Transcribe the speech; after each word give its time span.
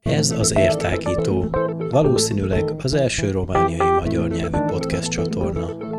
Ez 0.00 0.30
az 0.30 0.56
Értágító, 0.56 1.46
valószínűleg 1.90 2.72
az 2.82 2.94
első 2.94 3.30
romániai 3.30 3.90
magyar 3.90 4.28
nyelvű 4.28 4.58
podcast 4.58 5.10
csatorna. 5.10 5.90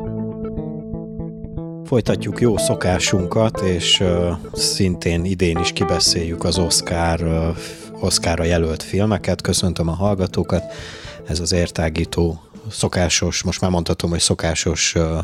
Folytatjuk 1.85 2.41
jó 2.41 2.57
szokásunkat, 2.57 3.61
és 3.61 3.99
uh, 3.99 4.31
szintén 4.53 5.25
idén 5.25 5.57
is 5.59 5.71
kibeszéljük 5.71 6.43
az 6.43 6.57
Oscar, 6.57 7.21
uh, 7.21 7.57
Oscarra 8.03 8.43
jelölt 8.43 8.83
filmeket. 8.83 9.41
Köszöntöm 9.41 9.87
a 9.87 9.93
hallgatókat. 9.93 10.63
Ez 11.27 11.39
az 11.39 11.51
Értágító 11.51 12.41
szokásos, 12.73 13.43
most 13.43 13.61
már 13.61 13.71
mondhatom, 13.71 14.09
hogy 14.09 14.19
szokásos 14.19 14.95
uh, 14.95 15.17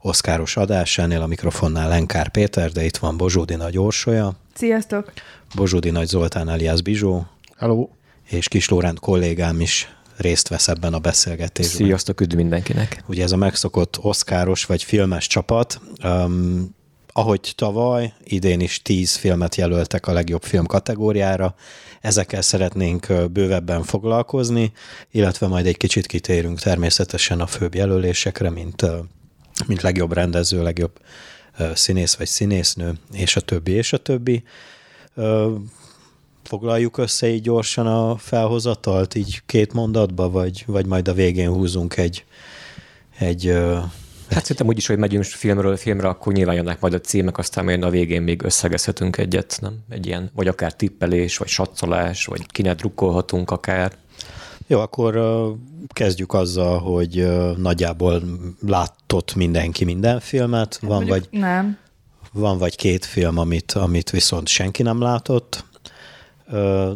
oszkáros 0.00 0.56
adás, 0.56 0.98
ennél 0.98 1.22
a 1.22 1.26
mikrofonnál 1.26 1.88
Lenkár 1.88 2.28
Péter, 2.28 2.70
de 2.70 2.84
itt 2.84 2.96
van 2.96 3.16
Bozsódi 3.16 3.54
Nagy 3.54 3.78
Orsolya. 3.78 4.32
Sziasztok! 4.54 5.12
Bozsódi 5.54 5.90
Nagy 5.90 6.06
Zoltán 6.06 6.48
alias 6.48 6.82
Bizsó. 6.82 7.26
Hello! 7.56 7.88
És 8.24 8.48
Kis 8.48 8.68
Lórend 8.68 8.98
kollégám 8.98 9.60
is 9.60 9.96
részt 10.16 10.48
vesz 10.48 10.68
ebben 10.68 10.94
a 10.94 10.98
beszélgetésben. 10.98 11.86
Sziasztok, 11.86 12.20
üdv 12.20 12.36
mindenkinek! 12.36 13.02
Ugye 13.06 13.22
ez 13.22 13.32
a 13.32 13.36
megszokott 13.36 13.98
oszkáros 14.00 14.64
vagy 14.64 14.82
filmes 14.82 15.26
csapat, 15.26 15.80
um, 16.04 16.74
ahogy 17.12 17.52
tavaly, 17.56 18.12
idén 18.24 18.60
is 18.60 18.82
tíz 18.82 19.14
filmet 19.14 19.54
jelöltek 19.54 20.06
a 20.06 20.12
legjobb 20.12 20.42
film 20.42 20.66
kategóriára, 20.66 21.54
ezekkel 22.00 22.42
szeretnénk 22.42 23.06
bővebben 23.30 23.82
foglalkozni, 23.82 24.72
illetve 25.10 25.46
majd 25.46 25.66
egy 25.66 25.76
kicsit 25.76 26.06
kitérünk 26.06 26.58
természetesen 26.58 27.40
a 27.40 27.46
főbb 27.46 27.74
jelölésekre, 27.74 28.50
mint, 28.50 28.86
mint 29.66 29.82
legjobb 29.82 30.12
rendező, 30.12 30.62
legjobb 30.62 30.98
színész 31.74 32.14
vagy 32.14 32.26
színésznő, 32.26 32.92
és 33.12 33.36
a 33.36 33.40
többi, 33.40 33.72
és 33.72 33.92
a 33.92 33.98
többi. 33.98 34.44
Foglaljuk 36.42 36.98
össze 36.98 37.28
így 37.28 37.42
gyorsan 37.42 37.86
a 37.86 38.16
felhozatalt, 38.16 39.14
így 39.14 39.42
két 39.46 39.72
mondatba, 39.72 40.30
vagy, 40.30 40.64
vagy 40.66 40.86
majd 40.86 41.08
a 41.08 41.12
végén 41.12 41.50
húzunk 41.50 41.96
egy, 41.96 42.24
egy 43.18 43.58
Hát 44.30 44.42
szerintem 44.42 44.66
úgyis, 44.66 44.86
hogy 44.86 44.98
megyünk 44.98 45.24
filmről 45.24 45.76
filmre, 45.76 46.08
akkor 46.08 46.32
nyilván 46.32 46.54
jönnek 46.54 46.80
majd 46.80 46.94
a 46.94 47.00
címek, 47.00 47.38
aztán 47.38 47.64
majd 47.64 47.82
a 47.82 47.90
végén 47.90 48.22
még 48.22 48.42
összegezhetünk 48.42 49.16
egyet, 49.16 49.58
nem? 49.60 49.78
Egy 49.88 50.06
ilyen, 50.06 50.30
vagy 50.34 50.48
akár 50.48 50.74
tippelés, 50.74 51.36
vagy 51.36 51.48
satszolás, 51.48 52.24
vagy 52.24 52.46
kinek 52.46 52.76
drukkolhatunk 52.76 53.50
akár. 53.50 53.92
Jó, 54.66 54.80
akkor 54.80 55.20
kezdjük 55.88 56.32
azzal, 56.32 56.78
hogy 56.78 57.28
nagyjából 57.56 58.22
látott 58.66 59.34
mindenki 59.34 59.84
minden 59.84 60.20
filmet. 60.20 60.78
Hát 60.80 60.90
van 60.90 61.06
vagy, 61.06 61.28
nem. 61.30 61.78
Van 62.32 62.58
vagy 62.58 62.76
két 62.76 63.04
film, 63.04 63.38
amit, 63.38 63.72
amit 63.72 64.10
viszont 64.10 64.48
senki 64.48 64.82
nem 64.82 65.00
látott, 65.00 65.64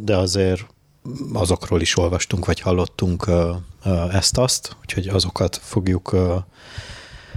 de 0.00 0.16
azért 0.16 0.66
azokról 1.32 1.80
is 1.80 1.96
olvastunk, 1.96 2.46
vagy 2.46 2.60
hallottunk 2.60 3.30
ezt-azt, 4.12 4.76
úgyhogy 4.80 5.08
azokat 5.08 5.60
fogjuk 5.62 6.16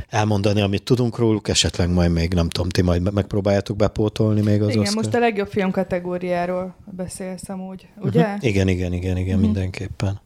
elmondani, 0.09 0.61
amit 0.61 0.83
tudunk 0.83 1.17
róluk, 1.17 1.47
esetleg 1.47 1.89
majd 1.89 2.11
még, 2.11 2.33
nem 2.33 2.49
tudom, 2.49 2.69
ti 2.69 2.81
majd 2.81 3.13
megpróbáljátok 3.13 3.75
bepótolni 3.75 4.41
még 4.41 4.61
az 4.61 4.69
Igen, 4.69 4.80
Oscar. 4.80 4.95
most 4.95 5.16
a 5.16 5.19
legjobb 5.19 5.47
film 5.47 5.72
kategóriáról 5.72 6.75
beszélsz 6.86 7.49
amúgy, 7.49 7.88
ugye? 7.97 8.21
Uh-huh. 8.21 8.44
Igen, 8.44 8.67
igen, 8.67 8.94
igen, 8.94 9.17
igen, 9.17 9.36
uh-huh. 9.36 9.41
mindenképpen. 9.41 10.21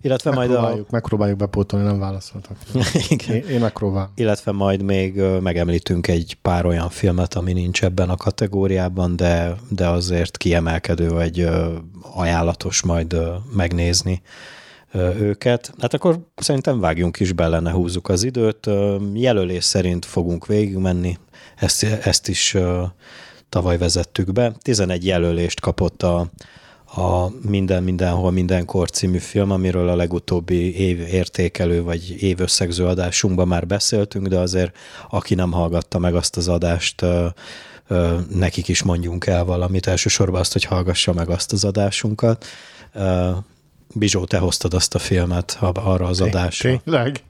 Illetve 0.00 0.30
megpróbáljuk, 0.30 0.74
majd 0.74 0.84
a... 0.88 0.90
megpróbáljuk 0.90 1.38
bepótolni, 1.38 1.86
nem 1.86 1.98
válaszoltak. 1.98 2.56
Igen. 3.08 3.36
Én, 3.36 3.42
én 3.48 3.60
megpróbálom. 3.60 4.10
Illetve 4.14 4.52
majd 4.52 4.82
még 4.82 5.20
megemlítünk 5.40 6.08
egy 6.08 6.36
pár 6.42 6.66
olyan 6.66 6.88
filmet, 6.88 7.34
ami 7.34 7.52
nincs 7.52 7.82
ebben 7.82 8.10
a 8.10 8.16
kategóriában, 8.16 9.16
de, 9.16 9.54
de 9.68 9.88
azért 9.88 10.36
kiemelkedő, 10.36 11.08
vagy 11.08 11.48
ajánlatos 12.14 12.82
majd 12.82 13.16
megnézni 13.54 14.22
őket. 14.94 15.72
Hát 15.78 15.94
akkor 15.94 16.18
szerintem 16.36 16.80
vágjunk 16.80 17.20
is 17.20 17.32
bele, 17.32 17.60
ne 17.60 17.70
húzzuk 17.70 18.08
az 18.08 18.22
időt. 18.22 18.68
Jelölés 19.14 19.64
szerint 19.64 20.04
fogunk 20.04 20.46
végigmenni, 20.46 21.18
ezt, 21.56 21.82
ezt 21.82 22.28
is 22.28 22.56
tavaly 23.48 23.78
vezettük 23.78 24.32
be. 24.32 24.52
11 24.62 25.06
jelölést 25.06 25.60
kapott 25.60 26.02
a, 26.02 26.30
a 26.94 27.30
Minden 27.48 27.82
Mindenhol 27.82 28.30
Mindenkor 28.30 28.90
című 28.90 29.18
film, 29.18 29.50
amiről 29.50 29.88
a 29.88 29.96
legutóbbi 29.96 30.78
év 30.78 31.00
értékelő 31.00 31.82
vagy 31.82 32.22
évösszegző 32.22 32.86
adásunkban 32.86 33.48
már 33.48 33.66
beszéltünk, 33.66 34.26
de 34.26 34.38
azért 34.38 34.76
aki 35.10 35.34
nem 35.34 35.52
hallgatta 35.52 35.98
meg 35.98 36.14
azt 36.14 36.36
az 36.36 36.48
adást, 36.48 37.04
nekik 38.28 38.68
is 38.68 38.82
mondjunk 38.82 39.26
el 39.26 39.44
valamit, 39.44 39.86
elsősorban 39.86 40.40
azt, 40.40 40.52
hogy 40.52 40.64
hallgassa 40.64 41.12
meg 41.12 41.30
azt 41.30 41.52
az 41.52 41.64
adásunkat. 41.64 42.46
Bizsó, 43.94 44.24
te 44.24 44.38
hoztad 44.38 44.74
azt 44.74 44.94
a 44.94 44.98
filmet 44.98 45.58
arra 45.60 46.06
az 46.06 46.20
adásra. 46.20 46.80
Tényleg? 46.84 47.22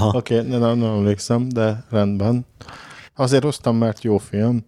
Oké, 0.00 0.38
okay, 0.38 0.48
nem, 0.48 0.60
nem 0.60 0.82
emlékszem, 0.82 1.48
de 1.48 1.84
rendben. 1.90 2.46
Azért 3.14 3.42
hoztam, 3.42 3.76
mert 3.76 4.02
jó 4.02 4.18
film. 4.18 4.64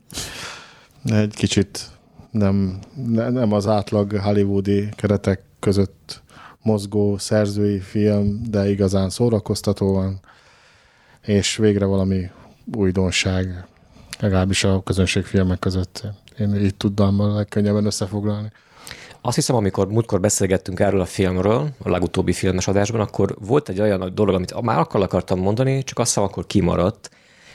Egy 1.05 1.35
kicsit 1.35 1.91
nem, 2.31 2.79
nem 3.13 3.53
az 3.53 3.67
átlag 3.67 4.19
hollywoodi 4.19 4.89
keretek 4.97 5.43
között 5.61 6.23
mozgó 6.63 7.19
szerzői 7.19 7.79
film, 7.79 8.43
de 8.51 8.71
igazán 8.71 9.11
szórakoztató 9.11 9.93
van, 9.93 10.21
és 11.23 11.57
végre 11.57 11.85
valami 11.85 12.31
újdonság, 12.77 13.67
legalábbis 14.19 14.65
a 14.65 14.83
közönségfilmek 14.83 15.59
között. 15.59 16.03
Én 16.39 16.55
így 16.55 16.75
tudnám 16.75 17.21
a 17.21 17.35
legkönnyebben 17.35 17.87
összefoglalni. 17.87 18.53
Azt 19.27 19.37
hiszem, 19.37 19.57
amikor 19.57 19.89
múltkor 19.89 20.21
beszélgettünk 20.21 20.81
erről 20.81 21.01
a 21.01 21.05
filmről, 21.05 21.69
a 21.83 21.91
legutóbbi 21.91 22.33
filmes 22.33 22.69
adásban, 22.69 23.01
akkor 23.01 23.37
volt 23.41 23.69
egy 23.69 23.81
olyan 23.81 24.13
dolog, 24.15 24.35
amit 24.35 24.61
már 24.61 24.79
akkor 24.79 25.03
akartam 25.03 25.39
mondani, 25.39 25.85
csak 25.85 25.99
azt 25.99 26.09
hiszem, 26.09 26.25
akkor 26.25 26.47
kimaradt. 26.47 27.11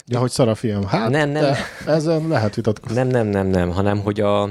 Ja, 0.06 0.20
hogy 0.20 0.30
szar 0.30 0.48
a 0.48 0.56
film. 0.56 0.88
Hát, 0.88 1.10
nem, 1.10 1.30
nem. 1.30 1.54
Ezzel 1.86 2.28
lehet 2.28 2.56
vitatkozni. 2.56 2.96
Nem, 2.96 3.08
nem, 3.08 3.28
nem, 3.28 3.48
nem, 3.48 3.72
hanem 3.72 4.00
hogy 4.00 4.20
a, 4.20 4.50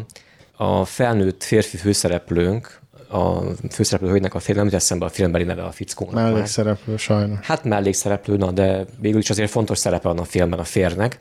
a 0.56 0.84
felnőtt 0.84 1.42
férfi 1.42 1.76
főszereplőnk, 1.76 2.80
a 3.10 3.40
főszereplő 3.70 4.08
hölgynek 4.08 4.34
a 4.34 4.38
film, 4.40 4.56
nem 4.56 4.68
eszembe 4.72 5.04
a 5.04 5.08
filmbeli 5.08 5.44
neve 5.44 5.62
a 5.62 5.70
fickónak. 5.70 6.14
Mellékszereplő, 6.14 6.96
sajnos. 6.96 7.46
Hát 7.46 7.64
mellékszereplő, 7.64 8.36
na, 8.36 8.50
de 8.50 8.84
végül 9.00 9.20
is 9.20 9.30
azért 9.30 9.50
fontos 9.50 9.78
szerepe 9.78 10.08
van 10.08 10.18
a 10.18 10.24
filmben 10.24 10.58
a 10.58 10.64
férnek. 10.64 11.18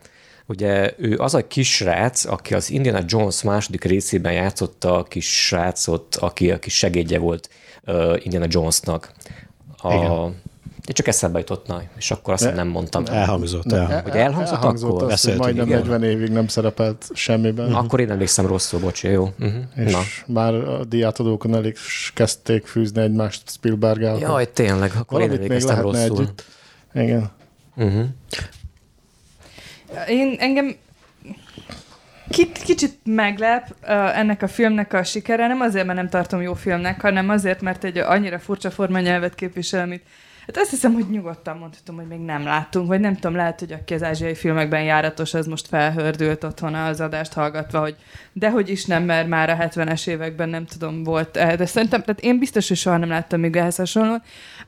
Ugye 0.48 0.94
ő 0.98 1.18
az 1.18 1.34
a 1.34 1.48
kisrác, 1.48 2.26
aki 2.26 2.54
az 2.54 2.72
Indiana 2.72 3.00
Jones 3.06 3.44
második 3.44 3.84
részében 3.84 4.34
játszotta 4.34 4.98
a 4.98 5.04
kis 5.04 5.46
srácot, 5.46 6.16
aki 6.16 6.52
a 6.52 6.60
kis 6.60 6.78
segédje 6.78 7.20
volt 7.20 7.50
uh, 7.86 8.20
Indiana 8.24 8.46
Jonesnak. 8.50 9.12
A, 9.78 9.94
Igen. 9.94 10.36
De 10.86 10.94
csak 10.94 11.08
eszembe 11.08 11.40
jutott, 11.40 11.68
na, 11.68 11.82
és 11.98 12.12
akkor 12.12 12.34
azt 12.34 12.54
nem 12.56 12.68
mondtam. 12.68 13.04
Elhangzott, 13.06 13.72
el. 13.72 14.02
Hogy 14.02 14.12
elhangzott, 14.12 14.56
elhangzott 14.56 14.90
akkor? 14.90 15.12
Az, 15.12 15.24
hogy 15.24 15.38
majdnem 15.38 15.66
igen. 15.66 15.80
40 15.80 16.04
évig 16.04 16.30
nem 16.30 16.48
szerepelt 16.48 17.10
semmiben. 17.14 17.70
Na, 17.70 17.78
akkor 17.78 18.00
én 18.00 18.12
emlékszem 18.12 18.46
rosszul, 18.46 18.80
bocs, 18.80 19.04
jó. 19.04 19.30
Uh-huh. 19.40 19.64
És 19.76 19.92
na. 19.92 20.00
már 20.28 20.54
a 20.54 20.86
diátadókon 20.86 21.56
elég 21.56 21.78
kezdték 22.14 22.66
fűzni 22.66 23.02
egymást 23.02 23.50
spielberg 23.50 24.02
-el. 24.02 24.18
Jaj, 24.18 24.52
tényleg, 24.52 24.92
akkor 24.92 25.20
Valamit 25.20 25.38
én 25.38 25.44
emlékeztem 25.44 25.82
rosszul. 25.82 26.02
Együtt. 26.02 26.46
Igen. 26.94 27.32
Uh-huh. 27.76 28.06
Én 30.08 30.36
engem 30.40 30.76
kicsit 32.64 33.00
meglep 33.04 33.76
uh, 33.82 34.18
ennek 34.18 34.42
a 34.42 34.48
filmnek 34.48 34.94
a 34.94 35.04
sikere, 35.04 35.48
nem 35.48 35.62
azért, 35.62 35.86
mert 35.86 35.98
nem 35.98 36.10
tartom 36.10 36.42
jó 36.42 36.54
filmnek, 36.54 37.02
hanem 37.02 37.30
azért, 37.30 37.62
mert 37.62 37.84
egy 37.84 37.98
annyira 37.98 38.40
furcsa 38.40 38.72
formanyelvet 38.72 39.36
képvisel, 39.36 39.82
amit 39.82 40.04
Hát 40.48 40.58
azt 40.58 40.70
hiszem, 40.70 40.94
hogy 40.94 41.10
nyugodtan 41.10 41.58
mondhatom, 41.58 41.96
hogy 41.96 42.08
még 42.08 42.20
nem 42.20 42.44
láttunk, 42.44 42.88
vagy 42.88 43.00
nem 43.00 43.14
tudom, 43.14 43.36
lehet, 43.36 43.60
hogy 43.60 43.72
aki 43.72 43.94
az 43.94 44.04
ázsiai 44.04 44.36
filmekben 44.36 44.84
járatos, 44.84 45.34
az 45.34 45.48
most 45.48 45.68
felhördült 45.68 46.44
otthon 46.44 46.74
az 46.74 47.02
adást 47.02 47.34
hallgatva, 47.34 47.80
hogy 47.80 47.96
dehogy 48.34 48.70
is 48.70 48.86
nem, 48.86 49.04
mert 49.04 49.28
már 49.28 49.50
a 49.50 49.56
70-es 49.56 50.08
években 50.08 50.50
nem 50.50 50.66
tudom, 50.66 51.04
volt, 51.04 51.32
de 51.32 51.66
szerintem, 51.66 52.02
tehát 52.02 52.22
én 52.22 52.40
biztos, 52.40 52.68
hogy 52.68 52.78
soha 52.78 52.98
nem 52.98 53.10
láttam 53.10 53.40
még 53.40 53.56
ehhez 53.56 53.76
hasonlót. 53.76 54.22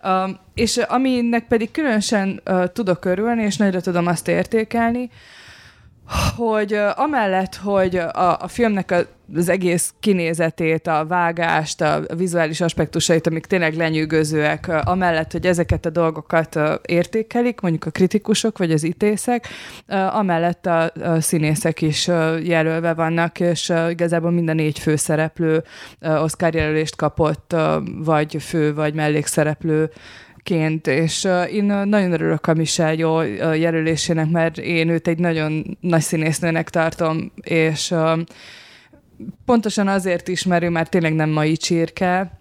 Uh, 0.03 0.29
és 0.53 0.77
aminek 0.77 1.47
pedig 1.47 1.71
különösen 1.71 2.41
uh, 2.45 2.65
tudok 2.65 3.05
örülni, 3.05 3.43
és 3.43 3.57
nagyra 3.57 3.81
tudom 3.81 4.07
azt 4.07 4.27
értékelni, 4.27 5.09
hogy 6.35 6.79
amellett, 6.95 7.55
hogy 7.55 7.95
a, 7.95 8.37
a 8.39 8.47
filmnek 8.47 9.07
az 9.35 9.49
egész 9.49 9.93
kinézetét, 9.99 10.87
a 10.87 11.05
vágást, 11.07 11.81
a 11.81 12.01
vizuális 12.17 12.61
aspektusait, 12.61 13.27
amik 13.27 13.45
tényleg 13.45 13.75
lenyűgözőek, 13.75 14.71
amellett, 14.83 15.31
hogy 15.31 15.45
ezeket 15.45 15.85
a 15.85 15.89
dolgokat 15.89 16.59
értékelik, 16.85 17.61
mondjuk 17.61 17.85
a 17.85 17.89
kritikusok 17.89 18.57
vagy 18.57 18.71
az 18.71 18.83
ítészek, 18.83 19.47
amellett 20.11 20.65
a, 20.65 20.91
a 21.03 21.21
színészek 21.21 21.81
is 21.81 22.07
jelölve 22.43 22.93
vannak, 22.93 23.39
és 23.39 23.73
igazából 23.89 24.31
minden 24.31 24.55
négy 24.55 24.79
főszereplő 24.79 25.63
Oscar 26.01 26.55
jelölést 26.55 26.95
kapott, 26.95 27.55
vagy 28.03 28.37
fő, 28.39 28.73
vagy 28.73 28.93
mellékszereplő 28.93 29.89
ként, 30.43 30.87
és 30.87 31.27
én 31.51 31.63
nagyon 31.63 32.11
örülök 32.11 32.47
a 32.47 32.53
Michelle 32.53 32.95
jó 32.95 33.21
jelölésének, 33.53 34.29
mert 34.29 34.57
én 34.57 34.89
őt 34.89 35.07
egy 35.07 35.19
nagyon 35.19 35.77
nagy 35.79 36.01
színésznőnek 36.01 36.69
tartom, 36.69 37.31
és 37.41 37.93
pontosan 39.45 39.87
azért 39.87 40.27
ismerő, 40.27 40.69
mert 40.69 40.89
tényleg 40.89 41.13
nem 41.13 41.29
mai 41.29 41.57
csirke, 41.57 42.38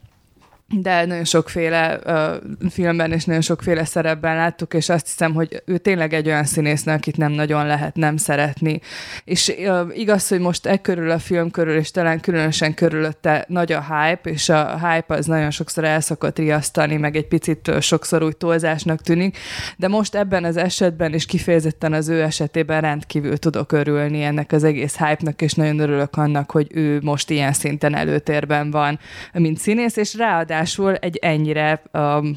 de 0.76 1.04
nagyon 1.06 1.24
sokféle 1.24 1.98
uh, 2.06 2.70
filmben 2.70 3.12
és 3.12 3.24
nagyon 3.24 3.40
sokféle 3.40 3.84
szerepben 3.84 4.36
láttuk, 4.36 4.74
és 4.74 4.88
azt 4.88 5.06
hiszem, 5.06 5.34
hogy 5.34 5.62
ő 5.66 5.78
tényleg 5.78 6.12
egy 6.12 6.26
olyan 6.26 6.44
színésznő, 6.44 6.92
akit 6.92 7.16
nem 7.16 7.32
nagyon 7.32 7.66
lehet 7.66 7.96
nem 7.96 8.16
szeretni. 8.16 8.80
És 9.24 9.54
uh, 9.58 9.98
igaz, 9.98 10.28
hogy 10.28 10.40
most 10.40 10.66
e 10.66 10.76
körül 10.76 11.10
a 11.10 11.18
film 11.18 11.50
körül, 11.50 11.76
és 11.76 11.90
talán 11.90 12.20
különösen 12.20 12.74
körülötte 12.74 13.44
nagy 13.48 13.72
a 13.72 13.80
hype, 13.82 14.30
és 14.30 14.48
a 14.48 14.88
hype 14.88 15.14
az 15.14 15.26
nagyon 15.26 15.50
sokszor 15.50 15.84
el 15.84 16.00
szokott 16.00 16.38
riasztani, 16.38 16.96
meg 16.96 17.16
egy 17.16 17.28
picit 17.28 17.68
uh, 17.68 17.80
sokszor 17.80 18.22
úgy 18.22 18.36
túlzásnak 18.36 19.00
tűnik, 19.00 19.38
de 19.76 19.88
most 19.88 20.14
ebben 20.14 20.44
az 20.44 20.56
esetben, 20.56 21.12
és 21.12 21.26
kifejezetten 21.26 21.92
az 21.92 22.08
ő 22.08 22.22
esetében 22.22 22.80
rendkívül 22.80 23.36
tudok 23.36 23.72
örülni 23.72 24.22
ennek 24.22 24.52
az 24.52 24.64
egész 24.64 24.96
hype-nak, 24.96 25.42
és 25.42 25.52
nagyon 25.52 25.78
örülök 25.78 26.16
annak, 26.16 26.50
hogy 26.50 26.66
ő 26.70 27.00
most 27.02 27.30
ilyen 27.30 27.52
szinten 27.52 27.94
előtérben 27.94 28.70
van, 28.70 28.98
mint 29.32 29.58
színész, 29.58 29.96
és 29.96 30.14
ráadásul 30.14 30.56
ráadásul 30.58 30.94
egy 30.94 31.16
ennyire 31.16 31.82
um, 31.92 32.36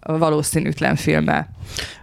valószínűtlen 0.00 0.96
filmmel. 0.96 1.50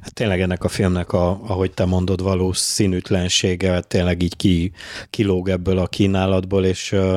Hát 0.02 0.14
tényleg 0.14 0.42
ennek 0.42 0.64
a 0.64 0.68
filmnek, 0.68 1.14
a, 1.14 1.30
ahogy 1.48 1.72
te 1.72 1.86
mondod, 1.86 2.24
valószínűtlensége 2.24 3.80
tényleg 3.80 4.22
így 4.22 4.36
ki, 4.36 4.72
kilóg 5.10 5.50
ebből 5.50 5.78
a 5.78 5.88
kínálatból, 5.88 6.66
és 6.66 6.92
uh, 6.92 7.16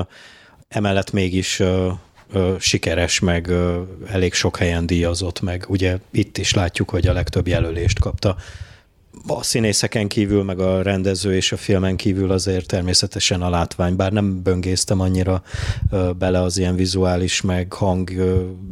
emellett 0.69 1.13
mégis 1.13 1.61
uh, 1.61 1.93
uh, 2.35 2.59
sikeres, 2.59 3.21
meg 3.21 3.47
uh, 3.51 3.77
elég 4.11 4.33
sok 4.33 4.57
helyen 4.57 4.87
díjazott 4.87 5.41
meg. 5.41 5.65
Ugye 5.69 5.99
itt 6.11 6.39
is 6.39 6.55
látjuk, 6.55 6.91
hogy 6.91 7.07
a 7.07 7.13
legtöbb 7.13 7.49
jelölést 7.49 7.99
kapta 7.99 8.37
a 9.27 9.43
színészeken 9.43 10.09
kívül, 10.09 10.43
meg 10.43 10.59
a 10.59 10.83
rendező 10.83 11.35
és 11.35 11.53
a 11.53 11.57
filmen 11.57 11.97
kívül 11.97 12.31
azért 12.31 12.67
természetesen 12.67 13.43
a 13.43 13.51
látvány, 13.51 13.97
bár 13.97 14.13
nem 14.13 14.43
böngésztem 14.43 15.01
annyira 15.01 15.43
bele 16.19 16.43
az 16.43 16.59
ilyen 16.59 16.77
vizuális, 16.77 17.41
meg 17.41 17.73
hang 17.73 18.11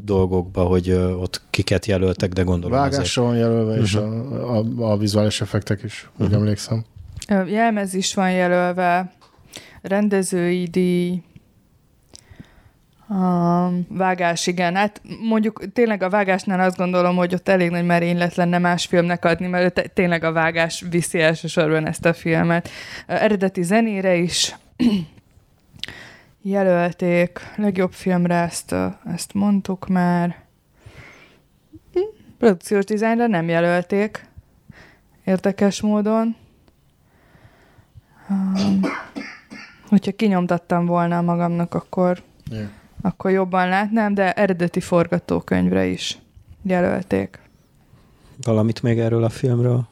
dolgokba, 0.04 0.62
hogy 0.62 0.90
ott 0.92 1.40
kiket 1.50 1.87
jelöltek, 1.87 2.32
de 2.32 2.42
gondolom 2.42 2.78
Vágásra 2.78 3.22
van 3.22 3.37
jelölve, 3.37 3.70
uh-huh. 3.70 3.84
és 3.84 3.94
a, 3.94 4.06
mhm. 4.06 4.81
a, 4.81 4.92
a 4.92 4.96
vizuális 4.96 5.40
effektek 5.40 5.82
is, 5.82 6.10
úgy 6.16 6.26
uh-huh. 6.26 6.40
emlékszem. 6.40 6.84
Jelmez 7.46 7.94
is 7.94 8.14
van 8.14 8.32
jelölve, 8.32 9.12
rendezői 9.82 10.64
díj, 10.64 11.22
a 13.10 13.70
vágás, 13.88 14.46
igen. 14.46 14.74
Hát 14.74 15.02
mondjuk 15.20 15.72
tényleg 15.72 16.02
a 16.02 16.08
vágásnál 16.08 16.60
azt 16.60 16.76
gondolom, 16.76 17.16
hogy 17.16 17.34
ott 17.34 17.48
elég 17.48 17.70
nagy 17.70 17.84
merénylet 17.84 18.34
lenne 18.34 18.58
más 18.58 18.86
filmnek 18.86 19.24
adni, 19.24 19.46
mert 19.46 19.90
tényleg 19.94 20.24
a 20.24 20.32
vágás 20.32 20.84
viszi 20.90 21.20
elsősorban 21.20 21.86
ezt 21.86 22.04
a 22.04 22.12
filmet. 22.12 22.68
A 23.06 23.12
eredeti 23.12 23.62
zenére 23.62 24.14
is 24.16 24.56
jelölték. 26.42 27.40
Legjobb 27.56 27.92
filmre 27.92 28.34
ezt, 28.34 28.74
ezt 29.14 29.34
mondtuk 29.34 29.88
már. 29.88 30.36
Produkciós 32.38 32.84
dizájnra 32.84 33.26
nem 33.26 33.48
jelölték. 33.48 34.28
Érdekes 35.24 35.80
módon. 35.80 36.36
Um, 38.28 38.80
hogyha 39.88 40.12
kinyomtattam 40.12 40.86
volna 40.86 41.20
magamnak, 41.20 41.74
akkor 41.74 42.22
yeah 42.50 42.68
akkor 43.02 43.31
jobban 43.31 43.69
látnám, 43.69 44.14
de 44.14 44.32
eredeti 44.32 44.81
forgatókönyvre 44.81 45.87
is 45.87 46.19
jelölték. 46.62 47.41
Valamit 48.43 48.82
még 48.82 48.99
erről 48.99 49.25
a 49.25 49.29
filmről? 49.29 49.88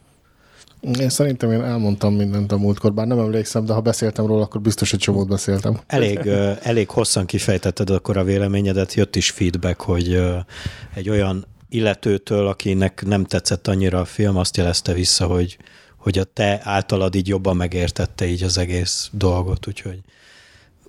Én 1.01 1.09
szerintem 1.09 1.51
én 1.51 1.61
elmondtam 1.61 2.15
mindent 2.15 2.53
a 2.53 2.59
múltkor, 2.59 2.95
bár 2.95 3.07
nem 3.07 3.19
emlékszem, 3.19 3.65
de 3.65 3.73
ha 3.73 3.81
beszéltem 3.81 4.27
róla, 4.27 4.43
akkor 4.43 4.61
biztos 4.61 4.93
egy 4.93 4.99
csomót 4.99 5.29
beszéltem. 5.29 5.81
Elég, 5.87 6.19
elég 6.63 6.91
hosszan 6.91 7.27
kifejtetted 7.27 7.91
akkor 7.91 8.17
a 8.17 8.25
véleményedet, 8.25 8.95
jött 8.95 9.17
is 9.17 9.31
feedback, 9.31 9.81
hogy 9.81 10.23
egy 10.95 11.09
olyan 11.09 11.47
illetőtől, 11.69 12.47
akinek 12.47 13.05
nem 13.07 13.25
tetszett 13.25 13.69
annyira 13.69 14.01
a 14.01 14.05
film, 14.05 14.37
azt 14.37 14.57
jelezte 14.57 14.93
vissza, 14.93 15.27
hogy, 15.27 15.59
hogy 15.97 16.19
a 16.19 16.25
te 16.25 16.61
általad 16.63 17.15
így 17.15 17.29
jobban 17.29 17.57
megértette 17.57 18.27
így 18.27 18.43
az 18.43 18.59
egész 18.59 19.09
dolgot, 19.13 19.67
úgyhogy 19.67 20.01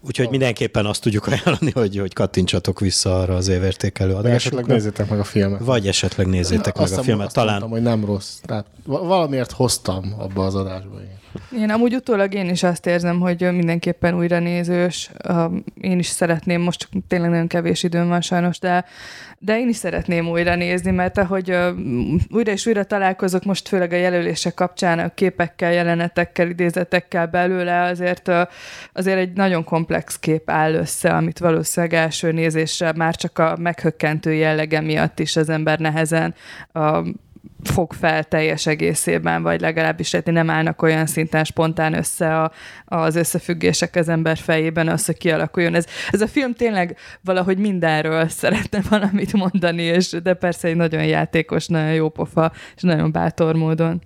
Úgyhogy 0.01 0.29
mindenképpen 0.29 0.85
azt 0.85 1.01
tudjuk 1.01 1.27
ajánlani, 1.27 1.71
hogy, 1.71 1.97
hogy 1.97 2.13
kattintsatok 2.13 2.79
vissza 2.79 3.19
arra 3.19 3.35
az 3.35 3.47
évértékelő 3.47 4.09
adásokra. 4.11 4.35
Esetleg 4.35 4.65
nézzétek 4.65 5.09
meg 5.09 5.19
a 5.19 5.23
filmet. 5.23 5.59
Vagy 5.59 5.87
esetleg 5.87 6.27
nézzétek 6.27 6.75
Na, 6.75 6.81
meg 6.81 6.91
a 6.91 7.01
filmet. 7.01 7.25
Azt 7.25 7.35
Talán... 7.35 7.59
mondtam, 7.59 7.71
hogy 7.71 7.81
nem 7.81 8.05
rossz. 8.05 8.37
Tehát 8.41 8.65
valamiért 8.85 9.51
hoztam 9.51 10.15
abba 10.17 10.45
az 10.45 10.55
adásba. 10.55 10.99
Én. 10.99 11.18
Én 11.57 11.69
amúgy 11.69 11.95
utólag 11.95 12.33
én 12.33 12.49
is 12.49 12.63
azt 12.63 12.85
érzem, 12.85 13.19
hogy 13.19 13.41
mindenképpen 13.51 14.15
újra 14.15 14.39
nézős. 14.39 15.11
Én 15.81 15.99
is 15.99 16.07
szeretném, 16.07 16.61
most 16.61 16.79
csak 16.79 16.89
tényleg 17.07 17.29
nagyon 17.29 17.47
kevés 17.47 17.83
időm 17.83 18.07
van 18.07 18.21
sajnos, 18.21 18.59
de 18.59 18.85
de 19.41 19.59
én 19.59 19.69
is 19.69 19.75
szeretném 19.75 20.29
újra 20.29 20.55
nézni, 20.55 20.91
mert 20.91 21.17
ahogy 21.17 21.57
újra 22.29 22.51
és 22.51 22.65
újra 22.65 22.83
találkozok 22.83 23.43
most 23.43 23.67
főleg 23.67 23.93
a 23.93 23.95
jelölések 23.95 24.53
kapcsán 24.53 24.99
a 24.99 25.13
képekkel, 25.13 25.71
jelenetekkel, 25.71 26.49
idézetekkel 26.49 27.27
belőle, 27.27 27.81
azért, 27.81 28.31
azért 28.93 29.17
egy 29.17 29.33
nagyon 29.33 29.63
komplex 29.63 30.19
kép 30.19 30.49
áll 30.49 30.73
össze, 30.73 31.09
amit 31.09 31.39
valószínűleg 31.39 31.95
első 31.95 32.31
nézésre 32.31 32.93
már 32.95 33.15
csak 33.15 33.37
a 33.37 33.57
meghökkentő 33.59 34.33
jellege 34.33 34.81
miatt 34.81 35.19
is 35.19 35.35
az 35.35 35.49
ember 35.49 35.79
nehezen 35.79 36.33
fog 37.63 37.93
fel 37.93 38.23
teljes 38.23 38.65
egészében, 38.65 39.43
vagy 39.43 39.61
legalábbis 39.61 40.11
hát 40.11 40.25
nem 40.25 40.49
állnak 40.49 40.81
olyan 40.81 41.05
szinten 41.05 41.43
spontán 41.43 41.93
össze 41.93 42.41
a, 42.41 42.51
az 42.85 43.15
összefüggések 43.15 43.95
az 43.95 44.09
ember 44.09 44.37
fejében, 44.37 44.87
az, 44.87 45.05
hogy 45.05 45.17
kialakuljon. 45.17 45.75
Ez, 45.75 45.85
ez 46.09 46.21
a 46.21 46.27
film 46.27 46.53
tényleg 46.53 46.97
valahogy 47.21 47.57
mindenről 47.57 48.27
szeretne 48.27 48.81
valamit 48.89 49.33
mondani, 49.33 49.81
és 49.81 50.09
de 50.23 50.33
persze 50.33 50.67
egy 50.67 50.75
nagyon 50.75 51.05
játékos, 51.05 51.67
nagyon 51.67 51.93
jó 51.93 52.09
pofa, 52.09 52.51
és 52.75 52.81
nagyon 52.81 53.11
bátor 53.11 53.55
módon. 53.55 54.01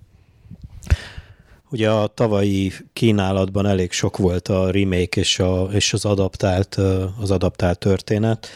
Ugye 1.70 1.90
a 1.90 2.08
tavalyi 2.08 2.72
kínálatban 2.94 3.66
elég 3.66 3.92
sok 3.92 4.18
volt 4.18 4.48
a 4.48 4.72
remake 4.72 5.20
és, 5.20 5.40
a, 5.40 5.64
és 5.72 5.94
az, 5.94 6.06
adaptált, 6.06 6.76
az 7.20 7.32
adaptált 7.32 7.80
történet 7.80 8.48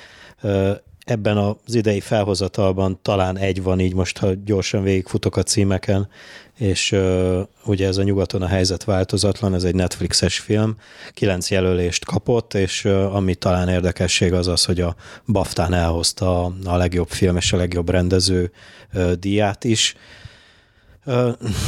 ebben 1.09 1.37
az 1.37 1.75
idei 1.75 1.99
felhozatalban 1.99 2.99
talán 3.01 3.37
egy 3.37 3.63
van 3.63 3.79
így 3.79 3.93
most, 3.93 4.17
ha 4.17 4.33
gyorsan 4.45 4.83
végigfutok 4.83 5.37
a 5.37 5.43
címeken, 5.43 6.07
és 6.57 6.91
uh, 6.91 7.39
ugye 7.65 7.87
ez 7.87 7.97
a 7.97 8.03
nyugaton 8.03 8.41
a 8.41 8.47
helyzet 8.47 8.83
változatlan, 8.83 9.53
ez 9.53 9.63
egy 9.63 9.75
Netflixes 9.75 10.39
film, 10.39 10.75
kilenc 11.11 11.51
jelölést 11.51 12.05
kapott, 12.05 12.53
és 12.53 12.85
uh, 12.85 13.15
ami 13.15 13.35
talán 13.35 13.69
érdekesség 13.69 14.33
az 14.33 14.47
az, 14.47 14.65
hogy 14.65 14.81
a 14.81 14.95
Baftán 15.27 15.73
elhozta 15.73 16.45
a, 16.65 16.75
legjobb 16.75 17.09
film 17.09 17.35
és 17.35 17.53
a 17.53 17.57
legjobb 17.57 17.89
rendező 17.89 18.51
uh, 18.93 19.11
díját 19.11 19.63
is, 19.63 19.95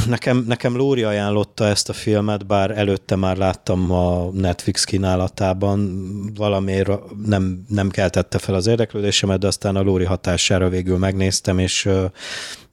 Nekem, 0.06 0.44
nekem 0.46 0.76
Lóri 0.76 1.02
ajánlotta 1.02 1.66
ezt 1.66 1.88
a 1.88 1.92
filmet, 1.92 2.46
bár 2.46 2.70
előtte 2.70 3.16
már 3.16 3.36
láttam 3.36 3.90
a 3.92 4.30
Netflix 4.32 4.84
kínálatában, 4.84 6.02
valamiért 6.34 6.90
nem, 7.26 7.64
nem 7.68 7.88
keltette 7.88 8.38
fel 8.38 8.54
az 8.54 8.66
érdeklődésemet, 8.66 9.38
de 9.38 9.46
aztán 9.46 9.76
a 9.76 9.82
Lóri 9.82 10.04
hatására 10.04 10.68
végül 10.68 10.98
megnéztem, 10.98 11.58
és 11.58 11.88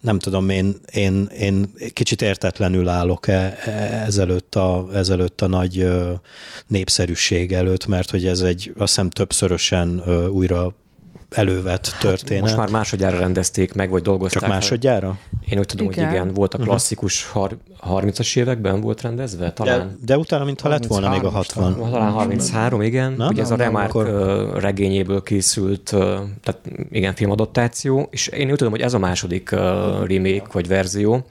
nem 0.02 0.20
tudom, 0.20 0.50
én, 0.50 0.76
én, 0.94 1.30
én 1.40 1.74
kicsit 1.94 2.22
értetlenül 2.22 2.88
állok 2.88 3.28
e, 3.28 3.58
e, 3.66 3.72
ezelőtt 4.06 4.56
a, 4.56 4.88
ezelőtt 4.94 5.42
a 5.42 5.48
nagy 5.48 5.88
népszerűség 6.68 7.54
előtt, 7.54 7.86
mert 7.86 8.10
hogy 8.10 8.26
ez 8.26 8.42
egy 8.42 8.74
azt 8.78 8.96
hiszem 8.96 9.10
többszörösen 9.10 10.04
újra 10.30 10.76
elővett 11.30 11.88
hát 11.88 12.00
történet. 12.00 12.42
Most 12.42 12.58
már 12.58 12.70
másodjára 12.70 13.18
rendezték 13.18 13.74
meg, 13.74 13.90
vagy 13.90 14.02
dolgozták. 14.02 14.42
Csak 14.42 14.52
másodjára? 14.52 15.18
Én 15.50 15.60
úgy 15.60 15.66
tudom, 15.66 15.92
igen. 15.92 16.06
hogy 16.06 16.14
igen, 16.14 16.34
volt 16.34 16.54
a 16.54 16.58
mhm. 16.58 16.68
klasszikus 16.68 17.28
uh-huh. 17.34 17.52
30-as 17.90 18.38
években 18.38 18.82
volt 18.82 19.02
rendezve, 19.02 19.52
talán. 19.52 19.80
De, 19.80 20.06
de 20.06 20.18
utána, 20.18 20.44
mintha 20.44 20.70
lett 20.70 20.86
volna 20.86 21.10
még 21.10 21.24
a 21.24 21.30
60. 21.30 21.76
Talán 21.92 22.12
33, 22.12 22.82
igen. 22.82 23.14
Na, 23.14 23.28
Ugye 23.28 23.42
ez 23.42 23.52
a 23.52 23.56
Remark 23.56 23.90
akkor... 23.90 24.60
regényéből 24.60 25.24
készült, 25.24 25.84
tehát 26.44 26.62
igen, 26.92 27.16
filmadaptáció, 27.16 28.08
és 28.12 28.28
én 28.28 28.50
úgy 28.50 28.58
tudom, 28.58 28.72
hogy 28.72 28.82
ez 28.82 28.94
a 28.94 29.00
második 29.00 29.50
remake 30.08 30.46
vagy 30.52 30.68
verzió. 30.68 31.26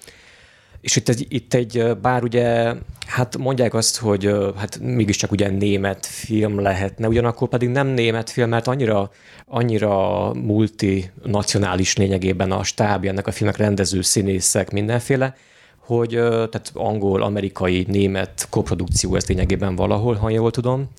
És 0.86 0.96
itt 0.96 1.08
egy, 1.08 1.26
itt 1.28 1.54
egy, 1.54 1.96
bár 2.02 2.22
ugye, 2.22 2.74
hát 3.06 3.36
mondják 3.36 3.74
azt, 3.74 3.96
hogy 3.96 4.30
hát 4.56 4.78
mégiscsak 4.78 5.30
ugye 5.32 5.50
német 5.50 6.06
film 6.06 6.60
lehetne, 6.60 7.08
ugyanakkor 7.08 7.48
pedig 7.48 7.68
nem 7.68 7.86
német 7.86 8.30
film, 8.30 8.48
mert 8.48 8.66
annyira, 8.66 9.10
annyira 9.46 10.32
multinacionális 10.34 11.96
lényegében 11.96 12.52
a 12.52 12.64
stábja 12.64 13.10
ennek 13.10 13.26
a 13.26 13.32
filmek 13.32 13.56
rendező 13.56 14.02
színészek, 14.02 14.70
mindenféle, 14.70 15.36
hogy 15.78 16.08
tehát 16.10 16.70
angol, 16.74 17.22
amerikai, 17.22 17.84
német 17.88 18.46
koprodukció 18.50 19.14
ez 19.14 19.26
lényegében 19.26 19.76
valahol, 19.76 20.14
ha 20.14 20.30
jól 20.30 20.50
tudom. 20.50 20.90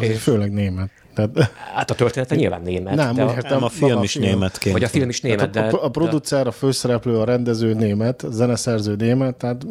És 0.00 0.18
főleg 0.18 0.52
német. 0.52 0.90
Tehát, 1.14 1.50
hát 1.74 1.90
a 1.90 1.94
története 1.94 2.34
nyilván 2.34 2.62
német. 2.62 2.94
Nem, 2.94 3.14
de 3.14 3.22
a, 3.22 3.34
nem 3.48 3.64
a 3.64 3.68
film 3.68 4.02
is 4.02 4.14
németként. 4.14 4.74
Vagy 4.74 4.84
a 4.84 4.88
film 4.88 5.08
is 5.08 5.20
német, 5.20 5.50
de... 5.50 5.60
A, 5.60 5.84
a 5.84 5.88
producer, 5.88 6.46
a 6.46 6.50
főszereplő, 6.50 7.18
a 7.18 7.24
rendező 7.24 7.74
német, 7.74 8.22
a 8.22 8.30
zeneszerző 8.30 8.94
német, 8.96 9.34
tehát... 9.34 9.66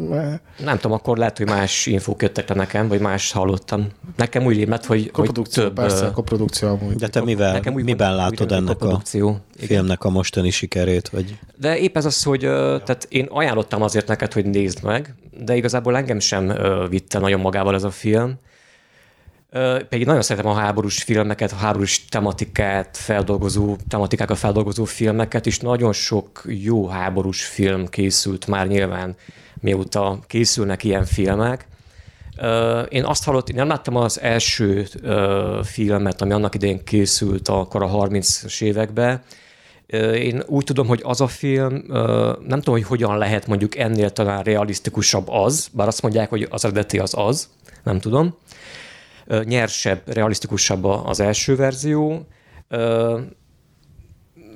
Nem 0.64 0.76
tudom, 0.76 0.92
akkor 0.92 1.18
lehet, 1.18 1.38
hogy 1.38 1.48
más 1.48 1.86
infók 1.86 2.22
jöttek 2.22 2.50
le 2.50 2.56
nekem, 2.56 2.88
vagy 2.88 3.00
más 3.00 3.32
hallottam. 3.32 3.88
Nekem 4.16 4.46
úgy 4.46 4.56
rémett, 4.56 4.86
hogy, 4.86 5.10
hogy 5.14 5.32
több... 5.52 5.74
Persze, 5.74 6.06
a 6.06 6.12
koprodukció 6.12 6.68
amúgy. 6.68 6.96
De 6.96 7.08
te 7.08 7.22
mivel, 7.22 7.52
nekem 7.52 7.74
úgy 7.74 7.84
miben 7.84 8.16
látod 8.16 8.52
úgy 8.52 8.58
ennek 8.58 8.82
a, 8.82 8.92
a 8.92 9.02
filmnek 9.58 10.04
a 10.04 10.10
mostani 10.10 10.50
sikerét? 10.50 11.10
Vagy? 11.10 11.38
De 11.58 11.78
épp 11.78 11.98
ez 11.98 12.06
az, 12.06 12.24
hogy 12.24 12.40
tehát 12.40 13.08
én 13.10 13.28
ajánlottam 13.30 13.82
azért 13.82 14.08
neked, 14.08 14.34
hogy 14.34 14.46
nézd 14.46 14.84
meg, 14.84 15.16
de 15.44 15.56
igazából 15.56 15.98
engem 15.98 16.20
sem 16.20 16.54
vitte 16.90 17.20
nagyon 17.20 17.40
magával 17.40 17.76
ez 17.76 17.84
a 17.84 17.92
film 17.92 18.40
pedig 19.90 20.06
nagyon 20.06 20.22
szeretem 20.22 20.52
a 20.52 20.56
háborús 20.56 21.04
filmeket, 21.04 21.52
a 21.52 21.56
háborús 21.56 22.06
tematikát 22.06 22.98
feldolgozó, 22.98 23.76
tematikákat 23.88 24.38
feldolgozó 24.38 24.84
filmeket, 24.84 25.46
és 25.46 25.60
nagyon 25.60 25.94
sok 25.94 26.42
jó 26.46 26.88
háborús 26.88 27.46
film 27.46 27.88
készült 27.88 28.48
már 28.48 28.68
nyilván, 28.68 29.16
mióta 29.60 30.20
készülnek 30.28 30.84
ilyen 30.84 31.06
filmek. 31.06 31.68
Én 32.90 33.04
azt 33.04 33.24
hallottam, 33.24 33.56
nem 33.56 33.68
láttam 33.68 33.96
az 33.96 34.22
első 34.22 34.88
filmet, 35.64 36.22
ami 36.22 36.32
annak 36.32 36.56
idején 36.56 36.84
készült 36.84 37.48
akkor 37.48 37.84
a 37.84 37.90
30-as 37.90 38.62
években, 38.62 39.22
én 40.14 40.44
úgy 40.48 40.64
tudom, 40.64 40.88
hogy 40.88 41.02
az 41.04 41.22
a 41.22 41.28
film, 41.28 41.84
nem 42.48 42.60
tudom, 42.60 42.74
hogy 42.74 42.84
hogyan 42.84 43.18
lehet 43.18 43.48
mondjuk 43.48 43.78
ennél 43.78 44.10
talán 44.10 44.44
realisztikusabb 44.44 45.30
az, 45.30 45.70
bár 45.72 45.88
azt 45.88 46.02
mondják, 46.02 46.30
hogy 46.30 46.48
az 46.50 46.66
eredeti 46.66 47.00
az 47.00 47.14
az, 47.18 47.50
nem 47.84 48.00
tudom 48.00 48.36
nyersebb, 49.44 50.02
realisztikusabb 50.06 50.84
az 50.84 51.20
első 51.20 51.56
verzió. 51.56 52.28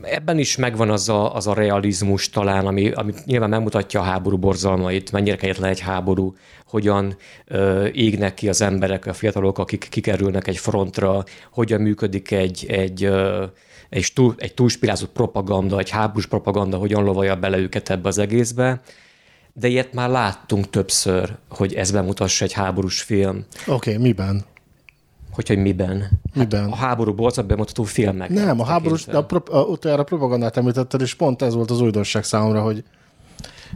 Ebben 0.01 0.38
is 0.38 0.55
megvan 0.55 0.89
az 0.89 1.10
a, 1.10 1.36
az 1.36 1.48
a 1.48 1.53
realizmus 1.53 2.29
talán, 2.29 2.65
ami, 2.65 2.91
ami 2.91 3.13
nyilván 3.25 3.50
megmutatja 3.50 4.00
a 4.00 4.03
háború 4.03 4.38
borzalmait, 4.38 5.12
mennyire 5.12 5.36
kegyetlen 5.36 5.69
egy 5.69 5.79
háború, 5.79 6.36
hogyan 6.65 7.15
ö, 7.45 7.86
égnek 7.86 8.34
ki 8.34 8.50
az 8.50 8.62
emberek, 8.62 9.05
a 9.05 9.13
fiatalok, 9.13 9.57
akik 9.57 9.88
kikerülnek 9.89 10.48
egy 10.48 10.57
frontra, 10.57 11.24
hogyan 11.51 11.81
működik 11.81 12.31
egy, 12.31 12.65
egy, 12.69 13.03
ö, 13.03 13.45
egy, 13.89 14.12
túl, 14.13 14.36
egy 14.38 14.53
túlspirázott 14.53 15.12
propaganda, 15.12 15.79
egy 15.79 15.89
háborús 15.89 16.27
propaganda, 16.27 16.77
hogyan 16.77 17.03
lovalja 17.03 17.36
bele 17.36 17.57
őket 17.57 17.89
ebbe 17.89 18.07
az 18.07 18.17
egészbe 18.17 18.81
de 19.57 19.67
ilyet 19.67 19.93
már 19.93 20.10
láttunk 20.10 20.69
többször, 20.69 21.36
hogy 21.50 21.74
ez 21.74 21.91
bemutassa 21.91 22.45
egy 22.45 22.53
háborús 22.53 23.01
film. 23.01 23.45
Oké, 23.67 23.91
okay, 23.91 24.03
miben? 24.03 24.45
Hogy, 25.35 25.47
hogy 25.47 25.57
miben? 25.57 25.99
Hát 25.99 26.09
miben? 26.33 26.63
Hát 26.63 26.71
a 26.71 26.75
háború 26.75 27.13
borzat 27.13 27.45
bemutató 27.45 27.83
filmek. 27.83 28.29
Nem, 28.29 28.59
a 28.59 28.65
háborús, 28.65 29.05
de 29.05 29.17
a, 29.17 29.25
pro, 29.25 29.57
a, 29.57 29.61
utoljára 29.61 30.03
propagandát 30.03 30.57
említetted, 30.57 31.01
és 31.01 31.13
pont 31.13 31.41
ez 31.41 31.53
volt 31.53 31.71
az 31.71 31.81
újdonság 31.81 32.23
számomra, 32.23 32.61
hogy 32.61 32.83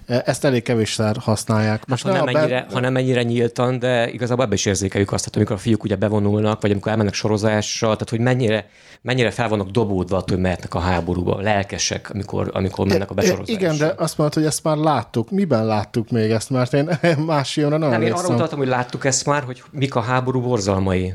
e, 0.05 0.21
ezt 0.25 0.45
elég 0.45 0.63
kevésszer 0.63 1.15
használják. 1.19 1.85
Most 1.85 2.03
hát, 2.03 2.17
ha, 2.17 2.25
nem 2.25 2.35
ennyire, 2.35 2.65
be... 2.67 2.73
ha 2.73 2.79
nem 2.79 2.95
ennyire 2.95 3.23
nyíltan, 3.23 3.79
de 3.79 4.09
igazából 4.11 4.45
ebbe 4.45 4.53
is 4.53 4.65
érzékeljük 4.65 5.11
azt, 5.11 5.23
hogy 5.23 5.33
amikor 5.35 5.55
a 5.55 5.59
fiúk 5.59 5.83
ugye 5.83 5.95
bevonulnak, 5.95 6.61
vagy 6.61 6.71
amikor 6.71 6.91
elmennek 6.91 7.13
sorozásra, 7.13 7.87
tehát 7.87 8.09
hogy 8.09 8.19
mennyire, 8.19 8.69
mennyire 9.01 9.31
fel 9.31 9.49
vannak 9.49 9.69
dobódva 9.69 10.17
attól, 10.17 10.35
hogy 10.35 10.43
mehetnek 10.43 10.73
a 10.73 10.79
háborúba, 10.79 11.41
lelkesek, 11.41 12.09
amikor, 12.13 12.49
amikor 12.53 12.87
mennek 12.87 13.11
a 13.11 13.13
besorozásra. 13.13 13.53
Igen, 13.53 13.77
de 13.77 13.93
azt 13.97 14.17
mondod, 14.17 14.35
hogy 14.35 14.45
ezt 14.45 14.63
már 14.63 14.77
láttuk. 14.77 15.31
Miben 15.31 15.65
láttuk 15.65 16.09
még 16.09 16.31
ezt? 16.31 16.49
Mert 16.49 16.73
én 16.73 16.89
más 17.25 17.53
filmre 17.53 17.77
nem 17.77 17.89
Nem, 17.89 18.01
én 18.01 18.11
arra 18.11 18.33
utaltam, 18.33 18.57
hogy 18.57 18.67
láttuk 18.67 19.05
ezt 19.05 19.25
már, 19.25 19.43
hogy 19.43 19.63
mik 19.71 19.95
a 19.95 20.01
háború 20.01 20.41
borzalmai 20.41 21.13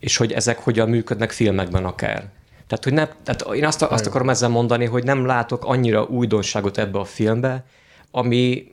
és 0.00 0.16
hogy 0.16 0.32
ezek 0.32 0.58
hogyan 0.58 0.88
működnek 0.88 1.30
filmekben 1.30 1.84
akár. 1.84 2.28
Tehát, 2.68 2.84
hogy 2.84 2.92
nem, 2.92 3.08
tehát 3.22 3.54
én 3.54 3.64
azt, 3.64 3.82
azt 3.82 4.06
akarom 4.06 4.30
ezzel 4.30 4.48
mondani, 4.48 4.84
hogy 4.84 5.04
nem 5.04 5.26
látok 5.26 5.64
annyira 5.64 6.04
újdonságot 6.04 6.78
ebbe 6.78 6.98
a 6.98 7.04
filmbe, 7.04 7.64
ami, 8.10 8.72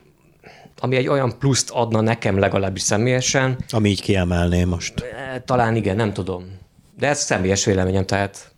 ami 0.79 0.95
egy 0.95 1.07
olyan 1.07 1.37
pluszt 1.39 1.69
adna 1.69 2.01
nekem 2.01 2.39
legalábbis 2.39 2.81
személyesen. 2.81 3.57
Ami 3.69 3.89
így 3.89 4.01
kiemelné 4.01 4.63
most. 4.63 4.99
E, 4.99 5.41
talán 5.45 5.75
igen, 5.75 5.95
nem 5.95 6.13
tudom. 6.13 6.57
De 6.97 7.07
ez 7.07 7.19
személyes 7.19 7.65
véleményem, 7.65 8.05
tehát... 8.05 8.53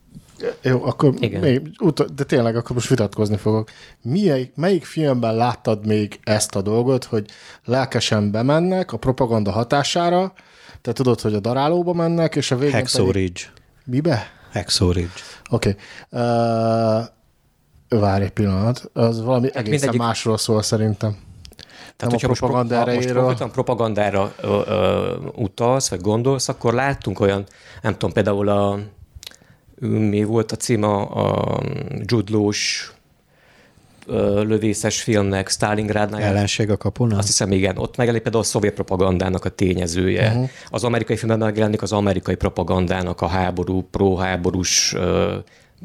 Jó, 0.61 0.85
akkor 0.85 1.13
igen. 1.19 1.41
Még, 1.41 1.61
de 2.15 2.23
tényleg 2.23 2.55
akkor 2.55 2.75
most 2.75 2.89
vitatkozni 2.89 3.37
fogok. 3.37 3.69
Melyik, 4.01 4.51
melyik 4.55 4.85
filmben 4.85 5.35
láttad 5.35 5.85
még 5.85 6.19
ezt 6.23 6.55
a 6.55 6.61
dolgot, 6.61 7.03
hogy 7.03 7.25
lelkesen 7.65 8.31
bemennek 8.31 8.93
a 8.93 8.97
propaganda 8.97 9.51
hatására, 9.51 10.33
te 10.87 10.93
tudod, 10.93 11.21
hogy 11.21 11.33
a 11.33 11.39
darálóba 11.39 11.93
mennek, 11.93 12.35
és 12.35 12.51
a 12.51 12.55
végén 12.55 12.73
Hexo 12.73 13.05
pedig... 13.05 13.21
Ridge. 13.21 13.41
Mibe? 13.85 14.31
Hexo 14.51 14.91
Ridge. 14.91 15.21
Oké. 15.49 15.75
Okay. 16.09 16.21
Uh, 16.21 17.99
várj 17.99 18.23
egy 18.23 18.31
pillanat. 18.31 18.89
Az 18.93 19.21
valami 19.21 19.45
hát 19.45 19.55
egészen 19.55 19.71
mindegyik... 19.71 19.99
másról 19.99 20.37
szól 20.37 20.61
szerintem. 20.61 21.17
Tehát, 21.95 22.13
hogyha 22.13 22.27
most, 22.27 22.39
propaganda 22.39 22.85
most 22.85 23.11
pro, 23.11 23.47
propagandára 23.47 24.33
ö, 24.41 24.61
ö, 24.65 25.15
utalsz, 25.35 25.89
vagy 25.89 26.01
gondolsz, 26.01 26.49
akkor 26.49 26.73
láttunk 26.73 27.19
olyan, 27.19 27.45
nem 27.81 27.91
tudom, 27.91 28.11
például 28.11 28.49
a 28.49 28.79
mi 29.79 30.23
volt 30.23 30.51
a 30.51 30.55
címe, 30.55 30.87
a 30.87 31.59
Jude 32.05 32.31
Law-s 32.31 32.91
lövészes 34.43 35.01
filmnek, 35.01 35.49
Stalingrádnál. 35.49 36.21
Ellenség 36.21 36.69
a 36.69 36.77
kapunál? 36.77 37.17
Azt 37.17 37.27
hiszem, 37.27 37.51
igen. 37.51 37.77
Ott 37.77 37.95
megjelenik 37.95 38.23
például 38.23 38.43
a 38.43 38.47
szovjet 38.47 38.73
propagandának 38.73 39.45
a 39.45 39.49
tényezője. 39.49 40.27
Uh-huh. 40.27 40.49
Az 40.69 40.83
amerikai 40.83 41.15
filmben 41.15 41.39
megjelenik 41.39 41.81
az 41.81 41.91
amerikai 41.91 42.35
propagandának 42.35 43.21
a 43.21 43.27
háború, 43.27 43.87
pro-háborús 43.91 44.95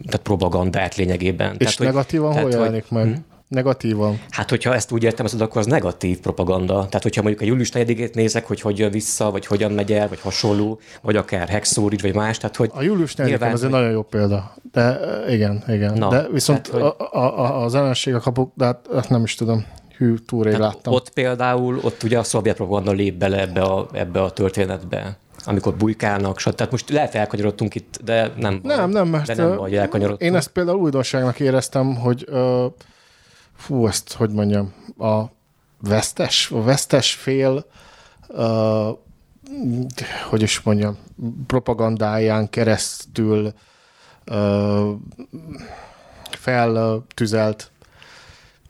tehát 0.06 0.22
propagandát 0.22 0.96
lényegében. 0.96 1.54
És 1.58 1.74
tehát, 1.74 1.92
negatívan 1.92 2.32
hogy, 2.32 2.42
hol 2.42 2.50
jelenik 2.50 2.84
hogy, 2.88 2.98
meg? 2.98 3.20
Negatívan. 3.52 4.20
Hát, 4.30 4.50
hogyha 4.50 4.74
ezt 4.74 4.92
úgy 4.92 5.02
értem, 5.02 5.26
akkor 5.38 5.60
az 5.60 5.66
negatív 5.66 6.20
propaganda. 6.20 6.74
Tehát, 6.74 7.02
hogyha 7.02 7.22
mondjuk 7.22 7.42
a 7.42 7.46
július 7.46 7.70
4 7.70 8.10
nézek, 8.14 8.46
hogy 8.46 8.60
hogy 8.60 8.78
jön 8.78 8.90
vissza, 8.90 9.30
vagy 9.30 9.46
hogyan 9.46 9.72
megy 9.72 9.92
el, 9.92 10.08
vagy 10.08 10.20
hasonló, 10.20 10.80
vagy 11.02 11.16
akár 11.16 11.48
Hexórid, 11.48 12.02
vagy 12.02 12.14
más. 12.14 12.38
Tehát, 12.38 12.56
hogy 12.56 12.70
a 12.74 12.82
július 12.82 13.14
4 13.14 13.26
nyilván, 13.26 13.52
az 13.52 13.64
egy 13.64 13.70
nagyon 13.70 13.90
jó 13.90 14.02
példa. 14.02 14.54
De 14.72 14.98
igen, 15.28 15.64
igen. 15.68 15.98
Na, 15.98 16.08
de 16.08 16.28
viszont 16.32 16.70
tehát, 16.70 16.82
hogy... 16.82 17.06
a, 17.10 17.40
a, 17.40 17.62
az 17.64 17.74
ellenség 17.74 18.14
a 18.14 18.20
kapuk, 18.20 18.52
de 18.54 18.64
hát, 18.64 19.08
nem 19.08 19.22
is 19.22 19.34
tudom 19.34 19.66
hű, 19.96 20.14
túl 20.14 20.44
rég 20.44 20.56
láttam. 20.56 20.92
Ott 20.92 21.10
például, 21.10 21.78
ott 21.82 22.02
ugye 22.02 22.18
a 22.18 22.22
szovjet 22.22 22.56
propaganda 22.56 22.92
lép 22.92 23.14
bele 23.14 23.40
ebbe 23.40 23.62
a, 23.62 23.88
ebbe 23.92 24.22
a 24.22 24.30
történetbe 24.30 25.16
amikor 25.44 25.74
bujkálnak, 25.74 26.38
stb. 26.38 26.54
Tehát 26.54 26.72
most 26.72 26.90
lehet 26.90 27.14
elkanyarodtunk 27.14 27.74
itt, 27.74 27.98
de 28.04 28.32
nem. 28.36 28.60
Nem, 28.62 28.90
nem, 28.90 29.08
mert 29.08 29.26
de 29.26 29.34
nem 29.34 29.56
baj, 29.56 30.16
én 30.18 30.34
ezt 30.34 30.48
például 30.48 30.78
újdonságnak 30.78 31.40
éreztem, 31.40 31.94
hogy 31.94 32.26
uh, 32.30 32.64
fú, 33.62 33.86
ezt 33.86 34.12
hogy 34.12 34.30
mondjam, 34.30 34.72
a 34.98 35.22
vesztes, 35.80 36.50
a 36.50 36.62
vesztes 36.62 37.14
fél, 37.14 37.64
uh, 38.28 38.88
hogy 40.28 40.42
is 40.42 40.60
mondjam, 40.60 40.98
propagandáján 41.46 42.50
keresztül 42.50 43.52
uh, 44.30 44.90
feltüzelt 46.30 47.70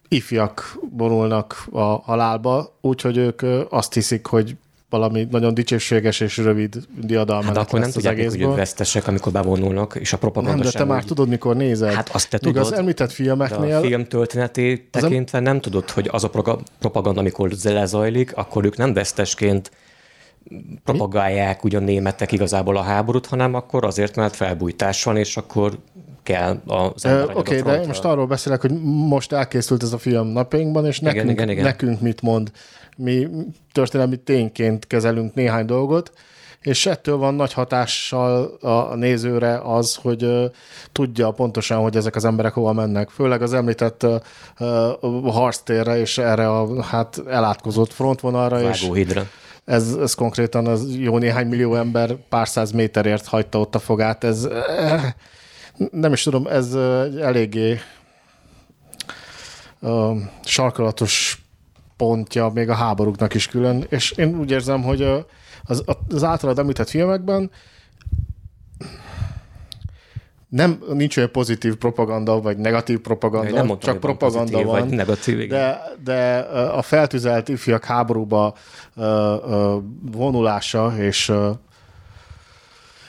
ifjak 0.09 0.79
vonulnak 0.91 1.65
a 1.71 1.83
halálba, 1.83 2.77
úgyhogy 2.81 3.17
ők 3.17 3.43
azt 3.71 3.95
hiszik, 3.95 4.27
hogy 4.27 4.57
valami 4.93 5.29
nagyon 5.31 5.55
dicsőséges 5.55 6.21
és 6.21 6.37
rövid 6.37 6.77
diadalma. 7.01 7.47
Hát 7.47 7.57
akkor 7.57 7.81
nem 7.81 7.91
tudják, 7.91 8.29
hogy 8.29 8.47
vesztesek, 8.47 9.07
amikor 9.07 9.33
bevonulnak, 9.33 9.95
és 10.01 10.13
a 10.13 10.19
propaganda 10.19 10.57
Nem, 10.57 10.65
de 10.65 10.71
te 10.71 10.83
úgy... 10.83 10.89
már 10.89 11.05
tudod, 11.05 11.29
mikor 11.29 11.57
nézed. 11.57 11.93
Hát 11.93 12.09
azt 12.09 12.31
te 12.31 12.39
tudod. 12.39 12.63
az 12.63 12.73
említett 12.73 13.13
filmeknél... 13.13 13.77
a 13.77 13.81
film 13.81 14.05
történeti 14.05 14.89
tekintve 14.91 15.41
nem 15.41 15.61
tudod, 15.61 15.91
hogy 15.91 16.09
az 16.13 16.25
a 16.25 16.31
propaganda, 16.79 17.21
amikor 17.21 17.51
lezajlik, 17.65 18.37
akkor 18.37 18.65
ők 18.65 18.77
nem 18.77 18.93
vesztesként 18.93 19.71
propagálják 20.85 21.65
ugyan 21.65 21.83
németek 21.83 22.33
igazából 22.33 22.77
a 22.77 22.83
háborút, 22.83 23.27
hanem 23.27 23.55
akkor 23.55 23.85
azért, 23.85 24.17
mert 24.17 24.37
felbújtás 24.37 25.05
van, 25.05 25.17
és 25.17 25.37
akkor 25.37 25.79
kell 26.23 26.61
az 26.67 27.05
Oké, 27.35 27.61
okay, 27.61 27.61
de 27.61 27.87
most 27.87 28.05
arról 28.05 28.27
beszélek, 28.27 28.61
hogy 28.61 28.83
most 29.09 29.33
elkészült 29.33 29.83
ez 29.83 29.93
a 29.93 29.99
film 29.99 30.27
napjainkban, 30.27 30.87
és 30.87 31.01
nekünk, 31.01 31.31
igen, 31.31 31.49
igen, 31.49 31.65
nekünk 31.65 32.01
mit 32.01 32.23
mond 32.23 32.51
mi 32.97 33.29
történelmi 33.73 34.17
tényként 34.17 34.87
kezelünk 34.87 35.35
néhány 35.35 35.67
dolgot, 35.67 36.13
és 36.61 36.87
ettől 36.87 37.17
van 37.17 37.35
nagy 37.35 37.53
hatással 37.53 38.45
a 38.61 38.95
nézőre 38.95 39.61
az, 39.65 39.95
hogy 39.95 40.25
uh, 40.25 40.45
tudja 40.93 41.31
pontosan, 41.31 41.79
hogy 41.83 41.97
ezek 41.97 42.17
az 42.17 42.25
emberek 42.25 42.53
hova 42.53 42.73
mennek. 42.73 43.11
Főleg 43.11 43.43
az 43.43 43.53
említett 43.53 44.03
uh, 44.03 44.15
uh, 45.01 45.33
harctérre 45.33 45.99
és 45.99 46.19
erre 46.19 46.51
a 46.51 46.83
hát 46.83 47.23
elátkozott 47.29 47.93
frontvonalra. 47.93 48.63
Vágóhidra. 48.63 49.21
És 49.21 49.27
ez, 49.65 49.97
ez 50.01 50.15
konkrétan 50.15 50.67
az 50.67 50.97
jó 50.97 51.19
néhány 51.19 51.47
millió 51.47 51.75
ember 51.75 52.17
pár 52.29 52.49
száz 52.49 52.71
méterért 52.71 53.27
hagyta 53.27 53.59
ott 53.59 53.75
a 53.75 53.79
fogát. 53.79 54.25
Ez 54.25 54.45
uh, 54.45 54.53
nem 55.91 56.13
is 56.13 56.23
tudom, 56.23 56.47
ez 56.47 56.75
uh, 56.75 57.23
eléggé 57.23 57.81
uh, 59.81 60.19
sarkalatos 60.45 61.43
pontja 61.97 62.49
még 62.49 62.69
a 62.69 62.75
háborúknak 62.75 63.35
is 63.35 63.47
külön, 63.49 63.87
és 63.89 64.11
én 64.11 64.39
úgy 64.39 64.51
érzem, 64.51 64.83
hogy 64.83 65.03
az, 65.65 65.85
az 66.09 66.25
általad 66.25 66.59
említett 66.59 66.89
filmekben 66.89 67.51
nem, 70.53 70.79
nincs 70.93 71.17
olyan 71.17 71.31
pozitív 71.31 71.75
propaganda, 71.75 72.41
vagy 72.41 72.57
negatív 72.57 73.01
propaganda, 73.01 73.51
nem 73.51 73.67
mondtam, 73.67 73.91
csak 73.91 74.01
propaganda 74.01 74.63
van. 74.63 74.81
Vagy 74.81 74.89
negatív, 74.89 75.41
igen. 75.41 75.59
de, 75.59 75.81
de 76.05 76.39
a 76.55 76.83
feltüzelt 76.83 77.49
ifjak 77.49 77.85
háborúba 77.85 78.55
vonulása 80.13 80.95
és, 80.99 81.33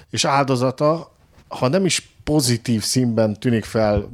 és 0.09 0.25
áldozata, 0.25 1.11
ha 1.47 1.67
nem 1.67 1.85
is 1.85 2.12
pozitív 2.23 2.81
színben 2.81 3.33
tűnik 3.39 3.63
fel, 3.63 4.09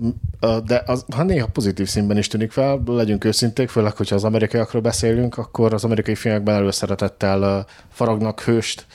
de 0.65 0.83
az, 0.85 1.05
ha 1.15 1.23
néha 1.23 1.47
pozitív 1.47 1.87
színben 1.87 2.17
is 2.17 2.27
tűnik 2.27 2.51
fel, 2.51 2.81
legyünk 2.85 3.23
őszinték, 3.23 3.69
főleg, 3.69 3.95
hogyha 3.95 4.15
az 4.15 4.23
amerikaiakról 4.23 4.81
beszélünk, 4.81 5.37
akkor 5.37 5.73
az 5.73 5.83
amerikai 5.83 6.15
filmekben 6.15 6.55
előszeretettel 6.55 7.65
faragnak 7.89 8.41
hőst, 8.41 8.85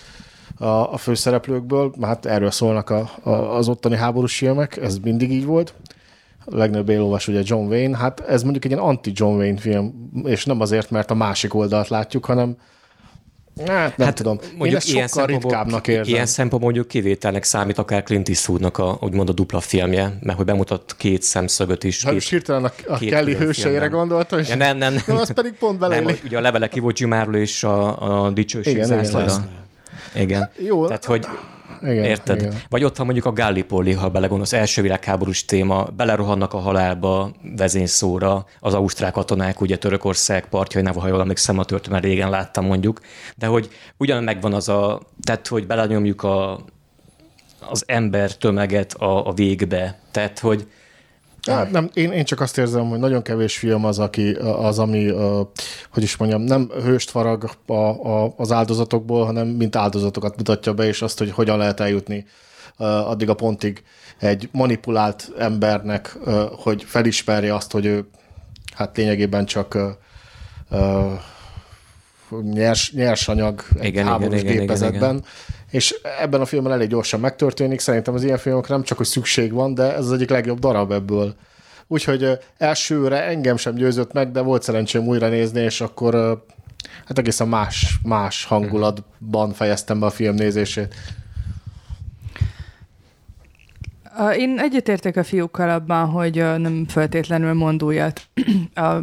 a, 0.59 0.93
a 0.93 0.97
főszereplőkből, 0.97 1.95
hát 2.03 2.27
erről 2.27 2.51
szólnak 2.51 2.91
a, 2.91 3.11
a, 3.23 3.31
az 3.31 3.69
ottani 3.69 3.97
háborús 3.97 4.37
filmek, 4.37 4.77
ez 4.77 4.99
mindig 4.99 5.33
így 5.33 5.45
volt. 5.45 5.75
A 6.45 6.57
legnagyobb 6.57 6.89
élóvas 6.89 7.29
ugye 7.29 7.41
John 7.45 7.67
Wayne, 7.67 7.97
hát 7.97 8.21
ez 8.21 8.43
mondjuk 8.43 8.65
egy 8.65 8.71
ilyen 8.71 8.83
anti-John 8.83 9.37
Wayne 9.37 9.59
film, 9.59 10.11
és 10.25 10.45
nem 10.45 10.61
azért, 10.61 10.91
mert 10.91 11.11
a 11.11 11.15
másik 11.15 11.55
oldalt 11.55 11.89
látjuk, 11.89 12.25
hanem 12.25 12.57
Hát 13.59 13.97
nem 13.97 14.07
hát, 14.07 14.17
tudom. 14.17 14.39
Mondjuk 14.43 14.69
Én 14.71 14.77
ezt 14.77 14.89
ilyen 14.89 15.09
sokkal 15.09 15.27
ritkábbnak 15.27 15.89
érzem. 15.89 16.15
Ilyen 16.15 16.27
szempont 16.27 16.63
mondjuk 16.63 16.89
kivételnek 16.89 17.45
számít 17.45 17.79
akár 17.79 18.03
Clint 18.03 18.29
Eastwoodnak 18.29 18.79
a, 18.79 18.99
úgymond 19.01 19.29
a 19.29 19.33
dupla 19.33 19.61
filmje, 19.61 20.19
mert 20.21 20.37
hogy 20.37 20.47
bemutat 20.47 20.95
két 20.99 21.23
szemszögöt 21.23 21.85
is. 21.85 22.05
Hát 22.05 22.23
hirtelen 22.23 22.65
a, 22.65 22.93
a 22.93 22.99
Kelly 22.99 23.35
hőseire 23.35 23.87
gondolta, 23.87 24.39
és 24.39 24.49
ja, 24.49 24.57
nem, 24.57 24.77
nem, 24.77 25.03
nem. 25.07 25.17
az 25.21 25.33
pedig 25.33 25.53
pont 25.53 25.79
beleillik. 25.79 26.17
Nem, 26.17 26.25
ugye 26.25 26.37
a 26.37 26.41
levele 26.41 26.69
ki 26.69 26.81
volt 26.81 27.01
és 27.33 27.65
a, 27.65 28.25
a 28.25 28.31
dicsőség 28.31 28.77
igen, 28.77 29.05
igen, 29.05 29.51
igen. 30.15 30.51
Jó. 30.59 30.87
Tehát, 30.87 31.05
hogy 31.05 31.27
igen, 31.83 32.05
Érted? 32.05 32.41
Igen. 32.41 32.55
Vagy 32.69 32.85
ott 32.85 32.97
van 32.97 33.07
mondjuk 33.07 33.27
a 33.27 33.33
Gallipoli, 33.33 33.93
ha 33.93 34.09
belegondolsz, 34.09 34.53
első 34.53 34.83
világháborús 34.83 35.45
téma, 35.45 35.85
belerohannak 35.97 36.53
a 36.53 36.59
halálba 36.59 37.35
vezényszóra 37.57 38.47
az 38.61 38.75
ausztrál 38.75 39.13
katonák, 39.13 39.61
ugye 39.61 39.77
Törökország 39.77 40.49
partjain, 40.49 40.87
ha 40.87 41.09
jól 41.09 41.21
emlékszem, 41.21 41.59
a 41.59 41.65
történet 41.65 42.03
régen 42.03 42.31
láttam 42.31 42.67
mondjuk, 42.67 43.01
de 43.37 43.47
hogy 43.47 43.69
ugyan 43.97 44.23
megvan 44.23 44.53
az 44.53 44.69
a, 44.69 45.01
tehát 45.23 45.47
hogy 45.47 45.67
belenyomjuk 45.67 46.23
a, 46.23 46.61
az 47.69 47.85
ember 47.87 48.37
tömeget 48.37 48.93
a, 48.93 49.27
a 49.27 49.33
végbe, 49.33 49.99
tehát 50.11 50.39
hogy 50.39 50.67
Hát 51.45 51.71
nem, 51.71 51.91
én, 51.95 52.13
én 52.13 52.25
csak 52.25 52.41
azt 52.41 52.59
érzem, 52.59 52.89
hogy 52.89 52.99
nagyon 52.99 53.23
kevés 53.23 53.59
film 53.59 53.85
az, 53.85 53.99
aki, 53.99 54.33
az 54.33 54.79
ami, 54.79 55.09
hogy 55.91 56.03
is 56.03 56.17
mondjam, 56.17 56.43
nem 56.43 56.71
hőst 56.83 57.11
farag 57.11 57.51
a, 57.67 57.73
a, 57.73 58.35
az 58.37 58.53
áldozatokból, 58.53 59.25
hanem 59.25 59.47
mint 59.47 59.77
áldozatokat 59.77 60.37
mutatja 60.37 60.75
be, 60.75 60.87
és 60.87 61.03
azt, 61.03 61.19
hogy 61.19 61.31
hogyan 61.31 61.59
lehet 61.59 61.81
eljutni 61.81 62.27
addig 62.77 63.29
a 63.29 63.35
pontig 63.35 63.83
egy 64.19 64.49
manipulált 64.53 65.33
embernek, 65.39 66.19
hogy 66.57 66.83
felismerje 66.83 67.55
azt, 67.55 67.73
hogy 67.73 67.87
ő 67.87 68.09
hát 68.75 68.97
lényegében 68.97 69.45
csak 69.45 69.79
nyers, 72.43 72.93
nyersanyag 72.93 73.65
egy 73.79 73.87
igen, 73.87 74.07
háborús 74.07 74.41
igen, 74.41 74.57
gépezetben, 74.57 74.99
igen, 74.99 75.15
igen. 75.15 75.25
És 75.75 75.95
ebben 76.21 76.41
a 76.41 76.45
filmben 76.45 76.73
elég 76.73 76.89
gyorsan 76.89 77.21
megtörténik. 77.21 77.81
Szerintem 77.81 78.15
az 78.15 78.23
ilyen 78.23 78.39
filmokra 78.39 78.75
nem 78.75 78.85
csak, 78.85 78.97
hogy 78.97 79.07
szükség 79.07 79.53
van, 79.53 79.75
de 79.75 79.95
ez 79.95 80.05
az 80.05 80.13
egyik 80.13 80.31
legjobb 80.31 80.59
darab 80.59 80.93
ebből. 80.93 81.35
Úgyhogy 81.87 82.39
elsőre 82.59 83.23
engem 83.23 83.57
sem 83.57 83.75
győzött 83.75 84.13
meg, 84.13 84.31
de 84.31 84.41
volt 84.41 84.63
szerencsém 84.63 85.07
újra 85.07 85.29
nézni, 85.29 85.61
és 85.61 85.81
akkor 85.81 86.45
hát 87.07 87.19
egészen 87.19 87.49
más, 87.49 87.99
más 88.03 88.45
hangulatban 88.45 89.53
fejeztem 89.53 90.01
be 90.01 90.07
a 90.07 90.11
film 90.11 90.35
nézését. 90.35 90.95
Én 94.39 94.59
egyetértek 94.59 95.17
a 95.17 95.25
fiúkkal 95.25 95.71
abban, 95.71 96.07
hogy 96.07 96.35
nem 96.35 96.85
feltétlenül 96.89 97.53
mond 97.53 97.83
újat 97.83 98.21
a 98.75 98.97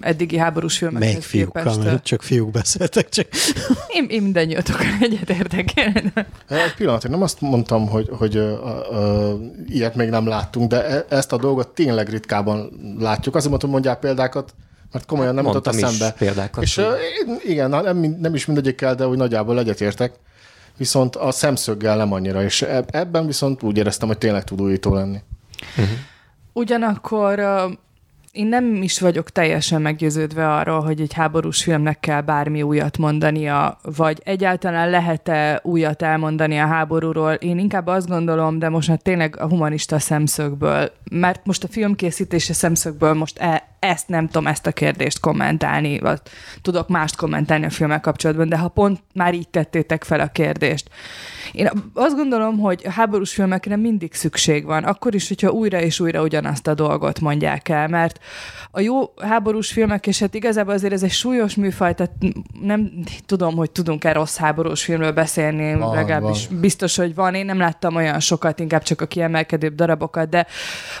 eddigi 0.00 0.36
háborús 0.36 0.78
filmekhez 0.78 1.12
Még 1.12 1.22
fiúkkal, 1.22 1.62
képest. 1.62 1.84
mert 1.84 2.04
csak 2.04 2.22
fiúk 2.22 2.50
beszéltek, 2.50 3.08
csak... 3.08 3.26
Én, 3.96 4.06
én 4.08 4.22
mindannyiatokkal 4.22 4.86
egyetértek. 5.00 5.72
Egy 6.48 6.74
pillanat, 6.76 7.04
én 7.04 7.10
nem 7.10 7.22
azt 7.22 7.40
mondtam, 7.40 7.88
hogy, 7.88 8.08
hogy 8.12 8.36
uh, 8.36 8.52
uh, 8.90 9.40
ilyet 9.68 9.94
még 9.94 10.08
nem 10.08 10.26
láttunk, 10.26 10.70
de 10.70 10.86
e, 10.86 11.06
ezt 11.08 11.32
a 11.32 11.36
dolgot 11.36 11.68
tényleg 11.68 12.08
ritkában 12.08 12.70
látjuk. 12.98 13.34
Azért 13.34 13.50
mondtam, 13.50 13.70
mondják 13.70 13.98
példákat, 13.98 14.54
mert 14.92 15.06
komolyan 15.06 15.34
nem 15.34 15.44
jutott 15.44 15.66
eszembe. 15.66 16.14
példákat. 16.18 16.62
És 16.62 16.76
uh, 16.76 16.84
igen, 17.44 17.70
nem, 17.70 18.16
nem 18.20 18.34
is 18.34 18.46
mindegyikkel, 18.46 18.94
de 18.94 19.06
úgy 19.06 19.16
nagyjából 19.16 19.58
egyetértek 19.58 20.12
viszont 20.76 21.16
a 21.16 21.30
szemszöggel 21.30 21.96
nem 21.96 22.12
annyira, 22.12 22.42
és 22.42 22.62
ebben 22.90 23.26
viszont 23.26 23.62
úgy 23.62 23.76
éreztem, 23.76 24.08
hogy 24.08 24.18
tényleg 24.18 24.44
tud 24.44 24.60
újító 24.60 24.94
lenni. 24.94 25.18
Uh-huh. 25.76 25.96
Ugyanakkor 26.52 27.40
én 28.32 28.46
nem 28.46 28.82
is 28.82 29.00
vagyok 29.00 29.30
teljesen 29.30 29.82
meggyőződve 29.82 30.54
arról, 30.54 30.80
hogy 30.80 31.00
egy 31.00 31.12
háborús 31.12 31.62
filmnek 31.62 32.00
kell 32.00 32.20
bármi 32.20 32.62
újat 32.62 32.98
mondania, 32.98 33.78
vagy 33.96 34.20
egyáltalán 34.24 34.90
lehet-e 34.90 35.60
újat 35.62 36.02
elmondani 36.02 36.58
a 36.58 36.66
háborúról. 36.66 37.32
Én 37.32 37.58
inkább 37.58 37.86
azt 37.86 38.08
gondolom, 38.08 38.58
de 38.58 38.68
most 38.68 38.88
már 38.88 38.98
tényleg 38.98 39.40
a 39.40 39.48
humanista 39.48 39.98
szemszögből, 39.98 40.92
mert 41.10 41.46
most 41.46 41.64
a 41.64 41.68
filmkészítése 41.68 42.52
szemszögből 42.52 43.12
most 43.12 43.38
e, 43.38 43.71
ezt 43.82 44.08
nem 44.08 44.26
tudom, 44.26 44.46
ezt 44.46 44.66
a 44.66 44.72
kérdést 44.72 45.20
kommentálni, 45.20 45.98
vagy 45.98 46.20
tudok 46.60 46.88
mást 46.88 47.16
kommentálni 47.16 47.64
a 47.64 47.70
filmmel 47.70 48.00
kapcsolatban, 48.00 48.48
de 48.48 48.58
ha 48.58 48.68
pont 48.68 49.00
már 49.14 49.34
így 49.34 49.48
tettétek 49.48 50.04
fel 50.04 50.20
a 50.20 50.26
kérdést. 50.26 50.90
Én 51.52 51.70
azt 51.94 52.16
gondolom, 52.16 52.58
hogy 52.58 52.82
a 52.84 52.90
háborús 52.90 53.32
filmekre 53.32 53.76
mindig 53.76 54.14
szükség 54.14 54.64
van, 54.64 54.84
akkor 54.84 55.14
is, 55.14 55.28
hogyha 55.28 55.50
újra 55.50 55.80
és 55.80 56.00
újra 56.00 56.22
ugyanazt 56.22 56.66
a 56.66 56.74
dolgot 56.74 57.20
mondják 57.20 57.68
el, 57.68 57.88
mert 57.88 58.18
a 58.70 58.80
jó 58.80 59.12
háborús 59.22 59.72
filmek, 59.72 60.06
és 60.06 60.18
hát 60.18 60.34
igazából 60.34 60.74
azért 60.74 60.92
ez 60.92 61.02
egy 61.02 61.10
súlyos 61.10 61.54
műfaj, 61.54 61.94
tehát 61.94 62.12
nem 62.62 62.90
tudom, 63.26 63.56
hogy 63.56 63.70
tudunk-e 63.70 64.12
rossz 64.12 64.36
háborús 64.36 64.84
filmről 64.84 65.12
beszélni, 65.12 65.74
van, 65.74 65.94
legalábbis 65.94 66.46
van. 66.48 66.60
biztos, 66.60 66.96
hogy 66.96 67.14
van. 67.14 67.34
Én 67.34 67.44
nem 67.44 67.58
láttam 67.58 67.94
olyan 67.94 68.20
sokat, 68.20 68.60
inkább 68.60 68.82
csak 68.82 69.00
a 69.00 69.06
kiemelkedőbb 69.06 69.74
darabokat, 69.74 70.28
de 70.28 70.46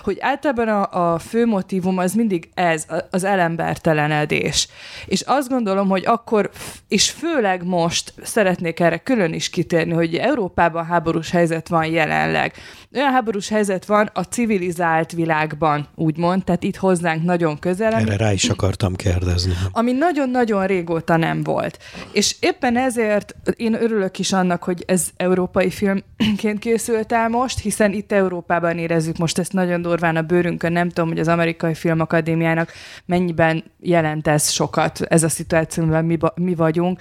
hogy 0.02 0.16
általában 0.20 0.68
a, 0.68 1.12
a 1.12 1.18
fő 1.18 1.46
motivum 1.46 1.98
az 1.98 2.12
mindig 2.12 2.48
ez, 2.72 2.86
az 3.10 3.24
elembertelenedés. 3.24 4.68
És 5.06 5.20
azt 5.20 5.48
gondolom, 5.48 5.88
hogy 5.88 6.06
akkor, 6.06 6.50
és 6.88 7.10
főleg 7.10 7.64
most 7.64 8.12
szeretnék 8.22 8.80
erre 8.80 8.98
külön 8.98 9.32
is 9.32 9.50
kitérni, 9.50 9.92
hogy 9.92 10.14
Európában 10.14 10.86
háborús 10.86 11.30
helyzet 11.30 11.68
van 11.68 11.86
jelenleg. 11.86 12.52
Olyan 12.94 13.12
háborús 13.12 13.48
helyzet 13.48 13.84
van 13.84 14.10
a 14.14 14.22
civilizált 14.22 15.12
világban, 15.12 15.88
úgymond, 15.94 16.44
tehát 16.44 16.62
itt 16.62 16.76
hozzánk 16.76 17.22
nagyon 17.22 17.58
közel. 17.58 17.92
Erre 17.92 18.16
rá 18.16 18.32
is 18.32 18.48
akartam 18.48 18.94
kérdezni. 18.94 19.52
Ami 19.72 19.92
nagyon-nagyon 19.92 20.66
régóta 20.66 21.16
nem 21.16 21.42
volt. 21.42 21.78
És 22.12 22.36
éppen 22.40 22.76
ezért 22.76 23.34
én 23.56 23.74
örülök 23.82 24.18
is 24.18 24.32
annak, 24.32 24.62
hogy 24.62 24.84
ez 24.86 25.08
európai 25.16 25.70
filmként 25.70 26.58
készült 26.58 27.12
el 27.12 27.28
most, 27.28 27.58
hiszen 27.60 27.92
itt 27.92 28.12
Európában 28.12 28.78
érezzük 28.78 29.16
most 29.16 29.38
ezt 29.38 29.52
nagyon 29.52 29.82
durván 29.82 30.16
a 30.16 30.22
bőrünkön. 30.22 30.72
Nem 30.72 30.88
tudom, 30.88 31.08
hogy 31.08 31.18
az 31.18 31.28
amerikai 31.28 31.74
filmakadémiának 31.74 32.61
mennyiben 33.04 33.64
jelent 33.80 34.28
ez 34.28 34.50
sokat, 34.50 35.00
ez 35.00 35.22
a 35.22 35.28
szituáció, 35.28 35.82
amiben 35.82 36.04
mi, 36.04 36.18
mi 36.34 36.54
vagyunk, 36.54 37.00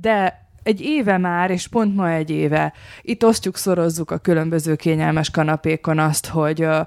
de 0.00 0.42
egy 0.62 0.80
éve 0.80 1.18
már, 1.18 1.50
és 1.50 1.68
pont 1.68 1.94
ma 1.96 2.10
egy 2.10 2.30
éve, 2.30 2.72
itt 3.02 3.24
osztjuk, 3.24 3.56
szorozzuk 3.56 4.10
a 4.10 4.18
különböző 4.18 4.76
kényelmes 4.76 5.30
kanapékon 5.30 5.98
azt, 5.98 6.26
hogy 6.26 6.64
uh, 6.64 6.86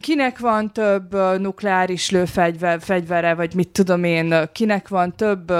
kinek 0.00 0.38
van 0.38 0.72
több 0.72 1.14
nukleáris 1.38 2.10
lőfegyver, 2.10 2.80
fegyvere, 2.80 3.34
vagy 3.34 3.54
mit 3.54 3.68
tudom 3.68 4.04
én, 4.04 4.34
kinek 4.52 4.88
van 4.88 5.16
több 5.16 5.52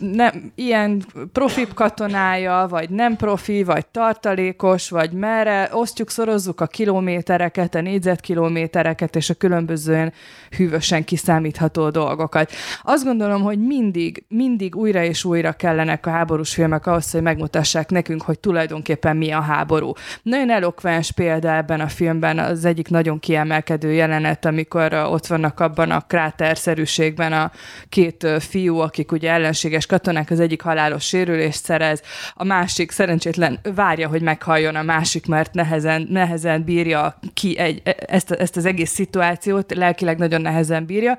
nem, 0.00 0.52
ilyen 0.54 1.04
profi 1.32 1.66
katonája, 1.74 2.66
vagy 2.70 2.90
nem 2.90 3.16
profi, 3.16 3.62
vagy 3.62 3.86
tartalékos, 3.86 4.90
vagy 4.90 5.12
merre, 5.12 5.68
osztjuk, 5.72 6.10
szorozzuk 6.10 6.60
a 6.60 6.66
kilométereket, 6.66 7.74
a 7.74 7.80
négyzetkilométereket, 7.80 9.16
és 9.16 9.30
a 9.30 9.34
különbözően 9.34 10.12
hűvösen 10.56 11.04
kiszámítható 11.04 11.90
dolgokat. 11.90 12.52
Azt 12.82 13.04
gondolom, 13.04 13.42
hogy 13.42 13.58
mindig, 13.58 14.24
mindig 14.28 14.76
újra 14.76 15.02
és 15.02 15.24
újra 15.24 15.52
kellenek 15.52 16.06
a 16.06 16.10
háborús 16.10 16.54
filmek 16.54 16.86
ahhoz, 16.86 17.10
hogy 17.10 17.22
megmutassák 17.22 17.90
nekünk, 17.90 18.22
hogy 18.22 18.38
tulajdonképpen 18.38 19.16
mi 19.16 19.30
a 19.30 19.40
háború. 19.40 19.92
Nagyon 20.22 20.50
elokvens 20.50 21.12
példa 21.12 21.54
ebben 21.54 21.80
a 21.80 21.88
filmben 21.88 22.38
az 22.38 22.64
egyik 22.64 22.88
nagyon 22.88 23.18
kiemelt 23.18 23.67
kiemelkedő 23.68 23.92
jelenet, 23.92 24.44
amikor 24.44 24.92
ott 24.92 25.26
vannak 25.26 25.60
abban 25.60 25.90
a 25.90 26.00
kráterszerűségben 26.00 27.32
a 27.32 27.50
két 27.88 28.26
fiú, 28.38 28.78
akik 28.78 29.12
ugye 29.12 29.30
ellenséges 29.30 29.86
katonák, 29.86 30.30
az 30.30 30.40
egyik 30.40 30.62
halálos 30.62 31.04
sérülést 31.04 31.64
szerez, 31.64 32.02
a 32.34 32.44
másik 32.44 32.90
szerencsétlen 32.90 33.58
várja, 33.74 34.08
hogy 34.08 34.22
meghalljon 34.22 34.76
a 34.76 34.82
másik, 34.82 35.26
mert 35.26 35.54
nehezen, 35.54 36.06
nehezen 36.10 36.64
bírja 36.64 37.18
ki 37.34 37.58
egy, 37.58 37.80
e, 37.84 37.96
ezt, 38.06 38.30
ezt 38.30 38.56
az 38.56 38.64
egész 38.64 38.90
szituációt, 38.90 39.74
lelkileg 39.74 40.18
nagyon 40.18 40.40
nehezen 40.40 40.86
bírja, 40.86 41.18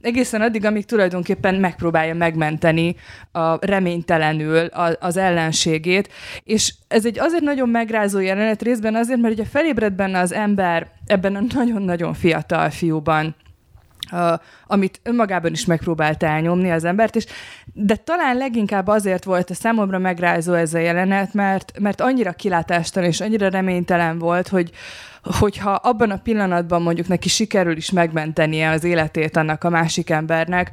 egészen 0.00 0.40
addig, 0.40 0.64
amíg 0.64 0.84
tulajdonképpen 0.84 1.54
megpróbálja 1.54 2.14
megmenteni 2.14 2.96
a 3.32 3.66
reménytelenül 3.66 4.66
az 5.00 5.16
ellenségét, 5.16 6.12
és 6.44 6.74
ez 6.94 7.06
egy 7.06 7.18
azért 7.18 7.42
nagyon 7.42 7.68
megrázó 7.68 8.20
jelenet 8.20 8.62
részben 8.62 8.94
azért, 8.94 9.20
mert 9.20 9.34
ugye 9.34 9.44
felébred 9.44 9.92
benne 9.92 10.18
az 10.18 10.32
ember 10.32 10.90
ebben 11.06 11.36
a 11.36 11.40
nagyon-nagyon 11.54 12.14
fiatal 12.14 12.70
fiúban, 12.70 13.34
Uh, 14.12 14.32
amit 14.66 15.00
önmagában 15.02 15.52
is 15.52 15.64
megpróbált 15.64 16.22
elnyomni 16.22 16.70
az 16.70 16.84
embert, 16.84 17.16
és, 17.16 17.26
de 17.72 17.96
talán 17.96 18.36
leginkább 18.36 18.86
azért 18.86 19.24
volt 19.24 19.50
a 19.50 19.54
számomra 19.54 19.98
megrázó 19.98 20.52
ez 20.52 20.74
a 20.74 20.78
jelenet, 20.78 21.34
mert, 21.34 21.72
mert 21.78 22.00
annyira 22.00 22.32
kilátástalan 22.32 23.08
és 23.08 23.20
annyira 23.20 23.48
reménytelen 23.48 24.18
volt, 24.18 24.48
hogy, 24.48 24.70
hogyha 25.24 25.70
abban 25.70 26.10
a 26.10 26.16
pillanatban 26.16 26.82
mondjuk 26.82 27.08
neki 27.08 27.28
sikerül 27.28 27.76
is 27.76 27.90
megmentenie 27.90 28.70
az 28.70 28.84
életét 28.84 29.36
annak 29.36 29.64
a 29.64 29.68
másik 29.68 30.10
embernek, 30.10 30.70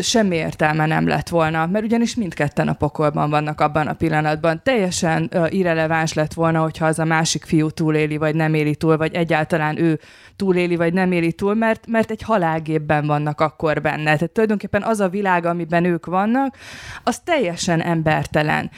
semmi 0.00 0.36
értelme 0.36 0.86
nem 0.86 1.08
lett 1.08 1.28
volna, 1.28 1.66
mert 1.66 1.84
ugyanis 1.84 2.14
mindketten 2.14 2.68
a 2.68 2.72
pokolban 2.72 3.30
vannak 3.30 3.60
abban 3.60 3.86
a 3.86 3.92
pillanatban. 3.92 4.60
Teljesen 4.64 5.30
irreleváns 5.48 6.12
lett 6.12 6.32
volna, 6.32 6.62
hogyha 6.62 6.86
az 6.86 6.98
a 6.98 7.04
másik 7.04 7.44
fiú 7.44 7.70
túléli, 7.70 8.16
vagy 8.16 8.34
nem 8.34 8.54
éli 8.54 8.74
túl, 8.74 8.96
vagy 8.96 9.14
egyáltalán 9.14 9.78
ő 9.78 10.00
túléli, 10.36 10.76
vagy 10.76 10.92
nem 10.92 11.12
éli 11.12 11.32
túl, 11.32 11.54
mert, 11.54 11.86
mert 11.86 12.10
egy 12.10 12.22
halálgépben 12.22 13.06
vannak 13.06 13.40
akkor 13.40 13.80
benne. 13.80 14.04
Tehát 14.04 14.30
tulajdonképpen 14.30 14.82
az 14.82 15.00
a 15.00 15.08
világ, 15.08 15.44
amiben 15.44 15.84
ők 15.84 16.06
vannak, 16.06 16.56
az 17.04 17.18
teljesen 17.18 17.80
embertelen. 17.80 18.70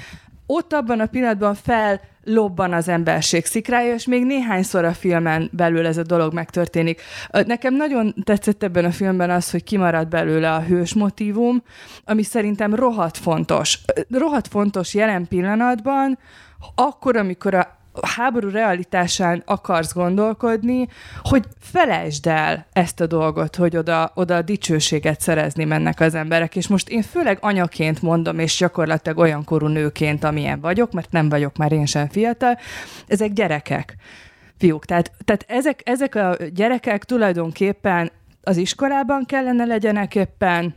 Ott 0.46 0.72
abban 0.72 1.00
a 1.00 1.07
pillanatban 1.07 1.54
fel 1.54 2.00
lobban 2.24 2.72
az 2.72 2.88
emberség 2.88 3.44
szikrája, 3.44 3.94
és 3.94 4.07
még 4.07 4.24
néhányszor 4.24 4.85
a 4.85 4.92
filmen 4.92 5.50
belül 5.52 5.87
ez 5.87 5.96
a 5.96 6.02
dolog 6.02 6.33
megtörténik. 6.33 7.00
Nekem 7.30 7.74
nagyon 7.74 8.14
tetszett 8.24 8.62
ebben 8.62 8.85
a 8.85 8.90
filmben 8.90 9.30
az, 9.30 9.50
hogy 9.50 9.64
kimarad 9.64 10.09
belőle 10.09 10.52
a 10.52 10.62
hős 10.62 10.94
motívum, 10.94 11.62
ami 12.04 12.22
szerintem 12.22 12.74
rohadt 12.74 13.16
fontos. 13.16 13.78
Rohadt 14.11 14.48
fontos 14.48 14.94
jelen 14.94 15.28
pillanatban, 15.28 16.18
akkor, 16.74 17.16
amikor 17.16 17.54
a 17.54 17.76
a 18.00 18.07
háború 18.07 18.48
realitásán 18.48 19.42
akarsz 19.46 19.92
gondolkodni, 19.92 20.88
hogy 21.22 21.44
felejtsd 21.61 22.26
el 22.26 22.66
ezt 22.72 23.00
a 23.00 23.07
dolgot, 23.07 23.57
hogy 23.57 23.76
oda, 23.76 24.12
oda 24.14 24.37
a 24.37 24.42
dicsőséget 24.42 25.20
szerezni 25.20 25.64
mennek 25.64 26.00
az 26.00 26.14
emberek. 26.14 26.57
És 26.57 26.68
most 26.68 26.88
én 26.88 27.02
főleg 27.02 27.38
anyaként 27.40 28.02
mondom, 28.02 28.38
és 28.38 28.57
gyakorlatilag 28.57 29.18
olyan 29.18 29.44
korú 29.44 29.66
nőként, 29.66 30.24
amilyen 30.24 30.61
vagyok, 30.61 30.92
mert 30.92 31.11
nem 31.11 31.28
vagyok 31.28 31.57
már 31.57 31.72
én 31.72 31.87
sem 31.87 32.09
fiatal, 32.09 32.59
ezek 33.07 33.33
gyerekek 33.33 33.96
fiúk. 34.59 34.85
Tehát, 34.85 35.12
tehát 35.24 35.44
ezek, 35.48 35.80
ezek 35.85 36.14
a 36.14 36.37
gyerekek 36.54 37.04
tulajdonképpen 37.04 38.11
az 38.42 38.57
iskolában 38.57 39.24
kellene 39.26 39.64
legyenek 39.64 40.14
éppen, 40.14 40.74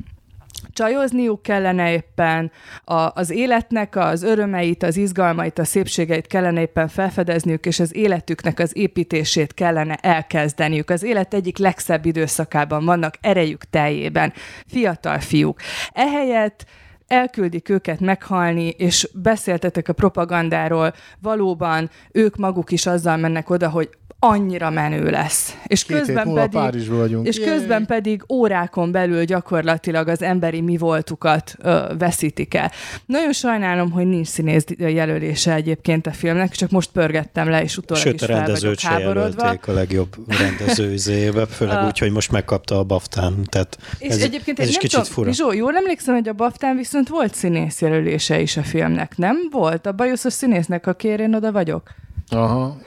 csajozniuk 0.69 1.41
kellene 1.41 1.91
éppen, 1.91 2.51
a, 2.83 3.11
az 3.13 3.29
életnek 3.29 3.95
az 3.95 4.23
örömeit, 4.23 4.83
az 4.83 4.97
izgalmait, 4.97 5.59
a 5.59 5.65
szépségeit 5.65 6.27
kellene 6.27 6.61
éppen 6.61 6.87
felfedezniük, 6.87 7.65
és 7.65 7.79
az 7.79 7.95
életüknek 7.95 8.59
az 8.59 8.77
építését 8.77 9.53
kellene 9.53 9.95
elkezdeniük. 9.95 10.89
Az 10.89 11.03
élet 11.03 11.33
egyik 11.33 11.57
legszebb 11.57 12.05
időszakában 12.05 12.85
vannak 12.85 13.13
erejük 13.21 13.63
teljében, 13.63 14.33
fiatal 14.67 15.19
fiúk. 15.19 15.59
Ehelyett 15.91 16.65
elküldik 17.07 17.69
őket 17.69 17.99
meghalni, 17.99 18.67
és 18.67 19.09
beszéltetek 19.13 19.87
a 19.87 19.93
propagandáról, 19.93 20.93
valóban 21.21 21.89
ők 22.11 22.35
maguk 22.35 22.71
is 22.71 22.85
azzal 22.85 23.17
mennek 23.17 23.49
oda, 23.49 23.69
hogy 23.69 23.89
annyira 24.27 24.69
menő 24.69 25.09
lesz. 25.09 25.57
És 25.65 25.83
Két 25.83 25.97
közben 25.97 26.33
pedig, 26.33 26.89
vagyunk. 26.89 27.27
És 27.27 27.39
közben 27.39 27.85
pedig 27.85 28.23
órákon 28.29 28.91
belül 28.91 29.23
gyakorlatilag 29.23 30.07
az 30.07 30.21
emberi 30.21 30.61
mi 30.61 30.77
voltukat 30.77 31.55
ö, 31.61 31.79
veszítik 31.97 32.53
el. 32.53 32.71
Nagyon 33.05 33.33
sajnálom, 33.33 33.91
hogy 33.91 34.05
nincs 34.05 34.27
színész 34.27 34.65
jelölése 34.77 35.53
egyébként 35.53 36.07
a 36.07 36.11
filmnek, 36.11 36.51
csak 36.51 36.69
most 36.69 36.89
pörgettem 36.91 37.49
le, 37.49 37.63
és 37.63 37.77
utólag 37.77 38.03
Sőt, 38.03 38.13
is 38.13 38.21
a 38.21 38.25
rendezőt 38.25 38.79
se 38.79 38.99
jelölték 38.99 39.67
a 39.67 39.73
legjobb 39.73 40.15
rendező 40.27 40.93
izébe, 40.99 41.45
főleg 41.45 41.85
úgy, 41.85 41.97
hogy 41.97 42.11
most 42.11 42.31
megkapta 42.31 42.79
a 42.79 42.83
Baftán. 42.83 43.43
Tehát 43.49 43.77
és 43.97 44.09
ez, 44.09 44.21
egyébként 44.21 44.59
ez 44.59 44.67
is 44.67 44.77
kicsit 44.77 44.99
tudom, 44.99 45.13
fura. 45.13 45.31
Zsó, 45.31 45.53
jól 45.53 45.75
emlékszem, 45.75 46.15
hogy 46.15 46.27
a 46.27 46.33
Baftán 46.33 46.75
viszont 46.75 47.09
volt 47.09 47.35
színész 47.35 47.81
jelölése 47.81 48.39
is 48.39 48.57
a 48.57 48.63
filmnek, 48.63 49.17
nem? 49.17 49.37
Volt? 49.51 49.85
A 49.85 49.91
bajuszos 49.91 50.33
színésznek, 50.33 50.87
a 50.87 50.91
én 50.91 51.35
oda 51.35 51.51
vagyok. 51.51 51.93
Aha. 52.29 52.77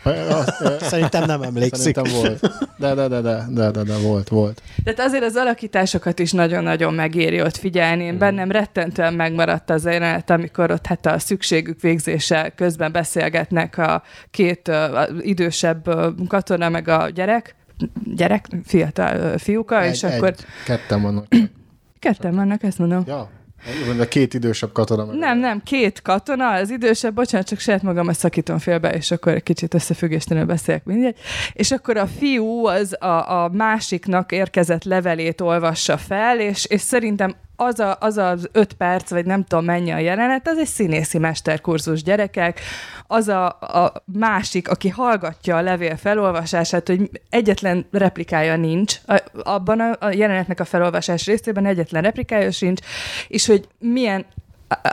Szerintem 0.81 1.25
nem 1.25 1.43
emlékszik. 1.43 1.95
Szerintem 1.95 2.21
volt. 2.21 2.41
De, 2.79 2.95
de, 2.95 3.09
de, 3.09 3.21
de, 3.21 3.47
de, 3.49 3.71
de, 3.71 3.83
de 3.83 3.97
volt, 3.97 4.29
volt. 4.29 4.63
Tehát 4.85 5.01
azért 5.01 5.25
az 5.25 5.37
alakításokat 5.37 6.19
is 6.19 6.33
nagyon-nagyon 6.33 6.95
megéri 6.95 7.43
ott 7.43 7.57
figyelni. 7.57 8.05
Én 8.05 8.19
bennem 8.19 8.51
rettentően 8.51 9.15
megmaradt 9.15 9.71
az 9.71 9.85
jelenet, 9.85 10.31
amikor 10.31 10.71
ott 10.71 10.87
hát 10.87 11.07
a 11.07 11.19
szükségük 11.19 11.81
végzése 11.81 12.53
közben 12.57 12.93
beszélgetnek 12.93 13.79
a 13.79 14.03
két 14.31 14.69
uh, 14.69 14.77
idősebb 15.21 15.91
katona 16.29 16.69
meg 16.69 16.89
a 16.89 17.09
gyerek, 17.09 17.55
gyerek, 18.15 18.47
fiatal 18.65 19.39
fiúka, 19.39 19.83
Egy, 19.83 19.91
és 19.93 20.03
akkor... 20.03 20.29
Egy, 20.29 20.45
ketten 20.65 21.03
vannak. 21.03 21.27
Ketten 21.99 22.35
vannak, 22.35 22.63
ezt 22.63 22.79
mondom. 22.79 23.05
Ja. 23.07 23.29
A 24.01 24.05
két 24.05 24.35
idősebb 24.35 24.73
katona. 24.73 25.05
Meg 25.05 25.17
Nem, 25.17 25.39
nem, 25.39 25.63
két 25.63 26.03
katona, 26.03 26.51
az 26.51 26.71
idősebb, 26.71 27.15
bocsánat, 27.15 27.47
csak 27.47 27.59
saját 27.59 27.83
a 27.83 28.13
szakítom 28.13 28.59
félbe, 28.59 28.91
és 28.93 29.11
akkor 29.11 29.33
egy 29.33 29.43
kicsit 29.43 29.75
összefüggéstelenül 29.75 30.49
beszélek 30.49 30.85
mindegy. 30.85 31.17
És 31.53 31.71
akkor 31.71 31.97
a 31.97 32.07
fiú 32.07 32.67
az 32.67 32.97
a, 33.03 33.43
a 33.43 33.51
másiknak 33.53 34.33
érkezett 34.33 34.85
levelét 34.85 35.41
olvassa 35.41 35.97
fel, 35.97 36.41
és, 36.41 36.65
és 36.65 36.81
szerintem 36.81 37.35
az, 37.61 37.81
a, 37.81 37.97
az 38.01 38.17
az 38.17 38.49
öt 38.53 38.73
perc, 38.73 39.11
vagy 39.11 39.27
nem 39.27 39.45
tudom 39.45 39.65
mennyi 39.65 39.91
a 39.91 39.99
jelenet, 39.99 40.49
az 40.49 40.59
egy 40.59 40.67
színészi 40.67 41.19
mesterkurzus 41.19 42.03
gyerekek, 42.03 42.61
az 43.07 43.29
a, 43.29 43.47
a 43.47 43.93
másik, 44.05 44.69
aki 44.69 44.89
hallgatja 44.89 45.57
a 45.57 45.61
levél 45.61 45.97
felolvasását, 45.97 46.87
hogy 46.87 47.11
egyetlen 47.31 47.87
replikája 47.91 48.57
nincs, 48.57 48.97
a, 49.07 49.23
abban 49.43 49.81
a, 49.81 49.97
a 50.07 50.11
jelenetnek 50.11 50.61
a 50.61 50.65
felolvasás 50.65 51.27
részében 51.27 51.67
egyetlen 51.67 52.03
replikája 52.03 52.51
sincs, 52.51 52.81
és 53.29 53.47
hogy 53.47 53.69
milyen 53.79 54.27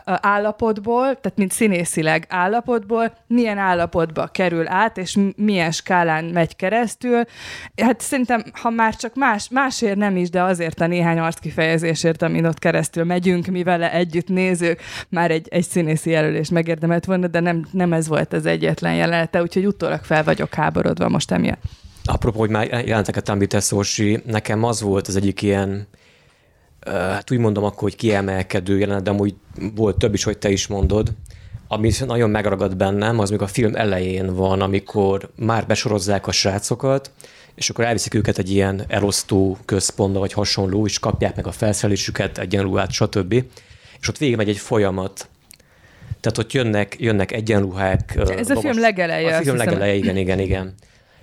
állapotból, 0.05 1.03
tehát 1.03 1.33
mint 1.35 1.51
színészileg 1.51 2.25
állapotból, 2.29 3.13
milyen 3.27 3.57
állapotba 3.57 4.27
kerül 4.27 4.67
át, 4.67 4.97
és 4.97 5.17
milyen 5.35 5.71
skálán 5.71 6.25
megy 6.25 6.55
keresztül. 6.55 7.23
Hát 7.81 8.01
szerintem, 8.01 8.43
ha 8.51 8.69
már 8.69 8.95
csak 8.95 9.15
más, 9.15 9.49
másért 9.49 9.95
nem 9.95 10.17
is, 10.17 10.29
de 10.29 10.41
azért 10.41 10.81
a 10.81 10.87
néhány 10.87 11.19
arckifejezésért, 11.19 12.21
amin 12.21 12.45
ott 12.45 12.59
keresztül 12.59 13.03
megyünk, 13.03 13.45
mi 13.45 13.63
vele 13.63 13.91
együtt 13.91 14.27
nézők, 14.27 14.81
már 15.09 15.31
egy, 15.31 15.47
egy 15.49 15.65
színészi 15.65 16.09
jelölés 16.09 16.49
megérdemelt 16.49 17.05
volna, 17.05 17.27
de 17.27 17.39
nem, 17.39 17.65
nem 17.71 17.93
ez 17.93 18.07
volt 18.07 18.33
az 18.33 18.45
egyetlen 18.45 18.95
jelenete, 18.95 19.41
úgyhogy 19.41 19.65
utólag 19.65 20.03
fel 20.03 20.23
vagyok 20.23 20.53
háborodva 20.53 21.09
most 21.09 21.31
emiatt. 21.31 21.61
Apropó, 22.05 22.39
hogy 22.39 22.49
már 22.49 22.67
jelenteket 22.85 23.29
említesz, 23.29 23.71
Orsi, 23.71 24.21
nekem 24.25 24.63
az 24.63 24.81
volt 24.81 25.07
az 25.07 25.15
egyik 25.15 25.41
ilyen 25.41 25.87
hát 26.87 27.31
úgy 27.31 27.37
mondom 27.37 27.63
akkor, 27.63 27.81
hogy 27.81 27.95
kiemelkedő 27.95 28.77
jelenet, 28.77 29.03
de 29.03 29.09
amúgy 29.09 29.35
volt 29.75 29.97
több 29.97 30.13
is, 30.13 30.23
hogy 30.23 30.37
te 30.37 30.49
is 30.49 30.67
mondod. 30.67 31.13
Ami 31.67 31.91
nagyon 32.05 32.29
megragad 32.29 32.75
bennem, 32.75 33.19
az 33.19 33.29
még 33.29 33.41
a 33.41 33.47
film 33.47 33.75
elején 33.75 34.35
van, 34.35 34.61
amikor 34.61 35.29
már 35.35 35.65
besorozzák 35.65 36.27
a 36.27 36.31
srácokat, 36.31 37.11
és 37.55 37.69
akkor 37.69 37.85
elviszik 37.85 38.13
őket 38.13 38.37
egy 38.37 38.51
ilyen 38.51 38.83
elosztó 38.87 39.57
központba, 39.65 40.19
vagy 40.19 40.33
hasonló, 40.33 40.85
és 40.85 40.99
kapják 40.99 41.35
meg 41.35 41.47
a 41.47 41.51
felszerelésüket, 41.51 42.37
egyenruhát, 42.37 42.91
stb. 42.91 43.43
És 43.99 44.07
ott 44.07 44.17
végigmegy 44.17 44.49
egy 44.49 44.57
folyamat. 44.57 45.29
Tehát 46.19 46.37
ott 46.37 46.51
jönnek, 46.51 46.95
jönnek 46.99 47.31
egyenruhák. 47.31 48.15
Ez 48.37 48.49
a 48.49 48.59
film 48.59 48.79
legeleje. 48.79 49.37
A 49.37 49.41
film 49.41 49.55
legeleje, 49.55 49.93
igen, 49.93 50.17
igen, 50.17 50.39
igen. 50.39 50.73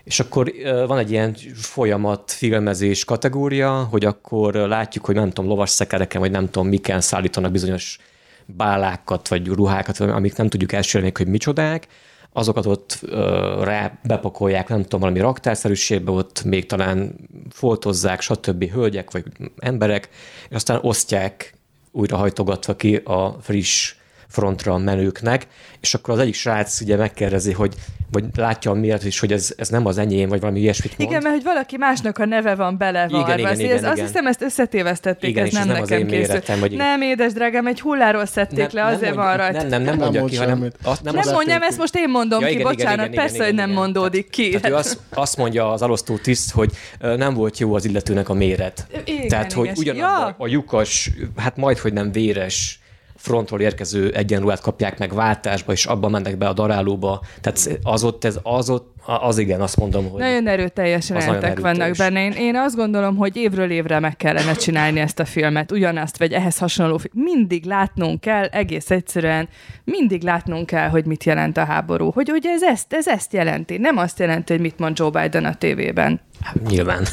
És 0.05 0.21
akkor 0.21 0.53
van 0.87 0.99
egy 0.99 1.11
ilyen 1.11 1.37
folyamat 1.55 2.31
filmezés 2.31 3.05
kategória, 3.05 3.89
hogy 3.91 4.05
akkor 4.05 4.55
látjuk, 4.55 5.05
hogy 5.05 5.15
nem 5.15 5.31
tudom, 5.31 5.51
lovas 5.51 5.71
szekereken, 5.71 6.21
vagy 6.21 6.31
nem 6.31 6.51
tudom, 6.51 6.69
miken 6.69 7.01
szállítanak 7.01 7.53
bizonyos 7.53 7.99
bálákat, 8.47 9.29
vagy 9.29 9.47
ruhákat, 9.47 10.01
amik 10.01 10.37
nem 10.37 10.49
tudjuk 10.49 10.73
elsőre 10.73 11.11
hogy 11.15 11.29
micsodák, 11.29 11.87
azokat 12.33 12.67
ott 12.67 12.99
ö, 13.03 13.61
rá 13.65 13.99
bepakolják, 14.03 14.69
nem 14.69 14.83
tudom, 14.83 15.01
valami 15.01 15.19
raktárszerűségbe, 15.19 16.11
ott 16.11 16.45
még 16.45 16.67
talán 16.67 17.15
foltozzák, 17.51 18.21
stb. 18.21 18.71
hölgyek 18.71 19.11
vagy 19.11 19.25
emberek, 19.59 20.09
és 20.49 20.55
aztán 20.55 20.79
osztják 20.83 21.55
újra 21.91 22.17
hajtogatva 22.17 22.77
ki 22.77 22.97
a 22.97 23.37
friss 23.41 23.95
frontra 24.29 24.79
menőknek, 24.79 25.47
és 25.81 25.95
akkor 25.95 26.15
az 26.15 26.21
egyik 26.21 26.35
srác 26.35 26.81
ugye 26.81 26.97
megkérdezi, 26.97 27.53
hogy 27.53 27.75
vagy 28.15 28.25
látja 28.37 28.71
a 28.71 28.75
méret 28.75 29.05
is, 29.05 29.19
hogy 29.19 29.33
ez, 29.33 29.53
ez 29.57 29.69
nem 29.69 29.87
az 29.87 29.99
enyém, 29.99 30.29
vagy 30.29 30.41
valami 30.41 30.61
ilyesmit 30.61 30.99
mond. 30.99 31.11
Igen, 31.11 31.23
mert 31.23 31.35
hogy 31.35 31.45
valaki 31.45 31.77
másnak 31.77 32.19
a 32.19 32.25
neve 32.25 32.55
van 32.55 32.79
belevarva. 32.79 33.19
Igen, 33.19 33.39
igen, 33.39 33.61
igen, 33.61 33.77
ez, 33.77 33.85
azt 33.85 34.01
hiszem, 34.01 34.27
ezt 34.27 34.43
összetévesztették, 34.43 35.31
igen, 35.31 35.45
ez 35.45 35.53
nem, 35.53 35.67
nem 35.67 35.77
nekem 35.77 36.07
készült. 36.07 36.29
Méretem, 36.29 36.61
vagy 36.61 36.73
nem, 36.73 37.03
édes 37.03 37.33
drágám, 37.33 37.67
egy 37.67 37.81
hulláról 37.81 38.27
szedték 38.27 38.57
nem, 38.57 38.69
le, 38.73 38.85
azért 38.85 39.15
van 39.15 39.37
rajta. 39.37 39.59
Nem, 39.59 39.69
nem, 39.69 39.83
nem, 39.83 39.97
mondja 39.99 40.25
ki, 40.25 40.37
hanem... 40.37 40.71
Azt, 40.83 41.03
nem, 41.03 41.15
nem 41.15 41.33
mondjam, 41.33 41.63
ezt 41.63 41.79
most 41.79 41.97
én 41.97 42.09
mondom 42.09 42.41
ja, 42.41 42.47
ki, 42.47 42.53
igen, 42.53 42.67
bocsánat, 42.67 42.95
igen, 42.95 43.13
igen, 43.13 43.25
persze, 43.25 43.35
igen, 43.35 43.47
hogy 43.47 43.55
nem 43.55 43.69
igen. 43.69 43.81
mondódik 43.81 44.31
ki. 44.31 44.49
Tehát 44.49 44.69
ő 44.69 44.75
azt, 44.75 44.99
azt 45.15 45.37
mondja 45.37 45.73
az 45.73 45.83
alosztó 45.83 46.17
tiszt, 46.17 46.53
hogy 46.53 46.71
nem 46.99 47.35
volt 47.35 47.59
jó 47.59 47.75
az 47.75 47.85
illetőnek 47.85 48.29
a 48.29 48.35
méret. 48.35 48.87
Igen, 49.05 49.29
Tehát, 49.29 49.53
hogy 49.53 49.71
ugyanabban 49.77 50.35
a 50.39 50.47
lyukas, 50.47 51.11
hát 51.37 51.57
majd, 51.57 51.79
hogy 51.79 51.93
nem 51.93 52.13
véres 52.13 52.79
frontról 53.25 53.61
érkező 53.61 54.13
egyenruhát 54.13 54.61
kapják 54.61 54.99
meg 54.99 55.15
váltásba, 55.15 55.73
és 55.73 55.87
abban 55.87 56.11
mennek 56.11 56.39
be 56.39 56.49
a 56.49 56.53
darálóba. 56.53 57.21
Tehát 57.41 57.81
az 57.83 58.05
ott, 58.05 58.25
ez, 58.25 58.39
az 58.43 58.71
ott 58.71 58.95
az 59.07 59.39
igen, 59.39 59.61
azt 59.61 59.77
mondom, 59.77 60.11
hogy... 60.11 60.21
Nagyon 60.21 60.47
erőteljes 60.47 61.09
jelentek 61.09 61.61
vannak 61.61 61.97
benne. 61.97 62.25
Én, 62.25 62.33
én 62.33 62.57
azt 62.57 62.77
gondolom, 62.77 63.17
hogy 63.17 63.37
évről 63.37 63.71
évre 63.71 64.01
meg 64.01 64.17
kellene 64.17 64.53
csinálni 64.53 65.01
ezt 65.01 65.19
a 65.19 65.25
filmet, 65.25 65.73
ugyanazt, 65.73 66.19
vagy 66.19 66.33
ehhez 66.33 66.59
hasonló 66.59 67.01
Mindig 67.13 67.65
látnunk 67.65 68.21
kell, 68.21 68.45
egész 68.45 68.91
egyszerűen, 68.91 69.49
mindig 69.85 70.23
látnunk 70.23 70.67
kell, 70.67 70.89
hogy 70.89 71.05
mit 71.05 71.25
jelent 71.25 71.57
a 71.57 71.65
háború. 71.65 72.11
Hogy 72.11 72.31
ugye 72.31 72.51
ez 72.51 72.63
ezt, 72.63 72.93
ez 72.93 73.09
ezt 73.09 73.33
jelenti. 73.33 73.77
Nem 73.77 73.97
azt 73.97 74.19
jelenti, 74.19 74.53
hogy 74.53 74.63
mit 74.63 74.79
mond 74.79 74.99
Joe 74.99 75.11
Biden 75.11 75.45
a 75.45 75.55
tévében. 75.55 76.21
Hát, 76.41 76.69
nyilván. 76.69 77.07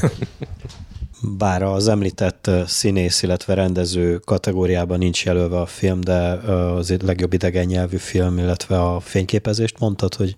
Bár 1.21 1.63
az 1.63 1.87
említett 1.87 2.49
színész, 2.65 3.21
illetve 3.21 3.53
rendező 3.53 4.17
kategóriában 4.17 4.97
nincs 4.97 5.25
jelölve 5.25 5.59
a 5.59 5.65
film, 5.65 6.01
de 6.01 6.17
az 6.17 6.95
legjobb 7.01 7.33
idegen 7.33 7.65
nyelvű 7.65 7.97
film, 7.97 8.37
illetve 8.37 8.81
a 8.81 8.99
fényképezést 8.99 9.79
mondtad, 9.79 10.15
hogy 10.15 10.35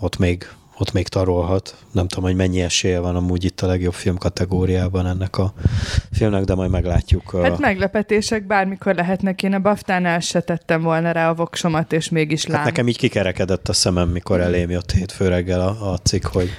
ott 0.00 0.18
még 0.18 0.46
ott 0.82 0.92
még 0.92 1.08
tarolhat. 1.08 1.76
Nem 1.92 2.08
tudom, 2.08 2.24
hogy 2.24 2.36
mennyi 2.36 2.60
esélye 2.60 2.98
van 2.98 3.16
amúgy 3.16 3.44
itt 3.44 3.60
a 3.60 3.66
legjobb 3.66 3.92
film 3.92 4.16
kategóriában 4.16 5.06
ennek 5.06 5.38
a 5.38 5.52
filmnek, 6.12 6.44
de 6.44 6.54
majd 6.54 6.70
meglátjuk. 6.70 7.36
Hát 7.42 7.58
meglepetések 7.58 8.46
bármikor 8.46 8.94
lehetnek. 8.94 9.42
Én 9.42 9.52
a 9.52 9.58
Baftánál 9.58 10.20
se 10.20 10.40
tettem 10.40 10.82
volna 10.82 11.12
rá 11.12 11.28
a 11.28 11.34
voksomat, 11.34 11.92
és 11.92 12.08
mégis 12.08 12.46
lám. 12.46 12.56
Hát 12.56 12.66
nekem 12.66 12.88
így 12.88 12.98
kikerekedett 12.98 13.68
a 13.68 13.72
szemem, 13.72 14.08
mikor 14.08 14.40
elém 14.40 14.70
jött 14.70 14.92
hétfő 14.92 15.28
reggel 15.28 15.60
a, 15.60 15.92
a 15.92 15.96
cikk, 15.96 16.26
hogy 16.26 16.50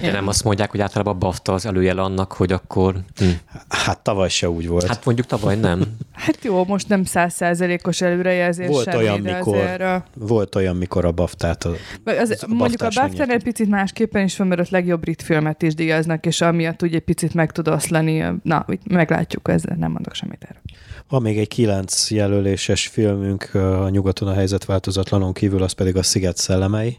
de 0.00 0.12
nem 0.12 0.28
azt 0.28 0.44
mondják, 0.44 0.70
hogy 0.70 0.80
általában 0.80 1.14
a 1.14 1.18
BAFTA 1.18 1.52
az 1.52 1.66
előjel 1.66 1.98
annak, 1.98 2.32
hogy 2.32 2.52
akkor... 2.52 2.94
Hm. 3.16 3.24
Hát 3.68 4.00
tavaly 4.00 4.28
se 4.28 4.50
úgy 4.50 4.68
volt. 4.68 4.86
Hát 4.86 5.04
mondjuk 5.04 5.26
tavaly 5.26 5.56
nem. 5.56 5.82
Hát 6.12 6.44
jó, 6.44 6.64
most 6.64 6.88
nem 6.88 7.04
százszázalékos 7.04 8.00
előrejelzés 8.00 8.68
volt 8.68 8.84
semmi, 8.84 9.02
olyan, 9.02 9.20
mikor, 9.20 9.80
a... 9.80 10.04
Volt 10.14 10.54
olyan, 10.54 10.76
mikor 10.76 11.04
a 11.04 11.12
BAFTA-t 11.12 11.64
a, 11.64 11.70
az, 12.04 12.44
a 12.48 12.54
Mondjuk 12.54 12.82
a 12.82 12.88
BAFTA 12.94 13.24
egy 13.24 13.42
picit 13.42 13.68
másképpen 13.68 14.24
is 14.24 14.36
van, 14.36 14.46
mert 14.46 14.60
ott 14.60 14.68
legjobb 14.68 15.00
brit 15.00 15.22
filmet 15.22 15.62
is 15.62 15.74
díjaznak, 15.74 16.26
és 16.26 16.40
amiatt 16.40 16.82
úgy 16.82 16.94
egy 16.94 17.04
picit 17.04 17.34
meg 17.34 17.52
tud 17.52 17.68
oszlani. 17.68 18.24
Na, 18.42 18.66
meglátjuk, 18.84 19.48
ezzel 19.48 19.76
nem 19.78 19.90
mondok 19.90 20.14
semmit 20.14 20.44
erről. 20.48 20.62
Van 21.08 21.22
még 21.22 21.38
egy 21.38 21.48
kilenc 21.48 22.10
jelöléses 22.10 22.86
filmünk 22.86 23.54
a 23.54 23.88
nyugaton 23.88 24.28
a 24.28 24.34
helyzet 24.34 24.64
változatlanon 24.64 25.32
kívül, 25.32 25.62
az 25.62 25.72
pedig 25.72 25.96
a 25.96 26.02
Sziget 26.02 26.36
szellemei. 26.36 26.98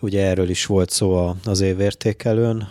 Ugye 0.00 0.26
erről 0.26 0.48
is 0.48 0.66
volt 0.66 0.90
szó 0.90 1.34
az 1.44 1.60
évértékelőn, 1.60 2.68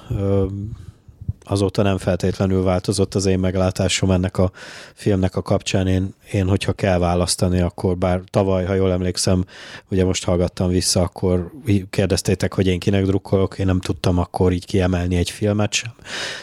azóta 1.50 1.82
nem 1.82 1.98
feltétlenül 1.98 2.64
változott 2.64 3.16
az 3.16 3.26
én 3.26 3.40
meglátásom 3.40 4.12
ennek 4.12 4.38
a 4.38 4.52
filmnek 4.94 5.36
a 5.36 5.42
kapcsán. 5.42 5.88
Én, 5.88 6.14
én 6.32 6.48
hogyha 6.48 6.74
kell 6.74 6.98
választani, 6.98 7.60
akkor 7.60 7.98
bár 7.98 8.22
tavaly, 8.30 8.66
ha 8.66 8.74
jól 8.74 8.92
emlékszem, 8.92 9.46
ugye 9.90 10.06
most 10.06 10.24
hallgattam 10.24 10.70
vissza, 10.70 11.02
akkor 11.02 11.52
kérdeztétek, 11.90 12.54
hogy 12.54 12.68
én 12.68 12.80
kinek 12.80 13.06
drukkolok, 13.06 13.60
én 13.60 13.66
nem 13.66 13.80
tudtam 13.80 14.18
akkor 14.18 14.52
így 14.52 14.66
kiemelni 14.66 15.16
egy 15.16 15.30
filmet 15.30 15.74
sem, 15.74 15.94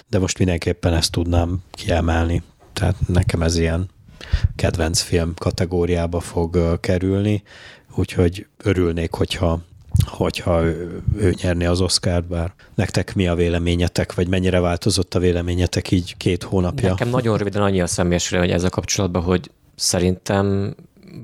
de 0.09 0.19
most 0.19 0.39
mindenképpen 0.39 0.95
ezt 0.95 1.13
tudnám 1.13 1.63
kiemelni. 1.71 2.43
Tehát 2.73 2.97
nekem 3.07 3.43
ez 3.43 3.57
ilyen 3.57 3.89
kedvenc 4.57 5.01
film 5.01 5.35
kategóriába 5.39 6.21
fog 6.21 6.81
kerülni, 6.81 7.43
úgyhogy 7.95 8.47
örülnék, 8.63 9.13
hogyha 9.13 9.61
hogyha 10.07 10.63
ő, 10.63 11.03
ő 11.17 11.35
nyerni 11.43 11.65
az 11.65 11.81
Oscar-t, 11.81 12.27
bár 12.27 12.53
nektek 12.75 13.15
mi 13.15 13.29
a 13.29 13.35
véleményetek, 13.35 14.15
vagy 14.15 14.29
mennyire 14.29 14.61
változott 14.61 15.15
a 15.15 15.19
véleményetek 15.19 15.91
így 15.91 16.17
két 16.17 16.43
hónapja? 16.43 16.89
Nekem 16.89 17.09
nagyon 17.09 17.39
röviden 17.39 17.63
annyi 17.63 17.81
a 17.81 17.87
személyes 17.87 18.29
hogy 18.29 18.51
ezzel 18.51 18.71
kapcsolatban, 18.71 19.23
hogy 19.23 19.51
szerintem, 19.75 20.75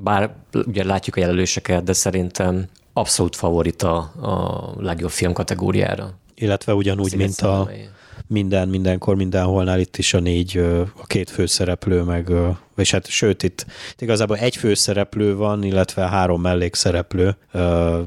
bár 0.03 0.35
ugye 0.53 0.85
látjuk 0.85 1.17
a 1.17 1.21
jelöléseket, 1.21 1.83
de 1.83 1.93
szerintem 1.93 2.69
abszolút 2.93 3.37
favorita 3.37 3.97
a 3.99 4.75
legjobb 4.79 5.11
film 5.11 5.33
kategóriára. 5.33 6.19
Illetve 6.35 6.75
ugyanúgy, 6.75 7.17
mint 7.17 7.41
a, 7.41 7.71
minden, 8.27 8.69
mindenkor, 8.69 9.17
mindenholnál 9.17 9.81
itt 9.81 9.97
is 9.97 10.15
a 10.15 10.21
négy, 10.21 10.57
a 10.97 11.07
két 11.07 11.31
főszereplő, 11.31 12.03
meg, 12.03 12.33
és 12.77 12.91
hát 12.91 13.07
sőt, 13.07 13.43
itt, 13.43 13.67
itt 13.91 14.01
igazából 14.01 14.37
egy 14.37 14.57
főszereplő 14.57 15.37
van, 15.37 15.63
illetve 15.63 16.09
három 16.09 16.41
mellékszereplő, 16.41 17.37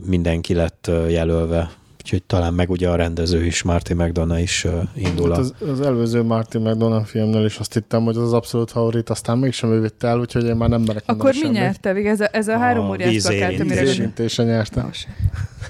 mindenki 0.06 0.54
lett 0.54 0.92
jelölve 1.08 1.72
úgyhogy 2.04 2.24
talán 2.24 2.54
meg 2.54 2.70
ugye 2.70 2.90
a 2.90 2.96
rendező 2.96 3.46
is, 3.46 3.62
Martin 3.62 3.96
McDonough 3.96 4.42
is 4.42 4.64
uh, 4.64 4.82
indul. 4.96 5.30
Hát 5.30 5.40
az, 5.40 5.54
az 5.70 5.82
előző 5.82 6.24
Martin 6.24 6.62
McDonough 6.62 7.06
filmnél 7.06 7.46
is 7.46 7.58
azt 7.58 7.74
hittem, 7.74 8.04
hogy 8.04 8.16
az 8.16 8.24
az 8.24 8.34
abszolút 8.34 8.72
favorit, 8.72 9.10
aztán 9.10 9.38
mégsem 9.38 9.72
ő 9.72 9.82
vitte 9.82 10.08
el, 10.08 10.20
úgyhogy 10.20 10.46
én 10.46 10.56
már 10.56 10.70
nem 10.70 10.82
merek 10.82 11.04
Akkor 11.06 11.34
mi 11.42 11.50
nyerte? 11.50 11.90
Ez 11.90 12.20
a, 12.20 12.30
ez 12.32 12.48
a, 12.48 12.54
a 12.54 12.58
három 12.58 12.90
óriás 12.90 13.24
plakát, 13.24 13.60
amire... 13.60 13.82
Vízérintése 13.82 14.44
nyerte. 14.44 14.86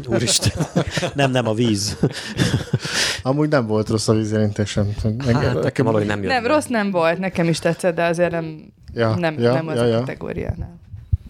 Úristen. 0.08 0.66
nem, 1.16 1.32
nem, 1.32 1.48
a 1.48 1.54
víz. 1.54 1.98
Amúgy 3.24 3.50
nem 3.50 3.68
volt 3.68 3.90
rossz 3.90 4.08
a 4.08 4.14
vízérintésem. 4.14 4.94
Hát, 5.26 5.64
nekem 5.64 5.86
valahogy 5.86 6.08
nem 6.08 6.24
jött 6.24 6.32
Nem, 6.32 6.46
rossz 6.46 6.68
nem 6.68 6.92
volt, 6.92 7.20
nekem 7.20 7.48
is 7.48 7.60
tetszett, 7.60 7.96
de 7.96 8.04
azért 8.04 8.32
nem, 8.32 8.74
ja, 8.94 9.16
nem, 9.16 9.40
ja, 9.40 9.54
nem 9.54 9.68
az 9.68 9.76
ja, 9.76 9.96
a 9.96 10.00
kategória. 10.00 10.56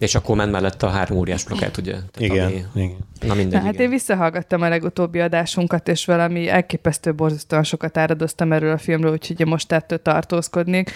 És 0.04 0.14
akkor 0.14 0.36
ment 0.36 0.52
mellett 0.52 0.82
a 0.82 0.88
három 0.88 1.18
óriás 1.18 1.44
plakát, 1.44 1.76
ugye? 1.76 1.90
Tehát 1.92 2.10
igen, 2.18 2.46
ami, 2.46 2.64
igen. 2.74 2.96
Na 3.26 3.34
minden. 3.34 3.60
Na, 3.60 3.66
hát 3.66 3.80
én 3.80 3.88
visszahallgattam 3.88 4.62
a 4.62 4.68
legutóbbi 4.68 5.20
adásunkat, 5.20 5.88
és 5.88 6.04
valami 6.04 6.48
elképesztő 6.48 7.14
borzasztóan 7.14 7.62
sokat 7.62 7.96
áradoztam 7.96 8.52
erről 8.52 8.72
a 8.72 8.78
filmről, 8.78 9.12
úgyhogy 9.12 9.46
most 9.46 9.72
ettől 9.72 10.02
tartózkodnék. 10.02 10.90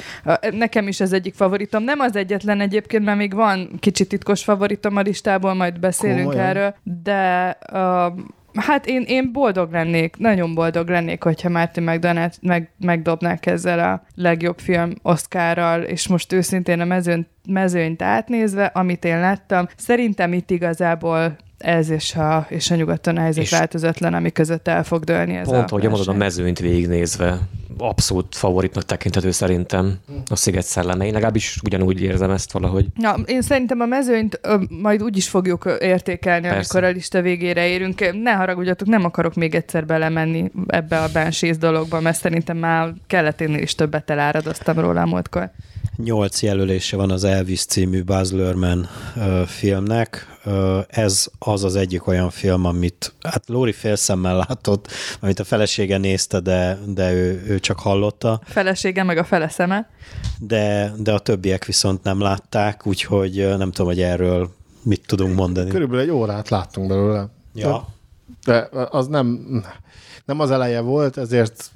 Nekem 0.50 0.88
is 0.88 1.00
ez 1.00 1.12
egyik 1.12 1.34
favoritom. 1.34 1.82
Nem 1.82 2.00
az 2.00 2.16
egyetlen 2.16 2.60
egyébként, 2.60 3.04
mert 3.04 3.18
még 3.18 3.34
van 3.34 3.70
kicsit 3.80 4.08
titkos 4.08 4.42
favoritom 4.42 4.96
a 4.96 5.00
listából, 5.00 5.54
majd 5.54 5.80
beszélünk 5.80 6.28
Komolyan. 6.28 6.46
erről, 6.46 6.74
de 6.82 7.56
uh, 7.72 8.12
Hát 8.54 8.86
én, 8.86 9.02
én 9.06 9.32
boldog 9.32 9.72
lennék, 9.72 10.16
nagyon 10.16 10.54
boldog 10.54 10.88
lennék, 10.88 11.22
hogyha 11.22 11.48
Martin 11.48 11.82
McDonald 11.82 12.32
meg, 12.42 12.70
megdobnák 12.78 13.46
ezzel 13.46 13.78
a 13.78 14.02
legjobb 14.14 14.58
film 14.58 14.92
Oscarral, 15.02 15.82
és 15.82 16.08
most 16.08 16.32
őszintén 16.32 16.80
a 16.80 16.84
mezőn, 16.84 17.26
mezőnyt 17.48 18.02
átnézve, 18.02 18.64
amit 18.64 19.04
én 19.04 19.20
láttam, 19.20 19.66
szerintem 19.76 20.32
itt 20.32 20.50
igazából 20.50 21.36
ez 21.58 21.88
és 21.88 22.14
a, 22.14 22.46
és 22.48 22.70
a 22.70 22.74
nyugaton 22.74 23.16
a 23.16 23.20
helyzet 23.20 23.42
és 23.42 23.50
változatlan, 23.50 24.14
ami 24.14 24.32
között 24.32 24.68
el 24.68 24.84
fog 24.84 25.04
dőlni 25.04 25.36
ez 25.36 25.46
Pont, 25.48 25.70
ahogy 25.70 25.88
mondod, 25.88 26.08
a 26.08 26.12
mezőnyt 26.12 26.58
végignézve, 26.58 27.38
abszolút 27.78 28.36
favoritnak 28.36 28.84
tekinthető 28.84 29.30
szerintem 29.30 29.98
a 30.30 30.36
Sziget 30.36 30.64
szellemei, 30.64 31.10
legalábbis 31.10 31.60
ugyanúgy 31.64 32.02
érzem 32.02 32.30
ezt 32.30 32.52
valahogy. 32.52 32.86
Na, 32.94 33.16
én 33.26 33.42
szerintem 33.42 33.80
a 33.80 33.86
mezőnyt 33.86 34.38
ö, 34.42 34.56
majd 34.68 35.02
úgy 35.02 35.16
is 35.16 35.28
fogjuk 35.28 35.76
értékelni, 35.80 36.48
Persze. 36.48 36.56
amikor 36.56 36.90
a 36.90 36.92
lista 36.92 37.20
végére 37.20 37.68
érünk. 37.68 38.22
Ne 38.22 38.32
haragudjatok, 38.32 38.88
nem 38.88 39.04
akarok 39.04 39.34
még 39.34 39.54
egyszer 39.54 39.86
belemenni 39.86 40.50
ebbe 40.66 40.98
a 40.98 41.08
bánsész 41.12 41.56
dologba, 41.56 42.00
mert 42.00 42.18
szerintem 42.18 42.56
már 42.56 42.92
kelleténél 43.06 43.62
is 43.62 43.74
többet 43.74 44.10
eláradoztam 44.10 44.78
róla 44.78 45.00
a 45.00 45.06
múltkor. 45.06 45.50
Nyolc 46.04 46.42
jelölése 46.42 46.96
van 46.96 47.10
az 47.10 47.24
Elvis 47.24 47.64
című 47.64 48.04
Baz 48.04 48.32
Luhrmann 48.32 48.84
uh, 49.16 49.42
filmnek. 49.42 50.38
Ez 50.88 51.26
az 51.38 51.64
az 51.64 51.76
egyik 51.76 52.06
olyan 52.06 52.30
film, 52.30 52.64
amit 52.64 53.14
hát 53.22 53.48
Lóri 53.48 53.72
félszemmel 53.72 54.36
látott, 54.36 54.88
amit 55.20 55.38
a 55.38 55.44
felesége 55.44 55.98
nézte, 55.98 56.40
de, 56.40 56.78
de 56.86 57.12
ő, 57.12 57.44
ő 57.46 57.58
csak 57.60 57.78
hallotta. 57.78 58.32
A 58.32 58.40
felesége 58.44 59.02
meg 59.02 59.18
a 59.18 59.24
feleszeme. 59.24 59.90
De, 60.38 60.92
de 60.98 61.12
a 61.12 61.18
többiek 61.18 61.64
viszont 61.64 62.02
nem 62.02 62.20
látták, 62.20 62.86
úgyhogy 62.86 63.54
nem 63.58 63.70
tudom, 63.70 63.86
hogy 63.86 64.00
erről 64.00 64.50
mit 64.82 65.06
tudunk 65.06 65.34
mondani. 65.34 65.70
Körülbelül 65.70 66.02
egy 66.02 66.10
órát 66.10 66.48
láttunk 66.48 66.88
belőle. 66.88 67.28
Ja. 67.54 67.88
De 68.44 68.68
az 68.90 69.06
nem, 69.06 69.46
nem 70.24 70.40
az 70.40 70.50
eleje 70.50 70.80
volt, 70.80 71.16
ezért 71.16 71.70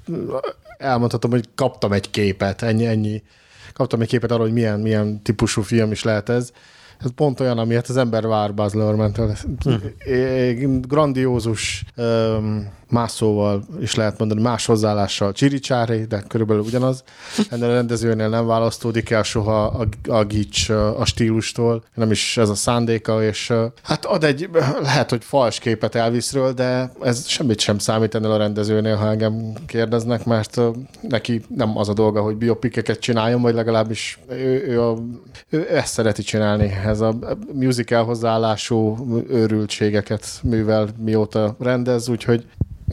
elmondhatom, 0.77 1.31
hogy 1.31 1.49
kaptam 1.55 1.91
egy 1.91 2.09
képet, 2.09 2.61
ennyi, 2.61 2.85
ennyi 2.85 3.23
kaptam 3.73 4.01
egy 4.01 4.07
képet 4.07 4.31
arról, 4.31 4.45
hogy 4.45 4.53
milyen, 4.53 4.79
milyen 4.79 5.21
típusú 5.21 5.61
film 5.61 5.91
is 5.91 6.03
lehet 6.03 6.29
ez. 6.29 6.51
Ez 6.99 7.09
pont 7.15 7.39
olyan, 7.39 7.57
amiért 7.57 7.89
az 7.89 7.97
ember 7.97 8.27
vár 8.27 8.53
Buzz 8.53 8.73
Lerman-től. 8.73 9.35
Hm. 9.63 10.79
Grandiózus 10.81 11.85
um, 11.97 12.71
más 12.93 13.11
szóval 13.11 13.63
is 13.79 13.95
lehet 13.95 14.17
mondani, 14.17 14.41
más 14.41 14.65
hozzáállással 14.65 15.31
csiricsári, 15.31 16.05
de 16.05 16.23
körülbelül 16.27 16.63
ugyanaz. 16.63 17.03
Ennél 17.49 17.69
a 17.69 17.73
rendezőnél 17.73 18.29
nem 18.29 18.45
választódik 18.45 19.09
el 19.09 19.23
soha 19.23 19.65
a, 19.65 19.87
a 20.07 20.23
gics 20.23 20.69
a 20.69 21.05
stílustól, 21.05 21.83
nem 21.93 22.11
is 22.11 22.37
ez 22.37 22.49
a 22.49 22.55
szándéka, 22.55 23.23
és 23.23 23.53
hát 23.83 24.05
ad 24.05 24.23
egy, 24.23 24.49
lehet, 24.81 25.09
hogy 25.09 25.23
fals 25.23 25.59
képet 25.59 25.95
Elvisről, 25.95 26.53
de 26.53 26.91
ez 27.01 27.27
semmit 27.27 27.59
sem 27.59 27.77
számít 27.77 28.15
ennél 28.15 28.31
a 28.31 28.37
rendezőnél, 28.37 28.95
ha 28.95 29.09
engem 29.09 29.53
kérdeznek, 29.65 30.25
mert 30.25 30.61
neki 31.01 31.41
nem 31.55 31.77
az 31.77 31.89
a 31.89 31.93
dolga, 31.93 32.21
hogy 32.21 32.35
biopikeket 32.35 32.99
csináljon, 32.99 33.41
vagy 33.41 33.53
legalábbis 33.53 34.19
ő, 34.29 34.63
ő, 34.67 34.81
a, 34.81 34.97
ő 35.49 35.75
ezt 35.75 35.93
szereti 35.93 36.21
csinálni, 36.21 36.71
ez 36.85 37.01
a 37.01 37.15
musical 37.53 38.03
hozzáállású 38.03 38.97
őrültségeket 39.29 40.25
művel, 40.43 40.87
mióta 40.97 41.55
rendez, 41.59 42.09
úgyhogy 42.09 42.45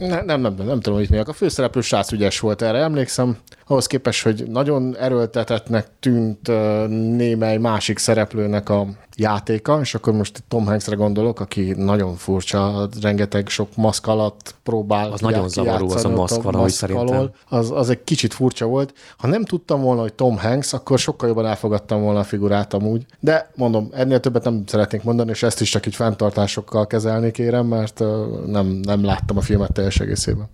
nem, 0.07 0.25
nem, 0.25 0.41
nem, 0.41 0.53
nem, 0.57 0.65
nem 0.65 0.79
tudom, 0.79 0.99
hogy 0.99 1.09
miak. 1.09 1.27
A 1.27 1.33
főszereplő 1.33 1.81
srác 1.81 2.11
ügyes 2.11 2.39
volt 2.39 2.61
erre, 2.61 2.77
emlékszem. 2.77 3.37
Ahhoz 3.71 3.87
képest, 3.87 4.23
hogy 4.23 4.47
nagyon 4.47 4.97
erőltetetnek 4.97 5.87
tűnt 5.99 6.47
némely 6.87 7.57
másik 7.57 7.97
szereplőnek 7.97 8.69
a 8.69 8.87
játéka, 9.15 9.79
és 9.79 9.95
akkor 9.95 10.13
most 10.13 10.43
Tom 10.47 10.65
Hanksre 10.65 10.95
gondolok, 10.95 11.39
aki 11.39 11.73
nagyon 11.77 12.15
furcsa, 12.15 12.89
rengeteg 13.01 13.47
sok 13.47 13.75
maszk 13.75 14.07
alatt 14.07 14.55
próbál 14.63 15.11
Az 15.11 15.19
nagyon 15.19 15.49
zavaró 15.49 15.89
az 15.89 16.05
a 16.05 16.09
maszk 16.09 16.41
valahogy 16.41 16.71
szerintem. 16.71 17.29
Az, 17.49 17.71
az 17.71 17.89
egy 17.89 18.03
kicsit 18.03 18.33
furcsa 18.33 18.65
volt. 18.65 18.93
Ha 19.17 19.27
nem 19.27 19.43
tudtam 19.43 19.81
volna, 19.81 20.01
hogy 20.01 20.13
Tom 20.13 20.37
Hanks, 20.37 20.73
akkor 20.73 20.99
sokkal 20.99 21.27
jobban 21.27 21.45
elfogadtam 21.45 22.01
volna 22.01 22.19
a 22.19 22.23
figurát 22.23 22.73
amúgy. 22.73 23.05
De 23.19 23.51
mondom, 23.55 23.89
ennél 23.91 24.19
többet 24.19 24.43
nem 24.43 24.63
szeretnék 24.65 25.03
mondani, 25.03 25.29
és 25.29 25.43
ezt 25.43 25.61
is 25.61 25.69
csak 25.69 25.85
így 25.85 25.95
fenntartásokkal 25.95 26.87
kezelni 26.87 27.31
kérem, 27.31 27.65
mert 27.65 28.03
nem, 28.45 28.67
nem 28.67 29.03
láttam 29.03 29.37
a 29.37 29.41
filmet 29.41 29.73
teljes 29.73 29.99
egészében. 29.99 30.49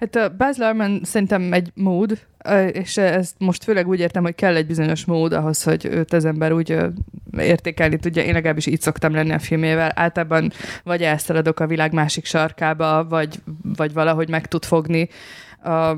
Hát 0.00 0.16
a 0.16 0.34
Baz 0.38 0.56
Luhrmann 0.58 1.02
szerintem 1.02 1.52
egy 1.52 1.70
mód, 1.74 2.18
és 2.72 2.96
ezt 2.96 3.34
most 3.38 3.64
főleg 3.64 3.88
úgy 3.88 4.00
értem, 4.00 4.22
hogy 4.22 4.34
kell 4.34 4.56
egy 4.56 4.66
bizonyos 4.66 5.04
mód 5.04 5.32
ahhoz, 5.32 5.62
hogy 5.62 5.84
őt 5.84 6.12
az 6.12 6.24
ember 6.24 6.52
úgy 6.52 6.76
értékelni 7.38 7.96
tudja. 7.96 8.22
Én 8.22 8.32
legalábbis 8.32 8.66
így 8.66 8.80
szoktam 8.80 9.14
lenni 9.14 9.32
a 9.32 9.38
filmével. 9.38 9.92
Általában 9.94 10.52
vagy 10.84 11.02
elszaladok 11.02 11.60
a 11.60 11.66
világ 11.66 11.92
másik 11.92 12.24
sarkába, 12.24 13.06
vagy, 13.08 13.34
vagy 13.76 13.92
valahogy 13.92 14.28
meg 14.28 14.46
tud 14.46 14.64
fogni 14.64 15.08
a 15.66 15.96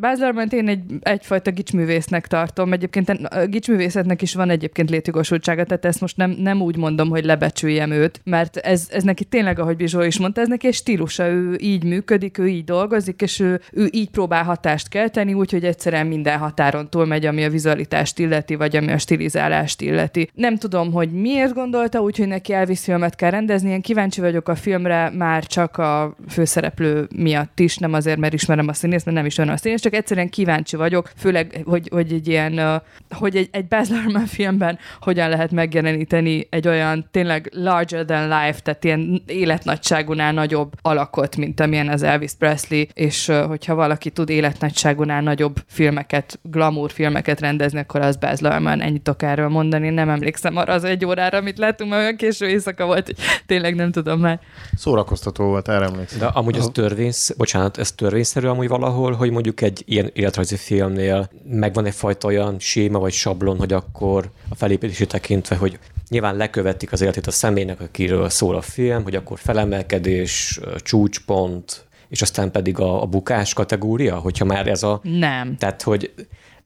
Baz 0.00 0.20
én 0.50 0.68
egy, 0.68 0.80
egyfajta 1.00 1.50
gicsművésznek 1.50 2.26
tartom. 2.26 2.72
Egyébként 2.72 3.08
a 3.08 3.46
gicsművészetnek 3.46 4.22
is 4.22 4.34
van 4.34 4.50
egyébként 4.50 4.90
létjogosultsága, 4.90 5.64
tehát 5.64 5.84
ezt 5.84 6.00
most 6.00 6.16
nem, 6.16 6.30
nem 6.30 6.60
úgy 6.60 6.76
mondom, 6.76 7.08
hogy 7.08 7.24
lebecsüljem 7.24 7.90
őt, 7.90 8.20
mert 8.24 8.56
ez, 8.56 8.88
ez 8.90 9.02
neki 9.02 9.24
tényleg, 9.24 9.58
ahogy 9.58 9.76
Bizsó 9.76 10.00
is 10.00 10.18
mondta, 10.18 10.40
ez 10.40 10.48
neki 10.48 10.66
egy 10.66 10.74
stílusa, 10.74 11.26
ő 11.26 11.56
így 11.60 11.84
működik, 11.84 12.38
ő 12.38 12.48
így 12.48 12.64
dolgozik, 12.64 13.22
és 13.22 13.40
ő, 13.40 13.60
ő 13.72 13.88
így 13.90 14.10
próbál 14.10 14.44
hatást 14.44 14.88
kelteni, 14.88 15.34
úgyhogy 15.34 15.64
egyszerűen 15.64 16.06
minden 16.06 16.38
határon 16.38 16.90
túlmegy, 16.90 17.26
ami 17.26 17.44
a 17.44 17.50
vizualitást 17.50 18.18
illeti, 18.18 18.54
vagy 18.54 18.76
ami 18.76 18.92
a 18.92 18.98
stilizálást 18.98 19.80
illeti. 19.80 20.30
Nem 20.34 20.56
tudom, 20.56 20.92
hogy 20.92 21.12
miért 21.12 21.54
gondolta, 21.54 22.00
úgyhogy 22.00 22.28
neki 22.28 22.52
Elvis 22.52 22.80
filmet 22.80 23.14
kell 23.14 23.30
rendezni. 23.30 23.70
Én 23.70 23.80
kíváncsi 23.80 24.20
vagyok 24.20 24.48
a 24.48 24.54
filmre 24.54 25.10
már 25.10 25.44
csak 25.44 25.76
a 25.76 26.16
főszereplő 26.28 27.08
miatt 27.16 27.60
is, 27.60 27.76
nem 27.76 27.92
azért, 27.92 28.18
mert 28.18 28.32
ismerem 28.32 28.68
a 28.68 28.72
színészt, 28.72 29.06
mert 29.08 29.20
nem 29.20 29.26
is 29.26 29.38
olyan 29.38 29.52
a 29.52 29.56
színész, 29.56 29.80
csak 29.80 29.94
egyszerűen 29.94 30.28
kíváncsi 30.28 30.76
vagyok, 30.76 31.10
főleg, 31.16 31.62
hogy, 31.64 31.88
hogy 31.92 32.12
egy 32.12 32.28
ilyen, 32.28 32.82
hogy 33.10 33.36
egy, 33.36 33.48
egy 33.52 33.66
Baz 33.66 33.90
Luhrmann 33.90 34.24
filmben 34.24 34.78
hogyan 35.00 35.28
lehet 35.28 35.50
megjeleníteni 35.50 36.46
egy 36.50 36.68
olyan 36.68 37.08
tényleg 37.10 37.50
larger 37.54 38.04
than 38.04 38.22
life, 38.22 38.60
tehát 38.60 38.84
ilyen 38.84 39.22
életnagyságúnál 39.26 40.32
nagyobb 40.32 40.72
alakot, 40.82 41.36
mint 41.36 41.60
amilyen 41.60 41.88
az 41.88 42.02
Elvis 42.02 42.32
Presley, 42.38 42.84
és 42.92 43.32
hogyha 43.46 43.74
valaki 43.74 44.10
tud 44.10 44.30
életnagyságúnál 44.30 45.22
nagyobb 45.22 45.56
filmeket, 45.66 46.38
glamour 46.42 46.90
filmeket 46.90 47.40
rendezni, 47.40 47.78
akkor 47.78 48.00
az 48.00 48.16
Baz 48.16 48.40
Luhrmann, 48.40 48.80
ennyit 48.80 49.02
tudok 49.02 49.22
erről 49.22 49.48
mondani, 49.48 49.90
nem 49.90 50.08
emlékszem 50.08 50.56
arra 50.56 50.72
az 50.72 50.84
egy 50.84 51.04
órára, 51.04 51.38
amit 51.38 51.58
láttunk, 51.58 51.90
mert 51.90 52.02
olyan 52.02 52.16
késő 52.16 52.48
éjszaka 52.48 52.86
volt, 52.86 53.06
hogy 53.06 53.16
tényleg 53.46 53.74
nem 53.74 53.90
tudom 53.90 54.20
már. 54.20 54.40
Szórakoztató 54.76 55.44
volt, 55.44 55.68
erre 55.68 55.84
emlékszem. 55.84 56.18
De 56.18 56.26
amúgy 56.26 56.56
ez 56.56 56.68
törvény, 56.72 57.12
bocsánat, 57.36 57.78
ez 57.78 57.92
törvényszerű 57.92 58.46
amúgy 58.46 58.68
valahol, 58.68 58.97
valahol, 58.98 59.18
hogy 59.18 59.30
mondjuk 59.30 59.60
egy 59.60 59.82
ilyen 59.86 60.10
életrajzi 60.12 60.56
filmnél 60.56 61.30
megvan 61.50 61.84
egyfajta 61.84 62.26
olyan 62.28 62.58
séma 62.58 62.98
vagy 62.98 63.12
sablon, 63.12 63.58
hogy 63.58 63.72
akkor 63.72 64.30
a 64.48 64.54
felépítési 64.54 65.06
tekintve, 65.06 65.56
hogy 65.56 65.78
nyilván 66.08 66.36
lekövetik 66.36 66.92
az 66.92 67.00
életét 67.00 67.26
a 67.26 67.30
személynek, 67.30 67.80
akiről 67.80 68.28
szól 68.28 68.56
a 68.56 68.60
film, 68.60 69.02
hogy 69.02 69.14
akkor 69.14 69.38
felemelkedés, 69.38 70.60
csúcspont, 70.76 71.86
és 72.08 72.22
aztán 72.22 72.50
pedig 72.50 72.78
a, 72.78 73.02
a 73.02 73.06
bukás 73.06 73.54
kategória, 73.54 74.16
hogyha 74.16 74.44
már 74.44 74.66
ez 74.66 74.82
a... 74.82 75.00
Nem. 75.02 75.56
Tehát, 75.56 75.82
hogy 75.82 76.12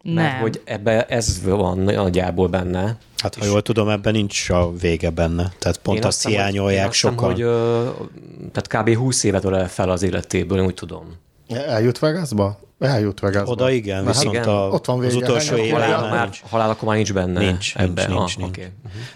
mert 0.02 0.40
hogy 0.40 0.60
ebbe 0.64 1.06
ez 1.06 1.42
van 1.44 1.78
nagyjából 1.78 2.48
benne. 2.48 2.98
Hát 3.16 3.34
ha 3.34 3.44
jól 3.44 3.62
tudom, 3.62 3.88
ebben 3.88 4.12
nincs 4.12 4.50
a 4.50 4.72
vége 4.80 5.10
benne. 5.10 5.52
Tehát 5.58 5.78
pont 5.78 5.98
én 5.98 6.04
azt 6.04 6.26
hiányolják 6.26 6.92
sokan. 6.92 7.28
Hogy, 7.28 7.40
ö, 7.40 7.88
tehát 8.52 8.88
kb. 8.88 8.96
20 8.96 9.24
évet 9.24 9.44
ölel 9.44 9.68
fel 9.68 9.90
az 9.90 10.02
életéből, 10.02 10.58
én 10.58 10.64
úgy 10.64 10.74
tudom. 10.74 11.16
Eljut 11.54 11.98
Vegasba? 11.98 12.58
Eljut 12.78 13.20
Vegasba. 13.20 13.50
Oda 13.50 13.70
igen, 13.70 14.04
Mert 14.04 14.16
viszont 14.16 14.34
igen. 14.34 14.48
A, 14.48 14.68
ott 14.68 14.86
van 14.86 14.98
vége, 14.98 15.16
az 15.16 15.22
utolsó 15.22 15.56
évben 15.56 16.00
már 16.00 16.30
halál 16.48 16.70
akkor 16.70 16.88
már 16.88 16.96
nincs 16.96 17.12
benne. 17.12 17.40
Nincs, 17.40 17.76
ebben. 17.76 18.10
nincs, 18.10 18.36
nincs, 18.36 18.36
ah, 18.36 18.36
nincs. 18.36 18.56
Okay. 18.56 18.68
Uh-huh. 18.84 19.12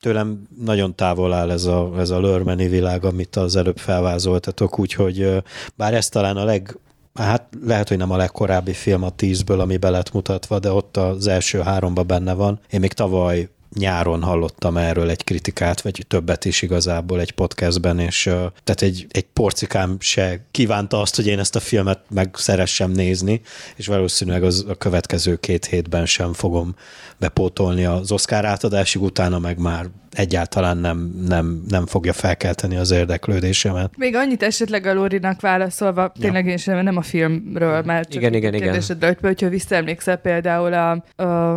Tőlem 0.00 0.42
nagyon 0.64 0.94
távol 0.94 1.32
áll 1.32 1.50
ez 1.50 1.64
a, 1.64 1.92
ez 1.98 2.10
a 2.10 2.20
lörmeni 2.20 2.68
világ, 2.68 3.04
amit 3.04 3.36
az 3.36 3.56
előbb 3.56 3.78
felvázoltatok, 3.78 4.78
úgyhogy 4.78 5.42
bár 5.74 5.94
ez 5.94 6.08
talán 6.08 6.36
a 6.36 6.44
leg, 6.44 6.78
hát 7.14 7.48
lehet, 7.66 7.88
hogy 7.88 7.96
nem 7.96 8.10
a 8.10 8.16
legkorábbi 8.16 8.72
film 8.72 9.02
a 9.02 9.10
tízből, 9.10 9.60
ami 9.60 9.76
be 9.76 9.90
lett 9.90 10.12
mutatva, 10.12 10.58
de 10.58 10.72
ott 10.72 10.96
az 10.96 11.26
első 11.26 11.60
háromba 11.60 12.02
benne 12.02 12.32
van. 12.32 12.60
Én 12.70 12.80
még 12.80 12.92
tavaly 12.92 13.48
nyáron 13.74 14.22
hallottam 14.22 14.76
erről 14.76 15.10
egy 15.10 15.24
kritikát, 15.24 15.80
vagy 15.80 16.04
többet 16.08 16.44
is 16.44 16.62
igazából 16.62 17.20
egy 17.20 17.30
podcastben, 17.30 17.98
és 17.98 18.22
tehát 18.64 18.82
egy, 18.82 19.06
egy 19.10 19.26
porcikám 19.32 19.96
se 20.00 20.40
kívánta 20.50 21.00
azt, 21.00 21.16
hogy 21.16 21.26
én 21.26 21.38
ezt 21.38 21.56
a 21.56 21.60
filmet 21.60 22.00
meg 22.10 22.34
szeressem 22.36 22.90
nézni, 22.90 23.40
és 23.76 23.86
valószínűleg 23.86 24.42
az 24.42 24.64
a 24.68 24.74
következő 24.74 25.36
két 25.36 25.64
hétben 25.64 26.06
sem 26.06 26.32
fogom 26.32 26.74
bepótolni 27.18 27.84
az 27.84 28.12
Oscar 28.12 28.44
átadásig, 28.44 29.02
utána 29.02 29.38
meg 29.38 29.58
már 29.58 29.86
egyáltalán 30.14 30.76
nem, 30.76 31.24
nem, 31.28 31.64
nem 31.68 31.86
fogja 31.86 32.12
felkelteni 32.12 32.76
az 32.76 32.90
érdeklődésemet. 32.90 33.90
Még 33.96 34.14
annyit 34.14 34.42
esetleg 34.42 34.86
a 34.86 34.94
Lórinak 34.94 35.40
válaszolva, 35.40 36.12
tényleg 36.20 36.46
én 36.46 36.56
sem, 36.56 36.82
nem 36.82 36.96
a 36.96 37.02
filmről, 37.02 37.82
mert 37.82 38.10
csak 38.10 38.22
igen, 38.22 38.34
igen, 38.34 38.54
igen. 38.54 38.82
hogy, 39.00 39.16
hogyha 39.20 39.48
visszaemlékszel 39.48 40.16
például 40.16 40.72
a, 40.72 40.90
a, 41.22 41.56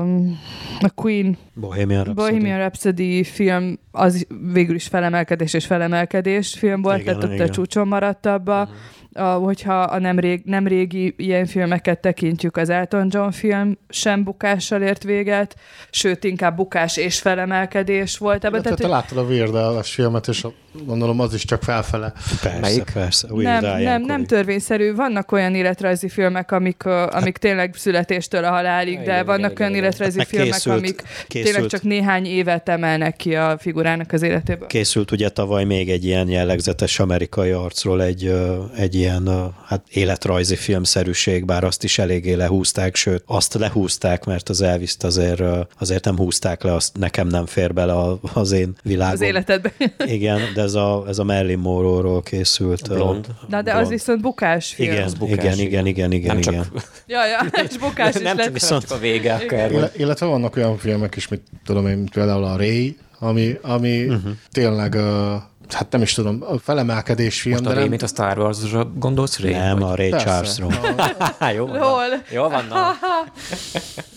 a 0.80 0.90
Queen 0.96 1.38
Bohemian 1.54 2.04
Rhapsody. 2.04 2.32
Bohemian 2.32 2.58
Rhapsody 2.58 3.24
film, 3.24 3.80
az 3.92 4.28
végül 4.54 4.76
is 4.76 4.88
felemelkedés 4.88 5.54
és 5.54 5.66
felemelkedés 5.66 6.54
film 6.54 6.82
volt, 6.82 7.00
igen, 7.00 7.20
tehát 7.20 7.40
ott 7.40 7.48
a 7.48 7.50
csúcson 7.50 7.88
maradt 7.88 8.26
abba. 8.26 8.62
Uh-huh 8.62 8.76
a, 9.18 9.34
hogyha 9.34 9.82
a 9.82 10.00
nem, 10.00 10.20
rég, 10.20 10.42
nem 10.46 10.68
régi 10.68 11.14
ilyen 11.18 11.46
filmeket 11.46 12.00
tekintjük, 12.00 12.58
az 12.58 12.70
Elton 12.70 13.08
John 13.12 13.30
film 13.30 13.78
sem 13.90 14.24
bukással 14.24 14.82
ért 14.82 15.04
véget, 15.04 15.56
sőt, 15.90 16.24
inkább 16.24 16.56
bukás 16.56 16.98
és 16.98 17.20
felemelkedés 17.20 18.18
volt 18.18 18.46
ebben. 18.46 18.62
Tehát, 18.62 18.80
te 18.80 18.88
láttad 18.88 19.18
a 19.18 19.22
Weird 19.22 19.56
al 19.56 19.84
filmet, 19.84 20.28
és 20.28 20.44
a, 20.44 20.52
gondolom 20.86 21.20
az 21.20 21.34
is 21.34 21.46
csak 21.46 21.64
felfele. 21.64 22.14
Persze, 22.42 22.60
Melyik? 22.60 22.92
persze. 22.94 23.28
nem, 23.32 23.82
nem, 23.82 24.02
nem 24.02 24.26
törvényszerű. 24.26 24.96
Vannak 24.96 25.32
olyan 25.32 25.56
életrajzi 25.56 26.10
filmek, 26.10 26.52
amik, 26.52 26.86
amik 26.86 27.12
hát, 27.12 27.40
tényleg 27.40 27.74
születéstől 27.76 28.44
a 28.44 28.50
halálig, 28.50 28.98
de 28.98 29.02
igen, 29.02 29.26
vannak 29.26 29.52
igen, 29.52 29.62
olyan 29.62 29.72
igen. 29.72 29.84
életrajzi 29.84 30.18
hát 30.18 30.28
filmek, 30.28 30.52
készült, 30.52 30.78
amik 30.78 31.04
készült. 31.28 31.54
tényleg 31.54 31.70
csak 31.70 31.82
néhány 31.82 32.26
évet 32.26 32.70
emelnek 32.70 33.16
ki 33.16 33.36
a 33.36 33.58
figurának 33.60 34.12
az 34.12 34.22
életéből. 34.22 34.68
Készült 34.68 35.12
ugye 35.12 35.30
tavaly 35.30 35.64
még 35.64 35.90
egy 35.90 36.06
ilyen 36.06 36.30
jellegzetes 36.30 37.00
amerikai 37.00 37.52
arcról 37.52 38.04
egy, 38.04 38.34
egy 38.76 38.96
ilyen 38.96 39.07
ilyen 39.08 39.54
hát 39.66 39.82
életrajzi 39.90 40.56
filmszerűség, 40.56 41.46
bár 41.46 41.64
azt 41.64 41.84
is 41.84 42.00
eléggé 42.00 42.34
lehúzták, 42.34 42.96
sőt, 42.96 43.24
azt 43.26 43.54
lehúzták, 43.54 44.26
mert 44.26 44.50
az 44.50 44.62
elvis 44.62 44.96
azért, 45.00 45.42
azért 45.80 46.06
nem 46.06 46.18
húzták 46.18 46.64
le, 46.64 46.74
azt 46.74 46.98
nekem 46.98 47.28
nem 47.28 47.46
fér 47.46 47.74
bele 47.74 47.94
az 48.34 48.52
én 48.52 48.76
világom. 48.84 49.14
Az 49.14 49.22
életedben. 49.22 49.72
Igen, 50.18 50.40
de 50.54 50.62
ez 50.62 50.74
a, 50.74 51.06
ez 51.08 51.20
a 51.20 51.24
Marilyn 51.24 51.60
Monroe-ról 51.60 52.22
készült. 52.22 52.88
Blond. 52.88 53.28
Na, 53.48 53.62
de 53.62 53.72
blond. 53.72 53.86
az 53.86 53.90
viszont 53.90 54.22
bukás 54.22 54.74
film. 54.74 54.92
Igen, 54.92 55.12
bukás, 55.20 55.38
igen, 55.38 55.60
igen, 55.60 55.86
igen, 55.86 56.12
igen, 56.12 56.28
nem 56.28 56.38
igen. 56.38 56.64
Csak... 56.64 56.90
ja, 57.08 57.26
ja, 57.26 57.64
és 57.70 57.78
bukás 57.88 58.16
is 58.16 58.22
nem 58.22 58.38
lett. 58.38 58.52
Viszont 58.52 58.82
csak 58.82 58.92
a 58.92 59.00
vége 59.00 59.34
akár. 59.34 59.92
Illetve 59.96 60.26
vannak 60.26 60.56
olyan 60.56 60.78
filmek 60.78 61.16
is, 61.16 61.28
mit 61.28 61.42
tudom 61.66 61.88
én, 61.88 62.06
például 62.06 62.44
a 62.44 62.58
Ray, 62.58 62.98
ami, 63.20 63.58
ami 63.62 64.06
uh-huh. 64.06 64.32
tényleg 64.52 64.94
uh, 64.94 65.42
hát 65.74 65.92
nem 65.92 66.02
is 66.02 66.14
tudom, 66.14 66.44
a 66.48 66.58
felemelkedés 66.58 67.42
film. 67.42 67.64
Most 67.64 67.76
a 67.76 67.80
Rémit 67.80 68.02
a 68.02 68.08
Star 68.08 68.38
Wars-ra 68.38 68.86
gondolsz 68.96 69.40
Ré? 69.40 69.52
Nem, 69.52 69.80
vagy? 69.80 69.90
a 69.92 69.96
Ray 69.96 70.10
Charles-ról. 70.10 70.72
Jó 71.56 71.66
van. 71.66 72.24
Jó 72.32 72.50
van. 72.50 72.66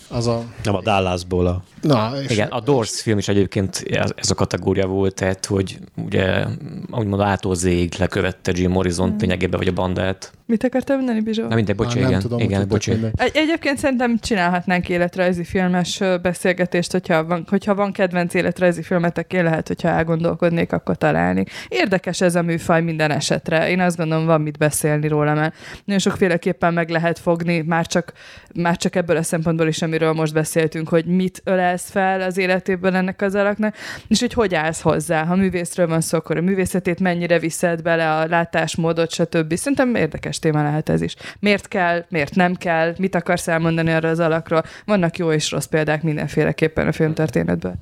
Az 0.09 0.27
a... 0.27 0.43
Nem 0.63 0.75
a 0.75 0.81
Dallasból 0.81 1.47
a... 1.47 1.61
Na, 1.81 2.11
és 2.23 2.29
Igen, 2.29 2.47
a 2.47 2.59
Doors 2.59 3.01
film 3.01 3.17
is 3.17 3.27
egyébként 3.27 3.83
ez 4.15 4.29
a 4.29 4.33
kategória 4.35 4.87
volt, 4.87 5.15
tehát, 5.15 5.45
hogy 5.45 5.79
ugye, 6.05 6.45
úgymond 6.91 7.21
átózéig 7.21 7.93
lekövette 7.97 8.51
Jim 8.55 8.71
Morrison 8.71 9.09
hmm. 9.09 9.17
lényegében, 9.19 9.59
vagy 9.59 9.67
a 9.67 9.73
bandát. 9.73 10.31
Mit 10.45 10.63
akartál 10.63 10.97
mondani, 10.97 11.21
Bizsó? 11.21 11.47
Na 11.47 11.55
mindegy, 11.55 11.75
bocs, 11.75 11.95
igen. 11.95 12.19
Tudom, 12.19 12.39
igen, 12.39 12.67
bocs. 12.67 12.89
Egy, 12.89 13.31
egyébként 13.33 13.77
szerintem 13.77 14.19
csinálhatnánk 14.19 14.89
életrajzi 14.89 15.43
filmes 15.43 16.01
beszélgetést, 16.21 16.91
hogyha 16.91 17.25
van, 17.25 17.45
hogyha 17.49 17.75
van 17.75 17.91
kedvenc 17.91 18.33
életrajzi 18.33 18.81
filmetek, 18.81 19.33
én 19.33 19.43
lehet, 19.43 19.67
hogyha 19.67 19.87
elgondolkodnék, 19.87 20.71
akkor 20.71 20.97
találni. 20.97 21.43
Érdekes 21.67 22.21
ez 22.21 22.35
a 22.35 22.41
műfaj 22.41 22.81
minden 22.81 23.11
esetre. 23.11 23.69
Én 23.69 23.79
azt 23.79 23.97
gondolom, 23.97 24.25
van 24.25 24.41
mit 24.41 24.57
beszélni 24.57 25.07
róla, 25.07 25.33
mert 25.33 25.55
nagyon 25.85 26.01
sokféleképpen 26.01 26.73
meg 26.73 26.89
lehet 26.89 27.19
fogni, 27.19 27.61
már 27.61 27.87
csak, 27.87 28.13
már 28.55 28.77
csak 28.77 28.95
ebből 28.95 29.17
a 29.17 29.23
szempontból 29.23 29.67
is, 29.67 29.81
amiről 29.81 30.13
most 30.13 30.33
beszéltünk, 30.33 30.89
hogy 30.89 31.05
mit 31.05 31.41
ölelsz 31.71 31.89
fel 31.89 32.21
az 32.21 32.37
életében 32.37 32.95
ennek 32.95 33.21
az 33.21 33.35
alaknak, 33.35 33.75
és 34.07 34.19
hogy 34.19 34.33
hogy 34.33 34.55
állsz 34.55 34.81
hozzá. 34.81 35.25
Ha 35.25 35.35
művészről 35.35 35.87
van 35.87 36.01
szó, 36.01 36.17
akkor 36.17 36.37
a 36.37 36.41
művészetét 36.41 36.99
mennyire 36.99 37.39
viszed 37.39 37.81
bele, 37.81 38.15
a 38.15 38.27
látásmódot, 38.27 39.11
stb. 39.11 39.55
Szerintem 39.55 39.95
érdekes 39.95 40.39
téma 40.39 40.63
lehet 40.63 40.89
ez 40.89 41.01
is. 41.01 41.15
Miért 41.39 41.67
kell, 41.67 42.05
miért 42.09 42.35
nem 42.35 42.55
kell, 42.55 42.93
mit 42.97 43.15
akarsz 43.15 43.47
elmondani 43.47 43.91
arra 43.91 44.09
az 44.09 44.19
alakról. 44.19 44.63
Vannak 44.85 45.17
jó 45.17 45.31
és 45.31 45.51
rossz 45.51 45.65
példák 45.65 46.03
mindenféleképpen 46.03 46.87
a 46.87 46.91
filmtörténetben. 46.91 47.79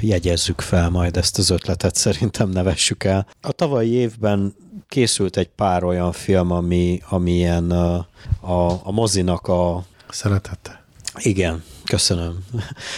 Jegyezzük 0.00 0.60
fel 0.60 0.90
majd 0.90 1.16
ezt 1.16 1.38
az 1.38 1.50
ötletet, 1.50 1.94
szerintem 1.94 2.48
nevessük 2.48 3.04
el. 3.04 3.26
A 3.40 3.52
tavalyi 3.52 3.92
évben 3.92 4.54
készült 4.88 5.36
egy 5.36 5.48
pár 5.48 5.84
olyan 5.84 6.12
film, 6.12 6.50
ami, 6.50 7.00
ami 7.08 7.32
ilyen 7.32 7.70
a, 7.70 7.94
a, 8.40 8.80
a 8.82 8.90
mozinak 8.90 9.46
a... 9.48 9.84
Szeretette. 10.10 10.82
Igen, 11.16 11.62
Köszönöm. 11.88 12.44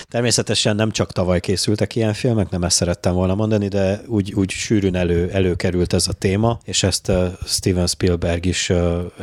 Természetesen 0.09 0.76
nem 0.76 0.91
csak 0.91 1.12
tavaly 1.12 1.41
készültek 1.41 1.97
ilyen 1.97 2.12
filmek, 2.12 2.51
nem 2.51 2.62
ezt 2.62 2.76
szerettem 2.76 3.14
volna 3.14 3.34
mondani, 3.34 3.68
de 3.68 4.01
úgy, 4.07 4.32
úgy 4.32 4.51
sűrűn 4.51 4.95
elő, 4.95 5.30
előkerült 5.30 5.93
ez 5.93 6.09
a 6.09 6.12
téma, 6.12 6.59
és 6.64 6.82
ezt 6.82 7.12
Steven 7.47 7.86
Spielberg 7.86 8.47
is 8.47 8.72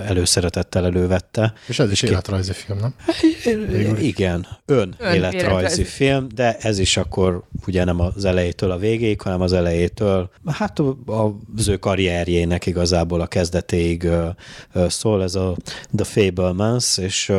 előszeretettel 0.05 0.85
elővette. 0.85 1.53
És 1.67 1.79
ez 1.79 1.91
is 1.91 2.01
életrajzi 2.01 2.51
film, 2.53 2.77
nem? 2.77 2.95
Igen, 3.99 4.47
ön, 4.65 4.95
ön 4.97 5.13
életrajzi, 5.13 5.35
életrajzi 5.35 5.83
film, 5.83 6.27
de 6.35 6.57
ez 6.57 6.79
is 6.79 6.97
akkor 6.97 7.43
ugye 7.67 7.83
nem 7.83 7.99
az 7.99 8.25
elejétől 8.25 8.71
a 8.71 8.77
végéig, 8.77 9.21
hanem 9.21 9.41
az 9.41 9.53
elejétől, 9.53 10.29
hát 10.45 10.81
az 11.55 11.67
ő 11.67 11.77
karrierjének 11.77 12.65
igazából 12.65 13.21
a 13.21 13.27
kezdetéig 13.27 14.07
szól 14.87 15.23
ez 15.23 15.35
a 15.35 15.55
The 15.95 16.05
Fablemans, 16.05 16.97
és 16.97 17.31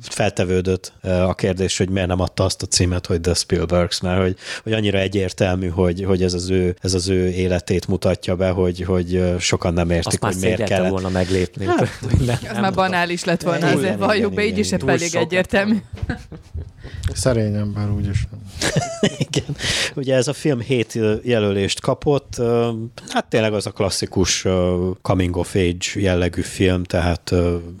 feltevődött 0.00 0.92
a 1.02 1.34
kérdés, 1.34 1.56
kérdés, 1.58 1.78
hogy 1.78 1.90
miért 1.90 2.08
nem 2.08 2.20
adta 2.20 2.44
azt 2.44 2.62
a 2.62 2.66
címet, 2.66 3.06
hogy 3.06 3.20
The 3.20 3.34
Spielbergs, 3.34 4.00
mert 4.00 4.22
hogy, 4.22 4.36
hogy 4.62 4.72
annyira 4.72 4.98
egyértelmű, 4.98 5.68
hogy, 5.68 6.04
hogy 6.04 6.22
ez, 6.22 6.34
az 6.34 6.50
ő, 6.50 6.76
ez 6.80 6.94
az 6.94 7.08
ő 7.08 7.28
életét 7.28 7.86
mutatja 7.86 8.36
be, 8.36 8.50
hogy, 8.50 8.82
hogy 8.82 9.34
sokan 9.38 9.72
nem 9.72 9.90
értik, 9.90 10.22
azt 10.22 10.32
hogy 10.32 10.42
miért 10.42 10.62
kellett. 10.62 10.90
volna 10.90 11.08
meglépni. 11.08 11.66
Hát, 11.66 11.78
nem, 12.26 12.38
az 12.42 12.52
nem 12.52 12.60
már 12.60 12.74
banális 12.74 13.24
lett 13.24 13.42
volna, 13.42 13.66
igen, 13.66 13.78
azért 13.78 13.98
valljuk 13.98 14.34
be, 14.34 14.44
így 14.44 14.58
is 14.58 14.72
elég 14.72 15.14
egyértelmű. 15.14 15.76
Szerény 17.12 17.54
ember, 17.54 17.90
úgyis. 17.90 18.26
Igen. 19.28 19.56
Ugye 19.94 20.14
ez 20.14 20.28
a 20.28 20.32
film 20.32 20.60
hét 20.60 20.98
jelölést 21.22 21.80
kapott. 21.80 22.36
Hát 23.08 23.26
tényleg 23.28 23.52
az 23.52 23.66
a 23.66 23.70
klasszikus 23.70 24.46
coming 25.02 25.36
of 25.36 25.54
age 25.54 25.86
jellegű 25.94 26.40
film, 26.40 26.84
tehát 26.84 27.34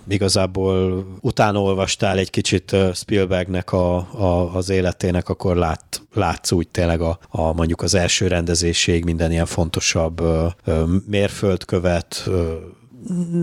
igazából 0.08 1.06
utána 1.20 1.62
olvastál 1.62 2.18
egy 2.18 2.30
kicsit 2.30 2.76
Spielbergnek 2.94 3.67
a, 3.72 3.96
a, 3.96 4.54
az 4.54 4.68
életének, 4.68 5.28
akkor 5.28 5.56
lát, 5.56 6.02
látsz 6.12 6.52
úgy 6.52 6.68
tényleg 6.68 7.00
a, 7.00 7.18
a 7.28 7.52
mondjuk 7.52 7.82
az 7.82 7.94
első 7.94 8.26
rendezéség 8.26 9.04
minden 9.04 9.30
ilyen 9.30 9.46
fontosabb 9.46 10.22
mérföldkövet, 11.06 12.28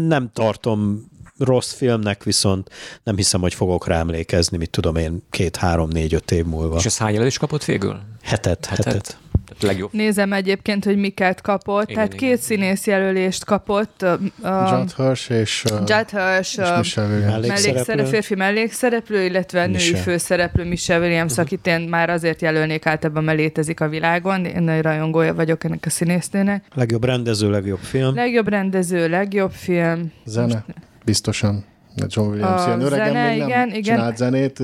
nem 0.07 0.30
tartom 0.34 1.09
rossz 1.38 1.73
filmnek, 1.73 2.23
viszont 2.23 2.69
nem 3.03 3.15
hiszem, 3.15 3.41
hogy 3.41 3.53
fogok 3.53 3.88
rá 3.88 3.99
emlékezni, 3.99 4.57
mit 4.57 4.69
tudom 4.69 4.95
én, 4.95 5.23
két, 5.30 5.55
három, 5.55 5.89
négy, 5.89 6.13
öt 6.13 6.32
év 6.32 6.45
múlva. 6.45 6.76
És 6.78 6.86
ez 6.86 6.97
hány 6.97 7.26
is 7.26 7.38
kapott 7.38 7.65
végül? 7.65 7.99
Hetet, 8.21 8.65
hetet. 8.65 8.86
hetet. 8.86 9.17
Legjobb. 9.59 9.89
Nézem 9.93 10.33
egyébként, 10.33 10.85
hogy 10.85 10.97
miket 10.97 11.41
kapott. 11.41 11.83
Igen, 11.83 11.95
Tehát 11.95 12.13
igen. 12.13 12.29
két 12.29 12.39
színész 12.39 12.87
jelölést 12.87 13.45
kapott. 13.45 14.01
Uh, 14.03 14.19
Judd 14.43 14.89
Hirsch 14.95 15.31
és, 15.31 15.63
uh, 15.71 15.77
Judd 15.85 16.09
Hirsch, 16.09 16.59
és 16.59 16.69
Michelle 16.77 17.07
Williams. 17.07 17.47
Mellékszereplő, 17.47 18.03
férfi 18.03 18.35
mellékszereplő, 18.35 19.23
illetve 19.23 19.67
Michelle. 19.67 19.91
női 19.91 20.01
főszereplő 20.01 20.63
Michelle 20.63 21.05
Williams, 21.05 21.31
uh-huh. 21.31 21.45
akit 21.45 21.67
én 21.67 21.79
már 21.79 22.09
azért 22.09 22.41
jelölnék 22.41 22.85
általában, 22.85 23.23
mert 23.23 23.37
létezik 23.37 23.79
a 23.79 23.89
világon. 23.89 24.45
Én 24.45 24.63
nagy 24.63 24.81
rajongója 24.81 25.33
vagyok 25.33 25.63
ennek 25.63 25.83
a 25.85 25.89
színésznőnek. 25.89 26.65
Legjobb 26.73 27.03
rendező, 27.03 27.49
legjobb 27.49 27.79
film. 27.79 28.15
Legjobb 28.15 28.47
rendező, 28.47 29.09
legjobb 29.09 29.51
film. 29.51 30.11
Zene. 30.25 30.53
Most 30.53 30.63
biztosan. 31.05 31.65
John 32.07 32.27
Williams 32.29 32.61
a 32.61 32.67
ilyen 32.67 32.81
öregen 32.81 33.05
zene, 33.05 33.29
még 33.29 33.37
nem 33.37 33.47
igen, 33.47 33.67
igen. 33.69 33.81
csinált 33.81 34.17
zenét, 34.17 34.61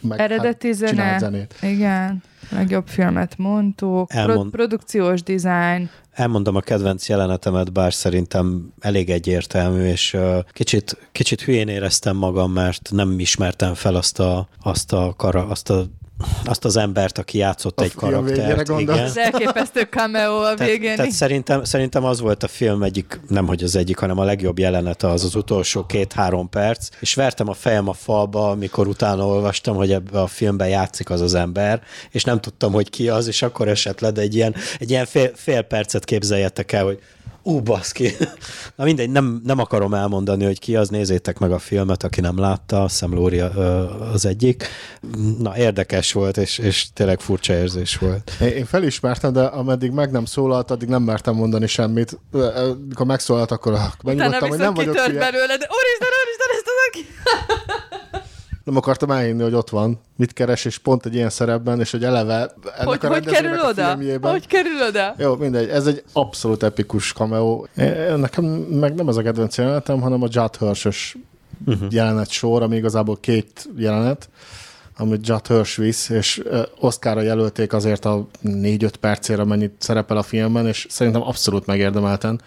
meg 0.00 0.20
Eredeti 0.20 0.66
hát 0.66 0.76
zene, 0.76 1.18
zenét. 1.18 1.54
Igen, 1.62 2.22
legjobb 2.50 2.86
filmet 2.86 3.38
mondtuk, 3.38 4.12
Elmond... 4.12 4.50
Pro- 4.50 4.50
produkciós 4.50 5.22
design. 5.22 5.90
Elmondom 6.12 6.56
a 6.56 6.60
kedvenc 6.60 7.08
jelenetemet, 7.08 7.72
bár 7.72 7.92
szerintem 7.92 8.72
elég 8.80 9.10
egyértelmű, 9.10 9.84
és 9.84 10.14
uh, 10.14 10.38
kicsit, 10.52 11.08
kicsit 11.12 11.40
hülyén 11.40 11.68
éreztem 11.68 12.16
magam, 12.16 12.52
mert 12.52 12.88
nem 12.92 13.18
ismertem 13.18 13.74
fel 13.74 13.94
azt 13.94 14.20
a, 14.20 14.48
azt 14.60 14.92
a, 14.92 15.14
kara, 15.16 15.46
azt 15.46 15.70
a 15.70 15.86
azt 16.44 16.64
az 16.64 16.76
embert, 16.76 17.18
aki 17.18 17.38
játszott 17.38 17.80
a 17.80 17.82
egy 17.82 17.94
karaktert. 17.94 18.68
Igen. 18.78 18.98
Az 18.98 19.18
elképesztő 19.18 19.86
cameo 19.90 20.42
a 20.42 20.54
végén. 20.56 20.80
Tehát, 20.80 20.96
tehát 20.96 21.10
szerintem, 21.12 21.64
szerintem 21.64 22.04
az 22.04 22.20
volt 22.20 22.42
a 22.42 22.48
film 22.48 22.82
egyik, 22.82 23.20
nem 23.28 23.46
hogy 23.46 23.62
az 23.62 23.76
egyik, 23.76 23.98
hanem 23.98 24.18
a 24.18 24.24
legjobb 24.24 24.58
jelenete 24.58 25.08
az 25.08 25.24
az 25.24 25.34
utolsó 25.34 25.86
két-három 25.86 26.48
perc, 26.48 26.88
és 27.00 27.14
vertem 27.14 27.48
a 27.48 27.54
fejem 27.54 27.88
a 27.88 27.92
falba, 27.92 28.50
amikor 28.50 28.88
utána 28.88 29.26
olvastam, 29.26 29.76
hogy 29.76 29.92
ebbe 29.92 30.20
a 30.20 30.26
filmben 30.26 30.68
játszik 30.68 31.10
az 31.10 31.20
az 31.20 31.34
ember, 31.34 31.82
és 32.10 32.24
nem 32.24 32.40
tudtam, 32.40 32.72
hogy 32.72 32.90
ki 32.90 33.08
az, 33.08 33.26
és 33.26 33.42
akkor 33.42 33.68
esett 33.68 34.00
le, 34.00 34.10
de 34.10 34.20
egy 34.20 34.34
ilyen, 34.34 34.54
egy 34.78 34.90
ilyen 34.90 35.06
fél, 35.06 35.30
fél 35.34 35.62
percet 35.62 36.04
képzeljetek 36.04 36.72
el, 36.72 36.84
hogy 36.84 36.98
Ú, 37.42 37.60
baszki. 37.60 38.16
Na 38.76 38.84
mindegy, 38.84 39.10
nem, 39.10 39.40
nem 39.44 39.58
akarom 39.58 39.94
elmondani, 39.94 40.44
hogy 40.44 40.58
ki 40.58 40.76
az, 40.76 40.88
nézzétek 40.88 41.38
meg 41.38 41.52
a 41.52 41.58
filmet, 41.58 42.02
aki 42.02 42.20
nem 42.20 42.38
látta, 42.38 42.88
Sam 42.88 43.14
Lóri 43.14 43.40
az 44.12 44.26
egyik. 44.26 44.66
Na, 45.38 45.56
érdekes 45.56 46.12
volt, 46.12 46.36
és, 46.36 46.58
és 46.58 46.86
tényleg 46.92 47.20
furcsa 47.20 47.52
érzés 47.52 47.96
volt. 47.96 48.30
Én 48.40 48.64
felismertem, 48.64 49.32
de 49.32 49.42
ameddig 49.42 49.90
meg 49.90 50.10
nem 50.10 50.24
szólalt, 50.24 50.70
addig 50.70 50.88
nem 50.88 51.02
mertem 51.02 51.34
mondani 51.34 51.66
semmit. 51.66 52.18
Amikor 52.32 53.06
megszólalt, 53.06 53.50
akkor 53.50 53.78
megnyugodtam, 54.04 54.48
hogy 54.48 54.58
nem 54.58 54.74
vagyok 54.74 54.94
belőle, 54.94 55.56
de 55.56 55.68
úristen, 55.68 56.08
úristen, 56.22 56.48
ezt 56.50 56.66
az 56.66 57.79
nem 58.70 58.78
akartam 58.78 59.10
elhinni, 59.10 59.42
hogy 59.42 59.54
ott 59.54 59.70
van, 59.70 60.00
mit 60.16 60.32
keres, 60.32 60.64
és 60.64 60.78
pont 60.78 61.06
egy 61.06 61.14
ilyen 61.14 61.30
szerepben, 61.30 61.80
és 61.80 61.90
hogy 61.90 62.04
eleve 62.04 62.34
ennek 62.78 62.86
hogy, 62.86 62.98
a 63.02 63.08
hogy 63.08 63.24
kerül 63.24 63.58
a 63.58 63.68
oda? 63.68 63.86
Filmjében, 63.86 64.30
hogy 64.30 64.46
kerül 64.46 64.86
oda? 64.88 65.14
Jó, 65.18 65.36
mindegy, 65.36 65.68
ez 65.68 65.86
egy 65.86 66.02
abszolút 66.12 66.62
epikus 66.62 67.12
cameo. 67.12 67.64
Nekem 68.16 68.44
meg 68.44 68.94
nem 68.94 69.08
ez 69.08 69.16
a 69.16 69.22
kedvenc 69.22 69.56
jelenetem, 69.56 70.00
hanem 70.00 70.22
a 70.22 70.26
Judd 70.30 70.58
hirsch 70.58 71.16
uh-huh. 71.66 71.86
jelenet 71.90 72.30
sor, 72.30 72.62
ami 72.62 72.76
igazából 72.76 73.18
két 73.20 73.68
jelenet, 73.76 74.28
amit 74.96 75.26
Judd 75.26 75.46
Hirsch 75.48 75.78
visz, 75.78 76.08
és 76.08 76.42
Oscarra 76.80 77.20
jelölték 77.20 77.72
azért 77.72 78.04
a 78.04 78.26
négy-öt 78.40 78.96
percére, 78.96 79.42
amennyit 79.42 79.74
szerepel 79.78 80.16
a 80.16 80.22
filmben, 80.22 80.66
és 80.66 80.86
szerintem 80.90 81.22
abszolút 81.22 81.66
megérdemelten. 81.66 82.40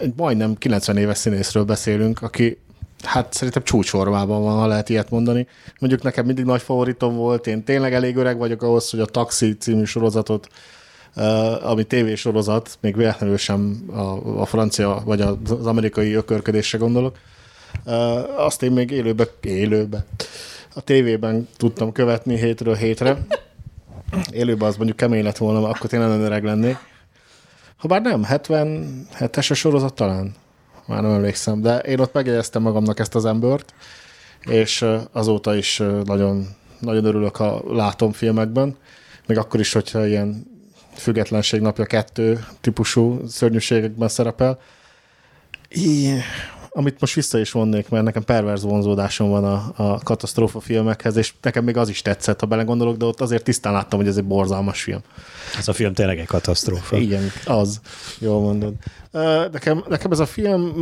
Egy 0.00 0.12
majdnem 0.16 0.54
90 0.54 0.96
éves 0.96 1.18
színészről 1.18 1.64
beszélünk, 1.64 2.22
aki 2.22 2.58
hát 3.02 3.32
szerintem 3.32 3.62
csúcsformában 3.62 4.42
van, 4.42 4.58
ha 4.58 4.66
lehet 4.66 4.88
ilyet 4.88 5.10
mondani. 5.10 5.46
Mondjuk 5.78 6.02
nekem 6.02 6.26
mindig 6.26 6.44
nagy 6.44 6.62
favoritom 6.62 7.14
volt, 7.14 7.46
én 7.46 7.64
tényleg 7.64 7.94
elég 7.94 8.16
öreg 8.16 8.38
vagyok 8.38 8.62
ahhoz, 8.62 8.90
hogy 8.90 9.00
a 9.00 9.04
Taxi 9.04 9.56
című 9.56 9.84
sorozatot, 9.84 10.48
uh, 11.16 11.70
ami 11.70 11.84
tévésorozat, 11.84 12.78
még 12.80 12.96
véletlenül 12.96 13.36
sem 13.36 13.84
a, 13.92 14.40
a 14.40 14.46
francia 14.46 15.02
vagy 15.04 15.20
az 15.20 15.66
amerikai 15.66 16.12
ökörködésre 16.12 16.78
gondolok, 16.78 17.16
azt 18.36 18.62
én 18.62 18.72
még 18.72 18.90
élőbe, 18.90 19.26
élőbe, 19.40 20.04
a 20.74 20.80
tévében 20.80 21.48
tudtam 21.56 21.92
követni 21.92 22.36
hétről 22.36 22.74
hétre. 22.74 23.18
Élőben 24.30 24.68
az 24.68 24.76
mondjuk 24.76 24.96
kemény 24.96 25.22
lett 25.22 25.36
volna, 25.36 25.68
akkor 25.68 25.90
tényleg 25.90 26.20
öreg 26.20 26.44
lennék. 26.44 26.76
Ha 27.76 27.88
bár 27.88 28.02
nem, 28.02 28.26
77-es 28.28 29.50
a 29.50 29.54
sorozat 29.54 29.94
talán 29.94 30.34
már 30.90 31.02
nem 31.02 31.12
emlékszem, 31.12 31.60
de 31.60 31.78
én 31.78 32.00
ott 32.00 32.12
megjegyeztem 32.12 32.62
magamnak 32.62 32.98
ezt 32.98 33.14
az 33.14 33.24
embert, 33.24 33.74
és 34.40 34.86
azóta 35.12 35.54
is 35.54 35.82
nagyon, 36.04 36.46
nagyon 36.78 37.04
örülök, 37.04 37.36
ha 37.36 37.62
látom 37.74 38.12
filmekben, 38.12 38.76
még 39.26 39.38
akkor 39.38 39.60
is, 39.60 39.72
hogyha 39.72 40.06
ilyen 40.06 40.46
függetlenség 40.94 41.60
napja 41.60 41.84
kettő 41.84 42.44
típusú 42.60 43.26
szörnyűségekben 43.26 44.08
szerepel. 44.08 44.58
I, 45.68 46.12
amit 46.72 47.00
most 47.00 47.14
vissza 47.14 47.38
is 47.38 47.52
vonnék, 47.52 47.88
mert 47.88 48.04
nekem 48.04 48.24
perverz 48.24 48.62
vonzódásom 48.62 49.30
van 49.30 49.44
a, 49.44 49.72
a 49.76 49.98
katasztrófa 49.98 50.60
filmekhez, 50.60 51.16
és 51.16 51.32
nekem 51.42 51.64
még 51.64 51.76
az 51.76 51.88
is 51.88 52.02
tetszett, 52.02 52.40
ha 52.40 52.46
belegondolok, 52.46 52.96
de 52.96 53.04
ott 53.04 53.20
azért 53.20 53.44
tisztán 53.44 53.72
láttam, 53.72 53.98
hogy 53.98 54.08
ez 54.08 54.16
egy 54.16 54.24
borzalmas 54.24 54.82
film. 54.82 55.00
Ez 55.58 55.68
a 55.68 55.72
film 55.72 55.94
tényleg 55.94 56.18
egy 56.18 56.26
katasztrófa. 56.26 56.96
Igen, 56.96 57.22
az. 57.44 57.80
Jól 58.18 58.40
mondod. 58.40 58.74
Nekem, 59.52 59.84
nekem 59.88 60.10
ez 60.10 60.18
a 60.18 60.26
film, 60.26 60.72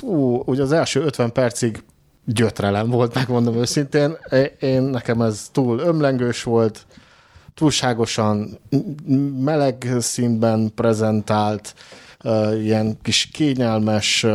pú, 0.00 0.42
ugye 0.44 0.62
az 0.62 0.72
első 0.72 1.00
50 1.00 1.32
percig 1.32 1.82
gyötrelem 2.24 2.90
volt, 2.90 3.14
megmondom 3.14 3.56
őszintén. 3.56 4.16
Én, 4.60 4.82
nekem 4.82 5.20
ez 5.20 5.48
túl 5.52 5.78
ömlengős 5.78 6.42
volt, 6.42 6.86
túlságosan 7.54 8.58
meleg 9.38 9.90
színben 9.98 10.72
prezentált, 10.74 11.74
ilyen 12.60 12.98
kis 13.02 13.28
kényelmes, 13.32 14.26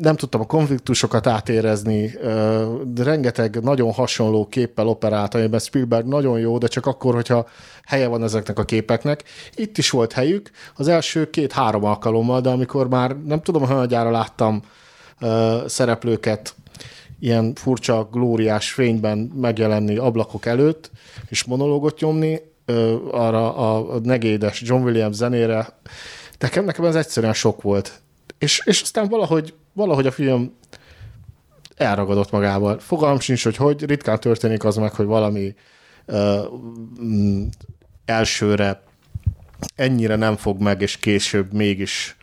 nem 0.00 0.16
tudtam 0.16 0.40
a 0.40 0.46
konfliktusokat 0.46 1.26
átérezni, 1.26 2.10
de 2.84 3.02
rengeteg 3.02 3.62
nagyon 3.62 3.92
hasonló 3.92 4.46
képpel 4.46 4.88
operált, 4.88 5.34
amiben 5.34 5.60
Spielberg 5.60 6.06
nagyon 6.06 6.38
jó, 6.38 6.58
de 6.58 6.66
csak 6.66 6.86
akkor, 6.86 7.14
hogyha 7.14 7.46
helye 7.84 8.06
van 8.06 8.22
ezeknek 8.22 8.58
a 8.58 8.64
képeknek. 8.64 9.24
Itt 9.54 9.78
is 9.78 9.90
volt 9.90 10.12
helyük, 10.12 10.50
az 10.74 10.88
első 10.88 11.30
két-három 11.30 11.84
alkalommal, 11.84 12.40
de 12.40 12.48
amikor 12.48 12.88
már 12.88 13.16
nem 13.24 13.40
tudom, 13.40 13.66
hogy 13.66 13.90
láttam 13.90 14.62
szereplőket 15.66 16.54
ilyen 17.20 17.54
furcsa, 17.54 18.08
glóriás 18.12 18.72
fényben 18.72 19.18
megjelenni 19.18 19.96
ablakok 19.96 20.46
előtt, 20.46 20.90
és 21.28 21.44
monológot 21.44 22.00
nyomni, 22.00 22.40
arra 23.10 23.54
a 23.56 23.98
negédes 24.02 24.62
John 24.62 24.82
Williams 24.82 25.16
zenére, 25.16 25.68
nekem, 26.38 26.64
nekem 26.64 26.84
ez 26.84 26.94
egyszerűen 26.94 27.32
sok 27.32 27.62
volt. 27.62 28.00
És, 28.38 28.62
és 28.64 28.82
aztán 28.82 29.08
valahogy, 29.08 29.54
valahogy 29.76 30.06
a 30.06 30.10
film 30.10 30.52
elragadott 31.76 32.30
magával. 32.30 32.78
Fogalm 32.78 33.20
sincs, 33.20 33.44
hogy 33.44 33.56
hogy, 33.56 33.84
ritkán 33.84 34.20
történik 34.20 34.64
az 34.64 34.76
meg, 34.76 34.92
hogy 34.92 35.06
valami 35.06 35.54
uh, 36.06 36.44
elsőre 38.04 38.82
ennyire 39.74 40.16
nem 40.16 40.36
fog 40.36 40.60
meg, 40.60 40.82
és 40.82 40.96
később 40.96 41.52
mégis 41.52 42.16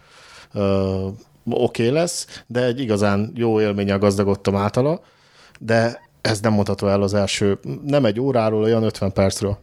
oké 0.54 1.04
okay 1.46 1.90
lesz, 1.90 2.44
de 2.48 2.64
egy 2.64 2.80
igazán 2.80 3.32
jó 3.36 3.62
élménnyel 3.62 3.98
gazdagodtam 3.98 4.56
általa, 4.56 5.02
de 5.60 6.02
ez 6.22 6.40
nem 6.40 6.54
mondható 6.54 6.88
el 6.88 7.02
az 7.02 7.14
első, 7.14 7.60
nem 7.84 8.06
egy 8.06 8.20
óráról, 8.20 8.64
olyan 8.64 8.84
50 8.84 9.12
percről. 9.12 9.58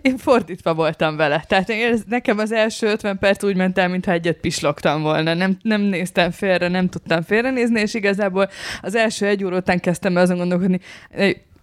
Én 0.00 0.16
fordítva 0.16 0.74
voltam 0.74 1.16
vele. 1.16 1.44
Tehát 1.48 1.68
én, 1.68 1.98
nekem 2.08 2.38
az 2.38 2.52
első 2.52 2.86
50 2.86 3.18
perc 3.18 3.42
úgy 3.44 3.56
ment 3.56 3.78
el, 3.78 3.88
mintha 3.88 4.12
egyet 4.12 4.36
pislogtam 4.36 5.02
volna. 5.02 5.34
Nem, 5.34 5.56
nem 5.62 5.80
néztem 5.80 6.30
félre, 6.30 6.68
nem 6.68 6.88
tudtam 6.88 7.22
félrenézni, 7.22 7.80
és 7.80 7.94
igazából 7.94 8.48
az 8.80 8.94
első 8.94 9.26
egy 9.26 9.44
óra 9.44 9.56
után 9.56 9.80
kezdtem 9.80 10.16
azon 10.16 10.36
gondolkodni, 10.36 10.80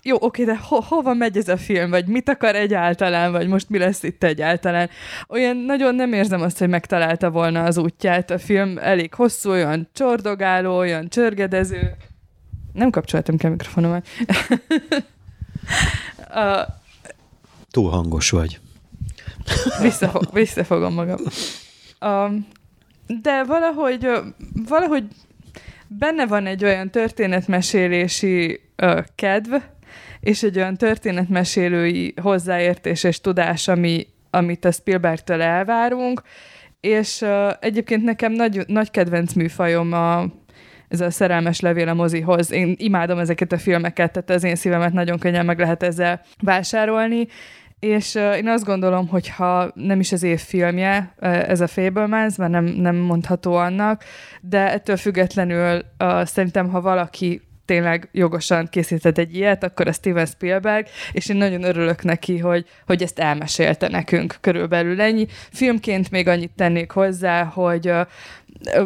jó, 0.05 0.17
oké, 0.19 0.43
de 0.43 0.57
ho- 0.57 0.85
hova 0.85 1.13
megy 1.13 1.37
ez 1.37 1.47
a 1.47 1.57
film, 1.57 1.89
vagy 1.89 2.05
mit 2.05 2.29
akar 2.29 2.55
egyáltalán, 2.55 3.31
vagy 3.31 3.47
most 3.47 3.69
mi 3.69 3.77
lesz 3.77 4.03
itt 4.03 4.23
egyáltalán. 4.23 4.89
Olyan 5.27 5.57
nagyon 5.57 5.95
nem 5.95 6.13
érzem 6.13 6.41
azt, 6.41 6.57
hogy 6.57 6.69
megtalálta 6.69 7.29
volna 7.29 7.63
az 7.63 7.77
útját. 7.77 8.31
A 8.31 8.37
film 8.37 8.77
elég 8.77 9.13
hosszú, 9.13 9.49
olyan 9.49 9.89
csordogáló, 9.93 10.77
olyan 10.77 11.09
csörgedező. 11.09 11.95
Nem 12.73 12.89
kapcsoltam 12.89 13.37
ki 13.37 13.45
a 13.45 13.49
mikrofonomat. 13.49 14.07
a, 16.43 16.81
Túl 17.73 17.89
hangos 17.89 18.29
vagy. 18.29 18.59
Visszafog, 19.81 20.23
visszafogom 20.33 20.93
magam. 20.93 21.19
Um, 22.01 22.47
de 23.21 23.43
valahogy, 23.43 24.07
valahogy 24.67 25.03
benne 25.87 26.25
van 26.25 26.45
egy 26.45 26.63
olyan 26.63 26.89
történetmesélési 26.89 28.59
uh, 28.81 29.03
kedv, 29.15 29.53
és 30.19 30.43
egy 30.43 30.57
olyan 30.57 30.77
történetmesélői 30.77 32.13
hozzáértés 32.21 33.03
és 33.03 33.21
tudás, 33.21 33.67
ami, 33.67 34.07
amit 34.29 34.65
a 34.65 34.71
Spielbergtől 34.71 35.41
elvárunk, 35.41 36.21
és 36.79 37.21
uh, 37.21 37.51
egyébként 37.59 38.03
nekem 38.03 38.31
nagy, 38.31 38.63
nagy 38.67 38.91
kedvenc 38.91 39.33
műfajom 39.33 39.93
a, 39.93 40.25
ez 40.87 41.01
a 41.01 41.11
szerelmes 41.11 41.59
levél 41.59 41.87
a 41.87 41.93
mozihoz. 41.93 42.51
Én 42.51 42.75
imádom 42.77 43.19
ezeket 43.19 43.51
a 43.51 43.57
filmeket, 43.57 44.11
tehát 44.11 44.29
az 44.29 44.43
én 44.43 44.55
szívemet 44.55 44.93
nagyon 44.93 45.19
könnyen 45.19 45.45
meg 45.45 45.59
lehet 45.59 45.83
ezzel 45.83 46.21
vásárolni, 46.41 47.27
és 47.83 48.13
uh, 48.13 48.37
én 48.37 48.47
azt 48.47 48.65
gondolom, 48.65 49.07
hogy 49.07 49.29
ha 49.29 49.71
nem 49.75 49.99
is 49.99 50.11
az 50.11 50.23
év 50.23 50.39
filmje 50.39 51.13
uh, 51.19 51.49
ez 51.49 51.61
a 51.61 51.67
Fablemans, 51.67 52.35
mert 52.35 52.51
nem, 52.51 52.65
nem 52.65 52.95
mondható 52.95 53.53
annak, 53.53 54.03
de 54.41 54.71
ettől 54.71 54.97
függetlenül 54.97 55.85
uh, 55.99 56.25
szerintem, 56.25 56.69
ha 56.69 56.81
valaki 56.81 57.41
tényleg 57.65 58.09
jogosan 58.11 58.67
készített 58.69 59.17
egy 59.17 59.35
ilyet, 59.35 59.63
akkor 59.63 59.87
a 59.87 59.91
Steven 59.91 60.25
Spielberg, 60.25 60.87
és 61.11 61.29
én 61.29 61.35
nagyon 61.35 61.63
örülök 61.63 62.03
neki, 62.03 62.37
hogy, 62.37 62.65
hogy 62.85 63.03
ezt 63.03 63.19
elmesélte 63.19 63.87
nekünk 63.87 64.37
körülbelül 64.41 65.01
ennyi. 65.01 65.27
Filmként 65.51 66.11
még 66.11 66.27
annyit 66.27 66.51
tennék 66.55 66.91
hozzá, 66.91 67.43
hogy 67.43 67.91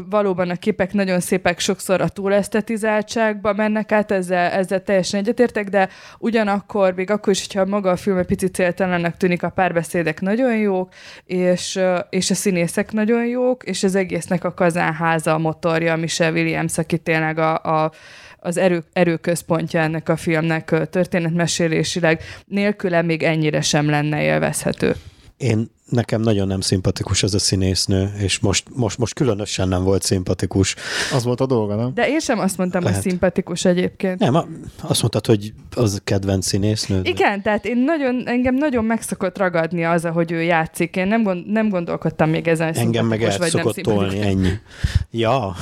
valóban 0.09 0.49
a 0.49 0.55
képek 0.55 0.93
nagyon 0.93 1.19
szépek, 1.19 1.59
sokszor 1.59 2.01
a 2.01 2.07
túlesztetizáltságba 2.07 3.53
mennek 3.53 3.91
át, 3.91 4.11
ezzel, 4.11 4.51
ezzel 4.51 4.83
teljesen 4.83 5.19
egyetértek, 5.19 5.69
de 5.69 5.89
ugyanakkor, 6.19 6.93
még 6.93 7.09
akkor 7.09 7.33
is, 7.33 7.45
hogyha 7.47 7.65
maga 7.65 7.89
a 7.89 7.95
film 7.95 8.17
egy 8.17 8.25
picit 8.25 8.53
céltalannak 8.53 9.17
tűnik, 9.17 9.43
a 9.43 9.49
párbeszédek 9.49 10.21
nagyon 10.21 10.57
jók, 10.57 10.89
és, 11.25 11.79
és 12.09 12.29
a 12.29 12.33
színészek 12.33 12.91
nagyon 12.91 13.25
jók, 13.25 13.63
és 13.63 13.83
az 13.83 13.95
egésznek 13.95 14.43
a 14.43 14.53
kazánháza 14.53 15.33
a 15.33 15.37
motorja, 15.37 15.95
Michelle 15.95 16.31
Williams, 16.31 16.77
aki 16.77 16.97
tényleg 16.97 17.37
a, 17.37 17.55
a 17.63 17.91
az 18.39 18.57
erő, 18.57 18.83
erőközpontja 18.93 19.79
ennek 19.79 20.09
a 20.09 20.15
filmnek 20.15 20.89
történetmesélésileg, 20.89 22.21
nélküle 22.45 23.01
még 23.01 23.23
ennyire 23.23 23.61
sem 23.61 23.89
lenne 23.89 24.21
élvezhető. 24.21 24.95
Én 25.37 25.69
nekem 25.89 26.21
nagyon 26.21 26.47
nem 26.47 26.61
szimpatikus 26.61 27.23
az 27.23 27.33
a 27.33 27.39
színésznő, 27.39 28.13
és 28.17 28.39
most, 28.39 28.67
most, 28.75 28.97
most 28.97 29.13
különösen 29.13 29.67
nem 29.67 29.83
volt 29.83 30.03
szimpatikus. 30.03 30.75
Az 31.13 31.23
volt 31.23 31.41
a 31.41 31.45
dolga, 31.45 31.75
nem? 31.75 31.93
De 31.93 32.07
én 32.07 32.19
sem 32.19 32.39
azt 32.39 32.57
mondtam, 32.57 32.83
Lehet. 32.83 33.01
hogy 33.01 33.09
szimpatikus 33.09 33.65
egyébként. 33.65 34.19
Nem, 34.19 34.35
azt 34.81 35.01
mondtad, 35.01 35.25
hogy 35.25 35.53
az 35.75 36.01
kedvenc 36.03 36.45
színésznő. 36.45 37.01
De... 37.01 37.09
Igen, 37.09 37.41
tehát 37.41 37.65
én 37.65 37.77
nagyon, 37.77 38.23
engem 38.25 38.55
nagyon 38.55 38.85
meg 38.85 39.01
szokott 39.01 39.37
ragadni 39.37 39.85
az, 39.85 40.05
hogy 40.05 40.31
ő 40.31 40.41
játszik. 40.41 40.95
Én 40.95 41.07
nem, 41.07 41.23
gond, 41.23 41.47
nem 41.51 41.69
gondolkodtam 41.69 42.29
még 42.29 42.47
ezen, 42.47 42.73
Engem 42.73 43.05
meg 43.05 43.23
el 43.23 43.37
vagy 43.37 43.49
szokott 43.49 43.75
tolni, 43.75 44.19
ennyi. 44.19 44.51
Ja. 45.11 45.55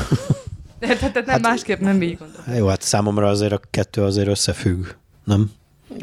Tehát, 0.80 1.00
tehát 1.00 1.14
nem 1.14 1.26
hát, 1.26 1.42
másképp 1.42 1.80
nem 1.80 2.02
így 2.02 2.18
gondolom. 2.18 2.56
Jó, 2.56 2.68
hát 2.68 2.82
számomra 2.82 3.28
azért 3.28 3.52
a 3.52 3.60
kettő 3.72 4.02
azért 4.02 4.28
összefügg, 4.28 4.86
nem? 5.24 5.52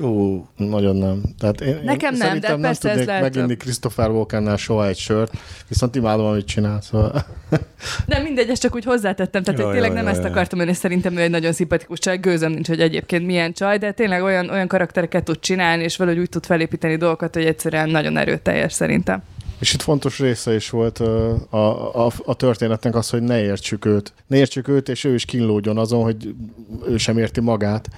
Ó, 0.01 0.45
nagyon 0.57 0.97
nem. 0.97 1.23
Tehát 1.39 1.61
én, 1.61 1.81
Nekem 1.85 2.13
én 2.13 2.19
nem, 2.19 2.41
de 2.41 2.49
nem 2.49 2.61
persze 2.61 2.89
tudnék 2.89 3.09
ez 3.09 3.21
meginni 3.21 3.57
Christopher 3.57 4.11
Walkennel 4.11 4.57
soha 4.57 4.87
egy 4.87 4.97
sört, 4.97 5.33
viszont 5.69 5.95
imádom, 5.95 6.27
amit 6.27 6.47
csinál, 6.47 6.81
szóval... 6.81 7.25
De 8.07 8.19
mindegy, 8.19 8.49
ezt 8.49 8.63
csak 8.63 8.75
úgy 8.75 8.85
hozzátettem, 8.85 9.43
tehát 9.43 9.61
jaj, 9.61 9.73
tényleg 9.73 9.91
jaj, 9.91 10.03
nem 10.03 10.13
jaj, 10.13 10.19
ezt 10.19 10.31
akartam 10.31 10.61
és 10.61 10.77
szerintem 10.77 11.17
ő 11.17 11.21
egy 11.21 11.31
nagyon 11.31 11.53
szimpatikus 11.53 11.99
csaj, 11.99 12.19
gőzöm 12.19 12.53
nincs, 12.53 12.69
hogy 12.69 12.81
egyébként 12.81 13.27
milyen 13.27 13.53
csaj, 13.53 13.79
de 13.79 13.93
tényleg 13.93 14.23
olyan, 14.23 14.51
olyan 14.51 14.69
karaktereket 14.69 15.25
tud 15.25 15.39
csinálni, 15.41 15.83
és 15.83 15.97
valahogy 15.97 16.21
úgy 16.21 16.29
tud 16.29 16.47
felépíteni 16.47 16.97
dolgokat, 16.97 17.35
hogy 17.35 17.45
egyszerűen 17.45 17.89
nagyon 17.89 18.17
erőteljes 18.17 18.73
szerintem. 18.73 19.23
És 19.63 19.75
itt 19.75 19.83
fontos 19.83 20.19
része 20.19 20.55
is 20.55 20.71
volt 20.71 20.99
a, 20.99 22.07
a, 22.07 22.13
a 22.25 22.35
történetnek 22.35 22.95
az, 22.95 23.11
hogy 23.11 23.23
ne 23.23 23.43
értsük 23.43 23.85
őt. 23.85 24.13
Ne 24.27 24.37
értsük 24.37 24.69
őt, 24.69 24.89
és 24.89 25.05
ő 25.05 25.15
is 25.15 25.25
kínlódjon 25.25 25.79
azon, 25.79 26.03
hogy 26.03 26.35
ő 26.89 26.97
sem 26.97 27.19
érti 27.19 27.41
magát. 27.41 27.89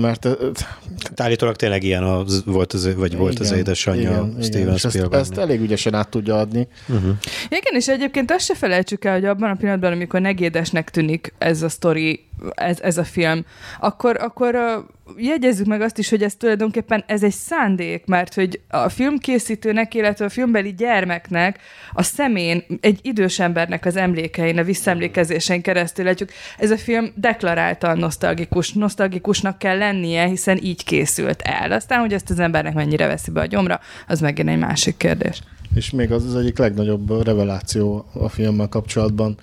Mert 0.00 0.24
hát 0.24 1.20
állítólag 1.20 1.56
tényleg 1.56 1.82
ilyen 1.82 2.02
az, 2.02 2.42
volt 2.44 2.72
az, 2.72 2.94
vagy 2.94 3.06
igen, 3.06 3.18
volt 3.18 3.38
az 3.38 3.52
édesanyja 3.52 4.10
igen, 4.10 4.42
Steven 4.42 4.60
igen. 4.60 4.76
Spielberg. 4.76 5.20
Ezt, 5.20 5.30
ezt 5.30 5.40
elég 5.40 5.60
ügyesen 5.60 5.94
át 5.94 6.08
tudja 6.08 6.38
adni. 6.38 6.68
Uh-huh. 6.88 7.12
Igen, 7.44 7.74
és 7.74 7.88
egyébként 7.88 8.30
azt 8.30 8.44
se 8.44 8.54
felejtsük 8.54 9.04
el, 9.04 9.14
hogy 9.14 9.24
abban 9.24 9.50
a 9.50 9.54
pillanatban, 9.54 9.92
amikor 9.92 10.20
negédesnek 10.20 10.90
tűnik 10.90 11.34
ez 11.38 11.62
a 11.62 11.68
sztori, 11.68 12.24
ez, 12.54 12.80
ez 12.80 12.98
a 12.98 13.04
film, 13.04 13.44
akkor, 13.80 14.16
akkor 14.20 14.54
jegyezzük 15.16 15.66
meg 15.66 15.80
azt 15.80 15.98
is, 15.98 16.08
hogy 16.08 16.22
ez 16.22 16.34
tulajdonképpen 16.34 17.04
ez 17.06 17.22
egy 17.22 17.32
szándék, 17.32 18.06
mert 18.06 18.34
hogy 18.34 18.60
a 18.68 18.88
filmkészítőnek, 18.88 19.94
illetve 19.94 20.24
a 20.24 20.28
filmbeli 20.28 20.74
gyermeknek 20.74 21.58
a 21.92 22.02
szemén, 22.02 22.64
egy 22.80 22.98
idős 23.02 23.38
embernek 23.38 23.84
az 23.84 23.96
emlékein, 23.96 24.58
a 24.58 24.62
visszaemlékezésen 24.62 25.60
keresztül 25.60 26.04
látjuk, 26.04 26.30
ez 26.58 26.70
a 26.70 26.76
film 26.76 27.12
deklaráltan 27.14 27.98
nosztalgikus, 27.98 28.72
nosztalgikusnak 28.72 29.58
kell 29.58 29.78
lennie, 29.78 30.26
hiszen 30.26 30.58
így 30.62 30.84
készült 30.84 31.42
el. 31.42 31.72
Aztán, 31.72 32.00
hogy 32.00 32.12
ezt 32.12 32.30
az 32.30 32.38
embernek 32.38 32.74
mennyire 32.74 33.06
veszi 33.06 33.30
be 33.30 33.40
a 33.40 33.46
gyomra, 33.46 33.80
az 34.06 34.20
megint 34.20 34.48
egy 34.48 34.58
másik 34.58 34.96
kérdés. 34.96 35.42
És 35.74 35.90
még 35.90 36.12
az 36.12 36.24
az 36.24 36.36
egyik 36.36 36.58
legnagyobb 36.58 37.24
reveláció 37.24 38.06
a 38.12 38.28
filmmel 38.28 38.68
kapcsolatban, 38.68 39.36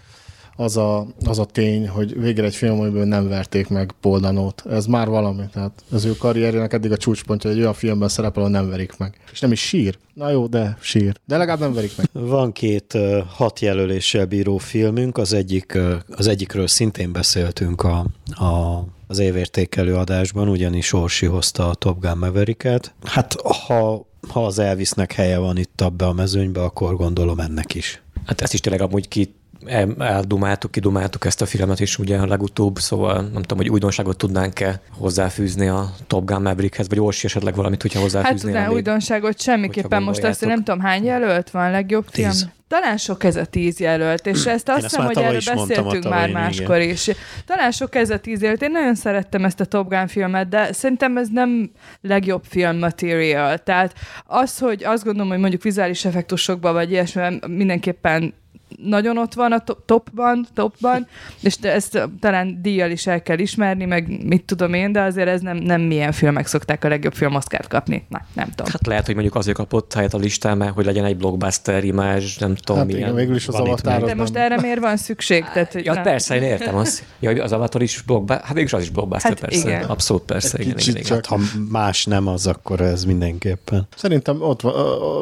az 0.56 0.78
a, 0.78 1.08
az 1.26 1.39
a 1.39 1.45
tény, 1.45 1.88
hogy 1.88 2.20
végre 2.20 2.45
egy 2.45 2.56
film, 2.56 2.80
amiből 2.80 3.06
nem 3.06 3.28
verték 3.28 3.68
meg 3.68 3.93
Paul 4.01 4.20
Danót. 4.20 4.64
Ez 4.70 4.86
már 4.86 5.08
valami. 5.08 5.43
Tehát 5.53 5.84
az 5.91 6.06
ő 6.06 6.16
karrierjének 6.18 6.74
eddig 6.74 6.91
a 6.91 6.97
csúcspontja, 6.97 7.49
hogy 7.49 7.58
egy 7.60 7.66
olyan 7.66 7.78
filmben 7.78 8.10
szerepel, 8.10 8.41
ahol 8.41 8.53
nem 8.53 8.70
verik 8.70 8.97
meg. 8.97 9.20
És 9.32 9.39
nem 9.39 9.51
is 9.51 9.60
sír. 9.60 9.97
Na 10.14 10.30
jó, 10.30 10.47
de 10.47 10.78
sír. 10.82 11.20
De 11.26 11.38
legalább 11.38 11.60
nem 11.60 11.74
verik 11.74 11.97
meg. 11.97 12.10
Van 12.12 12.51
két 12.51 12.93
uh, 12.93 13.18
hat 13.28 13.60
jelöléssel 13.60 14.26
bíró 14.26 14.58
filmünk, 14.58 15.18
az, 15.18 15.34
egyik, 15.34 15.72
uh, 15.76 15.93
az 16.10 16.28
egyikről 16.28 16.68
szintén 16.68 17.12
beszéltünk 17.12 17.84
a, 17.84 18.06
a 18.26 18.84
az 19.08 19.20
évértékelő 19.20 19.95
adásban, 19.95 20.49
ugyanis 20.49 20.93
Orsi 20.93 21.26
hozta 21.26 21.70
a 21.70 21.74
Top 21.74 21.99
Gun 21.99 22.18
Maverick-et. 22.18 22.93
Hát 23.03 23.41
ha, 23.41 24.08
ha 24.30 24.45
az 24.45 24.60
Elvisnek 24.60 25.12
helye 25.12 25.38
van 25.38 25.58
itt 25.58 25.82
abba 25.82 26.08
a 26.08 26.14
mezőnybe, 26.14 26.64
akkor 26.64 26.95
gondolom 26.95 27.39
ennek 27.39 27.76
is. 27.76 28.01
Hát 28.26 28.41
ezt 28.41 28.53
is 28.53 28.60
tényleg 28.60 28.82
amúgy 28.82 29.08
ki 29.08 29.36
eldumáltuk, 29.97 30.72
kidumáltuk 30.72 31.26
ezt 31.26 31.41
a 31.41 31.45
filmet 31.45 31.80
is 31.80 31.97
ugye 31.97 32.18
a 32.18 32.26
legutóbb, 32.26 32.80
szóval 32.80 33.22
nem 33.22 33.41
tudom, 33.41 33.58
hogy 33.58 33.70
újdonságot 33.70 34.18
tudnánk-e 34.18 34.82
hozzáfűzni 34.97 35.68
a 35.68 35.91
Top 36.08 36.26
Gun 36.26 36.41
Maverickhez, 36.41 36.89
vagy 36.89 36.99
Orsi 36.99 37.26
esetleg 37.26 37.56
valamit, 37.56 37.82
hogyha 37.82 37.99
hozzáfűzni. 37.99 38.51
Hát 38.51 38.56
tudnál 38.56 38.72
újdonságot 38.72 39.41
semmiképpen. 39.41 40.03
Most 40.03 40.24
azt 40.24 40.45
nem 40.45 40.64
tudom, 40.64 40.80
hány 40.80 41.03
jelölt 41.03 41.49
van 41.49 41.66
a 41.66 41.72
legjobb 41.72 42.06
film? 42.10 42.30
Tíz. 42.30 42.49
Talán 42.68 42.97
sok 42.97 43.24
ez 43.24 43.36
a 43.36 43.45
tíz 43.45 43.80
jelölt, 43.80 44.26
és 44.26 44.45
ezt 44.45 44.70
azt 44.70 44.82
hiszem, 44.82 45.06
hogy 45.06 45.18
erről 45.18 45.41
beszéltünk 45.56 46.10
már 46.10 46.32
máskor 46.32 46.78
igen. 46.80 46.89
is. 46.93 47.10
Talán 47.45 47.72
sok 47.72 47.95
ez 47.95 48.10
a 48.10 48.20
tíz 48.20 48.41
jelölt. 48.41 48.62
Én 48.62 48.72
nagyon 48.72 48.95
szerettem 48.95 49.45
ezt 49.45 49.60
a 49.60 49.66
Top 49.66 49.89
Gun 49.89 50.08
filmet, 50.08 50.49
de 50.49 50.74
szerintem 50.74 51.18
ez 51.18 51.28
nem 51.32 51.72
legjobb 52.01 52.43
film 52.49 52.78
material. 52.78 53.58
Tehát 53.58 53.93
az, 54.26 54.60
hogy 54.60 54.84
azt 54.84 55.03
gondolom, 55.03 55.30
hogy 55.30 55.39
mondjuk 55.39 55.64
vizuális 55.64 56.06
effektusokban 56.06 56.74
vagy 56.74 56.91
ilyesmi, 56.91 57.39
mindenképpen 57.47 58.34
nagyon 58.84 59.17
ott 59.17 59.34
van 59.34 59.51
a 59.51 59.63
topban, 59.86 60.47
topban, 60.53 61.07
és 61.41 61.55
ezt 61.61 62.09
talán 62.19 62.61
díjjal 62.61 62.91
is 62.91 63.07
el 63.07 63.21
kell 63.21 63.39
ismerni, 63.39 63.86
meg 63.86 64.26
mit 64.26 64.43
tudom 64.43 64.73
én, 64.73 64.91
de 64.91 65.01
azért 65.01 65.28
ez 65.28 65.41
nem, 65.41 65.57
nem 65.57 65.82
milyen 65.82 66.11
filmek 66.11 66.47
szokták 66.47 66.84
a 66.84 66.88
legjobb 66.88 67.13
film 67.13 67.36
Oscar-t 67.36 67.67
kapni. 67.67 68.05
Na, 68.09 68.21
nem 68.34 68.49
tudom. 68.49 68.71
Hát 68.71 68.88
lehet, 68.88 69.05
hogy 69.05 69.13
mondjuk 69.13 69.36
azért 69.36 69.57
kapott 69.57 69.93
helyet 69.93 70.13
a 70.13 70.17
listán, 70.17 70.57
mert 70.57 70.73
hogy 70.73 70.86
legyen 70.86 71.05
egy 71.05 71.17
blockbuster 71.17 71.84
imázs, 71.84 72.38
nem 72.38 72.55
tudom 72.55 72.78
hát 72.78 72.86
milyen. 72.86 73.01
Igen, 73.01 73.15
végül 73.15 73.36
is 73.36 73.47
az 73.47 73.55
avatar. 73.55 74.03
De 74.03 74.15
most 74.15 74.36
erre 74.36 74.61
miért 74.61 74.80
van 74.80 74.97
szükség? 74.97 75.43
Tehát, 75.53 75.73
hogy 75.73 75.86
ja, 75.86 75.93
nem. 75.93 76.03
persze, 76.03 76.36
én 76.36 76.41
értem 76.41 76.76
azt. 76.76 77.03
Ja, 77.19 77.43
az 77.43 77.51
avatar 77.51 77.82
is 77.82 78.01
blockbuster, 78.01 78.45
hát 78.45 78.53
végül 78.53 78.63
is 78.63 78.73
az 78.73 78.82
is 78.82 78.89
blockbuster, 78.89 79.32
hát 79.32 79.39
persze. 79.39 79.69
Igen. 79.69 79.84
Abszolút 79.84 80.23
persze, 80.23 80.57
igen, 80.61 80.78
igen, 80.78 80.95
igen. 80.95 81.13
Hát, 81.13 81.26
ha 81.26 81.39
más 81.69 82.05
nem 82.05 82.28
az, 82.28 82.47
akkor 82.47 82.82
ez 82.82 83.05
mindenképpen. 83.05 83.88
Szerintem 83.95 84.41
ott 84.41 84.61
van, 84.61 84.73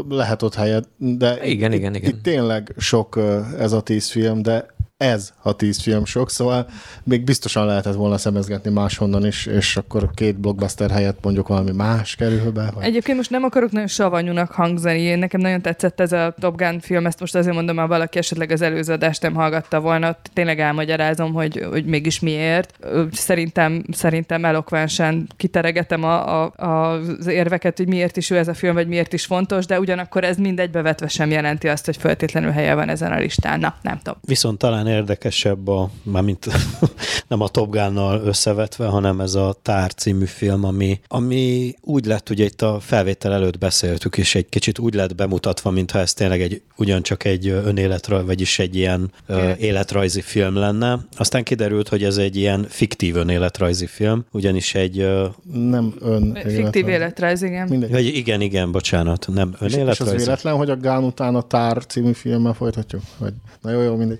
lehet 0.09 0.41
ott 0.41 0.55
helyet, 0.55 0.87
de 0.97 1.45
igen, 1.45 1.71
igen, 1.71 1.95
igen. 1.95 2.09
itt 2.09 2.23
tényleg 2.23 2.73
sok 2.77 3.19
ez 3.59 3.71
a 3.71 3.81
tíz 3.81 4.09
film, 4.09 4.41
de 4.41 4.65
ez 5.03 5.33
a 5.41 5.55
tíz 5.55 5.81
film 5.81 6.05
sok, 6.05 6.29
szóval 6.29 6.67
még 7.03 7.23
biztosan 7.23 7.65
lehetett 7.65 7.93
volna 7.93 8.17
szemezgetni 8.17 8.71
máshonnan 8.71 9.25
is, 9.25 9.45
és 9.45 9.77
akkor 9.77 10.09
két 10.13 10.39
blockbuster 10.39 10.91
helyett 10.91 11.17
mondjuk 11.21 11.47
valami 11.47 11.71
más 11.71 12.15
kerül 12.15 12.51
be. 12.51 12.71
Vagy... 12.73 12.83
Egyébként 12.83 13.17
most 13.17 13.29
nem 13.29 13.43
akarok 13.43 13.71
nagyon 13.71 13.87
savanyúnak 13.87 14.51
hangzani, 14.51 14.99
én 14.99 15.19
nekem 15.19 15.41
nagyon 15.41 15.61
tetszett 15.61 15.99
ez 15.99 16.11
a 16.11 16.35
Top 16.39 16.57
Gun 16.57 16.79
film, 16.79 17.05
ezt 17.05 17.19
most 17.19 17.35
azért 17.35 17.55
mondom, 17.55 17.77
ha 17.77 17.87
valaki 17.87 18.17
esetleg 18.17 18.51
az 18.51 18.61
előző 18.61 18.93
adást 18.93 19.21
nem 19.21 19.33
hallgatta 19.33 19.79
volna, 19.79 20.17
tényleg 20.33 20.59
elmagyarázom, 20.59 21.33
hogy, 21.33 21.65
hogy 21.69 21.85
mégis 21.85 22.19
miért. 22.19 22.79
Szerintem, 23.11 23.83
szerintem 23.91 24.45
elokvánsan 24.45 25.27
kiteregetem 25.37 26.03
a, 26.03 26.43
a, 26.43 26.91
az 26.91 27.27
érveket, 27.27 27.77
hogy 27.77 27.87
miért 27.87 28.17
is 28.17 28.29
ő 28.29 28.37
ez 28.37 28.47
a 28.47 28.53
film, 28.53 28.73
vagy 28.73 28.87
miért 28.87 29.13
is 29.13 29.25
fontos, 29.25 29.65
de 29.65 29.79
ugyanakkor 29.79 30.23
ez 30.23 30.37
mindegy 30.37 30.71
bevetve 30.71 31.07
sem 31.07 31.31
jelenti 31.31 31.67
azt, 31.67 31.85
hogy 31.85 31.97
feltétlenül 31.97 32.51
helye 32.51 32.73
van 32.73 32.89
ezen 32.89 33.11
a 33.11 33.17
listán. 33.17 33.59
Na, 33.59 33.75
nem 33.81 33.97
tudom. 33.97 34.19
Viszont 34.21 34.57
talán 34.57 34.87
érdekesebb, 34.93 35.67
a, 35.67 35.89
mármint 36.03 36.47
nem 37.27 37.41
a 37.41 37.47
Top 37.47 37.69
Gun-nal 37.71 38.21
összevetve, 38.25 38.85
hanem 38.85 39.19
ez 39.19 39.33
a 39.35 39.55
Tár 39.61 39.93
című 39.93 40.25
film, 40.25 40.63
ami, 40.63 40.99
ami 41.07 41.73
úgy 41.81 42.05
lett, 42.05 42.29
ugye 42.29 42.43
itt 42.43 42.61
a 42.61 42.79
felvétel 42.79 43.33
előtt 43.33 43.57
beszéltük, 43.57 44.17
és 44.17 44.35
egy 44.35 44.49
kicsit 44.49 44.79
úgy 44.79 44.93
lett 44.93 45.15
bemutatva, 45.15 45.69
mintha 45.69 45.99
ez 45.99 46.13
tényleg 46.13 46.41
egy, 46.41 46.61
ugyancsak 46.75 47.23
egy 47.23 47.47
önéletrajz, 47.47 48.25
vagyis 48.25 48.59
egy 48.59 48.75
ilyen 48.75 49.11
ö, 49.25 49.51
életrajzi 49.59 50.21
film 50.21 50.55
lenne. 50.55 50.99
Aztán 51.17 51.43
kiderült, 51.43 51.87
hogy 51.87 52.03
ez 52.03 52.17
egy 52.17 52.35
ilyen 52.35 52.65
fiktív 52.69 53.15
önéletrajzi 53.15 53.85
film, 53.85 54.25
ugyanis 54.31 54.75
egy... 54.75 54.99
Ö, 54.99 55.25
nem 55.53 55.93
ön 55.99 56.37
Fiktív 56.45 56.87
életrajz, 56.87 57.41
igen. 57.41 57.67
Mindegy. 57.67 57.91
Vagy 57.91 58.05
igen, 58.05 58.41
igen, 58.41 58.71
bocsánat, 58.71 59.27
nem 59.33 59.55
önéletrajzi. 59.59 59.89
És, 59.89 59.99
és 59.99 59.99
az 59.99 60.25
véletlen, 60.25 60.55
hogy 60.55 60.69
a 60.69 60.77
Gán 60.77 61.03
után 61.03 61.35
a 61.35 61.41
Tár 61.41 61.85
című 61.85 62.11
filmmel 62.11 62.53
folytatjuk? 62.53 63.01
Vagy, 63.17 63.33
na 63.61 63.71
jó, 63.71 63.81
jó, 63.81 63.95
mindegy. 63.95 64.19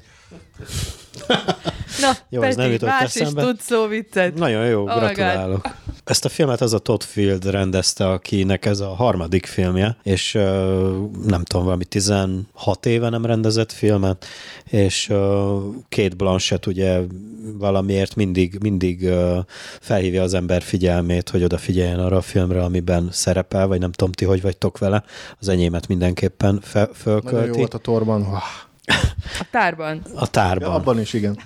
Na, 2.02 2.12
jó, 2.30 2.42
Peti, 2.42 2.56
nem 2.56 2.72
jutott 2.72 2.90
más 2.90 3.04
eszembe. 3.04 3.42
is 3.42 3.48
tud 3.48 3.60
szó 3.62 3.88
viccet. 3.88 4.36
Nagyon 4.36 4.66
jó, 4.66 4.82
oh 4.82 4.98
gratulálok. 4.98 5.68
Ezt 6.04 6.26
a 6.26 6.30
filmet 6.30 6.62
az 6.62 6.74
a 6.74 6.80
Todd 6.80 7.02
Field 7.02 7.46
rendezte, 7.46 8.10
akinek 8.10 8.66
ez 8.66 8.80
a 8.80 8.88
harmadik 8.88 9.46
filmje, 9.46 9.98
és 10.04 10.32
nem 11.26 11.44
tudom, 11.44 11.64
valami 11.64 11.86
16 11.86 12.86
éve 12.86 13.10
nem 13.10 13.26
rendezett 13.26 13.72
filmet, 13.72 14.26
és 14.64 15.08
Kate 15.90 16.16
Blanchett 16.18 16.66
ugye 16.66 17.00
valamiért 17.58 18.16
mindig, 18.16 18.58
mindig 18.62 19.10
felhívja 19.80 20.22
az 20.22 20.34
ember 20.34 20.62
figyelmét, 20.62 21.30
hogy 21.30 21.44
odafigyeljen 21.44 22.00
arra 22.00 22.18
a 22.18 22.22
filmre, 22.22 22.64
amiben 22.64 23.08
szerepel, 23.12 23.68
vagy 23.68 23.80
nem 23.80 23.92
tudom 23.92 24.14
ti, 24.14 24.26
hogy 24.26 24.42
vagytok 24.42 24.78
vele. 24.78 25.04
Az 25.40 25.48
enyémet 25.48 25.88
mindenképpen 25.88 26.60
fe, 26.62 26.90
fölkölti. 26.94 27.36
Nagyon 27.36 27.48
jó 27.48 27.54
volt 27.54 27.74
a 27.74 27.78
torban. 27.78 28.28
A 29.40 29.46
tárban. 29.52 30.02
A 30.16 30.28
tárban. 30.28 30.70
Ja, 30.70 30.76
abban 30.76 31.00
is, 31.00 31.14
igen. 31.14 31.40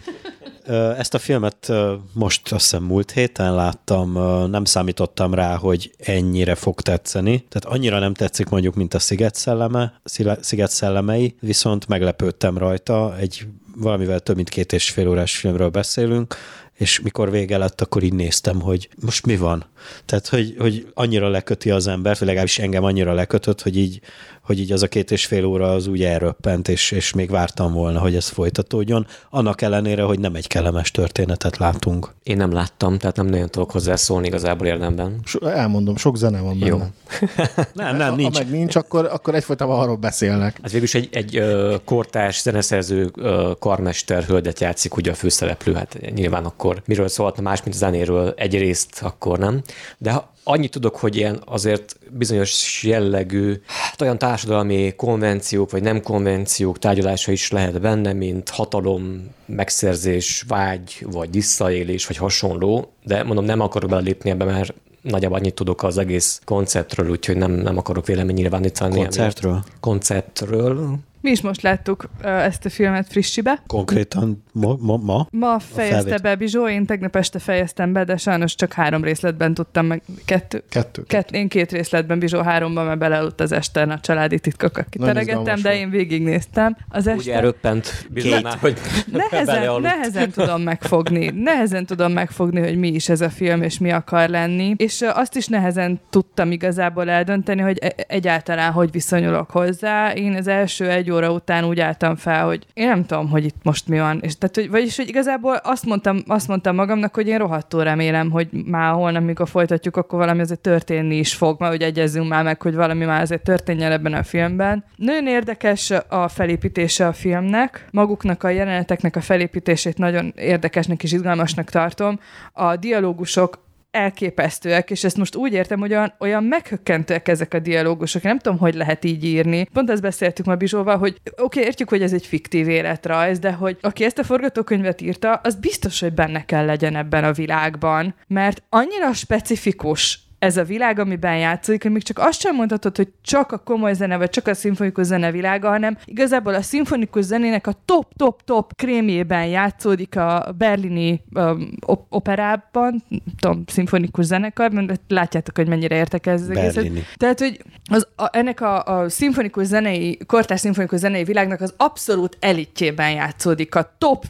Ezt 0.98 1.14
a 1.14 1.20
filmet 1.20 1.72
most 2.14 2.52
azt 2.52 2.64
hiszem 2.64 2.84
múlt 2.84 3.12
héten 3.12 3.56
láttam, 3.56 4.12
nem 4.50 4.66
számítottam 4.66 5.34
rá, 5.34 5.56
hogy 5.56 5.92
ennyire 5.98 6.56
fog 6.56 6.82
tetszeni. 6.82 7.46
Tehát 7.50 7.78
annyira 7.78 8.00
nem 8.00 8.14
tetszik 8.14 8.50
mondjuk, 8.50 8.76
mint 8.76 8.94
a 8.94 9.00
Sziget, 9.00 9.36
szelleme, 9.36 10.02
Sziget 10.40 10.72
szellemei, 10.72 11.36
viszont 11.40 11.88
meglepődtem 11.88 12.58
rajta, 12.58 13.18
egy 13.18 13.48
valamivel 13.76 14.20
több 14.20 14.36
mint 14.36 14.50
két 14.50 14.74
és 14.74 14.90
fél 14.90 15.08
órás 15.08 15.38
filmről 15.38 15.70
beszélünk, 15.70 16.36
és 16.74 17.00
mikor 17.00 17.32
vége 17.32 17.58
lett, 17.58 17.82
akkor 17.82 18.04
így 18.04 18.14
néztem, 18.14 18.62
hogy 18.62 18.90
most 19.02 19.26
mi 19.26 19.38
van. 19.38 19.66
Tehát, 20.06 20.28
hogy, 20.28 20.56
hogy 20.58 20.88
annyira 20.94 21.30
leköti 21.30 21.72
az 21.72 21.88
embert, 21.88 22.18
vagy 22.18 22.28
legalábbis 22.28 22.60
engem 22.60 22.84
annyira 22.84 23.14
lekötött, 23.14 23.62
hogy 23.62 23.78
így 23.78 24.00
hogy 24.48 24.60
így 24.60 24.72
az 24.72 24.84
a 24.84 24.88
két 24.88 25.12
és 25.12 25.26
fél 25.26 25.46
óra 25.46 25.72
az 25.72 25.88
úgy 25.88 26.04
elröppent, 26.04 26.68
és, 26.68 26.92
és 26.92 27.14
még 27.14 27.30
vártam 27.30 27.74
volna, 27.74 28.00
hogy 28.00 28.16
ez 28.16 28.28
folytatódjon, 28.28 29.08
annak 29.30 29.62
ellenére, 29.62 30.02
hogy 30.02 30.20
nem 30.20 30.36
egy 30.36 30.48
kellemes 30.48 30.92
történetet 30.92 31.58
látunk. 31.58 32.14
Én 32.24 32.38
nem 32.38 32.52
láttam, 32.52 32.98
tehát 32.98 33.16
nem 33.16 33.26
nagyon 33.26 33.50
tudok 33.50 33.72
hozzászólni 33.72 34.28
igazából 34.28 34.68
érdemben. 34.68 35.20
So, 35.24 35.48
elmondom, 35.48 35.96
sok 35.96 36.18
zene 36.18 36.42
van 36.42 36.60
benne. 36.60 36.72
Jó. 36.72 36.82
nem, 37.74 37.96
nem, 37.96 38.16
nincs. 38.16 38.38
Ha 38.38 38.44
meg 38.44 38.52
nincs, 38.52 38.76
akkor, 38.76 39.06
akkor 39.06 39.36
egyfolytában 39.36 39.80
arról 39.80 39.96
beszélnek. 39.96 40.60
Ez 40.62 40.72
végülis 40.72 40.96
egy, 40.96 41.10
egy 41.12 41.38
ö, 41.38 41.76
kortárs 41.86 42.42
zeneszerző 42.42 43.12
ö, 43.16 43.52
karmester 43.60 44.24
hölgyet 44.24 44.60
játszik 44.60 44.96
ugye 44.96 45.12
a 45.12 45.16
főszereplő, 45.16 45.74
hát 45.74 45.98
nyilván 46.14 46.46
akkor 46.46 46.82
miről 46.86 47.08
szólhatna 47.08 47.42
más, 47.42 47.64
mint 47.64 47.76
a 47.76 47.80
zenéről 47.80 48.34
egyrészt, 48.38 49.02
akkor 49.02 49.40
nem. 49.40 49.62
De 49.98 50.12
ha 50.12 50.36
Annyit 50.50 50.72
tudok, 50.72 50.96
hogy 50.96 51.16
ilyen 51.16 51.42
azért 51.46 52.00
bizonyos 52.12 52.84
jellegű, 52.84 53.62
hát 53.68 54.02
olyan 54.02 54.18
társadalmi 54.18 54.94
konvenciók 54.96 55.72
vagy 55.72 55.82
nem 55.82 56.02
konvenciók 56.02 56.80
tárgyalása 56.80 57.32
is 57.32 57.52
lehet 57.52 57.82
benne, 57.82 58.14
mint 58.14 58.50
hatalom, 58.50 59.30
megszerzés, 59.46 60.46
vágy, 60.48 61.06
vagy 61.12 61.32
visszaélés, 61.32 62.08
vagy 62.08 62.18
hasonló, 62.18 62.92
de 63.04 63.24
mondom, 63.24 63.46
nem 63.46 63.60
akarok 63.60 63.90
belépni 63.90 64.30
ebbe, 64.30 64.46
mert 64.46 64.74
nagyjából 65.02 65.38
annyit 65.38 65.54
tudok 65.54 65.84
az 65.84 65.98
egész 65.98 66.42
konceptről, 66.46 67.10
úgyhogy 67.10 67.38
nem, 67.38 67.52
nem 67.52 67.78
akarok 67.78 68.06
véleménynyilvánítani. 68.06 68.96
Koncertről? 68.96 69.64
Koncertről. 69.80 70.98
Mi 71.22 71.30
is 71.30 71.42
most 71.42 71.62
láttuk 71.62 72.10
ezt 72.22 72.66
a 72.66 72.70
filmet 72.70 73.08
frissibe. 73.08 73.64
Konkrétan 73.68 74.44
ma? 74.58 74.78
Ma, 74.80 74.98
ma, 74.98 75.28
ma 75.32 75.60
fejezte 75.60 76.18
be 76.18 76.36
Bizsó, 76.36 76.68
én 76.68 76.86
tegnap 76.86 77.16
este 77.16 77.40
fejeztem 77.40 77.94
be, 77.94 78.04
de 78.04 78.18
sajnos 78.18 78.56
csak 78.56 78.74
három 78.74 79.04
részletben 79.04 79.54
tudtam 79.54 79.86
meg. 79.86 80.02
Kettő? 80.26 80.64
Kettő. 80.70 81.04
Kett, 81.04 81.32
én 81.32 81.48
két 81.48 81.72
részletben, 81.72 82.20
Bizsó 82.20 82.42
háromban, 82.42 82.86
mert 82.86 83.00
belealudt 83.00 83.42
az 83.42 83.52
este 83.52 83.82
a 83.82 84.00
családi 84.00 84.40
titkokat 84.40 84.86
kiteregettem, 84.90 85.62
de 85.62 85.76
én 85.76 85.90
végignéztem. 85.90 86.78
Az 86.90 87.08
este... 87.08 87.20
Úgy 87.20 87.30
elröppent 87.30 88.08
Bizsónál, 88.10 88.58
hogy 88.60 88.78
nehezen, 89.12 89.82
nehezen 89.82 90.32
tudom 90.32 90.62
megfogni. 90.62 91.32
Nehezen 91.36 91.86
tudom 91.86 92.12
megfogni, 92.12 92.60
hogy 92.60 92.78
mi 92.78 92.88
is 92.88 93.10
ez 93.10 93.22
a 93.22 93.30
film, 93.30 93.62
és 93.62 93.78
mi 93.78 93.92
akar 93.92 94.30
lenni. 94.30 94.74
És 94.78 95.02
azt 95.14 95.36
is 95.36 95.48
nehezen 95.48 96.00
tudtam 96.10 96.52
igazából 96.52 97.10
eldönteni, 97.10 97.62
hogy 97.62 97.78
e- 97.82 98.06
egyáltalán 98.08 98.72
hogy 98.72 98.92
viszonyulok 98.92 99.50
hozzá. 99.50 100.14
Én 100.14 100.36
az 100.36 100.48
első 100.48 100.90
egy 100.90 101.12
óra 101.12 101.32
után 101.32 101.66
úgy 101.66 101.80
álltam 101.80 102.16
fel, 102.16 102.46
hogy 102.46 102.66
én 102.74 102.88
nem 102.88 103.06
tudom, 103.06 103.30
hogy 103.30 103.46
itt 103.46 103.64
most 103.64 103.88
mi 103.88 104.00
van. 104.00 104.20
És 104.22 104.38
tehát, 104.48 104.70
hogy, 104.70 104.80
vagyis, 104.80 104.98
hogy 104.98 105.08
igazából 105.08 105.56
azt 105.64 105.86
mondtam, 105.86 106.24
azt 106.28 106.48
mondtam 106.48 106.76
magamnak, 106.76 107.16
hogy 107.16 107.28
én 107.28 107.38
rohadtul 107.38 107.84
remélem, 107.84 108.32
hogy 108.32 108.48
már 108.66 108.94
holnap, 108.94 109.24
mikor 109.24 109.48
folytatjuk, 109.48 109.98
akkor 109.98 110.20
valami 110.20 110.40
azért 110.40 110.60
történni 110.60 111.16
is 111.16 111.34
fog, 111.34 111.60
mert 111.60 111.72
hogy 111.72 111.82
egyezzünk 111.82 112.28
már 112.28 112.44
meg, 112.44 112.62
hogy 112.62 112.76
valami 112.76 113.06
már 113.06 113.22
azért 113.22 113.44
történjen 113.44 113.92
ebben 113.92 114.14
a 114.14 114.24
filmben. 114.24 114.84
Nagyon 114.96 115.28
érdekes 115.28 115.92
a 116.08 116.28
felépítése 116.28 117.08
a 117.08 117.14
filmnek, 117.14 117.88
maguknak 117.92 118.44
a 118.44 118.50
jeleneteknek 118.50 119.16
a 119.16 119.22
felépítését 119.22 119.98
nagyon 119.98 120.34
érdekesnek 120.36 121.04
és 121.04 121.12
izgalmasnak 121.12 121.70
tartom. 121.70 122.20
A 122.54 122.76
dialógusok 122.76 123.66
elképesztőek, 123.98 124.90
és 124.90 125.04
ezt 125.04 125.18
most 125.18 125.36
úgy 125.36 125.54
értem, 125.54 125.80
hogy 125.80 125.92
olyan, 125.92 126.14
olyan 126.20 126.44
meghökkentőek 126.44 127.28
ezek 127.28 127.54
a 127.54 127.60
dialógusok. 127.60 128.22
Nem 128.22 128.40
tudom, 128.40 128.58
hogy 128.58 128.74
lehet 128.74 129.06
így 129.06 129.26
írni. 129.26 129.68
Pont 129.74 129.90
ezt 129.90 130.02
beszéltük 130.02 130.46
ma 130.46 130.56
Bizsóval, 130.56 130.98
hogy 130.98 131.18
oké, 131.24 131.42
okay, 131.42 131.64
értjük, 131.64 131.90
hogy 131.90 132.02
ez 132.02 132.14
egy 132.14 132.26
fiktív 132.26 132.68
életrajz, 132.68 133.40
de 133.40 133.52
hogy 133.52 133.78
aki 133.82 134.04
ezt 134.04 134.20
a 134.20 134.24
forgatókönyvet 134.24 135.02
írta, 135.02 135.34
az 135.34 135.56
biztos, 135.56 136.00
hogy 136.00 136.14
benne 136.14 136.46
kell 136.46 136.66
legyen 136.66 136.96
ebben 136.96 137.24
a 137.24 137.32
világban, 137.32 138.16
mert 138.28 138.64
annyira 138.70 139.14
specifikus 139.14 140.27
ez 140.40 140.58
a 140.58 140.64
világ, 140.64 141.00
amiben 141.00 141.38
játszik, 141.38 141.82
hogy 141.82 141.92
még 141.92 142.04
csak 142.04 142.20
azt 142.20 142.40
sem 142.40 142.56
mondhatod, 142.56 142.98
hogy 142.98 143.08
csak 143.22 143.52
a 143.52 143.58
komoly 143.58 143.94
zene, 143.94 144.18
vagy 144.18 144.30
csak 144.30 144.48
a 144.48 144.54
szimfonikus 144.54 145.06
zene 145.06 145.32
világa, 145.32 145.70
hanem 145.70 145.98
igazából 146.06 146.54
a 146.54 146.62
szimfonikus 146.62 147.24
zenének 147.24 147.68
a 147.68 147.74
top-top-top 147.86 148.76
krémjében 148.76 149.46
játszódik 149.46 150.16
a 150.16 150.56
berlini 150.58 151.22
um, 151.34 151.70
op- 151.86 152.06
operában, 152.10 153.04
tudom, 153.40 153.64
szimfonikus 153.68 154.26
zenekar, 154.26 154.72
mert 154.72 155.02
látjátok, 155.08 155.56
hogy 155.56 155.68
mennyire 155.68 155.96
értek 155.96 156.26
ez 156.26 156.42
az 156.42 156.50
egészet. 156.50 156.92
Tehát, 157.18 157.40
hogy 157.40 157.62
az, 157.92 158.08
a, 158.16 158.30
ennek 158.32 158.62
a, 158.62 158.84
a 158.84 159.10
szimfonikus 159.10 159.66
zenei, 159.66 160.18
kortárs 160.26 160.60
szimfonikus 160.60 161.00
zenei 161.00 161.24
világnak 161.24 161.62
az 161.62 161.74
abszolút 161.78 162.38
elitjében 162.40 163.12
játszódik 163.12 163.76
a 163.76 163.96
top 163.98 164.26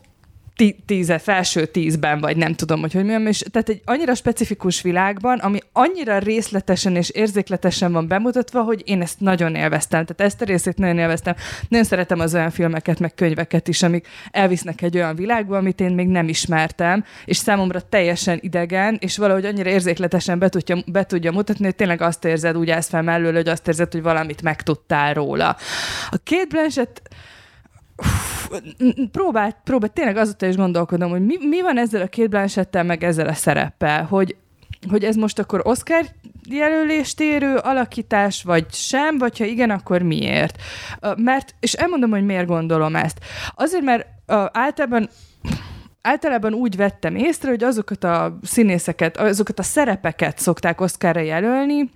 tíze, 0.86 1.18
felső 1.18 1.66
tízben, 1.66 2.20
vagy 2.20 2.38
nem 2.38 2.54
tudom, 2.54 2.80
hogy 2.80 2.94
hogy 2.94 3.06
mi 3.06 3.28
és 3.28 3.44
tehát 3.52 3.70
egy 3.70 3.82
annyira 3.86 4.16
specifikus 4.16 4.82
világban, 4.82 5.40
ami 5.40 5.60
annyira 5.72 6.18
részletesen 6.18 6.96
és 6.96 7.10
érzékletesen 7.10 7.92
van 7.92 8.08
bemutatva, 8.08 8.62
hogy 8.62 8.82
én 8.86 9.02
ezt 9.02 9.20
nagyon 9.20 9.56
élveztem. 9.56 10.06
Tehát 10.06 10.32
ezt 10.32 10.42
a 10.42 10.46
részét 10.46 10.78
nagyon 10.78 10.98
élveztem. 10.98 11.36
Nagyon 11.70 11.86
szeretem 11.86 12.20
az 12.20 12.34
olyan 12.34 12.50
filmeket, 12.50 13.00
meg 13.00 13.14
könyveket 13.14 13.68
is, 13.68 13.84
amik 13.84 14.08
elvisznek 14.32 14.82
egy 14.82 14.96
olyan 14.96 15.16
világba, 15.16 15.58
amit 15.58 15.80
én 15.80 15.92
még 15.92 16.08
nem 16.08 16.28
ismertem, 16.28 17.04
és 17.26 17.38
számomra 17.38 17.82
teljesen 17.82 18.40
idegen, 18.42 18.98
és 19.00 19.18
valahogy 19.18 19.46
annyira 19.46 19.70
érzékletesen 19.70 20.40
be 20.40 20.50
tudja, 20.50 20.78
be 20.86 21.06
tudja 21.06 21.32
mutatni, 21.32 21.66
hogy 21.66 21.76
tényleg 21.76 22.02
azt 22.02 22.26
érzed, 22.26 22.58
úgy 22.58 22.70
állsz 22.70 22.90
fel 22.90 23.02
mellől, 23.02 23.34
hogy 23.34 23.48
azt 23.48 23.68
érzed, 23.68 23.92
hogy 23.92 24.02
valamit 24.02 24.42
megtudtál 24.42 25.14
róla. 25.14 25.56
A 26.10 26.18
két 26.24 26.48
Blanchett 26.48 27.02
próbált, 29.12 29.56
próbált, 29.64 29.94
tényleg 29.94 30.18
azóta 30.18 30.46
is 30.46 30.56
gondolkodom, 30.56 31.10
hogy 31.10 31.26
mi, 31.26 31.36
mi 31.48 31.62
van 31.62 31.78
ezzel 31.78 32.02
a 32.02 32.08
két 32.08 32.30
Blanchettel, 32.30 32.84
meg 32.84 33.04
ezzel 33.04 33.28
a 33.28 33.34
szereppel, 33.34 34.04
hogy, 34.04 34.36
hogy 34.90 35.04
ez 35.04 35.16
most 35.16 35.40
akkor 35.40 35.62
Oscar 35.64 36.06
jelölést 36.50 37.22
érő 37.22 37.56
alakítás, 37.56 38.44
vagy 38.44 38.66
sem, 38.74 39.18
vagy 39.18 39.38
ha 39.38 39.46
igen, 39.46 39.70
akkor 39.70 40.02
miért? 40.02 40.62
Mert, 41.18 41.56
és 41.60 41.74
elmondom, 41.74 42.10
hogy 42.10 42.26
miért 42.26 42.48
gondolom 42.48 42.96
ezt. 42.96 43.20
Azért, 43.56 43.84
mert 43.84 44.06
általában 44.52 45.10
általában 46.02 46.54
úgy 46.54 46.76
vettem 46.76 47.16
észre, 47.16 47.50
hogy 47.50 47.64
azokat 47.64 48.04
a 48.04 48.40
színészeket, 48.44 49.18
azokat 49.18 49.60
a 49.60 49.64
szerepeket 49.64 50.40
szokták 50.40 50.82
Oscarra 50.82 51.20
jelölni, 51.20 51.90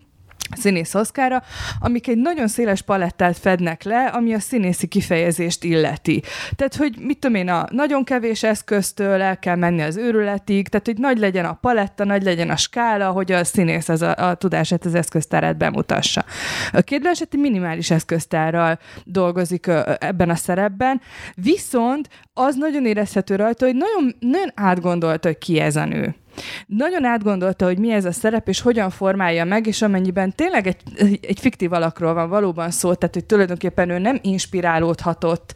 színész 0.55 0.93
oszkára, 0.93 1.43
amik 1.79 2.07
egy 2.07 2.17
nagyon 2.17 2.47
széles 2.47 2.81
palettát 2.81 3.37
fednek 3.37 3.83
le, 3.83 4.05
ami 4.05 4.33
a 4.33 4.39
színészi 4.39 4.87
kifejezést 4.87 5.63
illeti. 5.63 6.21
Tehát, 6.55 6.75
hogy 6.75 6.95
mit 6.99 7.19
tudom 7.19 7.35
én, 7.35 7.49
a 7.49 7.67
nagyon 7.71 8.03
kevés 8.03 8.43
eszköztől 8.43 9.21
el 9.21 9.39
kell 9.39 9.55
menni 9.55 9.81
az 9.81 9.97
őrületig, 9.97 10.67
tehát, 10.67 10.85
hogy 10.85 10.97
nagy 10.97 11.17
legyen 11.17 11.45
a 11.45 11.53
paletta, 11.53 12.03
nagy 12.03 12.23
legyen 12.23 12.49
a 12.49 12.55
skála, 12.55 13.09
hogy 13.11 13.31
a 13.31 13.43
színész 13.43 13.89
az 13.89 14.01
a, 14.01 14.15
a 14.15 14.33
tudását, 14.33 14.85
az 14.85 14.95
eszköztárát 14.95 15.57
bemutassa. 15.57 16.25
A 16.71 16.81
egy 17.31 17.39
minimális 17.39 17.91
eszköztárral 17.91 18.79
dolgozik 19.03 19.67
ebben 19.99 20.29
a 20.29 20.35
szerepben, 20.35 21.01
viszont 21.35 22.09
az 22.33 22.55
nagyon 22.55 22.85
érezhető 22.85 23.35
rajta, 23.35 23.65
hogy 23.65 23.75
nagyon, 23.75 24.15
nagyon 24.19 24.51
átgondolta, 24.55 25.27
hogy 25.27 25.37
ki 25.37 25.59
ez 25.59 25.75
a 25.75 25.85
nő. 25.85 26.15
Nagyon 26.67 27.03
átgondolta, 27.03 27.65
hogy 27.65 27.77
mi 27.77 27.91
ez 27.91 28.05
a 28.05 28.11
szerep, 28.11 28.47
és 28.47 28.61
hogyan 28.61 28.89
formálja 28.89 29.45
meg, 29.45 29.67
és 29.67 29.81
amennyiben 29.81 30.35
tényleg 30.35 30.67
egy, 30.67 30.77
egy 31.21 31.39
fiktív 31.39 31.73
alakról 31.73 32.13
van 32.13 32.29
valóban 32.29 32.71
szó, 32.71 32.93
tehát 32.93 33.15
hogy 33.15 33.25
tulajdonképpen 33.25 33.89
ő 33.89 33.97
nem 33.97 34.19
inspirálódhatott 34.21 35.53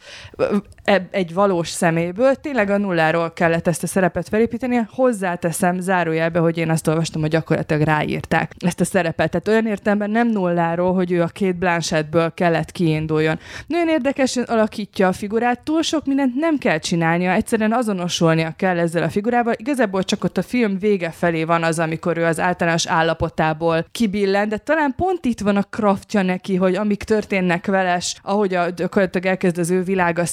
egy 1.10 1.34
valós 1.34 1.68
szeméből, 1.68 2.34
tényleg 2.34 2.70
a 2.70 2.78
nulláról 2.78 3.32
kellett 3.32 3.66
ezt 3.66 3.82
a 3.82 3.86
szerepet 3.86 4.28
felépíteni, 4.28 4.86
hozzáteszem 4.90 5.80
zárójelbe, 5.80 6.38
hogy 6.38 6.58
én 6.58 6.70
azt 6.70 6.86
olvastam, 6.86 7.20
hogy 7.20 7.30
gyakorlatilag 7.30 7.82
ráírták 7.82 8.52
ezt 8.58 8.80
a 8.80 8.84
szerepet. 8.84 9.30
Tehát 9.30 9.48
olyan 9.48 9.66
értelemben 9.66 10.10
nem 10.10 10.28
nulláról, 10.28 10.94
hogy 10.94 11.12
ő 11.12 11.22
a 11.22 11.26
két 11.26 11.56
Blanchettből 11.56 12.34
kellett 12.34 12.72
kiinduljon. 12.72 13.38
Nagyon 13.66 13.88
érdekesen 13.88 14.44
alakítja 14.44 15.08
a 15.08 15.12
figurát, 15.12 15.60
túl 15.60 15.82
sok 15.82 16.06
mindent 16.06 16.34
nem 16.34 16.58
kell 16.58 16.78
csinálnia, 16.78 17.32
egyszerűen 17.32 17.72
azonosulnia 17.72 18.52
kell 18.56 18.78
ezzel 18.78 19.02
a 19.02 19.08
figurával. 19.08 19.54
Igazából 19.56 20.02
csak 20.02 20.24
ott 20.24 20.38
a 20.38 20.42
film 20.42 20.78
vége 20.78 21.10
felé 21.10 21.44
van 21.44 21.62
az, 21.62 21.78
amikor 21.78 22.18
ő 22.18 22.24
az 22.24 22.40
általános 22.40 22.86
állapotából 22.86 23.86
kibillen, 23.92 24.48
de 24.48 24.56
talán 24.56 24.94
pont 24.96 25.24
itt 25.24 25.40
van 25.40 25.56
a 25.56 25.62
kraftja 25.62 26.22
neki, 26.22 26.56
hogy 26.56 26.74
amik 26.74 27.02
történnek 27.02 27.66
veles, 27.66 28.16
ahogy 28.22 28.54
a, 28.54 28.70
gyakorlatilag 28.70 29.26
elkezd 29.26 29.58
az 29.58 29.70
ő 29.70 29.82
világa 29.82 30.24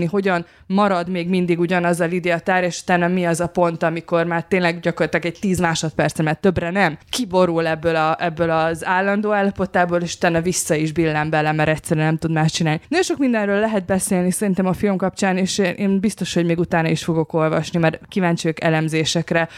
szétesni, 0.00 0.06
hogyan 0.06 0.46
marad 0.66 1.08
még 1.08 1.28
mindig 1.28 1.58
ugyanaz 1.58 2.00
a 2.00 2.04
Lidia 2.04 2.38
tár, 2.38 2.64
és 2.64 2.80
utána 2.80 3.08
mi 3.08 3.26
az 3.26 3.40
a 3.40 3.46
pont, 3.46 3.82
amikor 3.82 4.24
már 4.24 4.44
tényleg 4.44 4.80
gyakorlatilag 4.80 5.26
egy 5.26 5.38
tíz 5.40 5.60
másodpercen, 5.60 6.24
mert 6.24 6.40
többre 6.40 6.70
nem, 6.70 6.98
kiborul 7.10 7.66
ebből, 7.66 7.96
a, 7.96 8.16
ebből 8.18 8.50
az 8.50 8.84
állandó 8.84 9.32
állapotából, 9.32 10.00
és 10.00 10.14
utána 10.14 10.40
vissza 10.40 10.74
is 10.74 10.92
billen 10.92 11.30
bele, 11.30 11.52
mert 11.52 11.68
egyszerűen 11.68 12.06
nem 12.06 12.16
tud 12.16 12.30
más 12.30 12.52
csinálni. 12.52 12.80
Nagyon 12.88 13.04
sok 13.04 13.18
mindenről 13.18 13.60
lehet 13.60 13.84
beszélni 13.86 14.30
szerintem 14.30 14.66
a 14.66 14.72
film 14.72 14.96
kapcsán, 14.96 15.36
és 15.36 15.58
én 15.58 16.00
biztos, 16.00 16.34
hogy 16.34 16.44
még 16.44 16.58
utána 16.58 16.88
is 16.88 17.04
fogok 17.04 17.32
olvasni, 17.32 17.78
mert 17.78 18.00
kíváncsi 18.08 18.42
vagyok 18.42 18.62
elemzésekre 18.62 19.48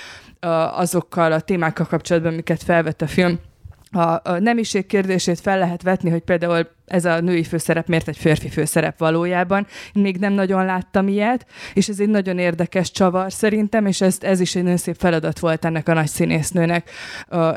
azokkal 0.75 1.33
a 1.33 1.41
témákkal 1.41 1.87
kapcsolatban, 1.87 2.33
amiket 2.33 2.63
felvett 2.63 3.03
a 3.03 3.07
film. 3.07 3.39
A, 3.95 4.31
a 4.31 4.39
nemiség 4.39 4.87
kérdését 4.87 5.41
fel 5.41 5.59
lehet 5.59 5.83
vetni, 5.83 6.11
hogy 6.11 6.21
például 6.21 6.69
ez 6.87 7.05
a 7.05 7.21
női 7.21 7.45
főszerep 7.45 7.87
miért 7.87 8.09
egy 8.09 8.17
férfi 8.17 8.49
főszerep 8.49 8.99
valójában. 8.99 9.67
Még 9.93 10.17
nem 10.17 10.33
nagyon 10.33 10.65
láttam 10.65 11.09
ilyet, 11.09 11.47
és 11.75 11.89
ez 11.89 12.01
egy 12.01 12.09
nagyon 12.09 12.39
érdekes 12.39 12.91
csavar 12.91 13.33
szerintem, 13.33 13.87
és 13.87 14.01
ez, 14.01 14.17
ez 14.21 14.41
is 14.41 14.55
egy 14.55 14.63
nagyon 14.63 14.77
szép 14.77 14.97
feladat 14.99 15.39
volt 15.39 15.65
ennek 15.65 15.89
a 15.89 15.95
nagy 15.95 16.09
színésznőnek 16.09 16.91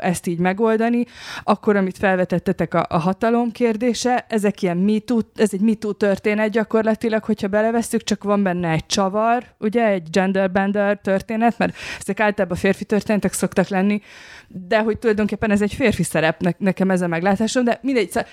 ezt 0.00 0.26
így 0.26 0.38
megoldani. 0.38 1.04
Akkor, 1.42 1.76
amit 1.76 1.98
felvetettetek 1.98 2.74
a, 2.74 2.86
a 2.88 2.98
hatalom 2.98 3.50
kérdése, 3.52 4.26
ezek 4.28 4.62
ilyen 4.62 4.76
MeToo, 4.76 5.18
ez 5.34 5.52
egy 5.52 5.60
MeToo 5.60 5.92
történet 5.92 6.50
gyakorlatilag, 6.50 7.24
hogyha 7.24 7.48
belevesszük, 7.48 8.02
csak 8.02 8.24
van 8.24 8.42
benne 8.42 8.70
egy 8.70 8.86
csavar, 8.86 9.44
ugye, 9.58 9.86
egy 9.86 10.10
genderbender 10.10 10.98
történet, 10.98 11.58
mert 11.58 11.76
ezek 12.00 12.20
általában 12.20 12.56
férfi 12.56 12.84
történetek 12.84 13.32
szoktak 13.32 13.68
lenni, 13.68 14.00
de 14.48 14.80
hogy 14.80 14.98
tulajdonképpen 14.98 15.50
ez 15.50 15.62
egy 15.62 15.74
férfi 15.74 16.02
szerep, 16.02 16.56
nekem 16.58 16.90
ez 16.90 17.00
a 17.00 17.06
meglátásom, 17.06 17.64
de 17.64 17.78
mindegy, 17.82 18.10
szóval, 18.10 18.28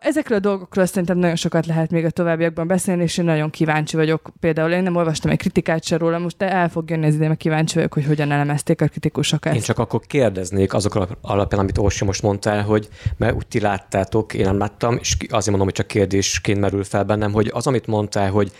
ezekről 0.00 0.38
a 0.38 0.40
dolgokról 0.40 0.86
szerintem 0.86 1.18
nagyon 1.18 1.36
sokat 1.36 1.66
lehet 1.66 1.90
még 1.90 2.04
a 2.04 2.10
továbbiakban 2.10 2.66
beszélni, 2.66 3.02
és 3.02 3.18
én 3.18 3.24
nagyon 3.24 3.50
kíváncsi 3.50 3.96
vagyok. 3.96 4.30
Például 4.40 4.72
én 4.72 4.82
nem 4.82 4.96
olvastam 4.96 5.30
egy 5.30 5.38
kritikát 5.38 5.84
se 5.84 5.96
róla, 5.96 6.18
most 6.18 6.36
de 6.36 6.50
el 6.50 6.68
fog 6.68 6.90
jönni 6.90 7.06
ez 7.06 7.14
ide, 7.14 7.26
mert 7.26 7.38
kíváncsi 7.38 7.74
vagyok, 7.74 7.92
hogy 7.92 8.04
hogyan 8.04 8.32
elemezték 8.32 8.80
a 8.80 8.86
kritikusok 8.86 9.46
ezt. 9.46 9.54
Én 9.54 9.62
csak 9.62 9.78
akkor 9.78 10.00
kérdeznék 10.06 10.74
azok 10.74 11.06
alapján, 11.20 11.60
amit 11.60 11.78
Orsi 11.78 12.04
most 12.04 12.22
mondtál, 12.22 12.62
hogy 12.62 12.88
mert 13.16 13.34
úgy 13.34 13.46
ti 13.46 13.60
láttátok, 13.60 14.34
én 14.34 14.44
nem 14.44 14.58
láttam, 14.58 14.96
és 15.00 15.16
azért 15.18 15.46
mondom, 15.46 15.64
hogy 15.64 15.74
csak 15.74 15.86
kérdésként 15.86 16.60
merül 16.60 16.84
fel 16.84 17.04
bennem, 17.04 17.32
hogy 17.32 17.50
az, 17.54 17.66
amit 17.66 17.86
mondtál, 17.86 18.30
hogy 18.30 18.52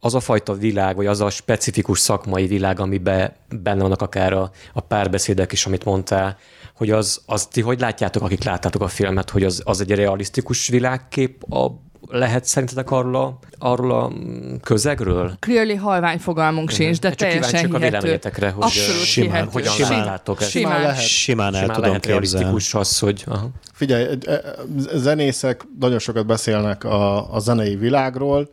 az 0.00 0.14
a 0.14 0.20
fajta 0.20 0.52
világ, 0.52 0.96
vagy 0.96 1.06
az 1.06 1.20
a 1.20 1.30
specifikus 1.30 1.98
szakmai 1.98 2.46
világ, 2.46 2.80
amiben 2.80 3.32
benne 3.62 3.82
vannak 3.82 4.02
akár 4.02 4.32
a, 4.32 4.50
a 4.72 4.80
párbeszédek 4.80 5.52
is, 5.52 5.66
amit 5.66 5.84
mondtál, 5.84 6.36
hogy 6.80 6.90
az, 6.90 7.20
az 7.26 7.46
ti 7.46 7.60
hogy 7.60 7.80
látjátok, 7.80 8.22
akik 8.22 8.44
láttátok 8.44 8.82
a 8.82 8.88
filmet, 8.88 9.30
hogy 9.30 9.44
az, 9.44 9.62
az 9.64 9.80
egy 9.80 9.90
realisztikus 9.90 10.68
világkép 10.68 11.52
a, 11.52 11.66
lehet 12.08 12.44
szerintetek 12.44 12.90
arról 12.90 13.16
a, 13.16 13.38
arról 13.58 13.90
a 13.92 14.12
közegről? 14.62 15.32
Clearly 15.38 15.74
halvány 15.74 16.18
fogalmunk 16.18 16.70
uh-huh. 16.70 16.84
sincs, 16.84 16.98
de 16.98 17.08
hát 17.08 17.16
teljesen 17.16 17.72
a 17.72 17.78
véleményetekre, 17.78 18.50
hogy 18.50 18.64
Abszolút 18.64 19.02
simán, 19.02 19.30
hihető. 19.30 19.50
hogyan 19.52 19.72
simán, 19.72 20.04
láttok 20.04 20.40
ezt. 20.40 20.50
Simán, 20.50 20.80
lehet, 20.80 21.00
simán 21.00 21.54
el 21.54 21.60
simán 21.60 21.74
tudom 21.74 21.88
lehet 21.88 22.06
realisztikus 22.06 22.74
az, 22.74 22.98
hogy... 22.98 23.24
Aha. 23.26 23.48
Figyelj, 23.72 24.04
e, 24.04 24.32
e, 24.32 24.42
zenészek 24.94 25.64
nagyon 25.80 25.98
sokat 25.98 26.26
beszélnek 26.26 26.84
a, 26.84 27.34
a 27.34 27.38
zenei 27.38 27.76
világról, 27.76 28.50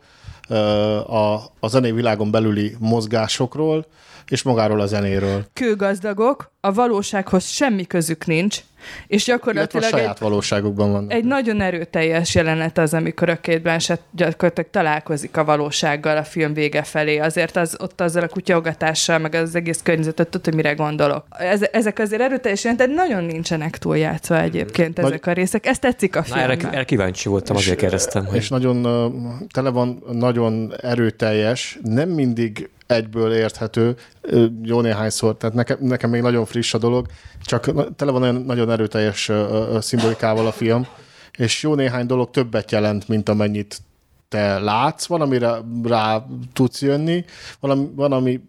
a, 1.06 1.34
a 1.60 1.68
zenei 1.68 1.92
világon 1.92 2.30
belüli 2.30 2.76
mozgásokról, 2.78 3.86
és 4.28 4.42
magáról 4.42 4.80
a 4.80 4.86
zenéről. 4.86 5.44
Kőgazdagok, 5.52 6.52
a 6.60 6.72
valósághoz 6.72 7.44
semmi 7.44 7.86
közük 7.86 8.26
nincs, 8.26 8.58
és 9.06 9.24
gyakorlatilag 9.24 9.84
a 9.84 9.88
saját 9.88 10.14
egy, 10.14 10.20
valóságukban 10.20 10.92
van. 10.92 11.10
Egy 11.10 11.24
nagyon 11.24 11.60
erőteljes 11.60 12.34
jelenet 12.34 12.78
az, 12.78 12.94
amikor 12.94 13.28
a 13.28 13.36
két 13.36 13.62
Blanchett 13.62 14.02
gyakorlatilag 14.10 14.70
találkozik 14.70 15.36
a 15.36 15.44
valósággal 15.44 16.16
a 16.16 16.24
film 16.24 16.54
vége 16.54 16.82
felé. 16.82 17.18
Azért 17.18 17.56
az, 17.56 17.76
ott 17.80 18.00
azzal 18.00 18.22
a 18.22 18.28
kutyaugatással, 18.28 19.18
meg 19.18 19.34
az 19.34 19.54
egész 19.54 19.80
környezetet 19.82 20.28
tudod, 20.28 20.44
hogy 20.44 20.54
mire 20.54 20.72
gondolok. 20.72 21.24
Ez, 21.30 21.60
ezek 21.72 21.98
azért 21.98 22.22
erőteljes 22.22 22.64
jelenetek 22.64 22.94
nagyon 22.94 23.24
nincsenek 23.24 23.78
túljátszva 23.78 24.40
egyébként 24.40 24.96
Nagy... 24.96 25.06
ezek 25.06 25.26
a 25.26 25.32
részek. 25.32 25.66
Ez 25.66 25.78
tetszik 25.78 26.16
a 26.16 26.22
filmben. 26.22 26.58
Na, 26.62 26.70
erre, 26.70 26.84
kíváncsi 26.84 27.28
voltam, 27.28 27.56
és, 27.56 27.62
azért 27.62 27.78
kérdeztem. 27.78 28.26
Hogy... 28.26 28.36
És 28.36 28.48
nagyon 28.48 28.82
tele 29.52 29.70
van 29.70 30.02
nagyon 30.12 30.74
erőteljes, 30.82 31.78
nem 31.82 32.08
mindig 32.08 32.68
egyből 32.88 33.32
érthető, 33.32 33.96
jó 34.62 34.80
néhányszor, 34.80 35.36
tehát 35.36 35.54
nekem, 35.54 35.78
nekem 35.80 36.10
még 36.10 36.22
nagyon 36.22 36.44
friss 36.44 36.74
a 36.74 36.78
dolog, 36.78 37.06
csak 37.42 37.94
tele 37.96 38.10
van 38.10 38.22
olyan 38.22 38.34
nagyon 38.34 38.70
erőteljes 38.70 39.30
szimbolikával 39.78 40.46
a 40.46 40.52
film, 40.52 40.86
és 41.38 41.62
jó 41.62 41.74
néhány 41.74 42.06
dolog 42.06 42.30
többet 42.30 42.70
jelent, 42.70 43.08
mint 43.08 43.28
amennyit 43.28 43.78
te 44.28 44.58
látsz, 44.58 45.06
van, 45.06 45.20
amire 45.20 45.58
rá 45.84 46.26
tudsz 46.52 46.82
jönni, 46.82 47.24
van, 47.60 47.94
van 47.94 48.12
ami 48.12 48.40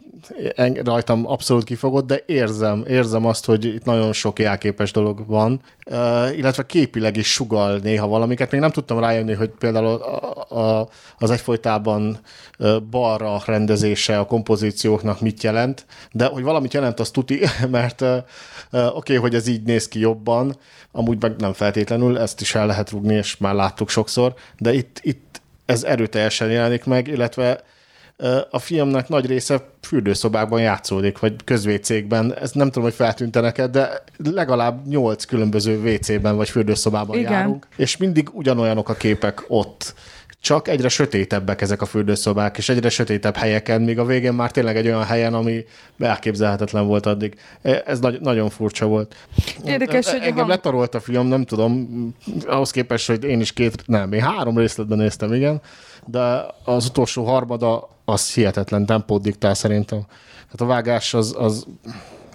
rajtam 0.83 1.27
abszolút 1.27 1.63
kifogott, 1.63 2.07
de 2.07 2.23
érzem, 2.25 2.83
érzem 2.87 3.25
azt, 3.25 3.45
hogy 3.45 3.65
itt 3.65 3.83
nagyon 3.83 4.13
sok 4.13 4.39
jelképes 4.39 4.91
dolog 4.91 5.27
van, 5.27 5.61
uh, 5.85 6.37
illetve 6.37 6.65
képileg 6.65 7.17
is 7.17 7.31
sugal 7.31 7.77
néha 7.77 8.07
valamiket. 8.07 8.51
Még 8.51 8.61
nem 8.61 8.71
tudtam 8.71 8.99
rájönni, 8.99 9.33
hogy 9.33 9.49
például 9.49 9.85
a, 9.85 10.57
a, 10.59 10.89
az 11.17 11.31
egyfolytában 11.31 12.19
balra 12.89 13.41
rendezése 13.45 14.19
a 14.19 14.25
kompozícióknak 14.25 15.21
mit 15.21 15.43
jelent, 15.43 15.85
de 16.11 16.25
hogy 16.25 16.43
valamit 16.43 16.73
jelent, 16.73 16.99
az 16.99 17.11
tuti, 17.11 17.39
mert 17.71 18.01
uh, 18.01 18.17
oké, 18.71 18.87
okay, 18.93 19.15
hogy 19.15 19.35
ez 19.35 19.47
így 19.47 19.63
néz 19.63 19.87
ki 19.87 19.99
jobban, 19.99 20.55
amúgy 20.91 21.21
meg 21.21 21.35
nem 21.37 21.53
feltétlenül, 21.53 22.17
ezt 22.17 22.41
is 22.41 22.55
el 22.55 22.65
lehet 22.65 22.89
rúgni, 22.91 23.13
és 23.13 23.37
már 23.37 23.53
láttuk 23.53 23.89
sokszor, 23.89 24.33
de 24.57 24.73
itt, 24.73 24.99
itt 25.01 25.28
ez 25.69 25.83
erőteljesen 25.83 26.51
jelenik 26.51 26.85
meg, 26.85 27.07
illetve 27.07 27.63
a 28.49 28.59
filmnek 28.59 29.07
nagy 29.07 29.25
része 29.25 29.69
fürdőszobákban 29.81 30.61
játszódik, 30.61 31.19
vagy 31.19 31.35
közvécékben. 31.43 32.35
Ez 32.35 32.51
nem 32.51 32.67
tudom, 32.67 32.83
hogy 32.83 32.93
feltűnte 32.93 33.39
neked, 33.39 33.71
de 33.71 34.03
legalább 34.17 34.87
nyolc 34.87 35.25
különböző 35.25 35.93
WC-ben 35.93 36.35
vagy 36.35 36.49
fürdőszobában 36.49 37.17
Igen. 37.17 37.31
járunk, 37.31 37.67
és 37.75 37.97
mindig 37.97 38.29
ugyanolyanok 38.31 38.89
a 38.89 38.93
képek 38.93 39.43
ott 39.47 39.93
csak 40.41 40.67
egyre 40.67 40.89
sötétebbek 40.89 41.61
ezek 41.61 41.81
a 41.81 41.85
fürdőszobák, 41.85 42.57
és 42.57 42.69
egyre 42.69 42.89
sötétebb 42.89 43.35
helyeken, 43.35 43.81
míg 43.81 43.99
a 43.99 44.05
végén 44.05 44.33
már 44.33 44.51
tényleg 44.51 44.77
egy 44.77 44.85
olyan 44.85 45.03
helyen, 45.03 45.33
ami 45.33 45.65
elképzelhetetlen 45.99 46.87
volt 46.87 47.05
addig. 47.05 47.35
E, 47.61 47.83
ez 47.85 47.99
nagy, 47.99 48.21
nagyon 48.21 48.49
furcsa 48.49 48.85
volt. 48.85 49.15
Érdekes, 49.65 50.07
e, 50.07 50.11
hogy 50.11 50.21
Engem 50.21 50.35
hang... 50.35 50.49
letarolt 50.49 50.95
a 50.95 50.99
film, 50.99 51.27
nem 51.27 51.45
tudom, 51.45 51.87
ahhoz 52.45 52.71
képest, 52.71 53.07
hogy 53.07 53.23
én 53.23 53.39
is 53.39 53.53
két, 53.53 53.83
nem, 53.85 54.13
én 54.13 54.21
három 54.21 54.57
részletben 54.57 54.97
néztem, 54.97 55.33
igen, 55.33 55.61
de 56.05 56.45
az 56.63 56.85
utolsó 56.85 57.23
harmada 57.23 57.89
az 58.05 58.33
hihetetlen 58.33 58.85
tempót 58.85 59.21
diktál 59.21 59.53
szerintem. 59.53 60.05
Hát 60.49 60.61
a 60.61 60.65
vágás 60.65 61.13
az, 61.13 61.35
az 61.37 61.67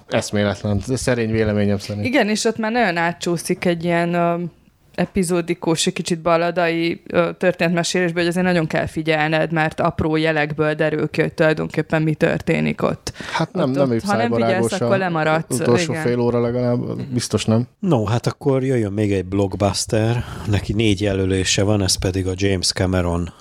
eszméletlen, 0.09 0.80
szerény 0.80 1.30
véleményem 1.30 1.78
szerint. 1.78 2.07
Igen, 2.07 2.28
és 2.28 2.44
ott 2.44 2.57
már 2.57 2.72
nagyon 2.72 2.96
átcsúszik 2.96 3.64
egy 3.64 3.84
ilyen 3.84 4.14
epizódikus, 4.95 5.86
egy 5.86 5.92
kicsit 5.92 6.20
baladai 6.20 7.03
történetmesélésből, 7.38 8.22
hogy 8.22 8.30
azért 8.30 8.47
nagyon 8.47 8.66
kell 8.66 8.86
figyelned, 8.86 9.53
mert 9.53 9.80
apró 9.80 10.16
jelekből 10.16 10.74
derül 10.74 11.11
ki, 11.11 11.20
hogy 11.20 11.34
tulajdonképpen 11.34 12.03
mi 12.03 12.14
történik 12.14 12.82
ott. 12.82 13.12
Hát 13.32 13.53
nem, 13.53 13.68
ott, 13.68 13.76
nem 13.76 13.90
ott, 13.90 14.03
Ha 14.03 14.16
nem 14.16 14.32
figyelsz, 14.32 14.80
akkor 14.80 14.99
lemaradsz. 14.99 15.61
Utolsó 15.61 15.92
igen. 15.92 16.05
fél 16.05 16.20
óra 16.20 16.40
legalább, 16.40 17.03
biztos 17.03 17.45
nem. 17.45 17.66
No, 17.78 18.05
hát 18.05 18.26
akkor 18.26 18.64
jöjjön 18.64 18.92
még 18.92 19.12
egy 19.12 19.24
blockbuster, 19.24 20.24
neki 20.51 20.72
négy 20.72 21.01
jelölése 21.01 21.62
van, 21.62 21.82
ez 21.82 21.95
pedig 21.95 22.26
a 22.26 22.32
James 22.34 22.72
Cameron 22.72 23.32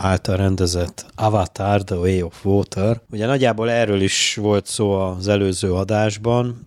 által 0.00 0.36
rendezett 0.36 1.06
Avatar, 1.14 1.82
The 1.84 1.96
Way 1.96 2.22
of 2.22 2.44
Water. 2.44 3.00
Ugye 3.10 3.26
nagyjából 3.26 3.70
erről 3.70 4.00
is 4.00 4.38
volt 4.40 4.66
szó 4.66 4.92
az 4.92 5.28
előző 5.28 5.72
adásban, 5.72 6.66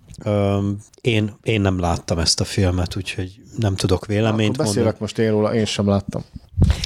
én, 1.02 1.34
én 1.44 1.62
nem 1.62 1.80
láttam 1.80 2.20
ezt 2.20 2.40
a 2.40 2.44
filmet, 2.44 2.96
úgyhogy 2.96 3.42
nem 3.58 3.76
tudok 3.76 4.06
véleményt 4.06 4.54
Akkor 4.54 4.66
beszélek 4.66 4.84
mondani. 4.84 4.98
most 5.00 5.20
én 5.20 5.32
róla, 5.32 5.54
én 5.54 5.66
sem 5.66 5.88
láttam. 5.88 6.22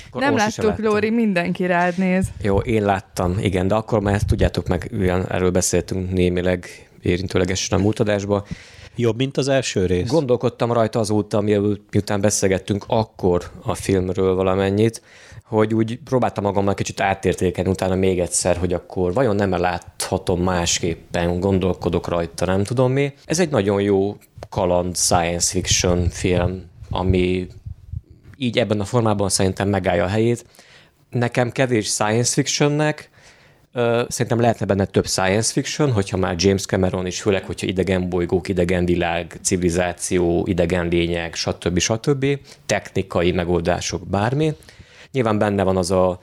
Akkor 0.09 0.21
nem 0.21 0.35
láttuk, 0.35 0.77
Lóri, 0.77 1.09
mindenki 1.09 1.65
rád 1.65 1.97
néz. 1.97 2.27
Jó, 2.41 2.57
én 2.57 2.83
láttam, 2.83 3.37
igen, 3.39 3.67
de 3.67 3.75
akkor 3.75 3.99
már 3.99 4.13
ezt 4.13 4.27
tudjátok 4.27 4.67
meg, 4.67 4.89
ugyan 4.93 5.31
erről 5.31 5.51
beszéltünk 5.51 6.11
némileg 6.11 6.89
érintőlegesen 7.01 7.79
a 7.79 7.81
múltadásban. 7.81 8.43
Jobb, 8.95 9.17
mint 9.17 9.37
az 9.37 9.47
első 9.47 9.85
rész? 9.85 10.07
Gondolkodtam 10.09 10.71
rajta 10.71 10.99
azóta, 10.99 11.41
miután 11.41 12.21
beszélgettünk 12.21 12.83
akkor 12.87 13.51
a 13.61 13.75
filmről 13.75 14.35
valamennyit, 14.35 15.01
hogy 15.43 15.73
úgy 15.73 15.99
próbáltam 16.03 16.43
magammal 16.43 16.73
kicsit 16.73 17.01
átértékelni 17.01 17.69
utána 17.69 17.95
még 17.95 18.19
egyszer, 18.19 18.57
hogy 18.57 18.73
akkor 18.73 19.13
vajon 19.13 19.35
nem 19.35 19.49
láthatom 19.49 20.41
másképpen, 20.41 21.39
gondolkodok 21.39 22.07
rajta, 22.07 22.45
nem 22.45 22.63
tudom 22.63 22.91
mi. 22.91 23.13
Ez 23.25 23.39
egy 23.39 23.49
nagyon 23.49 23.81
jó 23.81 24.17
kaland 24.49 24.95
science 24.95 25.51
fiction 25.51 26.09
film, 26.09 26.63
ami 26.89 27.47
így 28.37 28.57
ebben 28.57 28.79
a 28.79 28.85
formában 28.85 29.29
szerintem 29.29 29.69
megállja 29.69 30.03
a 30.03 30.07
helyét. 30.07 30.45
Nekem 31.09 31.51
kevés 31.51 31.87
science 31.87 32.33
fictionnek, 32.33 33.09
Szerintem 34.07 34.39
lehetne 34.39 34.65
benne 34.65 34.85
több 34.85 35.07
science 35.07 35.51
fiction, 35.51 35.91
hogyha 35.91 36.17
már 36.17 36.35
James 36.37 36.65
Cameron 36.65 37.05
is, 37.05 37.21
főleg, 37.21 37.43
hogyha 37.45 37.67
idegen 37.67 38.09
bolygók, 38.09 38.47
idegen 38.47 38.85
világ, 38.85 39.39
civilizáció, 39.41 40.45
idegen 40.47 40.87
lények, 40.87 41.35
stb. 41.35 41.79
stb. 41.79 42.25
technikai 42.65 43.31
megoldások, 43.31 44.07
bármi. 44.07 44.53
Nyilván 45.11 45.37
benne 45.37 45.63
van 45.63 45.77
az 45.77 45.91
a, 45.91 46.19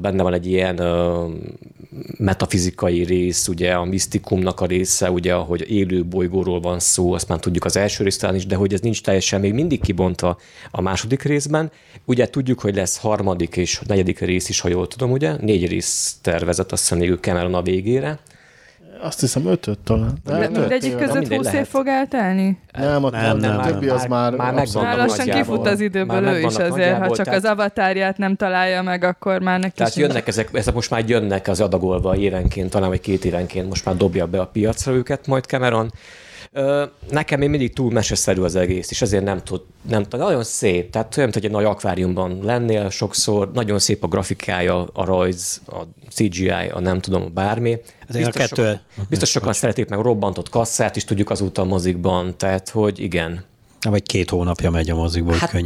benne 0.00 0.22
van 0.22 0.32
egy 0.32 0.46
ilyen 0.46 0.80
metafizikai 2.18 3.04
rész, 3.04 3.48
ugye 3.48 3.72
a 3.72 3.84
misztikumnak 3.84 4.60
a 4.60 4.66
része, 4.66 5.10
ugye, 5.10 5.34
hogy 5.34 5.70
élő 5.70 6.04
bolygóról 6.04 6.60
van 6.60 6.78
szó, 6.78 7.12
azt 7.12 7.28
már 7.28 7.38
tudjuk 7.38 7.64
az 7.64 7.76
első 7.76 8.04
résztelen 8.04 8.34
is, 8.34 8.46
de 8.46 8.54
hogy 8.54 8.72
ez 8.72 8.80
nincs 8.80 9.02
teljesen 9.02 9.40
még 9.40 9.52
mindig 9.52 9.80
kibontva 9.80 10.38
a 10.70 10.80
második 10.80 11.22
részben. 11.22 11.70
Ugye 12.04 12.28
tudjuk, 12.28 12.60
hogy 12.60 12.74
lesz 12.74 12.98
harmadik 12.98 13.56
és 13.56 13.80
negyedik 13.86 14.18
rész 14.18 14.48
is, 14.48 14.60
ha 14.60 14.68
jól 14.68 14.86
tudom, 14.88 15.10
ugye? 15.10 15.36
Négy 15.40 15.68
rész 15.68 16.16
tervezett, 16.22 16.72
azt 16.72 16.88
hiszem 16.88 17.16
Cameron 17.16 17.54
a 17.54 17.62
végére 17.62 18.18
azt 19.02 19.20
hiszem 19.20 19.46
ötöt 19.46 19.78
talán. 19.78 20.18
De 20.24 20.48
mindegyik 20.48 20.96
között 20.96 21.34
húsz 21.34 21.52
év 21.52 21.66
fog 21.66 21.86
eltelni? 21.86 22.58
Nem, 22.72 23.04
a 23.04 23.10
nem, 23.10 23.36
nem, 23.36 23.60
többi 23.60 23.88
az 23.88 24.04
már... 24.04 24.32
Már, 24.32 24.54
már 24.74 24.96
lassan 24.96 25.26
kifut 25.26 25.66
az 25.66 25.80
időből 25.80 26.26
ő 26.26 26.40
is 26.40 26.56
azért, 26.56 26.98
ha 26.98 27.16
csak 27.16 27.26
az 27.26 27.44
avatárját 27.44 28.18
nem 28.18 28.36
találja 28.36 28.82
meg, 28.82 29.04
akkor 29.04 29.40
már 29.40 29.60
neki 29.60 29.74
Tehát 29.76 29.94
jönnek 29.94 30.26
ezek, 30.26 30.48
ezek 30.52 30.74
most 30.74 30.90
már 30.90 31.08
jönnek 31.08 31.48
az 31.48 31.60
adagolva 31.60 32.16
évenként, 32.16 32.70
talán 32.70 32.88
vagy 32.88 33.00
két 33.00 33.24
évenként, 33.24 33.68
most 33.68 33.84
már 33.84 33.96
dobja 33.96 34.26
be 34.26 34.40
a 34.40 34.46
piacra 34.46 34.92
őket 34.92 35.26
majd 35.26 35.44
Cameron. 35.44 35.92
Nekem 37.10 37.38
még 37.38 37.48
mindig 37.48 37.74
túl 37.74 37.92
meseszerű 37.92 38.40
az 38.40 38.54
egész, 38.54 38.90
és 38.90 39.02
ezért 39.02 39.24
nem 39.24 39.42
tud, 39.42 39.62
nem 39.88 40.02
tud, 40.02 40.20
nagyon 40.20 40.44
szép, 40.44 40.90
tehát 40.90 41.16
olyan, 41.16 41.30
hogy 41.32 41.44
egy 41.44 41.50
nagy 41.50 41.64
akváriumban 41.64 42.38
lennél 42.42 42.90
sokszor, 42.90 43.50
nagyon 43.52 43.78
szép 43.78 44.04
a 44.04 44.06
grafikája, 44.06 44.86
a 44.92 45.04
rajz, 45.04 45.60
a 45.66 45.82
CGI, 46.10 46.48
a 46.48 46.80
nem 46.80 47.00
tudom, 47.00 47.22
a 47.22 47.28
bármi. 47.28 47.78
Biztos, 48.06 48.26
a 48.26 48.30
kettő... 48.30 48.62
sokan, 48.62 49.06
biztos 49.08 49.30
sokan 49.30 49.52
szeretik 49.52 49.88
meg 49.88 49.98
robbantott 49.98 50.48
kasszát 50.48 50.96
is 50.96 51.04
tudjuk 51.04 51.30
azóta 51.30 51.62
a 51.62 51.64
mozikban, 51.64 52.36
tehát 52.36 52.68
hogy 52.68 52.98
igen, 52.98 53.44
vagy 53.88 54.02
két 54.02 54.30
hónapja 54.30 54.70
megy 54.70 54.90
a 54.90 54.94
mozikból, 54.94 55.34
hát. 55.34 55.52
Uh, 55.52 55.62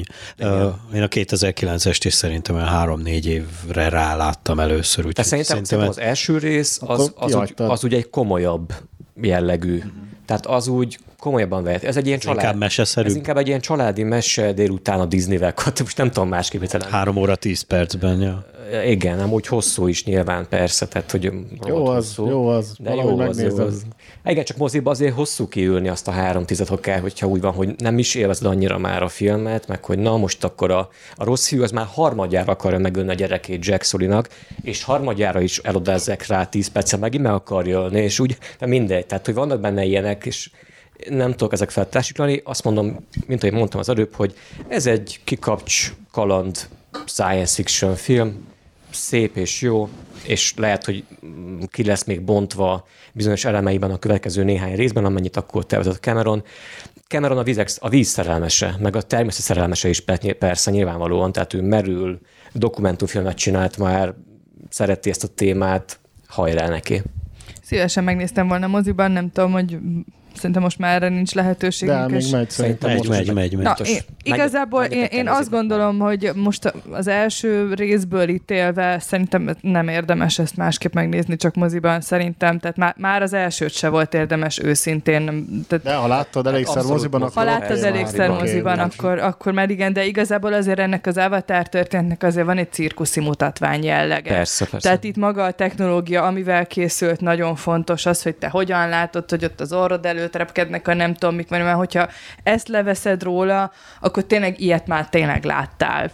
én 0.95 1.03
a 1.03 1.09
2009-est 1.09 2.01
is 2.05 2.15
szerintem 2.15 2.55
olyan 2.55 2.67
három-négy 2.67 3.27
évre 3.27 3.89
ráláttam 3.89 4.61
először. 4.61 5.07
Úgy, 5.07 5.15
szerintem, 5.15 5.65
szerintem 5.65 5.89
az 5.89 5.99
első 5.99 6.39
rész 6.39 6.79
az, 6.87 7.13
az, 7.17 7.35
úgy, 7.35 7.55
az 7.57 7.85
ugye 7.85 7.97
egy 7.97 8.11
komolyabb 8.11 8.75
jellegű. 9.21 9.77
Uh-huh. 9.77 9.93
Tehát 10.27 10.47
az 10.47 10.69
úgy 10.69 10.99
komolyabban 11.19 11.63
vehet. 11.63 11.85
Ez 11.85 11.97
egy 11.97 12.07
ilyen 12.07 12.19
ez 12.19 12.25
család. 12.25 12.43
Inkább 12.43 12.59
Ez 13.07 13.17
inkább 13.17 13.37
egy 13.37 13.47
ilyen 13.47 13.61
családi 13.61 14.03
mese 14.03 14.53
délután 14.53 15.01
a 15.01 15.07
Disney-vel. 15.07 15.55
Most 15.79 15.97
nem 15.97 16.11
tudom 16.11 16.29
másképp 16.29 16.63
talán. 16.63 16.91
Három 16.91 17.17
óra 17.17 17.37
tíz 17.37 17.61
percben, 17.61 18.21
ja. 18.21 18.47
Igen, 18.87 19.17
nem 19.17 19.33
úgy 19.33 19.47
hosszú 19.47 19.87
is 19.87 20.05
nyilván 20.05 20.49
persze, 20.49 20.89
tehát 20.89 21.11
hogy 21.11 21.33
jó 21.67 21.87
az, 21.87 22.07
hosszú, 22.07 22.29
jó 22.29 22.47
az, 22.47 22.77
de 22.79 22.95
jó 22.95 23.19
az, 23.19 23.43
jó 23.43 23.59
az. 23.59 23.87
Igen, 24.25 24.45
csak 24.45 24.57
moziba 24.57 24.91
azért 24.91 25.15
hosszú 25.15 25.49
kiülni 25.49 25.89
azt 25.89 26.09
a 26.09 26.11
három 26.11 26.45
tized, 26.45 26.69
ha 26.69 26.77
kell, 26.77 27.01
hogyha 27.01 27.27
úgy 27.27 27.41
van, 27.41 27.53
hogy 27.53 27.75
nem 27.79 27.99
is 27.99 28.15
élvezed 28.15 28.47
annyira 28.47 28.79
már 28.79 29.03
a 29.03 29.09
filmet, 29.09 29.69
meg 29.69 29.85
hogy 29.85 29.99
na 29.99 30.17
most 30.17 30.45
akkor 30.45 30.71
a, 30.71 30.89
a 31.15 31.25
rossz 31.25 31.49
fiú 31.49 31.63
az 31.63 31.71
már 31.71 31.87
harmadjára 31.93 32.53
akarja 32.53 32.79
megölni 32.79 33.11
a 33.11 33.15
gyerekét 33.15 33.67
Jack 33.67 33.85
Solinak, 33.85 34.29
és 34.63 34.83
harmadjára 34.83 35.41
is 35.41 35.59
elodázzák 35.59 36.27
rá 36.27 36.45
tíz 36.45 36.69
percet, 36.69 37.01
megint 37.01 37.23
meg 37.23 37.33
akarja 37.33 37.79
ölni, 37.79 38.01
és 38.01 38.19
úgy, 38.19 38.39
de 38.59 38.67
mindegy, 38.67 39.07
tehát 39.07 39.25
hogy 39.25 39.35
vannak 39.35 39.61
benne 39.61 39.85
ilyenek, 39.85 40.27
és 40.27 40.51
nem 41.09 41.31
tudok 41.31 41.53
ezek 41.53 41.71
feltársiklani. 41.71 42.41
Azt 42.45 42.65
mondom, 42.65 43.07
mint 43.27 43.43
ahogy 43.43 43.57
mondtam 43.57 43.81
az 43.81 43.89
előbb, 43.89 44.15
hogy 44.15 44.35
ez 44.69 44.87
egy 44.87 45.21
kikapcs, 45.25 45.93
kaland, 46.13 46.69
science 47.07 47.55
fiction 47.55 47.95
film, 47.95 48.53
szép 48.95 49.37
és 49.37 49.61
jó, 49.61 49.89
és 50.27 50.55
lehet, 50.57 50.85
hogy 50.85 51.05
ki 51.67 51.85
lesz 51.85 52.05
még 52.05 52.23
bontva 52.23 52.87
bizonyos 53.13 53.45
elemeiben 53.45 53.91
a 53.91 53.99
következő 53.99 54.45
néhány 54.45 54.75
részben, 54.75 55.05
amennyit 55.05 55.37
akkor 55.37 55.67
tervezett 55.67 56.01
Cameron. 56.01 56.43
Cameron 57.09 57.39
a, 57.39 57.43
vízex, 57.43 57.79
a 57.81 57.89
víz 57.89 58.09
szerelmese, 58.09 58.77
meg 58.79 58.97
a 58.97 59.03
természet 59.03 59.43
szerelmese 59.45 59.89
is 59.89 60.05
persze 60.39 60.71
nyilvánvalóan, 60.71 61.33
tehát 61.33 61.55
ő 61.55 61.63
merül, 61.63 62.21
dokumentumfilmet 62.53 63.37
csinált 63.37 63.79
már, 63.79 64.15
szereti 64.69 65.11
ezt 65.11 65.25
a 65.25 65.29
témát, 65.29 66.01
hajrá 66.27 66.69
neki. 66.69 67.03
Szívesen 67.63 68.05
megnéztem 68.05 68.49
volna 68.49 68.67
moziban, 68.67 69.11
nem 69.11 69.31
tudom, 69.31 69.53
hogy 69.53 69.79
Szerintem 70.35 70.63
most 70.63 70.79
már 70.79 70.95
erre 70.95 71.09
nincs 71.09 71.35
lehetőségünk. 71.35 71.99
De 71.99 72.07
még 72.07 72.31
megy 72.33 72.51
szerintem 72.51 72.91
Megy, 72.91 73.09
megy, 73.09 73.33
megy, 73.33 73.55
megy. 73.57 73.65
Na, 73.65 73.75
én, 73.85 73.99
igazából 74.23 74.85
én, 74.85 75.05
én 75.11 75.29
azt 75.29 75.51
gondolom, 75.51 75.99
hogy 75.99 76.31
most 76.35 76.73
az 76.91 77.07
első 77.07 77.75
részből 77.75 78.29
ítélve 78.29 78.99
szerintem 79.01 79.57
nem 79.61 79.89
érdemes 79.89 80.39
ezt 80.39 80.57
másképp 80.57 80.93
megnézni, 80.95 81.37
csak 81.37 81.55
moziban 81.55 82.01
szerintem, 82.01 82.59
tehát 82.59 82.77
már, 82.77 82.95
már 82.99 83.23
az 83.23 83.33
elsőt 83.33 83.73
se 83.73 83.89
volt 83.89 84.15
érdemes 84.15 84.59
őszintén. 84.63 85.23
nem- 85.23 85.65
Tehát, 85.69 85.85
De 85.85 85.95
ha 85.95 86.07
láttad 86.07 86.47
elégszer 86.47 86.77
abszolút 86.77 86.97
moziban, 86.97 87.21
mozi. 87.21 87.33
akkor 87.39 87.49
ha 87.53 87.59
láttad 87.59 87.83
elégszer 87.85 88.29
moziban, 88.31 88.79
akkor, 88.79 89.19
akkor 89.19 89.53
már 89.53 89.71
igen, 89.71 89.93
de 89.93 90.05
igazából 90.05 90.53
azért 90.53 90.79
ennek 90.79 91.07
az 91.07 91.17
Avatar 91.17 91.69
történetnek 91.69 92.23
azért 92.23 92.47
van 92.47 92.59
egy 92.59 92.73
cirkuszi 92.73 93.21
mutatvány 93.21 93.85
jellege. 93.85 94.31
Persze, 94.31 94.65
persze. 94.67 94.89
Tehát 94.89 95.05
itt 95.05 95.17
maga 95.17 95.45
a 95.45 95.51
technológia, 95.53 96.23
amivel 96.23 96.67
készült, 96.67 97.21
nagyon 97.21 97.57
fontos 97.57 98.07
az, 98.07 98.23
hogy 98.23 98.35
te 98.35 98.49
hogyan 98.49 98.89
látod, 98.89 99.31
hogy 99.31 99.45
ott 99.45 99.61
az 99.61 99.73
orrod 99.73 100.07
előtt 100.07 100.24
repkednek 100.33 100.89
a 100.89 100.95
nem 100.95 101.15
tudom 101.15 101.35
mik, 101.35 101.49
mert 101.49 101.77
hogyha 101.77 102.09
ezt 102.43 102.69
leveszed 102.69 103.23
róla, 103.23 103.73
akkor 104.01 104.25
tényleg 104.25 104.61
ilyet 104.61 104.87
már 104.87 105.09
tényleg 105.09 105.45
láttál. 105.45 106.11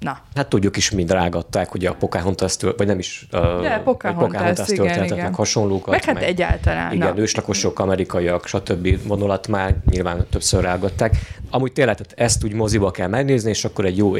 Na, 0.00 0.18
Hát 0.34 0.48
tudjuk 0.48 0.76
is, 0.76 0.90
mind 0.90 1.10
rágatták, 1.10 1.74
ugye 1.74 1.88
a 1.88 1.94
Pocahontas 1.94 2.56
vagy 2.76 2.86
nem 2.86 2.98
is, 2.98 3.26
uh, 3.32 3.60
De, 3.62 3.80
Pocahontas, 3.84 4.40
igen, 4.42 4.54
történetek, 4.54 5.04
igen. 5.04 5.24
meg 5.24 5.34
hasonlókat. 5.34 5.90
meg 5.90 6.04
hát 6.04 6.22
egyáltalán. 6.22 6.92
Igen, 6.92 7.14
na. 7.14 7.20
őslakosok, 7.20 7.78
amerikaiak, 7.78 8.46
stb. 8.46 9.06
vonulat 9.06 9.48
már 9.48 9.74
nyilván 9.90 10.26
többször 10.30 10.62
rágatták. 10.62 11.16
Amúgy 11.50 11.72
tényleg 11.72 11.98
ezt 12.14 12.44
úgy 12.44 12.52
moziba 12.52 12.90
kell 12.90 13.08
megnézni, 13.08 13.50
és 13.50 13.64
akkor 13.64 13.84
egy 13.84 13.96
jó 13.96 14.14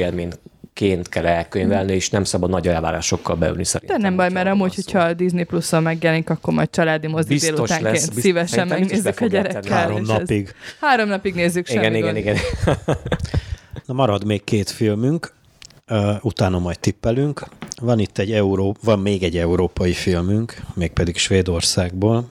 élményként 0.81 1.09
kell 1.09 1.27
elkönyvelni, 1.27 1.93
és 1.93 2.11
nem 2.11 2.25
szabad 2.25 2.51
nagy 2.51 2.69
elvárásokkal 2.69 3.37
beülni 3.37 3.59
De 3.59 3.65
szerintem. 3.65 4.01
nem 4.01 4.17
baj, 4.17 4.31
mert 4.31 4.49
amúgy, 4.49 4.75
hogyha 4.75 4.99
a 4.99 5.13
Disney 5.15 5.45
Plus-on 5.45 5.83
megjelenik, 5.83 6.31
akkor 6.31 6.55
majd 6.55 6.71
családi 6.71 7.07
mozi 7.07 7.29
Biztos 7.29 7.49
délutánként 7.51 7.91
lesz, 7.91 8.09
bizt- 8.09 8.21
szívesen 8.21 8.67
megnézzük 8.69 9.21
a 9.21 9.27
gyerekkel. 9.27 9.77
Három 9.77 9.97
ez- 10.01 10.07
napig. 10.07 10.55
Három 10.81 11.09
napig 11.09 11.35
nézzük, 11.35 11.67
semmi 11.67 11.79
Igen, 11.87 11.95
igen, 11.95 12.05
gond. 12.15 12.17
igen. 12.17 12.37
Na 13.87 13.95
marad 13.95 14.25
még 14.25 14.45
két 14.45 14.71
filmünk, 14.71 15.33
uh, 15.91 16.25
utána 16.25 16.59
majd 16.59 16.79
tippelünk. 16.79 17.45
Van 17.81 17.99
itt 17.99 18.19
egy 18.19 18.33
euró, 18.33 18.77
van 18.85 18.99
még 18.99 19.23
egy 19.23 19.37
európai 19.37 19.93
filmünk, 19.93 20.55
mégpedig 20.75 21.17
Svédországból. 21.17 22.29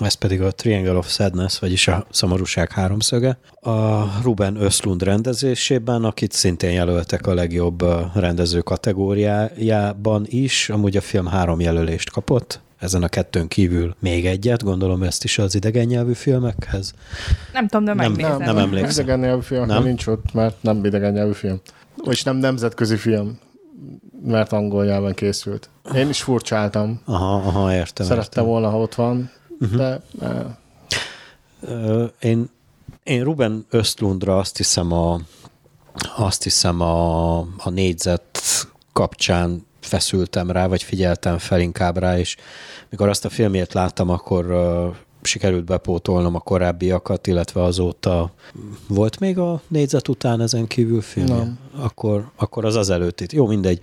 Ez 0.00 0.14
pedig 0.14 0.42
a 0.42 0.50
Triangle 0.50 0.96
of 0.96 1.10
Sadness, 1.10 1.58
vagyis 1.58 1.88
a 1.88 2.06
szomorúság 2.10 2.72
háromszöge. 2.72 3.38
A 3.60 4.02
Ruben 4.22 4.56
Östlund 4.56 5.02
rendezésében, 5.02 6.04
akit 6.04 6.32
szintén 6.32 6.70
jelöltek 6.70 7.26
a 7.26 7.34
legjobb 7.34 7.84
rendező 8.14 8.60
kategóriájában 8.60 10.24
is. 10.28 10.68
Amúgy 10.70 10.96
a 10.96 11.00
film 11.00 11.26
három 11.26 11.60
jelölést 11.60 12.10
kapott, 12.10 12.60
ezen 12.78 13.02
a 13.02 13.08
kettőn 13.08 13.48
kívül 13.48 13.94
még 13.98 14.26
egyet, 14.26 14.62
gondolom 14.62 15.02
ezt 15.02 15.24
is 15.24 15.38
az 15.38 15.54
idegen 15.54 15.86
nyelvű 15.86 16.12
filmekhez. 16.12 16.92
Nem 17.52 17.68
tudom, 17.68 17.84
de 17.84 17.94
Nem, 17.94 18.12
megnézem. 18.12 18.38
nem 18.38 18.58
emlékszem. 18.58 19.04
Idegen 19.04 19.18
nyelvű 19.18 19.42
film 19.42 19.66
Nem? 19.66 19.76
nem? 19.76 19.84
nincs 19.84 20.06
ott, 20.06 20.32
mert 20.32 20.62
nem 20.62 20.84
idegen 20.84 21.12
nyelvű 21.12 21.32
film. 21.32 21.60
És 22.10 22.22
nem 22.22 22.36
nemzetközi 22.36 22.96
film, 22.96 23.38
mert 24.24 24.52
angol 24.52 24.84
nyelven 24.84 25.14
készült. 25.14 25.68
Én 25.94 26.08
is 26.08 26.22
furcsáltam. 26.22 27.00
Aha, 27.04 27.34
aha, 27.34 27.74
értem. 27.74 28.06
Szerettem 28.06 28.28
értem. 28.28 28.44
volna, 28.44 28.70
ha 28.70 28.78
ott 28.78 28.94
van, 28.94 29.30
de 29.58 30.00
eh, 30.20 30.46
Ö, 31.60 32.04
Én, 32.20 32.50
én 33.02 33.24
Ruben 33.24 33.66
Östlundra 33.70 34.38
azt 34.38 34.56
hiszem 34.56 34.92
a, 34.92 35.20
azt 36.16 36.42
hiszem 36.42 36.80
a, 36.80 37.38
a 37.38 37.70
négyzet 37.70 38.40
kapcsán 38.92 39.66
feszültem 39.80 40.50
rá, 40.50 40.66
vagy 40.66 40.82
figyeltem 40.82 41.38
fel 41.38 41.60
inkább 41.60 41.96
rá, 41.96 42.18
és 42.18 42.36
mikor 42.88 43.08
azt 43.08 43.24
a 43.24 43.28
filmét 43.28 43.72
láttam, 43.72 44.10
akkor 44.10 44.50
uh, 44.50 44.96
sikerült 45.26 45.64
bepótolnom 45.64 46.34
a 46.34 46.38
korábbiakat, 46.40 47.26
illetve 47.26 47.62
azóta 47.62 48.32
volt 48.88 49.20
még 49.20 49.38
a 49.38 49.60
négyzet 49.68 50.08
után 50.08 50.40
ezen 50.40 50.66
kívül 50.66 51.00
film? 51.00 51.26
Nem. 51.26 51.58
Akkor, 51.78 52.30
akkor 52.36 52.64
az 52.64 52.74
az 52.74 52.90
előtt. 52.90 53.32
Jó, 53.32 53.46
mindegy. 53.46 53.80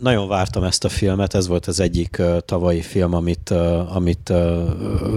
Nagyon 0.00 0.28
vártam 0.28 0.62
ezt 0.62 0.84
a 0.84 0.88
filmet, 0.88 1.34
ez 1.34 1.46
volt 1.46 1.66
az 1.66 1.80
egyik 1.80 2.22
tavalyi 2.44 2.80
film, 2.80 3.14
amit, 3.14 3.50
amit 3.94 4.32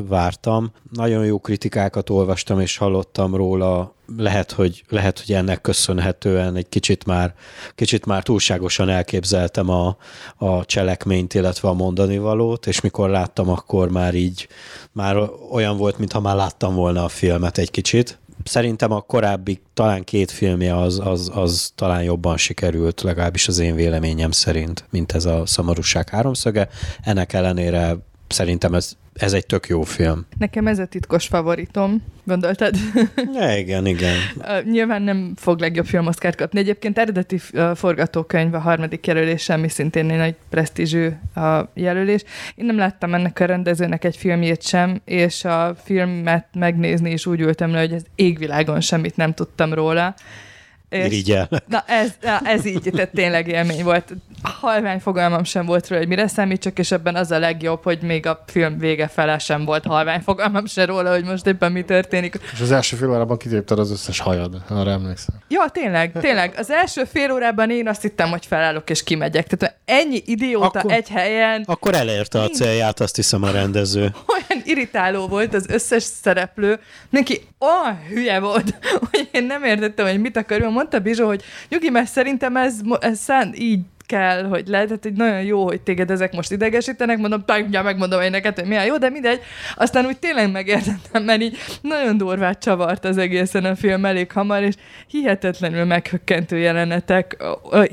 vártam. 0.08 0.72
Nagyon 0.92 1.26
jó 1.26 1.40
kritikákat 1.40 2.10
olvastam 2.10 2.60
és 2.60 2.78
hallottam 2.78 3.36
róla. 3.36 3.94
Lehet, 4.18 4.52
hogy, 4.52 4.84
lehet, 4.90 5.20
hogy 5.26 5.36
ennek 5.36 5.62
köszönhetően 5.62 6.56
egy 6.56 6.70
kicsit 6.70 7.06
már, 7.06 7.34
kicsit 7.76 8.06
már 8.06 8.24
túlságosan 8.24 8.90
elképzeltem 8.90 9.70
a, 9.70 9.98
a 10.36 10.66
cselekményt, 10.66 11.34
illetve 11.34 11.68
a 11.70 11.74
mondani 11.74 12.18
valót, 12.18 12.68
és 12.68 12.82
mikor 12.82 13.10
láttam, 13.10 13.50
akkor 13.50 13.90
már 13.90 14.14
így 14.14 14.48
már 14.92 15.18
olyan 15.52 15.78
volt, 15.78 15.98
mintha 15.98 16.20
már 16.20 16.36
láttam 16.36 16.76
volna 16.76 17.04
a 17.04 17.10
filmet 17.10 17.58
egy 17.58 17.72
kicsit. 17.72 18.20
Szerintem 18.44 18.92
a 18.92 19.02
korábbi 19.02 19.62
talán 19.74 20.04
két 20.04 20.32
filmje 20.32 20.78
az, 20.78 21.00
az, 21.00 21.32
az 21.34 21.72
talán 21.76 22.04
jobban 22.04 22.38
sikerült, 22.38 23.02
legalábbis 23.02 23.48
az 23.48 23.60
én 23.60 23.76
véleményem 23.76 24.32
szerint, 24.32 24.86
mint 24.90 25.12
ez 25.12 25.26
a 25.26 25.46
Szomorúság 25.46 26.10
háromszöge. 26.10 26.68
Ennek 27.02 27.34
ellenére 27.34 27.98
szerintem 28.30 28.74
ez, 28.74 28.92
ez 29.14 29.34
egy 29.34 29.46
tök 29.46 29.68
jó 29.68 29.82
film. 29.82 30.26
Nekem 30.38 30.68
ez 30.68 30.80
a 30.80 30.86
titkos 30.86 31.28
favoritom, 31.28 32.04
gondoltad? 32.24 32.76
Ja, 33.40 33.58
igen, 33.58 33.86
igen. 33.86 34.16
Nyilván 34.64 35.02
nem 35.02 35.34
fog 35.36 35.60
legjobb 35.60 35.86
filmoszkárt 35.86 36.36
kapni. 36.36 36.60
Egyébként 36.60 36.98
eredeti 36.98 37.38
forgatókönyv 37.76 38.54
a 38.54 38.60
harmadik 38.60 39.08
jelölés, 39.08 39.50
ami 39.50 39.70
szintén 39.70 40.10
egy 40.10 40.18
nagy 40.18 40.36
presztízsű 40.50 41.10
a 41.36 41.70
jelölés. 41.74 42.24
Én 42.56 42.66
nem 42.66 42.78
láttam 42.78 43.14
ennek 43.14 43.40
a 43.40 43.46
rendezőnek 43.46 44.04
egy 44.04 44.18
filmjét 44.18 44.68
sem, 44.68 45.02
és 45.06 45.46
a 45.46 45.76
filmet 45.84 46.48
megnézni 46.54 47.12
is 47.12 47.26
úgy 47.26 47.40
ültem 47.40 47.72
le, 47.72 47.80
hogy 47.80 47.94
ez 47.94 48.04
égvilágon 48.16 48.82
semmit 48.82 49.16
nem 49.16 49.34
tudtam 49.34 49.74
róla. 49.74 50.16
Irigyel. 50.90 51.50
Na 51.68 51.84
ez, 51.88 52.12
na 52.22 52.40
ez 52.44 52.66
így, 52.66 52.90
tehát 52.92 53.10
tényleg 53.12 53.48
élmény 53.48 53.84
volt. 53.84 54.14
Halvány 54.44 55.00
fogalmam 55.00 55.44
sem 55.44 55.66
volt 55.66 55.88
róla, 55.88 56.02
hogy 56.02 56.10
mire 56.10 56.28
számít, 56.28 56.62
csak 56.62 56.80
és 56.80 56.92
ebben 56.92 57.16
az 57.16 57.32
a 57.32 57.40
legjobb, 57.40 57.84
hogy 57.84 58.02
még 58.02 58.26
a 58.26 58.44
film 58.48 58.78
vége 58.78 59.08
fele 59.08 59.38
sem 59.38 59.66
volt 59.66 59.86
halvány 59.86 60.20
fogalmam 60.20 60.66
sem 60.66 60.86
róla, 60.86 61.12
hogy 61.12 61.24
most 61.24 61.46
éppen 61.48 61.72
mi 61.72 61.82
történik. 61.84 62.40
és 62.54 62.60
az 62.62 62.72
első 62.72 62.96
fél 62.96 63.10
órában 63.10 63.38
kitépted 63.38 63.80
az 63.80 63.92
összes 63.92 64.20
hajad, 64.20 64.56
arra 64.70 64.92
emlékszem. 64.92 65.36
Ja, 65.48 65.66
tényleg, 65.72 66.12
tényleg. 66.20 66.54
Az 66.58 66.72
első 66.72 67.04
fél 67.04 67.32
órában 67.32 67.70
én 67.72 67.88
azt 67.88 68.02
hittem, 68.02 68.30
hogy 68.30 68.46
felállok 68.46 68.90
és 68.90 69.04
kimegyek. 69.04 69.48
Tehát 69.48 69.76
ennyi 69.86 70.22
idióta 70.26 70.80
Akkor- 70.80 70.92
egy 70.92 71.10
helyen, 71.10 71.64
Akkor 71.66 71.94
elérte 71.94 72.40
a 72.42 72.48
célját, 72.48 73.00
azt 73.00 73.16
hiszem 73.16 73.44
a 73.44 73.52
rendező. 73.52 74.02
olyan 74.02 74.39
irritáló 74.70 75.28
volt 75.28 75.54
az 75.54 75.66
összes 75.70 76.04
szereplő, 76.04 76.80
neki 77.10 77.42
olyan 77.60 78.00
hülye 78.10 78.40
volt, 78.40 78.74
hogy 79.12 79.30
én 79.32 79.44
nem 79.44 79.64
értettem, 79.64 80.08
hogy 80.08 80.20
mit 80.20 80.38
akar. 80.38 80.60
Mondta 80.60 81.00
Bizsó, 81.00 81.28
hogy 81.28 81.44
nyugi, 81.70 81.90
mert 81.90 82.10
szerintem 82.10 82.56
ez, 82.58 82.76
ez 83.00 83.20
szán, 83.20 83.54
így 83.56 83.80
kell, 84.10 84.44
hogy 84.44 84.68
lehet, 84.68 85.00
hogy 85.02 85.14
nagyon 85.14 85.42
jó, 85.42 85.64
hogy 85.64 85.82
téged 85.82 86.12
ezek 86.12 86.34
most 86.34 86.52
idegesítenek, 86.52 87.18
mondom, 87.18 87.46
tudja, 87.46 87.82
megmondom 87.82 88.22
én 88.22 88.30
neked, 88.30 88.56
hogy 88.56 88.68
milyen 88.68 88.86
jó, 88.86 88.98
de 88.98 89.10
mindegy. 89.10 89.42
Aztán 89.76 90.06
úgy 90.06 90.20
tényleg 90.20 90.52
megértettem, 90.52 91.24
mert 91.24 91.42
így 91.42 91.58
nagyon 91.82 92.18
durvát 92.18 92.60
csavart 92.60 93.06
az 93.06 93.18
egészen 93.18 93.66
a 93.66 93.76
film 93.76 94.06
elég 94.06 94.32
hamar, 94.32 94.62
és 94.62 94.76
hihetetlenül 95.08 95.86
meghökkentő 95.86 96.58
jelenetek, 96.58 97.44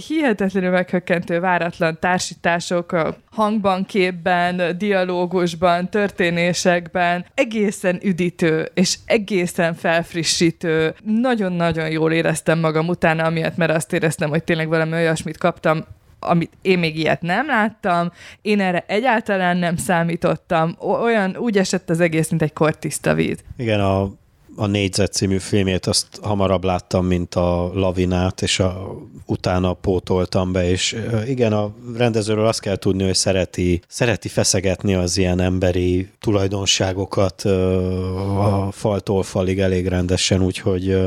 hihetetlenül 0.06 0.70
meghökkentő 0.70 1.40
váratlan 1.40 1.98
társítások 2.00 2.96
hangban, 3.36 3.84
képben, 3.84 4.78
dialógusban, 4.78 5.88
történésekben, 5.88 7.24
egészen 7.34 8.00
üdítő, 8.02 8.70
és 8.74 8.98
egészen 9.04 9.74
felfrissítő. 9.74 10.94
Nagyon-nagyon 11.04 11.90
jól 11.90 12.12
éreztem 12.12 12.58
magam 12.58 12.88
utána, 12.88 13.24
amiatt, 13.24 13.56
mert 13.56 13.74
azt 13.74 13.92
éreztem, 13.92 14.28
hogy 14.28 14.44
tényleg 14.44 14.68
valami 14.68 14.92
olyasmit 14.92 15.38
kaptam, 15.38 15.84
amit 16.18 16.52
én 16.62 16.78
még 16.78 16.98
ilyet 16.98 17.22
nem 17.22 17.46
láttam, 17.46 18.12
én 18.42 18.60
erre 18.60 18.84
egyáltalán 18.86 19.56
nem 19.56 19.76
számítottam, 19.76 20.76
olyan, 21.02 21.36
úgy 21.36 21.58
esett 21.58 21.90
az 21.90 22.00
egész, 22.00 22.28
mint 22.28 22.42
egy 22.42 22.52
kortiszta 22.52 23.14
víz. 23.14 23.38
Igen, 23.56 23.80
a, 23.80 24.10
a 24.56 24.66
Négyzet 24.66 25.12
című 25.12 25.38
filmét 25.38 25.86
azt 25.86 26.06
hamarabb 26.22 26.64
láttam, 26.64 27.06
mint 27.06 27.34
a 27.34 27.70
Lavinát, 27.74 28.42
és 28.42 28.58
a, 28.60 28.96
utána 29.26 29.72
pótoltam 29.72 30.52
be, 30.52 30.70
és 30.70 30.96
igen, 31.26 31.52
a 31.52 31.74
rendezőről 31.96 32.46
azt 32.46 32.60
kell 32.60 32.76
tudni, 32.76 33.04
hogy 33.04 33.14
szereti, 33.14 33.80
szereti 33.88 34.28
feszegetni 34.28 34.94
az 34.94 35.16
ilyen 35.18 35.40
emberi 35.40 36.08
tulajdonságokat 36.20 37.42
a 37.42 38.68
faltól 38.72 39.22
falig 39.22 39.60
elég 39.60 39.86
rendesen, 39.86 40.42
úgyhogy 40.42 40.98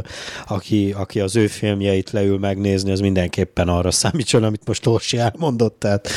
aki, 0.47 0.93
aki 0.97 1.19
az 1.19 1.35
ő 1.35 1.47
filmjeit 1.47 2.11
leül 2.11 2.37
megnézni, 2.39 2.91
az 2.91 2.99
mindenképpen 2.99 3.67
arra 3.67 3.91
számítson, 3.91 4.43
amit 4.43 4.61
most 4.67 4.87
Orsi 4.87 5.17
elmondott, 5.17 5.79
tehát 5.79 6.07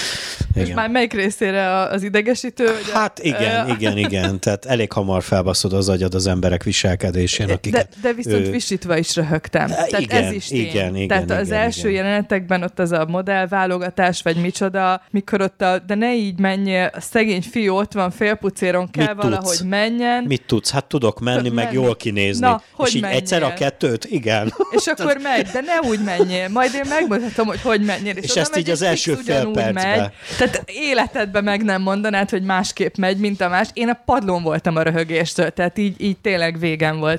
És 0.55 0.63
igen. 0.63 0.75
már 0.75 0.91
melyik 0.91 1.13
részére 1.13 1.77
az 1.79 2.03
idegesítő? 2.03 2.67
A- 2.67 2.91
Hát 2.93 3.19
igen, 3.19 3.69
igen, 3.69 3.99
igen. 3.99 4.41
Tehát 4.41 4.65
elég 4.65 4.93
hamar 4.93 5.23
felbaszod 5.23 5.73
az 5.73 5.89
agyad 5.89 6.15
az 6.15 6.27
emberek 6.27 6.63
viselkedésére 6.63 7.22
viselésén, 7.23 7.57
akik. 7.57 7.73
De, 7.73 8.09
de 8.09 8.13
viszont 8.13 8.47
ő... 8.47 8.51
visítva 8.51 8.97
is 8.97 9.17
röhögtem. 9.17 9.67
Tehát 9.67 10.01
igen, 10.01 10.25
ez 10.25 10.33
is 10.33 10.47
tény. 10.47 10.61
igen, 10.61 10.97
igen, 10.97 11.09
Tehát 11.09 11.25
igen, 11.25 11.39
az 11.39 11.47
igen, 11.47 11.61
első 11.61 11.91
igen. 11.91 12.05
jelenetekben 12.05 12.63
ott 12.63 12.79
az 12.79 12.93
a 12.93 13.07
modellválogatás, 13.09 14.23
vagy 14.23 14.37
micsoda, 14.37 15.03
mikor 15.11 15.41
ott 15.41 15.63
a, 15.63 15.79
de 15.79 15.95
ne 15.95 16.15
így 16.15 16.39
menjél, 16.39 16.91
a 16.95 17.01
szegény 17.01 17.43
fiú 17.43 17.75
ott 17.75 17.93
van 17.93 18.11
félpucéron, 18.11 18.91
kell 18.91 19.15
Mit 19.15 19.23
valahogy 19.23 19.57
tudsz? 19.57 19.63
menjen. 19.63 20.25
Mit 20.25 20.43
tudsz? 20.47 20.71
Hát 20.71 20.85
tudok 20.85 21.21
menni, 21.21 21.49
meg 21.49 21.65
menni. 21.65 21.77
jól 21.77 21.97
kinézni. 21.97 22.47
Na, 22.47 22.63
hogy 22.73 22.89
és 22.89 22.95
így 22.95 23.01
menjél? 23.01 23.19
egyszer 23.19 23.43
a 23.43 23.55
kettőt? 23.55 24.05
Igen. 24.05 24.55
És 24.77 24.87
akkor 24.87 25.19
megy, 25.23 25.47
de 25.47 25.61
ne 25.61 25.89
úgy 25.89 26.01
menjél. 26.05 26.49
Majd 26.49 26.75
én 26.75 26.89
megmutatom, 26.89 27.47
hogy 27.47 27.61
hogy 27.61 27.85
menjél. 27.85 28.17
És 28.17 28.31
oda 28.31 28.41
ezt 28.41 28.51
megy, 28.51 28.61
így 28.61 28.71
az 28.71 28.83
első 28.83 29.15
fél 29.15 29.51
percben. 29.51 29.99
Megy. 29.99 30.11
Tehát 30.39 30.65
életedben 30.67 31.45
meg 31.45 31.63
nem 31.63 31.83
mondanád, 31.83 32.31
hogy 32.31 32.43
másképp 32.43 32.97
megy, 32.97 33.17
mint 33.19 33.41
a 33.41 33.49
más. 33.49 33.69
Én 33.73 33.89
a 33.89 34.01
padlón 34.05 34.43
voltam 34.43 34.77
a 34.77 34.83
röhögéstől, 34.83 35.51
tehát 35.51 35.79
így, 35.79 36.01
így 36.01 36.19
tényleg 36.19 36.59
végem 36.59 36.99
volt. 36.99 37.12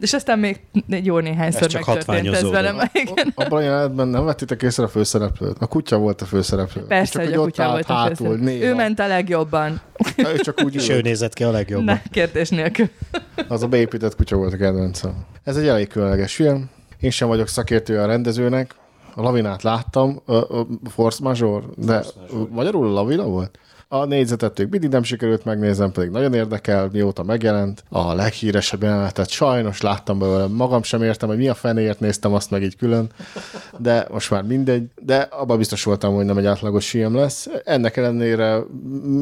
És 0.00 0.12
aztán 0.12 0.38
még 0.38 0.60
egy 0.88 1.04
jó 1.04 1.18
néhányszor 1.18 1.62
Ez 1.62 1.68
csak 1.68 1.86
megtörtént 1.86 2.34
ez 2.34 2.50
velem. 2.50 2.78
Igen. 2.92 3.32
Abban 3.34 3.58
a 3.58 3.62
jelenetben 3.62 4.08
nem 4.08 4.24
vettétek 4.24 4.62
észre 4.62 4.84
a 4.84 4.88
főszereplőt? 4.88 5.56
A 5.58 5.66
kutya 5.66 5.98
volt 5.98 6.20
a 6.20 6.24
főszereplő. 6.24 6.82
Persze, 6.82 7.12
csak 7.12 7.22
hogy 7.22 7.32
a 7.32 7.40
kutya 7.42 7.70
volt 7.70 7.90
a 7.90 7.92
hátul, 7.92 8.36
néha. 8.36 8.64
Ő 8.64 8.74
ment 8.74 8.98
a 8.98 9.06
legjobban. 9.06 9.80
Ő 10.16 10.36
csak 10.36 10.60
úgy 10.64 10.74
És 10.74 10.88
ő 10.88 11.00
nézett 11.00 11.34
ki 11.34 11.44
a 11.44 11.50
legjobban. 11.50 11.84
Ne, 11.84 12.02
kérdés 12.10 12.48
nélkül. 12.48 12.88
Az 13.48 13.62
a 13.62 13.66
beépített 13.66 14.16
kutya 14.16 14.36
volt 14.36 14.52
a 14.52 14.56
kedvencem. 14.56 15.24
Ez 15.44 15.56
egy 15.56 15.66
elég 15.66 15.88
különleges 15.88 16.34
film. 16.34 16.70
Én 17.00 17.10
sem 17.10 17.28
vagyok 17.28 17.48
szakértője 17.48 18.02
a 18.02 18.06
rendezőnek. 18.06 18.74
A 19.14 19.22
lavinát 19.22 19.62
láttam, 19.62 20.20
a, 20.24 20.34
a 20.34 20.66
Force 20.88 21.22
Major, 21.22 21.64
de 21.76 22.04
magyarul 22.50 22.86
a 22.86 22.90
lavina 22.92 23.24
volt? 23.24 23.58
A 23.92 24.04
négyzetet 24.04 24.58
még 24.58 24.68
mindig 24.70 24.90
nem 24.90 25.02
sikerült 25.02 25.44
megnézem, 25.44 25.92
pedig 25.92 26.10
nagyon 26.10 26.34
érdekel, 26.34 26.88
mióta 26.92 27.22
megjelent. 27.22 27.84
A 27.88 28.12
leghíresebb 28.14 28.82
jelenetet 28.82 29.28
sajnos 29.28 29.80
láttam 29.80 30.18
belőle, 30.18 30.46
magam 30.46 30.82
sem 30.82 31.02
értem, 31.02 31.28
hogy 31.28 31.38
mi 31.38 31.48
a 31.48 31.54
fenéért 31.54 32.00
néztem 32.00 32.34
azt 32.34 32.50
meg 32.50 32.62
így 32.62 32.76
külön, 32.76 33.10
de 33.78 34.06
most 34.10 34.30
már 34.30 34.42
mindegy. 34.42 34.84
De 35.00 35.16
abban 35.16 35.58
biztos 35.58 35.84
voltam, 35.84 36.14
hogy 36.14 36.24
nem 36.24 36.38
egy 36.38 36.46
átlagos 36.46 36.90
film 36.90 37.14
lesz. 37.14 37.48
Ennek 37.64 37.96
ellenére 37.96 38.60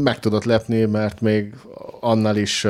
meg 0.02 0.18
tudott 0.18 0.44
lepni, 0.44 0.84
mert 0.84 1.20
még 1.20 1.54
annál 2.00 2.36
is 2.36 2.66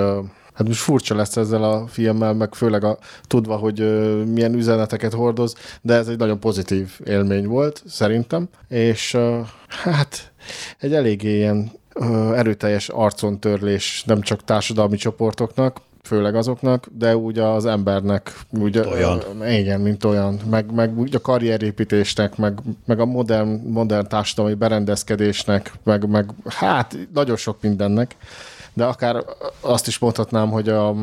Hát 0.53 0.67
most 0.67 0.81
furcsa 0.81 1.15
lesz 1.15 1.37
ezzel 1.37 1.63
a 1.63 1.87
filmmel, 1.87 2.35
meg 2.35 2.55
főleg 2.55 2.85
a, 2.85 2.99
tudva, 3.27 3.57
hogy 3.57 3.81
ö, 3.81 4.23
milyen 4.25 4.55
üzeneteket 4.55 5.13
hordoz, 5.13 5.55
de 5.83 5.95
ez 5.95 6.09
egy 6.09 6.19
nagyon 6.19 6.41
pozitív 6.41 7.01
élmény 7.05 7.47
volt, 7.47 7.83
szerintem. 7.87 8.49
És 8.69 9.15
ö, 9.15 9.41
hát 9.69 10.33
egy 10.79 10.95
eléggé 10.95 11.37
ilyen 11.37 11.71
erőteljes 12.35 12.89
arcontörlés 12.89 14.03
nem 14.07 14.21
csak 14.21 14.45
társadalmi 14.45 14.97
csoportoknak, 14.97 15.81
főleg 16.03 16.35
azoknak, 16.35 16.87
de 16.99 17.17
úgy 17.17 17.39
az 17.39 17.67
embernek, 17.67 18.33
úgy, 18.51 18.79
olyan. 18.79 19.23
Igen, 19.49 19.81
mint 19.81 20.05
olyan, 20.05 20.41
meg, 20.51 20.73
meg 20.73 20.99
úgy 20.99 21.15
a 21.15 21.21
karrierépítésnek, 21.21 22.37
meg, 22.37 22.59
meg 22.87 23.01
a 23.01 23.05
modern, 23.05 23.49
modern 23.49 24.09
társadalmi 24.09 24.55
berendezkedésnek, 24.55 25.73
meg, 25.83 26.09
meg 26.09 26.31
hát 26.45 26.99
nagyon 27.13 27.37
sok 27.37 27.57
mindennek 27.61 28.17
de 28.79 28.85
akár 28.85 29.25
azt 29.61 29.87
is 29.87 29.99
mondhatnám, 29.99 30.51
hogy 30.51 30.69
a, 30.69 30.89
a, 30.89 30.97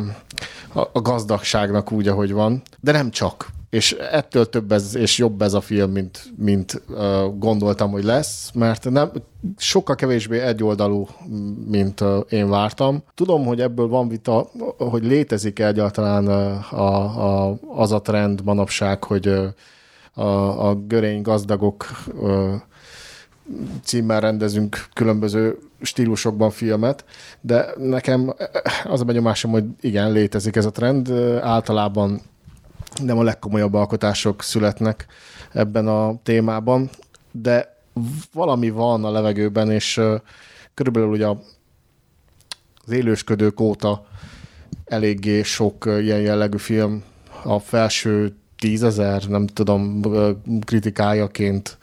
a 0.94 1.02
gazdagságnak 1.02 1.92
úgy, 1.92 2.08
ahogy 2.08 2.32
van, 2.32 2.62
de 2.80 2.92
nem 2.92 3.12
csak. 3.12 3.48
És 3.76 3.92
ettől 4.12 4.50
több 4.50 4.72
ez, 4.72 4.96
és 4.96 5.18
jobb 5.18 5.42
ez 5.42 5.54
a 5.54 5.62
film, 5.62 5.92
mint, 5.92 6.34
mint 6.38 6.82
uh, 6.90 7.38
gondoltam, 7.38 7.92
hogy 7.92 8.04
lesz, 8.04 8.52
mert 8.54 8.90
nem, 8.90 9.12
sokkal 9.58 9.96
kevésbé 9.96 10.40
egyoldalú, 10.40 11.08
mint 11.68 12.02
uh, 12.02 12.18
én 12.30 12.50
vártam. 12.50 13.04
Tudom, 13.16 13.46
hogy 13.46 13.62
ebből 13.62 13.88
van 13.88 14.08
vita, 14.08 14.50
hogy 14.78 15.06
létezik 15.06 15.60
egyáltalán 15.60 16.28
uh, 16.28 16.74
a, 16.80 17.48
a, 17.50 17.58
az 17.76 17.92
a 17.92 18.02
trend 18.02 18.44
manapság, 18.44 19.04
hogy 19.04 19.28
uh, 19.28 19.46
a, 20.26 20.70
a 20.70 20.76
görény 20.76 21.22
gazdagok 21.22 21.86
uh, 22.14 22.54
címmel 23.84 24.20
rendezünk 24.20 24.86
különböző 24.94 25.58
stílusokban 25.82 26.50
filmet, 26.50 27.06
de 27.42 27.74
nekem 27.78 28.34
az 28.84 29.02
a 29.02 29.06
benyomásom, 29.06 29.52
hogy 29.52 29.64
igen, 29.82 30.12
létezik 30.12 30.56
ez 30.56 30.66
a 30.66 30.72
trend. 30.72 31.12
Általában 31.42 32.22
nem 33.04 33.18
a 33.18 33.24
legkomolyabb 33.24 33.74
alkotások 33.74 34.44
születnek 34.44 35.06
ebben 35.52 35.88
a 35.88 36.20
témában, 36.24 36.90
de 37.32 37.78
valami 38.34 38.70
van 38.70 39.06
a 39.06 39.12
levegőben, 39.12 39.72
és 39.72 40.02
körülbelül 40.74 41.10
ugye 41.10 41.28
az 42.86 42.92
élősködők 42.92 43.60
óta 43.60 44.06
eléggé 44.86 45.44
sok 45.44 45.86
ilyen 45.86 46.22
jellegű 46.22 46.58
film 46.58 47.04
a 47.44 47.60
felső 47.60 48.36
tízezer, 48.60 49.24
nem 49.28 49.48
tudom, 49.48 50.02
kritikájaként 50.66 51.78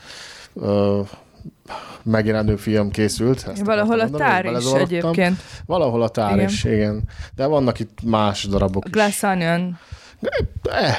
megjelenő 2.02 2.56
film 2.56 2.90
készült. 2.90 3.48
Ezt 3.48 3.64
Valahol 3.64 4.00
a 4.00 4.10
tár 4.10 4.44
is 4.44 4.72
egyébként. 4.72 5.40
Valahol 5.66 6.02
a 6.02 6.08
tár 6.08 6.34
Igen. 6.34 6.48
is, 6.48 6.64
igen. 6.64 7.02
De 7.34 7.46
vannak 7.46 7.78
itt 7.78 7.98
más 8.04 8.44
darabok 8.44 8.84
is. 8.84 8.90
Glass 8.90 9.22
Onion, 9.22 9.60
Eh, 9.60 10.01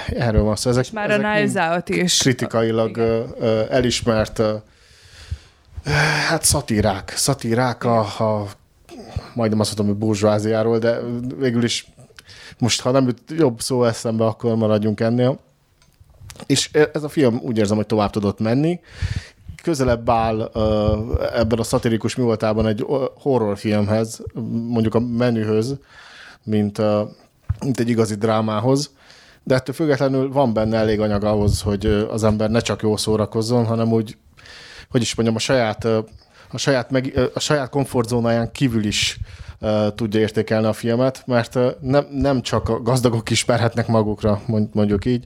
erről 0.05 0.43
van 0.43 0.55
szó. 0.55 0.69
Ezek, 0.69 0.83
és 0.83 0.91
már 0.91 1.09
a 1.09 1.13
ezek 1.13 1.25
Knives 1.25 1.53
mind 1.53 1.71
Out 1.71 1.89
is. 1.89 2.17
kritikailag 2.17 2.97
ö, 2.97 3.63
elismert 3.69 4.39
ö, 4.39 4.55
hát 6.27 6.43
szatírák. 6.43 7.13
Szatírák 7.15 7.83
a, 7.83 7.99
a 7.99 8.47
majdnem 9.33 9.59
azt 9.59 9.77
mondom, 9.77 9.95
hogy 9.95 10.05
burzsváziáról, 10.05 10.79
de 10.79 10.99
végül 11.37 11.63
is 11.63 11.87
most, 12.59 12.81
ha 12.81 12.91
nem 12.91 13.05
jut 13.05 13.21
jobb 13.37 13.61
szó 13.61 13.83
eszembe, 13.83 14.25
akkor 14.25 14.55
maradjunk 14.55 14.99
ennél. 14.99 15.39
És 16.45 16.69
ez 16.93 17.03
a 17.03 17.09
film 17.09 17.39
úgy 17.41 17.57
érzem, 17.57 17.77
hogy 17.77 17.85
tovább 17.85 18.09
tudott 18.09 18.39
menni. 18.39 18.79
Közelebb 19.63 20.09
áll 20.09 20.51
ebben 21.33 21.59
a 21.59 21.63
szatirikus 21.63 22.15
mi 22.15 22.23
voltában 22.23 22.67
egy 22.67 22.85
horrorfilmhez, 23.13 24.23
mondjuk 24.67 24.95
a 24.95 24.99
menühöz, 24.99 25.77
mint, 26.43 26.81
mint 27.59 27.79
egy 27.79 27.89
igazi 27.89 28.15
drámához. 28.15 28.91
De 29.43 29.55
ettől 29.55 29.75
függetlenül 29.75 30.31
van 30.31 30.53
benne 30.53 30.77
elég 30.77 30.99
anyag 30.99 31.23
ahhoz, 31.23 31.61
hogy 31.61 31.85
az 31.85 32.23
ember 32.23 32.49
ne 32.49 32.59
csak 32.59 32.81
jól 32.81 32.97
szórakozzon, 32.97 33.65
hanem 33.65 33.91
úgy, 33.91 34.17
hogy 34.89 35.01
is 35.01 35.15
mondjam, 35.15 35.37
a 35.37 35.39
saját, 35.39 35.85
a 36.51 36.57
saját, 36.57 36.91
meg, 36.91 37.29
a 37.33 37.39
saját 37.39 37.69
komfortzónáján 37.69 38.51
kívül 38.51 38.85
is 38.85 39.19
tudja 39.95 40.19
értékelni 40.19 40.67
a 40.67 40.73
filmet, 40.73 41.23
mert 41.25 41.59
nem, 41.81 42.05
nem 42.11 42.41
csak 42.41 42.69
a 42.69 42.81
gazdagok 42.81 43.29
ismerhetnek 43.29 43.87
magukra, 43.87 44.41
mond- 44.45 44.73
mondjuk 44.73 45.05
így. 45.05 45.23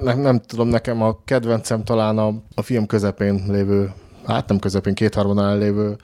Nem, 0.00 0.20
nem 0.20 0.40
tudom, 0.40 0.68
nekem 0.68 1.02
a 1.02 1.18
kedvencem 1.24 1.84
talán 1.84 2.18
a, 2.18 2.34
a 2.54 2.62
film 2.62 2.86
közepén 2.86 3.44
lévő, 3.48 3.92
hát 4.26 4.48
nem 4.48 4.58
közepén, 4.58 4.94
kétharmadán 4.94 5.58
lévő 5.58 5.96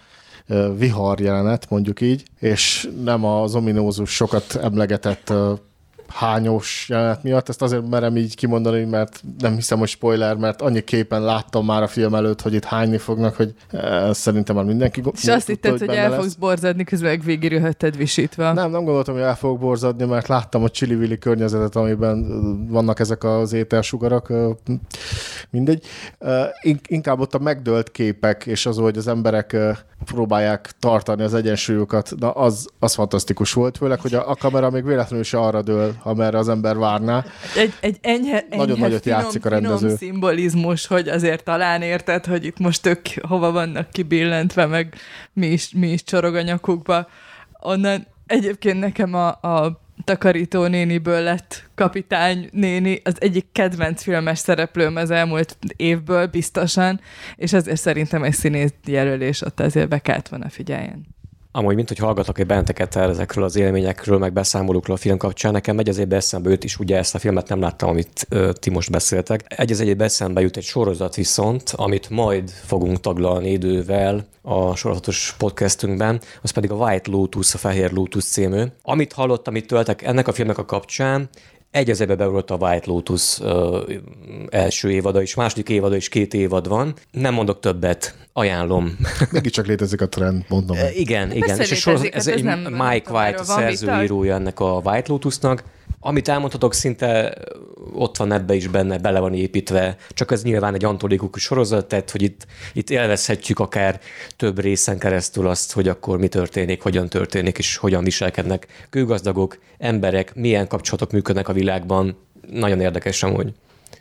vihar 0.77 1.21
jelenet, 1.21 1.71
mondjuk 1.71 2.01
így, 2.01 2.23
és 2.39 2.89
nem 3.05 3.25
az 3.25 3.55
ominózus, 3.55 4.15
sokat 4.15 4.55
emlegetett 4.55 5.33
hányós 6.15 6.87
jelenet 6.89 7.23
miatt. 7.23 7.49
Ezt 7.49 7.63
azért 7.63 7.89
merem 7.89 8.17
így 8.17 8.37
kimondani, 8.37 8.85
mert 8.85 9.23
nem 9.39 9.55
hiszem, 9.55 9.79
hogy 9.79 9.89
spoiler, 9.89 10.37
mert 10.37 10.63
annyi 10.63 10.81
képen 10.81 11.23
láttam 11.23 11.65
már 11.65 11.83
a 11.83 11.87
film 11.87 12.15
előtt, 12.15 12.41
hogy 12.41 12.55
itt 12.55 12.65
hányni 12.65 12.99
fognak, 12.99 13.37
hogy 13.37 13.55
eh, 13.71 14.13
szerintem 14.13 14.57
már 14.57 14.65
mindenki 14.65 15.03
És 15.13 15.29
azt 15.29 15.47
hitted, 15.47 15.79
hogy 15.79 15.87
benne 15.87 16.01
el 16.01 16.21
fogsz 16.21 16.35
borzadni, 16.35 16.85
közben 16.85 17.11
meg 17.11 17.23
végigülhetted 17.23 17.97
visítva. 17.97 18.53
Nem, 18.53 18.71
nem 18.71 18.85
gondoltam, 18.85 19.15
hogy 19.15 19.23
el 19.23 19.37
fogok 19.37 19.59
borzadni, 19.59 20.05
mert 20.05 20.29
láttam 20.29 20.63
a 20.63 20.69
csili 20.69 21.19
környezetet, 21.19 21.77
amiben 21.77 22.31
ö, 22.31 22.73
vannak 22.73 23.01
ezek 23.01 23.25
az 23.25 23.53
ételsugarak, 23.53 24.29
ö, 24.29 24.51
mindegy. 25.51 25.87
Inkább 26.87 27.21
ott 27.21 27.35
a 27.35 27.39
megdölt 27.39 27.91
képek, 27.91 28.47
és 28.47 28.67
az, 28.67 28.77
hogy 28.77 28.97
az 28.97 29.09
emberek 29.09 29.57
próbálják 30.05 30.71
tartani 30.79 31.23
az 31.23 31.35
egyensúlyukat, 31.35 32.13
na 32.19 32.31
az, 32.31 32.69
az 32.79 32.95
fantasztikus 32.95 33.53
volt, 33.53 33.77
főleg, 33.77 34.01
hogy 34.01 34.15
a, 34.15 34.31
a 34.31 34.35
kamera 34.35 34.71
még 34.71 34.85
véletlenül 34.85 35.25
se 35.25 35.39
arra 35.39 35.63
dől, 35.63 35.95
amerre 36.03 36.38
az 36.38 36.48
ember 36.48 36.76
várná. 36.76 37.24
Egy, 37.57 37.72
egy 37.80 37.98
enyhe, 38.01 38.38
enyhe 38.38 38.57
Nagyon 38.57 38.78
nagyot 38.78 39.03
finom, 39.03 39.20
játszik 39.20 39.44
a 39.44 39.48
rendező. 39.48 39.76
Finom 39.76 39.96
szimbolizmus, 39.96 40.86
hogy 40.86 41.09
azért 41.09 41.44
talán 41.44 41.82
érted, 41.82 42.26
hogy 42.26 42.44
itt 42.44 42.59
most 42.59 42.86
ők 42.86 43.09
hova 43.20 43.51
vannak 43.51 43.90
kibillentve, 43.90 44.66
meg 44.66 44.94
mi 45.32 45.46
is, 45.46 45.70
mi 45.72 45.88
is 45.88 46.05
csorog 46.05 46.34
a 46.34 46.42
nyakukba. 46.42 47.09
Onnan 47.61 48.07
egyébként 48.26 48.80
nekem 48.80 49.14
a, 49.14 49.28
a 49.28 49.80
takarító 50.05 50.66
néniből 50.66 51.20
lett 51.20 51.70
kapitány 51.74 52.48
néni, 52.53 53.01
az 53.05 53.16
egyik 53.18 53.46
kedvenc 53.53 54.03
filmes 54.03 54.38
szereplőm 54.38 54.96
az 54.96 55.11
elmúlt 55.11 55.57
évből 55.76 56.26
biztosan, 56.26 57.01
és 57.36 57.53
ezért 57.53 57.80
szerintem 57.80 58.22
egy 58.22 58.34
színész 58.34 58.74
jelölés 58.86 59.42
ott 59.42 59.61
azért 59.61 59.88
be 59.88 59.98
kellett 59.98 60.28
volna 60.28 60.48
figyeljen. 60.48 61.18
Amúgy, 61.53 61.74
mint 61.74 61.88
hogy 61.88 61.98
hallgatok 61.98 62.38
egy 62.38 62.46
benneteket 62.46 62.96
el 62.96 63.11
ezekről 63.11 63.44
az 63.44 63.57
élményekről, 63.57 64.18
meg 64.18 64.32
beszámolókról 64.32 64.96
a 64.96 64.98
film 64.98 65.16
kapcsán, 65.16 65.53
nekem 65.53 65.76
megy 65.76 65.88
az 65.88 66.07
eszembe 66.11 66.51
őt 66.51 66.64
is, 66.64 66.78
ugye 66.78 66.96
ezt 66.96 67.14
a 67.14 67.18
filmet 67.18 67.48
nem 67.48 67.61
láttam, 67.61 67.88
amit 67.88 68.26
ö, 68.28 68.53
ti 68.53 68.70
most 68.70 68.90
beszéltek. 68.90 69.44
Egy 69.48 69.70
az 69.70 69.80
egybe 69.80 70.05
eszembe 70.05 70.40
jut 70.40 70.57
egy 70.57 70.62
sorozat 70.62 71.14
viszont, 71.14 71.72
amit 71.76 72.11
majd 72.11 72.51
fogunk 72.51 73.01
taglalni 73.01 73.51
idővel 73.51 74.26
a 74.42 74.76
sorozatos 74.76 75.34
podcastünkben, 75.38 76.20
az 76.42 76.51
pedig 76.51 76.70
a 76.70 76.74
White 76.74 77.11
Lotus, 77.11 77.55
a 77.55 77.59
Fehér 77.59 77.92
Lotus 77.92 78.24
című. 78.24 78.62
Amit 78.82 79.12
hallottam 79.12 79.57
itt 79.57 79.68
tőletek 79.68 80.03
ennek 80.03 80.28
a 80.28 80.32
filmnek 80.32 80.59
a 80.59 80.64
kapcsán, 80.64 81.28
egy 81.71 81.91
az 81.91 82.01
ebbe 82.01 82.14
beugrott 82.14 82.51
a 82.51 82.55
White 82.61 82.91
Lotus 82.91 83.39
ö, 83.41 83.83
első 84.49 84.91
évada 84.91 85.23
is, 85.23 85.35
második 85.35 85.68
évada 85.68 85.97
is 85.97 86.09
két 86.09 86.35
évad 86.35 86.68
van. 86.68 86.95
Nem 87.11 87.35
mondok 87.35 87.61
többet, 87.61 88.14
ajánlom. 88.33 88.97
Mégiscsak 89.31 89.66
létezik 89.66 90.01
a 90.01 90.09
trend, 90.09 90.44
mondom. 90.49 90.77
E, 90.77 90.90
igen, 90.93 91.32
igen. 91.32 91.47
Persze 91.47 91.62
És 91.62 91.70
a 91.70 91.74
sorozat, 91.74 92.15
ez 92.15 92.24
hát 92.27 92.35
egy 92.35 92.47
ez 92.47 92.47
nem- 92.47 92.73
Mike 92.73 93.12
White, 93.12 93.39
a 93.40 93.44
szerzőírója 93.44 94.35
ennek 94.35 94.61
a 94.61 94.81
White 94.85 95.12
Lotusnak. 95.12 95.65
Amit 96.02 96.28
elmondhatok, 96.28 96.74
szinte 96.74 97.35
ott 97.93 98.16
van 98.16 98.32
ebbe 98.32 98.55
is 98.55 98.66
benne, 98.66 98.98
bele 98.98 99.20
van 99.20 99.35
építve, 99.35 99.97
csak 100.09 100.31
ez 100.31 100.43
nyilván 100.43 100.74
egy 100.74 100.85
antolikus 100.85 101.43
sorozat, 101.43 101.86
tehát 101.86 102.10
hogy 102.10 102.22
itt, 102.22 102.47
itt 102.72 102.90
élvezhetjük 102.90 103.59
akár 103.59 104.01
több 104.36 104.59
részen 104.59 104.98
keresztül 104.98 105.48
azt, 105.48 105.72
hogy 105.72 105.89
akkor 105.89 106.18
mi 106.18 106.28
történik, 106.28 106.82
hogyan 106.82 107.09
történik, 107.09 107.59
és 107.59 107.77
hogyan 107.77 108.05
viselkednek 108.05 108.86
kőgazdagok, 108.90 109.59
emberek, 109.78 110.35
milyen 110.35 110.68
kapcsolatok 110.68 111.12
működnek 111.12 111.48
a 111.48 111.52
világban. 111.52 112.16
Nagyon 112.51 112.81
érdekes 112.81 113.22
amúgy. 113.22 113.52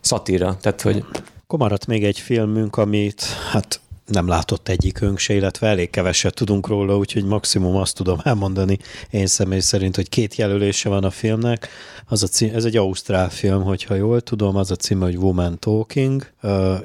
Szatíra, 0.01 0.57
tehát 0.61 0.81
hogy 0.81 1.05
Akkor 1.43 1.59
maradt 1.59 1.85
még 1.85 2.03
egy 2.03 2.19
filmünk, 2.19 2.77
amit 2.77 3.23
hát 3.51 3.79
nem 4.09 4.27
látott 4.27 4.67
egyikünk 4.67 5.17
se, 5.17 5.33
illetve 5.33 5.67
elég 5.67 5.89
keveset 5.89 6.33
tudunk 6.33 6.67
róla, 6.67 6.97
úgyhogy 6.97 7.25
maximum 7.25 7.75
azt 7.75 7.95
tudom 7.95 8.19
elmondani 8.23 8.77
én 9.09 9.27
személy 9.27 9.59
szerint, 9.59 9.95
hogy 9.95 10.09
két 10.09 10.35
jelölése 10.35 10.89
van 10.89 11.03
a 11.03 11.09
filmnek. 11.09 11.69
Az 12.07 12.23
a 12.23 12.27
cím, 12.27 12.55
ez 12.55 12.65
egy 12.65 12.77
ausztrál 12.77 13.29
film, 13.29 13.63
hogyha 13.63 13.95
jól 13.95 14.21
tudom, 14.21 14.55
az 14.55 14.71
a 14.71 14.75
címe, 14.75 15.05
hogy 15.05 15.17
Woman 15.17 15.59
Talking. 15.59 16.31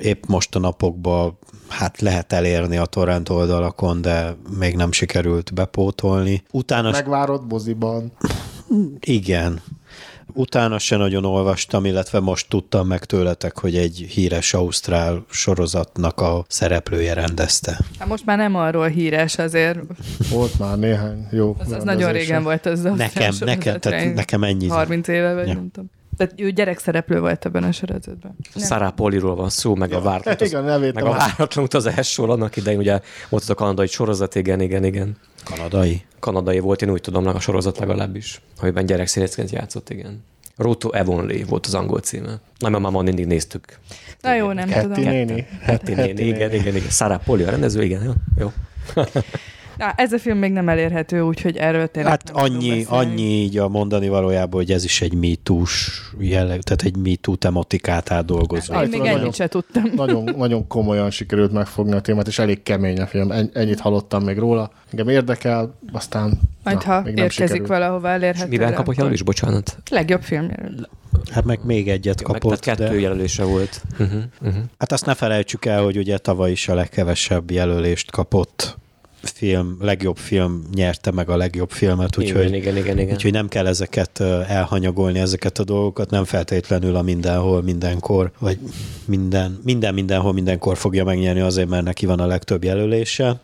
Épp 0.01 0.25
most 0.27 0.55
a 0.55 0.59
napokban 0.59 1.39
hát 1.69 2.01
lehet 2.01 2.33
elérni 2.33 2.77
a 2.77 2.85
torrent 2.87 3.29
oldalakon, 3.29 4.01
de 4.01 4.37
még 4.59 4.77
nem 4.77 4.93
sikerült 4.93 5.55
bepótolni. 5.55 6.43
Utána 6.51 6.91
Megvárod 6.91 7.47
moziban. 7.49 8.13
igen. 9.01 9.63
Utána 10.37 10.79
se 10.79 10.97
nagyon 10.97 11.25
olvastam, 11.25 11.85
illetve 11.85 12.21
most 12.21 12.49
tudtam 12.49 12.87
meg 12.87 13.05
tőletek, 13.05 13.59
hogy 13.59 13.77
egy 13.77 14.07
híres 14.09 14.55
ausztrál 14.55 15.25
sorozatnak 15.31 16.21
a 16.21 16.45
szereplője 16.49 17.15
rendezte. 17.15 17.79
Hát 17.99 18.09
most 18.09 18.25
már 18.27 18.37
nem 18.37 18.55
arról 18.55 18.87
híres 18.87 19.39
azért, 19.39 19.79
Volt 20.31 20.59
már 20.59 20.79
néhány 20.79 21.29
jó 21.31 21.57
az, 21.59 21.73
az 21.73 21.85
nagyon 21.85 22.13
régen 22.13 22.43
volt 22.43 22.67
az. 22.67 22.83
Nekem, 22.83 23.35
nekem, 23.41 23.81
tehát 23.81 24.15
nekem 24.15 24.45
ennyi. 24.45 24.69
30 24.69 25.09
éve, 25.09 25.35
vagy 25.35 25.47
Ja. 25.47 25.55
nem 25.55 25.71
tudom. 25.71 25.91
Tehát 26.17 26.33
ő 26.37 26.51
gyerekszereplő 26.51 27.21
volt 27.21 27.45
ebben 27.45 27.63
a 27.63 27.73
sorozatban. 27.73 28.37
Sarah 28.57 28.93
Poliról 28.93 29.35
van 29.35 29.49
szó, 29.49 29.75
meg 29.75 29.93
a 29.93 30.01
váratlan, 30.01 30.49
Igen, 30.49 30.65
nevét 30.65 30.95
meg 30.95 31.05
a 31.05 31.11
váratlan 31.11 31.65
utazásról 31.65 32.31
annak 32.31 32.57
idején, 32.57 32.79
ugye 32.79 33.01
volt 33.29 33.43
az 33.43 33.51
a 33.51 33.55
kanadai 33.55 33.87
sorozat, 33.87 34.35
igen, 34.35 34.61
igen, 34.61 34.85
igen. 34.85 35.17
Kanadai. 35.45 36.03
Kanadai 36.19 36.59
volt, 36.59 36.83
én 36.83 36.91
úgy 36.91 37.01
tudom, 37.01 37.27
a 37.27 37.41
sorozat 37.41 37.79
legalábbis, 37.79 38.41
amiben 38.61 38.87
gyerekszínészként 38.87 39.51
játszott, 39.51 39.91
igen. 39.91 40.25
Roto 40.57 40.91
Evonley 40.91 41.45
volt 41.47 41.67
az 41.67 41.75
angol 41.75 42.01
címe. 42.01 42.41
Na, 42.59 42.69
mert 42.69 42.93
már 42.93 43.03
mindig 43.03 43.27
néztük. 43.27 43.79
Na 44.21 44.35
jó, 44.35 44.53
nem 44.53 44.69
Hetty 44.69 44.83
tudom. 44.83 45.05
néni. 45.05 45.47
Hetty 45.61 45.95
néni, 45.95 46.23
igen, 46.23 46.53
igen, 46.53 46.77
igen. 46.77 46.91
Sarah 46.91 47.21
Poli 47.25 47.43
a 47.43 47.51
rendező, 47.51 47.83
igen, 47.83 48.03
jó. 48.03 48.13
jó. 48.37 48.53
Na, 49.79 49.93
ez 49.97 50.13
a 50.13 50.19
film 50.19 50.39
még 50.39 50.53
nem 50.53 50.69
elérhető, 50.69 51.21
úgyhogy 51.21 51.57
erről 51.57 51.87
tényleg 51.87 52.11
Hát 52.13 52.33
nem 52.33 52.43
annyi, 52.45 52.85
annyi 52.89 53.23
így 53.23 53.59
a 53.59 53.69
mondani 53.69 54.09
valójában, 54.09 54.61
hogy 54.61 54.71
ez 54.71 54.85
is 54.85 55.01
egy 55.03 55.15
MeToo-s 55.15 56.01
jelleg, 56.19 56.61
tehát 56.63 56.83
egy 56.83 56.97
MeToo 56.97 57.35
tematikát 57.37 58.11
átdolgozó. 58.11 58.75
Én 58.75 58.89
még 58.89 59.01
ennyit 59.01 59.13
nagyon- 59.13 59.33
se 59.33 59.47
tudtam. 59.49 59.83
Nagyon, 59.97 60.35
nagyon 60.37 60.67
komolyan 60.67 61.11
sikerült 61.11 61.53
megfogni 61.53 61.93
a 61.93 62.01
témát, 62.01 62.27
és 62.27 62.39
elég 62.39 62.63
kemény 62.63 63.01
a 63.01 63.07
film. 63.07 63.31
En- 63.31 63.51
Ennyit 63.55 63.81
hallottam 63.81 64.23
még 64.25 64.39
róla. 64.39 64.71
Engem 64.91 65.09
érdekel, 65.09 65.75
aztán 65.93 66.41
Majd 66.65 66.83
ha 66.83 67.01
még 67.03 67.15
nem 67.15 67.25
érkezik 67.25 67.47
sikerült. 67.47 67.69
valahova 67.69 68.09
elérhető. 68.09 68.49
Miben 68.49 68.75
kapott 68.75 68.97
jelölés? 68.97 69.23
Bocsánat. 69.23 69.79
Legjobb 69.91 70.23
filmjelölt. 70.23 70.89
Hát 71.31 71.45
meg 71.45 71.59
még 71.65 71.89
egyet 71.89 72.21
Jó, 72.21 72.27
meg, 72.33 72.41
kapott, 72.41 72.61
tehát 72.61 72.79
kettő 72.81 72.95
de 72.95 73.01
jelölése 73.01 73.45
volt. 73.45 73.83
Uh-huh, 73.99 74.23
uh-huh. 74.43 74.63
hát 74.79 74.93
azt 74.93 75.07
ne 75.07 75.15
felejtsük 75.15 75.65
el, 75.65 75.83
hogy 75.83 75.97
ugye 75.97 76.19
tavaly 76.19 76.51
is 76.51 76.69
a 76.69 76.75
legkevesebb 76.75 77.51
jelölést 77.51 78.11
kapott 78.11 78.77
film, 79.29 79.77
legjobb 79.81 80.17
film 80.17 80.65
nyerte 80.75 81.11
meg 81.11 81.29
a 81.29 81.37
legjobb 81.37 81.71
filmet, 81.71 82.19
úgyhogy 82.19 82.41
Igen, 82.41 82.55
igen, 82.55 82.77
igen, 82.77 82.99
igen. 82.99 83.15
Úgyhogy 83.15 83.33
nem 83.33 83.49
kell 83.49 83.67
ezeket 83.67 84.21
elhanyagolni, 84.49 85.19
ezeket 85.19 85.59
a 85.59 85.65
dolgokat, 85.65 86.11
nem 86.11 86.25
feltétlenül 86.25 86.97
a 86.97 87.03
mindenhol, 87.03 87.63
mindenkor, 87.63 88.31
vagy 88.39 88.59
minden, 89.05 89.61
minden 89.65 89.95
mindenhol, 89.95 90.33
mindenkor 90.33 90.77
fogja 90.77 91.05
megnyerni 91.05 91.41
azért, 91.41 91.69
mert 91.69 91.85
neki 91.85 92.07
van 92.07 92.21
a 92.21 92.27
legtöbb 92.27 92.65
jelölése. 92.65 93.41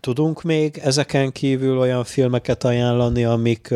Tudunk 0.00 0.42
még 0.42 0.80
ezeken 0.84 1.32
kívül 1.32 1.78
olyan 1.78 2.04
filmeket 2.04 2.64
ajánlani, 2.64 3.24
amik 3.24 3.74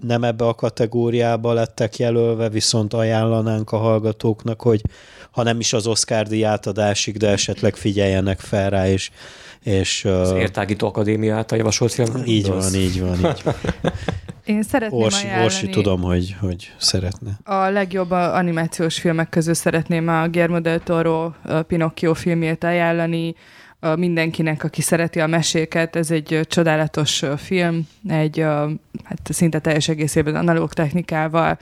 nem 0.00 0.24
ebbe 0.24 0.46
a 0.46 0.54
kategóriába 0.54 1.52
lettek 1.52 1.96
jelölve, 1.96 2.48
viszont 2.48 2.94
ajánlanánk 2.94 3.72
a 3.72 3.76
hallgatóknak, 3.76 4.62
hogy 4.62 4.82
ha 5.30 5.42
nem 5.42 5.60
is 5.60 5.72
az 5.72 5.86
Oscar 5.86 6.26
díj 6.26 6.44
átadásig, 6.44 7.16
de 7.16 7.28
esetleg 7.28 7.76
figyeljenek 7.76 8.40
fel 8.40 8.70
rá, 8.70 8.88
és, 8.88 9.10
és 9.66 10.04
Az 10.04 10.30
Értágító 10.32 10.86
Akadémia 10.86 11.36
által 11.36 11.58
javasolt 11.58 11.92
film. 11.92 12.22
így 12.24 12.46
van, 12.46 12.74
így 12.74 13.00
van, 13.00 13.14
így 13.14 13.42
van. 13.44 13.54
Én 14.44 14.62
szeretném 14.62 15.00
Orsi, 15.00 15.24
ajánlani... 15.24 15.44
Orsi 15.44 15.68
tudom, 15.68 16.02
hogy, 16.02 16.36
hogy 16.40 16.72
szeretne. 16.78 17.38
A 17.44 17.68
legjobb 17.68 18.10
animációs 18.10 18.98
filmek 18.98 19.28
közül 19.28 19.54
szeretném 19.54 20.08
a 20.08 20.28
Guillermo 20.28 20.60
del 20.60 20.80
Toro 20.80 21.32
Pinocchio 21.66 22.14
filmjét 22.14 22.64
ajánlani, 22.64 23.34
mindenkinek, 23.96 24.64
aki 24.64 24.82
szereti 24.82 25.20
a 25.20 25.26
meséket. 25.26 25.96
Ez 25.96 26.10
egy 26.10 26.40
csodálatos 26.48 27.22
film, 27.36 27.88
egy 28.08 28.38
hát 29.04 29.20
szinte 29.24 29.58
teljes 29.58 29.88
egészében 29.88 30.34
analóg 30.34 30.72
technikával, 30.72 31.58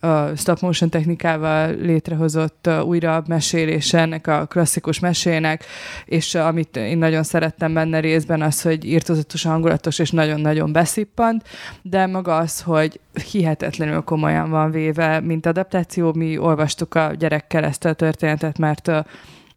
ö, 0.00 0.30
stop 0.36 0.60
motion 0.60 0.90
technikával 0.90 1.74
létrehozott 1.74 2.68
újra 2.84 3.22
mesélése 3.26 3.98
ennek 3.98 4.26
a 4.26 4.46
klasszikus 4.46 4.98
mesének, 4.98 5.64
és 6.04 6.34
amit 6.34 6.76
én 6.76 6.98
nagyon 6.98 7.22
szerettem 7.22 7.74
benne 7.74 8.00
részben 8.00 8.42
az, 8.42 8.62
hogy 8.62 8.84
írtozatosan 8.84 9.52
hangulatos 9.52 9.98
és 9.98 10.10
nagyon-nagyon 10.10 10.72
beszippant, 10.72 11.48
de 11.82 12.06
maga 12.06 12.36
az, 12.36 12.60
hogy 12.60 13.00
hihetetlenül 13.30 14.00
komolyan 14.00 14.50
van 14.50 14.70
véve, 14.70 15.20
mint 15.20 15.46
adaptáció. 15.46 16.12
Mi 16.12 16.38
olvastuk 16.38 16.94
a 16.94 17.12
gyerekkel 17.18 17.64
ezt 17.64 17.84
a 17.84 17.92
történetet, 17.92 18.58
mert 18.58 18.90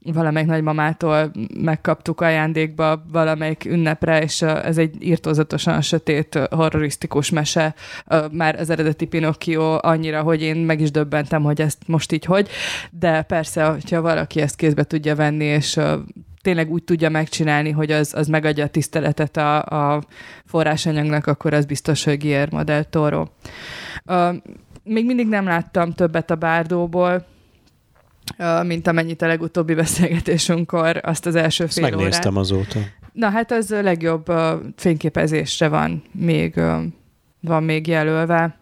valamelyik 0.03 0.47
nagymamától 0.47 1.31
megkaptuk 1.61 2.21
ajándékba 2.21 3.03
valamelyik 3.11 3.65
ünnepre, 3.65 4.21
és 4.21 4.41
ez 4.41 4.77
egy 4.77 5.03
írtózatosan 5.03 5.81
sötét, 5.81 6.39
horrorisztikus 6.49 7.29
mese. 7.29 7.75
Már 8.31 8.59
az 8.59 8.69
eredeti 8.69 9.05
Pinocchio 9.05 9.77
annyira, 9.81 10.21
hogy 10.21 10.41
én 10.41 10.55
meg 10.55 10.81
is 10.81 10.91
döbbentem, 10.91 11.43
hogy 11.43 11.61
ezt 11.61 11.87
most 11.87 12.11
így 12.11 12.25
hogy, 12.25 12.49
de 12.91 13.21
persze, 13.21 13.63
hogyha 13.63 14.01
valaki 14.01 14.41
ezt 14.41 14.55
kézbe 14.55 14.83
tudja 14.83 15.15
venni, 15.15 15.45
és 15.45 15.79
tényleg 16.41 16.71
úgy 16.71 16.83
tudja 16.83 17.09
megcsinálni, 17.09 17.71
hogy 17.71 17.91
az, 17.91 18.13
az 18.13 18.27
megadja 18.27 18.63
a 18.63 18.67
tiszteletet 18.67 19.37
a, 19.37 19.61
a 19.63 20.03
forrásanyagnak, 20.45 21.27
akkor 21.27 21.53
az 21.53 21.65
biztos, 21.65 22.03
hogy 22.03 22.17
Guillermo 22.17 22.63
del 22.63 22.83
Toro. 22.83 23.25
Még 24.83 25.05
mindig 25.05 25.27
nem 25.27 25.45
láttam 25.45 25.93
többet 25.93 26.31
a 26.31 26.35
Bárdóból, 26.35 27.25
mint 28.63 28.87
amennyit 28.87 29.21
a 29.21 29.27
legutóbbi 29.27 29.73
beszélgetésünkkor, 29.73 30.99
azt 31.03 31.25
az 31.25 31.35
első 31.35 31.63
Ezt 31.63 31.73
fél 31.73 31.85
órát. 31.85 31.97
megnéztem 31.97 32.37
azóta. 32.37 32.79
Na 33.13 33.29
hát 33.29 33.51
az 33.51 33.71
a 33.71 33.81
legjobb 33.81 34.31
fényképezésre 34.75 35.67
van 35.67 36.03
még, 36.11 36.61
van 37.39 37.63
még 37.63 37.87
jelölve, 37.87 38.57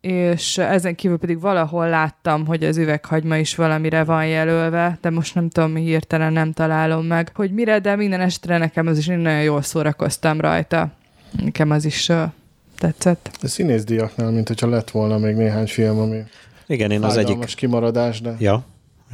és 0.00 0.58
ezen 0.58 0.94
kívül 0.94 1.18
pedig 1.18 1.40
valahol 1.40 1.88
láttam, 1.88 2.46
hogy 2.46 2.64
az 2.64 2.76
üveghagyma 2.76 3.36
is 3.36 3.54
valamire 3.54 4.04
van 4.04 4.26
jelölve, 4.26 4.98
de 5.00 5.10
most 5.10 5.34
nem 5.34 5.48
tudom, 5.48 5.74
hirtelen 5.74 6.32
nem 6.32 6.52
találom 6.52 7.06
meg, 7.06 7.30
hogy 7.34 7.52
mire, 7.52 7.78
de 7.78 7.96
minden 7.96 8.20
esetre 8.20 8.58
nekem 8.58 8.86
az 8.86 8.98
is 8.98 9.08
én 9.08 9.18
nagyon 9.18 9.42
jól 9.42 9.62
szórakoztam 9.62 10.40
rajta. 10.40 10.90
Nekem 11.44 11.70
az 11.70 11.84
is 11.84 12.08
uh, 12.08 12.22
tetszett. 12.78 13.30
A 13.42 13.46
színészdíjaknál, 13.46 14.30
mint 14.30 14.48
hogyha 14.48 14.68
lett 14.68 14.90
volna 14.90 15.18
még 15.18 15.34
néhány 15.34 15.66
film, 15.66 15.98
ami 15.98 16.22
Igen, 16.66 16.90
én 16.90 17.02
az 17.02 17.16
egyik... 17.16 17.44
kimaradás, 17.44 18.20
de... 18.20 18.36
Ja, 18.38 18.64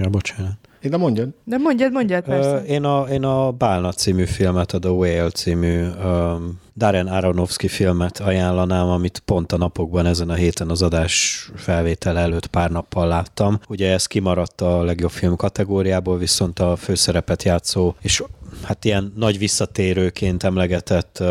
ja, 0.02 0.08
bocsánat. 0.08 0.58
Én 0.80 0.90
de 0.90 0.96
mondjad. 0.96 1.28
De 1.44 1.56
mondjad, 1.56 1.92
mondjad, 1.92 2.24
persze. 2.24 2.64
Én, 2.64 2.84
a, 2.84 3.06
én 3.08 3.24
a 3.24 3.50
Bálna 3.50 3.92
című 3.92 4.24
filmet, 4.24 4.72
a 4.72 4.78
The 4.78 4.90
Whale 4.90 5.30
című 5.30 5.82
um, 6.04 6.60
Darren 6.76 7.06
Aronofsky 7.06 7.68
filmet 7.68 8.18
ajánlanám, 8.18 8.88
amit 8.88 9.22
pont 9.24 9.52
a 9.52 9.56
napokban 9.56 10.06
ezen 10.06 10.28
a 10.28 10.34
héten 10.34 10.68
az 10.68 10.82
adás 10.82 11.44
felvétel 11.54 12.18
előtt 12.18 12.46
pár 12.46 12.70
nappal 12.70 13.08
láttam. 13.08 13.60
Ugye 13.68 13.92
ez 13.92 14.06
kimaradt 14.06 14.60
a 14.60 14.82
legjobb 14.82 15.10
film 15.10 15.36
kategóriából, 15.36 16.18
viszont 16.18 16.58
a 16.58 16.76
főszerepet 16.76 17.42
játszó, 17.42 17.94
és 18.00 18.22
hát 18.62 18.84
ilyen 18.84 19.12
nagy 19.16 19.38
visszatérőként 19.38 20.42
emlegetett, 20.42 21.22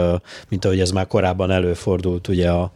mint 0.49 0.65
ahogy 0.65 0.79
ez 0.79 0.91
már 0.91 1.07
korábban 1.07 1.51
előfordult 1.51 2.27
ugye 2.27 2.51
a 2.51 2.71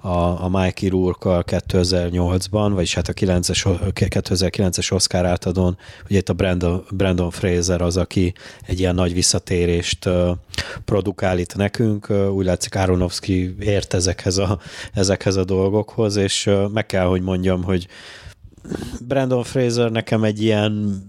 a, 0.00 0.44
a 0.44 0.48
Mikey 0.48 0.88
Rourke-kal 0.88 1.44
2008-ban, 1.46 2.70
vagyis 2.74 2.94
hát 2.94 3.08
a 3.08 3.12
9-es, 3.12 3.66
2009-es 3.94 4.92
Oscar 4.92 5.24
átadón, 5.24 5.78
ugye 6.08 6.18
itt 6.18 6.28
a 6.28 6.32
Brandon, 6.32 6.84
Brandon 6.90 7.30
Fraser 7.30 7.80
az, 7.80 7.96
aki 7.96 8.34
egy 8.66 8.78
ilyen 8.78 8.94
nagy 8.94 9.14
visszatérést 9.14 10.08
produkál 10.84 11.38
itt 11.38 11.56
nekünk, 11.56 12.10
úgy 12.10 12.44
látszik 12.44 12.74
Aronofsky 12.74 13.54
ért 13.60 13.94
ezekhez 13.94 14.38
a, 14.38 14.58
ezekhez 14.92 15.36
a 15.36 15.44
dolgokhoz, 15.44 16.16
és 16.16 16.50
meg 16.72 16.86
kell, 16.86 17.06
hogy 17.06 17.22
mondjam, 17.22 17.62
hogy 17.62 17.86
Brandon 19.06 19.42
Fraser 19.42 19.90
nekem 19.90 20.24
egy 20.24 20.42
ilyen 20.42 21.02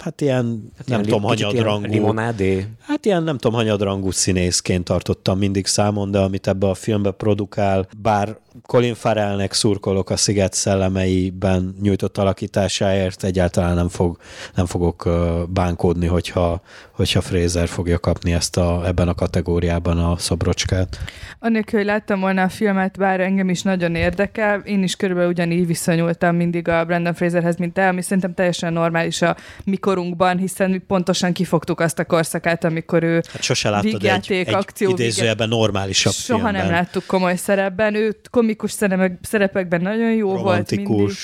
hát 0.00 0.20
ilyen, 0.20 0.72
hát 0.76 0.88
nem 0.88 1.02
tudom, 1.02 1.22
hanyadrangú. 1.22 1.86
Limonádé? 1.86 2.66
Hát 2.80 3.04
ilyen, 3.04 3.22
nem 3.22 3.38
tudom, 3.38 3.56
hanyadrangú 3.56 4.10
színészként 4.10 4.84
tartottam 4.84 5.38
mindig 5.38 5.66
számon, 5.66 6.10
de 6.10 6.18
amit 6.18 6.46
ebbe 6.46 6.68
a 6.68 6.74
filmbe 6.74 7.10
produkál, 7.10 7.88
bár 8.02 8.38
Colin 8.66 8.94
Farrellnek 8.94 9.52
szurkolok 9.52 10.10
a 10.10 10.16
Sziget 10.16 10.52
szellemeiben 10.52 11.74
nyújtott 11.80 12.18
alakításáért, 12.18 13.24
egyáltalán 13.24 13.74
nem, 13.74 13.88
fog, 13.88 14.18
nem 14.54 14.66
fogok 14.66 15.08
bánkódni, 15.48 16.06
hogyha, 16.06 16.60
hogyha 16.90 17.20
Fraser 17.20 17.68
fogja 17.68 17.98
kapni 17.98 18.32
ezt 18.32 18.56
a, 18.56 18.82
ebben 18.86 19.08
a 19.08 19.14
kategóriában 19.14 19.98
a 19.98 20.16
szobrocskát. 20.16 20.98
Annélkül, 21.38 21.78
hogy 21.78 21.88
láttam 21.88 22.20
volna 22.20 22.42
a 22.42 22.48
filmet, 22.48 22.98
bár 22.98 23.20
engem 23.20 23.48
is 23.48 23.62
nagyon 23.62 23.94
érdekel, 23.94 24.60
én 24.60 24.82
is 24.82 24.96
körülbelül 24.96 25.30
ugyanígy 25.30 25.66
viszonyultam 25.66 26.36
mindig 26.36 26.68
a 26.68 26.84
Brandon 26.84 27.14
Fraserhez, 27.14 27.56
mint 27.56 27.72
te, 27.72 27.88
ami 27.88 28.02
szerintem 28.02 28.34
teljesen 28.34 28.72
normális 28.72 29.22
a 29.22 29.36
mikorunkban, 29.64 30.38
hiszen 30.38 30.70
mi 30.70 30.78
pontosan 30.78 31.32
kifogtuk 31.32 31.80
azt 31.80 31.98
a 31.98 32.04
korszakát, 32.04 32.64
amikor 32.64 33.02
ő 33.02 33.22
hát 33.32 33.42
sose 33.42 33.70
láttad 33.70 34.04
egy, 34.04 34.32
egy 34.32 34.54
akció, 34.54 34.90
idézőjelben 34.90 35.48
normálisabb 35.48 36.12
Soha 36.12 36.38
filmben. 36.38 36.62
nem 36.62 36.72
láttuk 36.72 37.06
komoly 37.06 37.36
szerepben, 37.36 37.94
ő 37.94 38.16
komikus 38.48 38.72
szerepek, 38.72 39.18
szerepekben 39.22 39.80
nagyon 39.80 40.12
jó 40.12 40.32
romantikus. 40.32 40.86
volt 40.86 41.16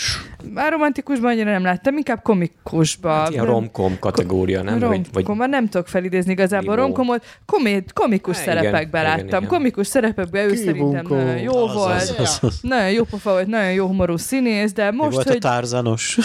mindig. 0.43 0.55
Már 0.55 0.71
romantikusban 0.71 1.31
annyira 1.31 1.51
nem 1.51 1.63
láttam, 1.63 1.97
inkább 1.97 2.23
komikusban. 2.23 3.19
Hát 3.19 3.31
ilyen 3.31 3.45
romkom 3.45 3.99
kategória, 3.99 4.63
nem? 4.63 4.79
Romkom, 4.79 5.03
vagy, 5.13 5.27
vagy... 5.27 5.49
nem 5.49 5.69
tudok 5.69 5.89
felidézni 5.89 6.33
igazából 6.33 6.77
romkomot, 6.77 7.25
koméd, 7.47 7.93
komikus 7.93 8.37
Há, 8.37 8.43
szerepekben 8.43 9.05
igen, 9.05 9.17
láttam. 9.17 9.43
Igen, 9.43 9.47
komikus 9.47 9.87
szerepekben 9.87 10.51
ő 10.51 10.55
szerintem 10.55 11.07
nagyon 11.09 11.39
jó 11.39 11.67
az, 11.67 11.75
volt. 11.75 12.01
Az, 12.01 12.15
az, 12.19 12.39
az. 12.41 12.59
Nagyon 12.63 12.91
jó 12.91 13.05
pofa 13.05 13.31
volt, 13.31 13.47
nagyon 13.47 13.73
jó 13.73 13.87
humorú 13.87 14.17
színész, 14.17 14.73
de 14.73 14.91
most, 14.91 15.15
volt 15.15 15.27
hogy... 15.27 15.37
a 15.37 15.39
Tárzanos. 15.39 16.19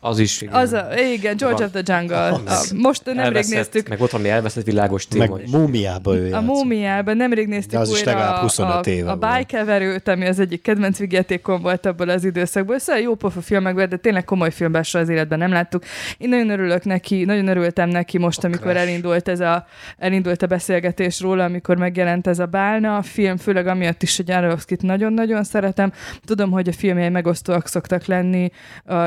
Az 0.00 0.18
is, 0.18 0.40
igen. 0.40 0.54
Az 0.54 0.72
a, 0.72 0.86
igen, 1.14 1.36
George 1.36 1.64
of 1.64 1.70
the 1.70 1.82
Jungle. 1.84 2.28
A, 2.28 2.40
most 2.74 3.04
nemrég 3.04 3.24
elveszett, 3.24 3.54
néztük. 3.54 3.88
Meg 3.88 4.00
ott 4.00 4.10
van 4.10 4.20
mi 4.20 4.28
elveszett 4.28 4.64
világos 4.64 5.06
téma 5.06 5.34
meg 5.34 5.44
is. 5.44 5.50
Múmiába 5.50 6.16
ő 6.16 6.32
A 6.32 6.40
múmiában 6.40 7.16
nemrég 7.16 7.48
néztük 7.48 7.78
az 7.78 7.90
újra 7.90 8.34
a, 8.34 8.40
25 8.40 8.86
a, 8.86 8.90
éve 8.90 9.10
a 9.10 9.16
bájkeverőt, 9.16 10.08
ami 10.08 10.26
az 10.26 10.38
egyik 10.38 10.62
kedvenc 10.62 10.98
vigyátékom 10.98 11.62
volt 11.62 11.86
abból 11.86 12.08
az 12.08 12.24
időszakból. 12.24 12.78
Szóval 12.78 13.02
jó 13.02 13.14
pofa 13.14 13.40
filmekben, 13.40 13.88
de 13.88 13.96
tényleg 13.96 14.24
komoly 14.24 14.50
filmben 14.50 14.84
az 14.92 15.08
életben 15.08 15.38
nem 15.38 15.52
láttuk. 15.52 15.84
Én 16.18 16.28
nagyon 16.28 16.50
örülök 16.50 16.84
neki, 16.84 17.24
nagyon 17.24 17.48
örültem 17.48 17.88
neki 17.88 18.18
most, 18.18 18.44
a 18.44 18.46
amikor 18.46 18.70
crash. 18.70 18.80
elindult 18.80 19.28
ez 19.28 19.40
a, 19.40 19.66
elindult 19.98 20.42
a 20.42 20.46
beszélgetés 20.46 21.20
róla, 21.20 21.44
amikor 21.44 21.76
megjelent 21.76 22.26
ez 22.26 22.38
a 22.38 22.46
Bálna 22.46 22.96
a 22.96 23.02
film, 23.02 23.36
főleg 23.36 23.66
amiatt 23.66 24.02
is, 24.02 24.16
hogy 24.16 24.30
Aronofsky-t 24.30 24.82
nagyon-nagyon 24.82 25.44
szeretem. 25.44 25.92
Tudom, 26.24 26.50
hogy 26.50 26.68
a 26.68 26.72
filmjei 26.72 27.08
megosztóak 27.08 27.68
szoktak 27.68 28.04
lenni. 28.04 28.50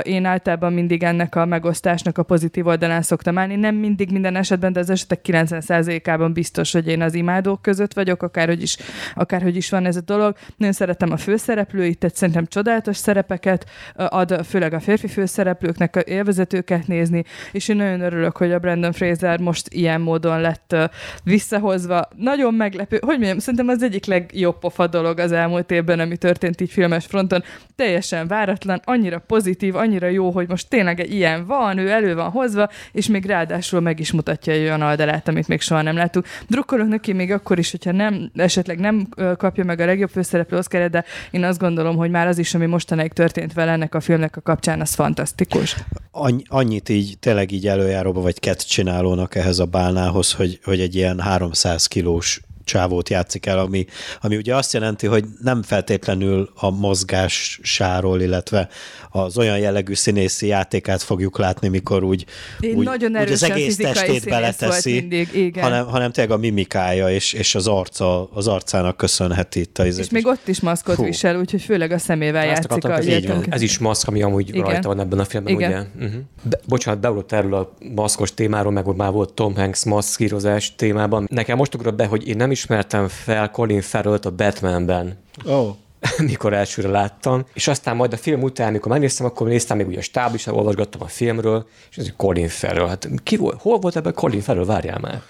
Én 0.01 0.25
általában 0.25 0.73
mindig 0.81 1.03
ennek 1.03 1.35
a 1.35 1.45
megosztásnak 1.45 2.17
a 2.17 2.23
pozitív 2.23 2.67
oldalán 2.67 3.01
szoktam 3.01 3.37
állni. 3.37 3.55
Nem 3.55 3.75
mindig 3.75 4.11
minden 4.11 4.35
esetben, 4.35 4.73
de 4.73 4.79
az 4.79 4.89
esetek 4.89 5.19
90%-ában 5.23 6.33
biztos, 6.33 6.71
hogy 6.71 6.87
én 6.87 7.01
az 7.01 7.13
imádók 7.13 7.61
között 7.61 7.93
vagyok, 7.93 8.23
akárhogy 8.23 8.61
is, 8.61 8.77
akárhogy 9.15 9.55
is 9.55 9.69
van 9.69 9.85
ez 9.85 9.95
a 9.95 10.01
dolog. 10.01 10.35
Nagyon 10.57 10.73
szeretem 10.73 11.11
a 11.11 11.17
főszereplőit, 11.17 11.99
tehát 11.99 12.15
szerintem 12.15 12.45
csodálatos 12.45 12.97
szerepeket 12.97 13.69
ad, 13.95 14.45
főleg 14.45 14.73
a 14.73 14.79
férfi 14.79 15.07
főszereplőknek, 15.07 15.95
a 15.95 15.99
élvezetőket 15.99 16.87
nézni, 16.87 17.23
és 17.51 17.67
én 17.67 17.75
nagyon 17.75 18.01
örülök, 18.01 18.37
hogy 18.37 18.51
a 18.51 18.59
Brandon 18.59 18.91
Fraser 18.91 19.39
most 19.39 19.67
ilyen 19.73 20.01
módon 20.01 20.41
lett 20.41 20.75
visszahozva. 21.23 22.07
Nagyon 22.15 22.53
meglepő, 22.53 22.97
hogy 23.01 23.17
mondjam, 23.17 23.39
szerintem 23.39 23.67
az 23.67 23.83
egyik 23.83 24.05
legjobb 24.05 24.59
pofa 24.59 24.87
dolog 24.87 25.19
az 25.19 25.31
elmúlt 25.31 25.71
évben, 25.71 25.99
ami 25.99 26.17
történt 26.17 26.61
így 26.61 26.71
filmes 26.71 27.05
fronton. 27.05 27.43
Teljesen 27.75 28.27
váratlan, 28.27 28.81
annyira 28.83 29.19
pozitív, 29.19 29.75
annyira 29.75 30.07
jó, 30.07 30.29
hogy 30.29 30.47
most 30.47 30.69
tényleg 30.71 31.11
ilyen 31.11 31.45
van, 31.45 31.77
ő 31.77 31.89
elő 31.89 32.15
van 32.15 32.29
hozva, 32.29 32.69
és 32.91 33.07
még 33.07 33.25
ráadásul 33.25 33.79
meg 33.79 33.99
is 33.99 34.11
mutatja 34.11 34.53
egy 34.53 34.61
olyan 34.61 34.81
oldalát, 34.81 35.27
amit 35.27 35.47
még 35.47 35.61
soha 35.61 35.81
nem 35.81 35.95
láttuk. 35.95 36.25
Drukkolok 36.47 36.87
neki 36.87 37.13
még 37.13 37.31
akkor 37.31 37.59
is, 37.59 37.71
hogyha 37.71 37.91
nem, 37.91 38.31
esetleg 38.35 38.79
nem 38.79 39.07
kapja 39.37 39.63
meg 39.63 39.79
a 39.79 39.85
legjobb 39.85 40.09
főszereplő 40.09 40.57
oszkáret, 40.57 40.91
de 40.91 41.03
én 41.31 41.43
azt 41.43 41.59
gondolom, 41.59 41.95
hogy 41.95 42.09
már 42.09 42.27
az 42.27 42.37
is, 42.37 42.53
ami 42.53 42.65
mostanáig 42.65 43.13
történt 43.13 43.53
vele 43.53 43.71
ennek 43.71 43.95
a 43.95 43.99
filmnek 43.99 44.37
a 44.37 44.41
kapcsán, 44.41 44.81
az 44.81 44.93
fantasztikus. 44.93 45.75
Annyi, 46.11 46.43
annyit 46.47 46.89
így, 46.89 47.17
tényleg 47.19 47.51
így 47.51 47.67
előjáróba 47.67 48.21
vagy 48.21 48.39
kett 48.39 48.59
csinálónak 48.59 49.35
ehhez 49.35 49.59
a 49.59 49.65
bálnához, 49.65 50.33
hogy, 50.33 50.59
hogy 50.63 50.79
egy 50.79 50.95
ilyen 50.95 51.19
300 51.19 51.87
kilós 51.87 52.41
csávót 52.63 53.09
játszik 53.09 53.45
el, 53.45 53.59
ami, 53.59 53.85
ami 54.21 54.37
ugye 54.37 54.55
azt 54.55 54.73
jelenti, 54.73 55.07
hogy 55.07 55.25
nem 55.41 55.63
feltétlenül 55.63 56.51
a 56.55 56.69
mozgásáról, 56.69 58.21
illetve 58.21 58.69
az 59.11 59.37
olyan 59.37 59.59
jellegű 59.59 59.93
színészi 59.93 60.47
játékát 60.47 61.01
fogjuk 61.01 61.37
látni, 61.37 61.67
mikor 61.67 62.03
úgy, 62.03 62.25
Én 62.59 62.75
úgy, 62.75 62.85
nagyon 62.85 63.15
úgy 63.15 63.31
az 63.31 63.43
egész 63.43 63.75
testét 63.75 64.25
beleteszi, 64.25 64.93
mindig, 64.93 65.29
igen. 65.33 65.63
Hanem, 65.63 65.87
hanem 65.87 66.11
tényleg 66.11 66.33
a 66.33 66.39
mimikája 66.39 67.09
és, 67.09 67.33
és 67.33 67.55
az 67.55 67.67
arca, 67.67 68.29
az 68.33 68.47
arcának 68.47 68.97
köszönheti 68.97 69.59
itt 69.59 69.77
a 69.77 69.85
És 69.85 70.09
még 70.09 70.27
ott 70.27 70.47
is 70.47 70.59
maszkot 70.59 70.95
Hú. 70.95 71.03
visel, 71.03 71.39
úgyhogy 71.39 71.61
főleg 71.61 71.91
a 71.91 71.97
szemével 71.97 72.47
Ezt 72.47 72.67
játszik. 72.69 72.83
A, 72.83 73.01
így 73.01 73.27
van. 73.27 73.45
Ez 73.49 73.61
is 73.61 73.77
maszk, 73.77 74.07
ami 74.07 74.21
amúgy 74.21 74.49
igen. 74.49 74.61
rajta 74.61 74.87
van 74.87 74.99
ebben 74.99 75.19
a 75.19 75.25
filmben, 75.25 75.53
igen. 75.53 75.69
ugye? 75.69 76.05
Uh-huh. 76.05 76.21
Be, 76.43 76.59
bocsánat, 76.67 76.99
beugrott 76.99 77.31
erről 77.31 77.53
a 77.53 77.73
maszkos 77.95 78.33
témáról, 78.33 78.71
meg 78.71 78.87
ott 78.87 78.97
már 78.97 79.11
volt 79.11 79.33
Tom 79.33 79.55
Hanks 79.55 79.83
maszkírozás 79.83 80.75
témában. 80.75 81.27
Nekem 81.31 81.57
most 81.57 81.75
ugrott 81.75 81.95
be, 81.95 82.05
hogy 82.05 82.27
én 82.27 82.35
nem 82.35 82.51
ismertem 82.51 83.07
fel 83.07 83.49
Colin 83.49 83.81
Farrell-t 83.81 84.25
a 84.25 84.31
Batmanben. 84.31 85.17
Oh. 85.45 85.75
mikor 86.31 86.53
elsőre 86.53 86.89
láttam, 86.89 87.45
és 87.53 87.67
aztán 87.67 87.95
majd 87.95 88.13
a 88.13 88.17
film 88.17 88.41
után, 88.41 88.71
mikor 88.71 88.91
megnéztem, 88.91 89.25
akkor 89.25 89.47
néztem 89.47 89.77
még 89.77 89.87
ugye 89.87 89.97
a 89.97 90.01
stáb 90.01 90.33
is, 90.33 90.47
olvasgattam 90.47 91.01
a 91.01 91.07
filmről, 91.07 91.67
és 91.91 91.97
ez 91.97 92.13
Colin 92.17 92.47
Farrell, 92.47 92.87
hát 92.87 93.09
ki 93.23 93.37
volt, 93.37 93.61
hol 93.61 93.79
volt 93.79 93.95
ebben 93.95 94.13
Colin 94.13 94.41
Farrell, 94.41 94.65
várjál 94.65 94.99
már. 94.99 95.21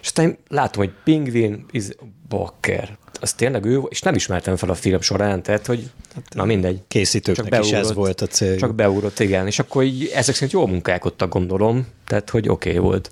És 0.00 0.06
aztán 0.08 0.38
látom, 0.48 0.84
hogy 0.84 0.92
Pingvin 1.04 1.64
is 1.70 1.84
Bakker. 2.28 2.96
Az 3.20 3.32
tényleg 3.32 3.64
ő, 3.64 3.80
és 3.88 4.00
nem 4.00 4.14
ismertem 4.14 4.56
fel 4.56 4.70
a 4.70 4.74
film 4.74 5.00
során, 5.00 5.42
tehát, 5.42 5.66
hogy 5.66 5.90
hát, 6.14 6.34
na 6.34 6.44
mindegy. 6.44 6.82
Készítőknek 6.88 7.44
csak 7.44 7.50
beúrott, 7.50 7.72
is 7.72 7.78
ez 7.78 7.94
volt 7.94 8.20
a 8.20 8.26
cél. 8.26 8.56
Csak 8.56 8.74
beúrott, 8.74 9.20
igen. 9.20 9.46
És 9.46 9.58
akkor 9.58 9.82
így, 9.82 10.10
ezek 10.14 10.34
szerint 10.34 10.52
jól 10.52 10.68
munkálkodtak, 10.68 11.32
gondolom, 11.32 11.86
tehát, 12.06 12.30
hogy 12.30 12.48
oké 12.48 12.68
okay 12.68 12.80
volt. 12.80 13.10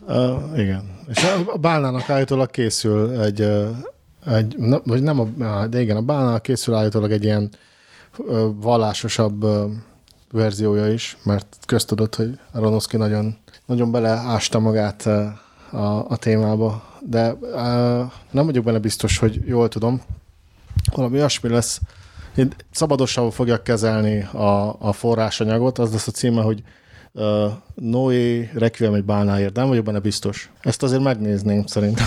Uh, 0.00 0.58
igen. 0.58 0.98
És 1.08 1.24
a 1.46 1.58
Bálnának 1.58 2.10
állítólag 2.10 2.50
készül 2.50 3.20
egy, 3.20 3.40
egy 4.26 4.56
vagy 4.84 5.02
nem 5.02 5.20
a, 5.20 5.26
de 5.66 5.80
igen, 5.80 5.96
a 5.96 6.02
Bálnának 6.02 6.42
készül 6.42 6.74
állítólag 6.74 7.12
egy 7.12 7.24
ilyen 7.24 7.50
vallásosabb 8.54 9.46
verziója 10.32 10.92
is, 10.92 11.16
mert 11.22 11.56
köztudott, 11.66 12.14
hogy 12.14 12.38
Aronofsky 12.52 12.96
nagyon, 12.96 13.36
nagyon 13.66 13.90
beleásta 13.90 14.58
magát 14.58 15.06
a, 15.70 16.04
a 16.08 16.16
témába, 16.16 16.82
de 17.00 17.32
uh, 17.32 17.50
nem 18.30 18.46
vagyok 18.46 18.64
benne 18.64 18.78
biztos, 18.78 19.18
hogy 19.18 19.42
jól 19.46 19.68
tudom. 19.68 20.02
Valami 20.94 21.16
olyasmi 21.16 21.48
lesz. 21.48 21.80
Én 22.34 22.52
szabadosan 22.70 23.30
fogják 23.30 23.62
kezelni 23.62 24.22
a, 24.22 24.76
a 24.78 24.92
forrásanyagot, 24.92 25.78
az 25.78 25.92
lesz 25.92 26.06
a 26.06 26.10
címe, 26.10 26.42
hogy 26.42 26.62
uh, 27.12 27.44
Noé 27.74 28.50
Requiem 28.54 28.94
egy 28.94 29.04
bálnáért, 29.04 29.54
nem 29.54 29.68
vagyok 29.68 29.84
benne 29.84 29.98
biztos. 29.98 30.50
Ezt 30.60 30.82
azért 30.82 31.02
megnézném 31.02 31.66
szerintem. 31.66 32.06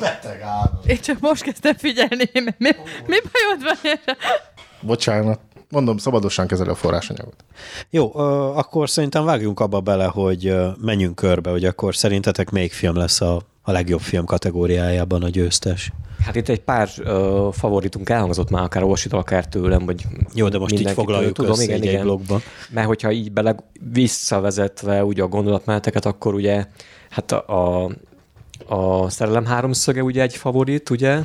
Beteg 0.00 0.40
állam. 0.40 0.80
Én 0.86 1.00
csak 1.00 1.20
most 1.20 1.42
kezdtem 1.42 1.74
figyelni, 1.74 2.30
mi, 2.32 2.40
mi, 2.42 2.70
mi 3.06 3.16
bajod 3.32 3.62
van? 3.62 3.98
Bocsánat. 4.80 5.40
Mondom, 5.70 5.96
szabadosan 5.96 6.46
kezeli 6.46 6.68
a 6.68 6.74
forrásanyagot. 6.74 7.44
Jó, 7.90 8.16
akkor 8.56 8.90
szerintem 8.90 9.24
vágjunk 9.24 9.60
abba 9.60 9.80
bele, 9.80 10.04
hogy 10.04 10.54
menjünk 10.80 11.14
körbe, 11.14 11.50
hogy 11.50 11.64
akkor 11.64 11.96
szerintetek 11.96 12.50
melyik 12.50 12.72
film 12.72 12.96
lesz 12.96 13.20
a, 13.20 13.40
a 13.62 13.72
legjobb 13.72 14.00
film 14.00 14.24
kategóriájában 14.24 15.22
a 15.22 15.28
győztes? 15.28 15.92
Hát 16.24 16.34
itt 16.34 16.48
egy 16.48 16.60
pár 16.60 16.88
uh, 16.98 17.52
favoritunk 17.52 18.08
elhangzott 18.08 18.50
már, 18.50 18.62
akár 18.62 18.82
Orsit, 18.82 19.12
akár 19.12 19.48
tőlem, 19.48 19.84
vagy 19.84 20.06
Jó, 20.34 20.48
de 20.48 20.58
most 20.58 20.72
így 20.72 20.90
foglaljuk 20.90 21.32
tudom, 21.32 21.50
össze 21.50 21.62
igen, 21.62 21.76
egy, 21.76 21.84
igen. 21.84 22.02
blogba. 22.02 22.40
Mert 22.70 22.86
hogyha 22.86 23.12
így 23.12 23.32
bele 23.32 23.56
visszavezetve 23.92 25.04
ugye 25.04 25.22
a 25.22 25.28
gondolatmeneteket, 25.28 26.04
akkor 26.06 26.34
ugye 26.34 26.64
hát 27.10 27.32
a, 27.32 27.84
a 27.84 27.90
a 28.66 29.10
szerelem 29.10 29.44
háromszöge 29.44 30.02
ugye 30.02 30.22
egy 30.22 30.36
favorit, 30.36 30.90
ugye? 30.90 31.22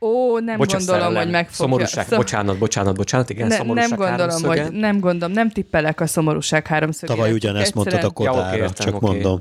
Ó, 0.00 0.38
nem 0.38 0.56
Bocsánat, 0.56 0.86
gondolom, 0.86 1.00
szerelem. 1.00 1.22
hogy 1.22 1.30
meg 1.30 1.48
fogja. 1.48 1.56
Szomorúság, 1.56 2.06
Szom... 2.06 2.18
bocsánat, 2.18 2.58
bocsánat, 2.58 2.96
bocsánat, 2.96 3.30
igen, 3.30 3.46
ne, 3.46 3.56
szomorúság 3.56 3.88
Nem 3.88 3.98
gondolom, 3.98 4.18
háromszöge. 4.18 4.62
hogy 4.62 4.72
nem 4.72 5.00
gondolom, 5.00 5.34
nem 5.34 5.50
tippelek 5.50 6.00
a 6.00 6.06
szomorúság 6.06 6.66
háromszögére. 6.66 7.18
Tavaly 7.18 7.32
ugyanezt 7.34 7.66
Egyszerűen... 7.76 8.02
mondtad 8.02 8.10
a 8.10 8.14
kodára, 8.14 8.38
ja, 8.38 8.46
okay, 8.46 8.58
értem, 8.58 8.86
csak 8.86 8.94
okay. 8.94 9.10
mondom. 9.10 9.40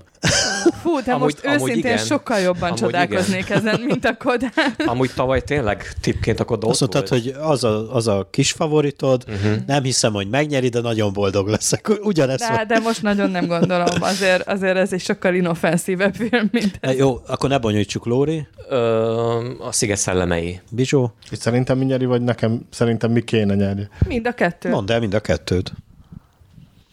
Fú, 0.82 1.02
de 1.02 1.12
Amúgy- 1.12 1.22
most 1.44 1.46
amúgy 1.46 1.70
őszintén 1.70 1.92
igen. 1.92 1.98
sokkal 2.06 2.40
jobban 2.40 2.64
Amúgy 2.70 2.80
csodálkoznék 2.80 3.50
ezen, 3.50 3.80
mint 3.80 4.06
a 4.06 4.18
Kodán. 4.18 4.52
Amúgy 4.86 5.12
tavaly 5.16 5.42
tényleg 5.42 5.94
tippként 6.02 6.40
akkor 6.40 6.58
ott 6.58 6.64
Azt 6.70 6.80
mondtad, 6.80 7.10
volt. 7.10 7.24
hogy 7.24 7.36
az 7.42 7.64
a, 7.64 7.96
az 7.96 8.08
a 8.08 8.28
kis 8.32 8.52
favoritod, 8.52 9.24
uh-huh. 9.28 9.56
nem 9.66 9.84
hiszem, 9.84 10.14
hogy 10.14 10.30
megnyeri, 10.30 10.68
de 10.70 10.82
nagyon 10.82 11.14
boldog 11.14 11.48
leszek. 11.48 11.92
Ugyanezt 12.04 12.50
De, 12.50 12.66
de 12.68 12.80
most 12.80 13.02
nagyon 13.02 13.30
nem 13.30 13.48
gondolom, 13.48 13.88
azért, 14.00 14.48
azért 14.48 14.78
ez 14.78 14.94
egy 14.94 15.02
sokkal 15.02 15.34
inoffenszívebb 15.36 16.14
film, 16.16 16.48
mint 16.52 16.78
van. 16.82 16.96
Jó, 16.96 17.20
akkor 17.28 17.50
ne 17.50 17.58
bonyolítsuk, 17.58 18.06
Lóri. 18.06 18.48
Ö, 18.70 18.78
a 19.60 19.72
Sziget 19.72 19.98
szellemei. 19.98 20.62
Bizsó, 20.72 21.14
És 21.32 21.38
szerintem 21.38 21.78
mi 21.78 21.86
nyeri, 21.86 22.06
vagy 22.06 22.22
nekem 22.22 22.62
szerintem 22.70 23.12
mi 23.12 23.22
kéne 23.24 23.56
nyerje? 23.56 23.90
mind 24.08 24.28
a 24.28 24.32
kettő. 24.34 24.70
mondd 24.70 24.92
el 24.92 25.00
mind 25.00 25.14
a 25.14 25.20
kettőt. 25.20 25.74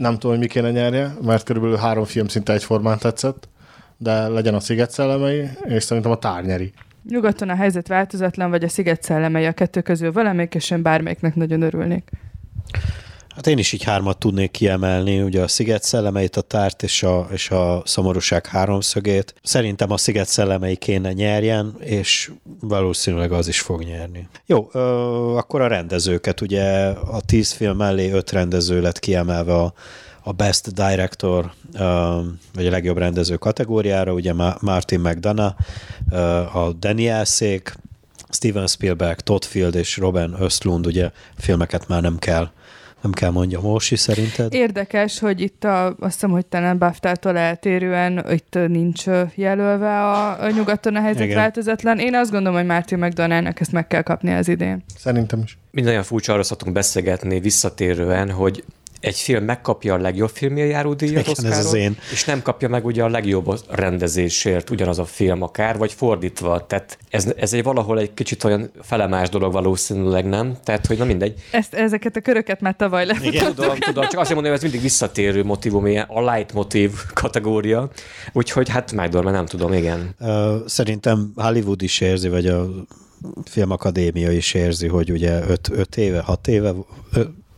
Nem 0.01 0.12
tudom, 0.12 0.31
hogy 0.31 0.39
mi 0.39 0.47
kéne 0.47 0.70
nyerje, 0.70 1.14
mert 1.22 1.44
körülbelül 1.44 1.77
három 1.77 2.05
film 2.05 2.28
szinte 2.28 2.52
egyformán 2.52 2.98
tetszett, 2.98 3.48
de 3.97 4.28
legyen 4.28 4.55
a 4.55 4.60
Sziget 4.60 4.90
szellemei, 4.90 5.48
és 5.64 5.82
szerintem 5.82 6.12
a 6.12 6.16
Tár 6.16 6.44
nyeri. 6.44 6.72
Nyugaton 7.09 7.48
a 7.48 7.55
helyzet 7.55 7.89
változatlan, 7.89 8.51
vagy 8.51 8.64
a 8.64 8.68
sziget 8.68 9.02
szellemei 9.02 9.47
a 9.47 9.52
kettő 9.52 9.81
közül 9.81 10.12
valamelyik, 10.12 10.55
és 10.55 10.70
én 10.70 10.82
bármelyiknek 10.82 11.35
nagyon 11.35 11.62
örülnék. 11.62 12.10
Hát 13.35 13.47
én 13.47 13.59
is 13.59 13.73
így 13.73 13.82
hármat 13.82 14.19
tudnék 14.19 14.51
kiemelni, 14.51 15.23
ugye 15.23 15.43
a 15.43 15.48
Sziget 15.48 15.82
szellemeit, 15.82 16.36
a 16.36 16.40
tárt 16.40 16.82
és 16.82 17.02
a, 17.02 17.28
és 17.32 17.51
a 17.51 17.82
szomorúság 17.85 18.47
háromszögét. 18.47 19.35
Szerintem 19.43 19.90
a 19.90 19.97
Sziget 19.97 20.28
szellemei 20.28 20.77
kéne 20.77 21.12
nyerjen, 21.12 21.74
és 21.81 22.31
valószínűleg 22.61 23.32
az 23.32 23.48
is 23.48 23.61
fog 23.61 23.82
nyerni. 23.82 24.28
Jó, 24.47 24.69
ö, 24.73 24.81
akkor 25.36 25.61
a 25.61 25.66
rendezőket, 25.66 26.40
ugye 26.40 26.86
a 26.89 27.20
tíz 27.27 27.52
film 27.52 27.77
mellé 27.77 28.11
öt 28.11 28.31
rendező 28.31 28.81
lett 28.81 28.98
kiemelve 28.98 29.55
a, 29.55 29.73
a 30.23 30.32
Best 30.32 30.74
Director, 30.74 31.52
vagy 32.55 32.66
a 32.66 32.70
legjobb 32.70 32.98
rendező 32.98 33.36
kategóriára, 33.36 34.12
ugye 34.12 34.32
Ma- 34.32 34.57
Martin 34.61 35.01
McDonough, 35.01 35.55
a 36.57 36.73
Danielszék, 36.78 37.74
Steven 38.31 38.66
Spielberg, 38.66 39.20
Todd 39.20 39.43
Field 39.47 39.74
és 39.74 39.97
Robin 39.97 40.35
Östlund, 40.39 40.86
ugye 40.86 41.11
filmeket 41.36 41.89
már 41.89 42.02
nem 42.02 42.19
kell 42.19 42.51
nem 43.02 43.12
kell 43.12 43.31
mondjam, 43.31 43.64
Orsi 43.64 43.97
szerinted? 43.97 44.55
Érdekes, 44.55 45.18
hogy 45.18 45.40
itt 45.40 45.64
a, 45.64 45.86
azt 45.86 46.12
hiszem, 46.12 46.31
hogy 46.31 46.47
talán 46.47 46.78
BAFTA-tól 46.78 47.36
eltérően 47.36 48.24
itt 48.31 48.59
nincs 48.68 49.05
jelölve 49.35 50.01
a, 50.01 50.43
a 50.43 50.51
nyugaton 50.51 50.97
a 50.97 51.01
helyzet 51.01 51.24
Igen. 51.24 51.36
változatlan. 51.36 51.98
Én 51.98 52.14
azt 52.14 52.31
gondolom, 52.31 52.59
hogy 52.59 52.66
Martin 52.66 52.98
McDonaldnak 52.98 53.60
ezt 53.60 53.72
meg 53.72 53.86
kell 53.86 54.02
kapni 54.02 54.32
az 54.32 54.48
idén. 54.48 54.85
Szerintem 54.97 55.40
is. 55.44 55.59
Minden 55.70 55.93
olyan 55.93 56.05
furcsa 56.05 56.32
arra 56.32 56.43
szoktunk 56.43 56.74
beszélgetni 56.74 57.40
visszatérően, 57.40 58.31
hogy 58.31 58.64
egy 59.01 59.16
film 59.16 59.44
megkapja 59.44 59.94
a 59.94 59.98
legjobb 59.98 60.31
filmje 60.32 60.64
járó 60.64 60.94
díjat 60.94 61.27
Igen, 61.27 61.52
ez 61.52 61.66
az 61.66 61.74
én. 61.74 61.97
és 62.12 62.24
nem 62.24 62.43
kapja 62.43 62.68
meg 62.68 62.85
ugye 62.85 63.02
a 63.02 63.09
legjobb 63.09 63.60
rendezésért 63.68 64.70
ugyanaz 64.70 64.98
a 64.98 65.05
film 65.05 65.43
akár, 65.43 65.78
vagy 65.78 65.93
fordítva. 65.93 66.66
Tehát 66.66 66.98
ez, 67.10 67.32
ez 67.36 67.52
egy 67.52 67.62
valahol 67.62 67.98
egy 67.98 68.14
kicsit 68.14 68.44
olyan 68.44 68.70
felemás 68.82 69.28
dolog 69.28 69.52
valószínűleg 69.52 70.28
nem. 70.28 70.56
Tehát, 70.64 70.86
hogy 70.86 70.98
na 70.98 71.05
mindegy. 71.05 71.35
Ezt, 71.51 71.74
ezeket 71.74 72.16
a 72.16 72.20
köröket 72.20 72.60
már 72.60 72.77
tavaly 72.77 73.06
lefutottuk. 73.06 73.55
Tudom, 73.55 73.78
tudom, 73.78 74.09
csak 74.09 74.20
azt 74.20 74.31
mondom, 74.35 74.51
hogy 74.51 74.56
ez 74.56 74.62
mindig 74.62 74.81
visszatérő 74.81 75.44
motivum, 75.44 75.86
ilyen 75.86 76.06
a 76.09 76.32
light 76.32 76.52
motiv 76.52 76.93
kategória. 77.14 77.90
Úgyhogy 78.32 78.68
hát 78.68 78.93
megdorma, 78.93 79.31
nem 79.31 79.47
tudom, 79.47 79.72
igen. 79.72 80.14
Szerintem 80.66 81.32
Hollywood 81.36 81.82
is 81.82 82.01
érzi, 82.01 82.28
vagy 82.28 82.47
a 82.47 82.68
filmakadémia 83.44 84.32
is 84.32 84.55
érzi, 84.55 84.86
hogy 84.86 85.10
ugye 85.10 85.40
5 85.70 85.97
éve, 85.97 86.20
6 86.20 86.48
éve, 86.48 86.74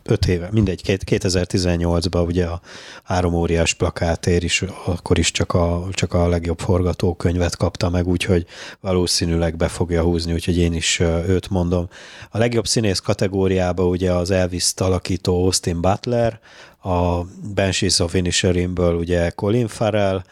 5 0.03 0.27
éve, 0.27 0.49
mindegy, 0.51 0.81
két- 0.81 1.03
2018-ban 1.05 2.25
ugye 2.25 2.45
a 2.45 2.61
három 3.03 3.33
óriás 3.33 3.73
plakátért 3.73 4.43
is, 4.43 4.63
akkor 4.85 5.17
is 5.17 5.31
csak 5.31 5.53
a, 5.53 5.87
csak 5.91 6.13
a 6.13 6.27
legjobb 6.27 6.59
forgatókönyvet 6.59 7.55
kapta 7.55 7.89
meg, 7.89 8.07
úgyhogy 8.07 8.45
valószínűleg 8.79 9.55
be 9.57 9.67
fogja 9.67 10.03
húzni, 10.03 10.33
úgyhogy 10.33 10.57
én 10.57 10.73
is 10.73 10.99
őt 11.27 11.49
mondom. 11.49 11.87
A 12.29 12.37
legjobb 12.37 12.67
színész 12.67 12.99
kategóriában 12.99 13.87
ugye 13.87 14.11
az 14.11 14.31
Elvis-t 14.31 14.81
alakító 14.81 15.43
Austin 15.43 15.81
Butler, 15.81 16.39
a 16.83 17.21
Banshees 17.53 17.99
of 17.99 18.13
Inisherinből 18.13 18.95
ugye 18.95 19.29
Colin 19.29 19.67
Farrell, 19.67 20.23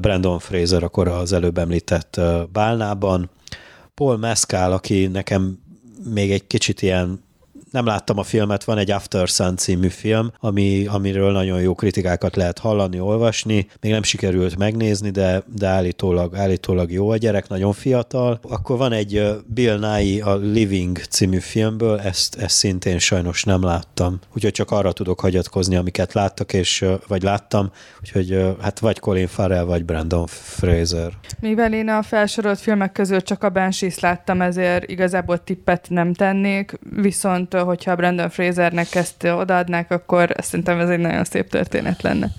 Brandon 0.00 0.38
Fraser 0.38 0.82
akkor 0.82 1.08
az 1.08 1.32
előbb 1.32 1.58
említett 1.58 2.20
Bálnában, 2.52 3.30
Paul 3.94 4.16
Mescal, 4.16 4.72
aki 4.72 5.06
nekem 5.06 5.58
még 6.04 6.32
egy 6.32 6.46
kicsit 6.46 6.82
ilyen 6.82 7.22
nem 7.72 7.86
láttam 7.86 8.18
a 8.18 8.22
filmet, 8.22 8.64
van 8.64 8.78
egy 8.78 8.90
After 8.90 9.28
Sun 9.28 9.56
című 9.56 9.88
film, 9.88 10.32
ami, 10.40 10.86
amiről 10.86 11.32
nagyon 11.32 11.60
jó 11.60 11.74
kritikákat 11.74 12.36
lehet 12.36 12.58
hallani, 12.58 13.00
olvasni. 13.00 13.66
Még 13.80 13.92
nem 13.92 14.02
sikerült 14.02 14.56
megnézni, 14.56 15.10
de, 15.10 15.42
de 15.54 15.66
állítólag, 15.66 16.36
állítólag 16.36 16.92
jó 16.92 17.10
a 17.10 17.16
gyerek, 17.16 17.48
nagyon 17.48 17.72
fiatal. 17.72 18.40
Akkor 18.42 18.76
van 18.76 18.92
egy 18.92 19.42
Bill 19.46 19.78
Nye 19.78 20.24
a 20.24 20.36
Living 20.36 20.98
című 20.98 21.38
filmből, 21.38 22.00
ezt, 22.00 22.34
ezt 22.34 22.56
szintén 22.56 22.98
sajnos 22.98 23.44
nem 23.44 23.62
láttam. 23.62 24.18
Úgyhogy 24.34 24.52
csak 24.52 24.70
arra 24.70 24.92
tudok 24.92 25.20
hagyatkozni, 25.20 25.76
amiket 25.76 26.12
láttak, 26.12 26.52
és, 26.52 26.84
vagy 27.06 27.22
láttam, 27.22 27.70
úgyhogy 28.00 28.56
hát 28.60 28.78
vagy 28.78 28.98
Colin 28.98 29.26
Farrell, 29.26 29.64
vagy 29.64 29.84
Brandon 29.84 30.26
Fraser. 30.26 31.12
Mivel 31.40 31.72
én 31.72 31.88
a 31.88 32.02
felsorolt 32.02 32.60
filmek 32.60 32.92
közül 32.92 33.20
csak 33.20 33.44
a 33.44 33.50
Banshees 33.50 33.98
láttam, 33.98 34.40
ezért 34.40 34.90
igazából 34.90 35.44
tippet 35.44 35.86
nem 35.90 36.12
tennék, 36.12 36.78
viszont 36.96 37.54
hogyha 37.64 37.96
Brandon 37.96 38.30
Frasernek 38.30 38.94
ezt 38.94 39.24
odaadnák, 39.24 39.90
akkor 39.90 40.34
szerintem 40.38 40.78
ez 40.80 40.88
egy 40.88 40.98
nagyon 40.98 41.24
szép 41.24 41.48
történet 41.48 42.02
lenne. 42.02 42.30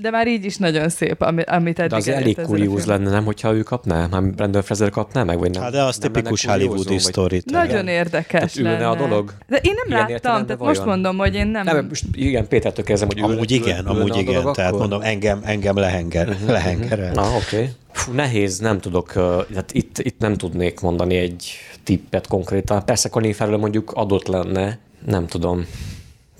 De 0.00 0.10
már 0.10 0.28
így 0.28 0.44
is 0.44 0.56
nagyon 0.56 0.88
szép, 0.88 1.22
ami- 1.22 1.42
amit 1.42 1.78
eddig 1.78 1.90
De 1.90 1.96
az 1.96 2.08
elég 2.08 2.40
kurióz 2.42 2.86
lenne, 2.86 3.10
nem, 3.10 3.24
hogyha 3.24 3.52
ő 3.54 3.62
kapná? 3.62 4.06
Már 4.06 4.22
Brandon 4.22 4.62
Fraser 4.62 4.90
kapná 4.90 5.22
meg, 5.22 5.38
vagy 5.38 5.50
nem? 5.50 5.62
Hát 5.62 5.72
de 5.72 5.82
az 5.82 5.98
nem 5.98 6.12
tipikus 6.12 6.44
hollywoodi 6.44 6.98
sztori. 6.98 7.42
Nagyon 7.44 7.88
érdekes 7.88 8.52
Tehát 8.52 8.78
lenne. 8.78 8.88
a 8.88 8.94
dolog? 8.96 9.32
De 9.46 9.56
én 9.56 9.72
nem 9.74 9.98
Ilyen 9.98 10.10
láttam, 10.10 10.46
tehát 10.46 10.62
most 10.62 10.84
mondom, 10.84 11.16
hogy 11.16 11.34
én 11.34 11.46
nem... 11.46 11.64
Nem, 11.64 11.86
most 11.88 12.04
igen, 12.12 12.48
Pétertől 12.48 12.84
kezdem, 12.84 13.08
hogy 13.08 13.18
ül- 13.18 13.24
Amúgy 13.26 13.52
ül- 13.52 13.66
igen, 13.66 13.78
ülne 13.78 13.90
amúgy 13.90 14.10
a 14.10 14.18
igen, 14.18 14.34
dolog 14.34 14.54
tehát 14.54 14.70
akkor? 14.70 14.80
mondom, 14.80 15.00
engem, 15.02 15.40
engem 15.44 15.76
lehenger, 15.76 16.36
lehengerel. 16.46 17.12
Na, 17.12 17.22
oké. 17.22 17.56
Okay. 17.56 17.68
Fú, 17.92 18.12
nehéz, 18.12 18.58
nem 18.58 18.80
tudok, 18.80 19.12
uh, 19.16 19.54
hát 19.54 19.72
itt, 19.72 19.98
itt 19.98 20.18
nem 20.18 20.34
tudnék 20.34 20.80
mondani 20.80 21.16
egy 21.16 21.52
tippet 21.88 22.26
konkrétan. 22.26 22.84
Persze 22.84 23.08
Colin 23.08 23.32
Farrell 23.32 23.56
mondjuk 23.56 23.92
adott 23.92 24.26
lenne, 24.26 24.78
nem 25.06 25.26
tudom. 25.26 25.66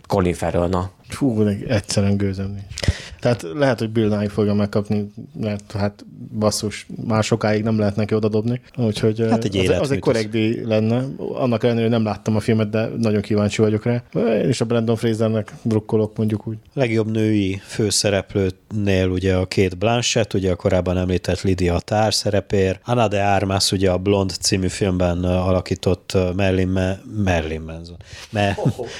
Colin 0.07 0.35
Farrell, 0.35 0.69
na. 0.69 0.91
Meg 1.21 1.63
egyszerűen 1.69 2.17
gőzem 2.17 2.51
nincs. 2.51 2.75
Tehát 3.21 3.47
lehet, 3.55 3.79
hogy 3.79 3.91
Bill 3.91 4.09
Nye 4.09 4.29
fogja 4.29 4.55
megkapni, 4.55 5.11
mert 5.41 5.73
hát 5.73 6.05
basszus, 6.39 6.87
már 7.07 7.25
sokáig 7.25 7.63
nem 7.63 7.79
lehet 7.79 7.97
neki 7.97 8.15
oda 8.15 8.29
dobni. 8.29 8.61
Úgyhogy 8.77 9.27
Hát 9.31 9.45
egy 9.45 9.57
az, 9.57 9.63
az 9.63 9.65
életműt 9.65 9.91
egy 9.91 9.99
korrekt 9.99 10.31
díj 10.31 10.61
lenne. 10.65 11.05
Annak 11.35 11.63
ellenére, 11.65 11.85
hogy 11.85 11.95
nem 11.95 12.05
láttam 12.05 12.37
a 12.37 12.41
filmet, 12.41 12.71
de 12.71 12.89
nagyon 12.99 13.21
kíváncsi 13.21 13.61
vagyok 13.63 13.85
rá. 13.85 14.03
Én 14.15 14.49
is 14.49 14.61
a 14.61 14.65
Brandon 14.65 14.97
Frasernek 14.97 15.53
drukkolok, 15.63 16.17
mondjuk 16.17 16.47
úgy. 16.47 16.57
legjobb 16.75 17.11
női 17.11 17.61
főszereplőnél 17.67 19.09
ugye 19.09 19.35
a 19.35 19.47
két 19.47 19.79
Blanchett, 19.79 20.35
ugye 20.35 20.51
a 20.51 20.57
korábban 20.57 20.97
említett 20.99 21.43
Lydia 21.43 21.79
Tár 21.79 22.15
szerepér, 22.15 22.79
Ana 22.85 23.09
de 23.09 23.23
Armas 23.23 23.73
ugye 23.73 23.91
a 23.91 23.99
Blond 23.99 24.31
című 24.41 24.69
filmben 24.69 25.19
uh, 25.25 25.49
alakított 25.49 26.13
uh, 26.15 26.35
Merlin, 26.35 26.69
Me- 26.69 27.01
Merlin 27.25 27.61
Manson, 27.61 27.97
Me- 28.31 28.59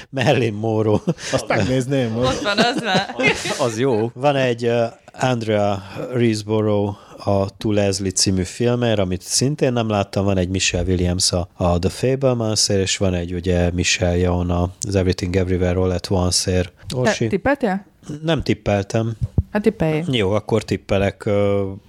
Merlin 0.09 0.53
Monroe. 0.53 0.99
Azt 1.31 1.47
megnézném. 1.47 2.17
Ott 2.17 2.41
van, 2.41 2.57
az 2.57 2.81
már. 2.83 3.15
Az 3.59 3.79
jó. 3.79 4.08
Van 4.13 4.35
egy 4.35 4.65
uh, 4.65 4.83
Andrea 5.13 5.81
Riseborough 6.13 6.97
a 7.27 7.49
To 7.57 7.71
Leslie 7.71 8.11
című 8.11 8.43
filmer, 8.43 8.99
amit 8.99 9.21
szintén 9.21 9.73
nem 9.73 9.89
láttam, 9.89 10.25
van 10.25 10.37
egy 10.37 10.49
Michelle 10.49 10.83
Williams 10.83 11.31
a, 11.31 11.49
a 11.53 11.79
The 11.79 11.89
Fablemans, 11.89 12.69
és 12.69 12.97
van 12.97 13.13
egy 13.13 13.33
ugye 13.33 13.71
Michelle 13.71 14.17
Yeoh 14.17 14.69
az 14.81 14.95
Everything 14.95 15.35
Everywhere 15.35 15.79
All 15.79 15.91
at 15.91 16.09
Once-ért. 16.09 16.73
Te 16.87 16.95
Orsi? 16.97 17.27
tippeltél? 17.27 17.85
Nem 18.21 18.43
tippeltem. 18.43 19.17
Hát 19.51 19.61
tippelj. 19.61 20.03
Jó, 20.11 20.31
akkor 20.31 20.63
tippelek, 20.63 21.29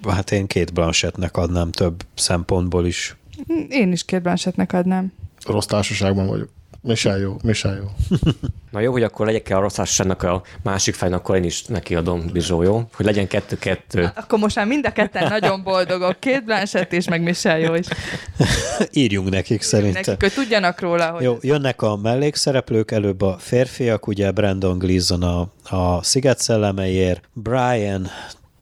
hát 0.09 0.33
én 0.33 0.47
két 0.47 0.73
Blanchettnek 0.73 1.37
adnám 1.37 1.71
több 1.71 2.03
szempontból 2.15 2.87
is. 2.87 3.17
Én 3.69 3.93
is 3.93 4.05
két 4.05 4.23
Blanchettnek 4.23 4.73
adnám. 4.73 5.13
Rossz 5.47 5.67
társaságban 5.67 6.27
vagyok. 6.27 6.49
Mi 6.82 6.94
se 6.94 7.19
jó, 7.19 7.36
mi 7.43 7.52
se 7.52 7.69
jó. 7.69 7.85
Na 8.70 8.81
jó, 8.81 8.93
hogy 8.93 9.02
akkor 9.02 9.27
legyek 9.27 9.51
a 9.51 9.61
rossz 9.61 9.74
társaságnak 9.74 10.23
a 10.23 10.43
másik 10.62 10.94
fejnek, 10.94 11.19
akkor 11.19 11.36
én 11.36 11.44
is 11.44 11.65
nekiadom 11.65 12.27
Bizsó, 12.32 12.62
jó? 12.62 12.82
Hogy 12.94 13.07
legyen 13.07 13.27
kettő-kettő. 13.27 14.11
Akkor 14.15 14.39
most 14.39 14.57
már 14.57 14.66
mind 14.66 14.86
a 14.86 14.93
ketten 14.93 15.28
nagyon 15.28 15.62
boldogok. 15.62 16.20
Két 16.20 16.44
Blanchett 16.44 16.93
és 16.93 17.09
meg 17.09 17.23
Michelle 17.23 17.59
jó 17.59 17.74
is. 17.74 17.86
Írjunk 18.90 19.31
nekik 19.31 19.62
szerintem. 19.62 20.02
Nekik, 20.07 20.20
hogy 20.20 20.32
tudjanak 20.32 20.81
róla, 20.81 21.11
hogy 21.11 21.23
Jó, 21.23 21.36
jönnek 21.40 21.82
a 21.82 21.97
mellékszereplők, 21.97 22.90
előbb 22.90 23.23
a 23.23 23.36
férfiak, 23.39 24.07
ugye 24.07 24.31
Brandon 24.31 24.78
Gleeson 24.78 25.23
a, 25.23 25.40
a 25.77 26.02
Sziget 26.02 26.39
szellemeiért, 26.39 27.28
Brian 27.32 28.09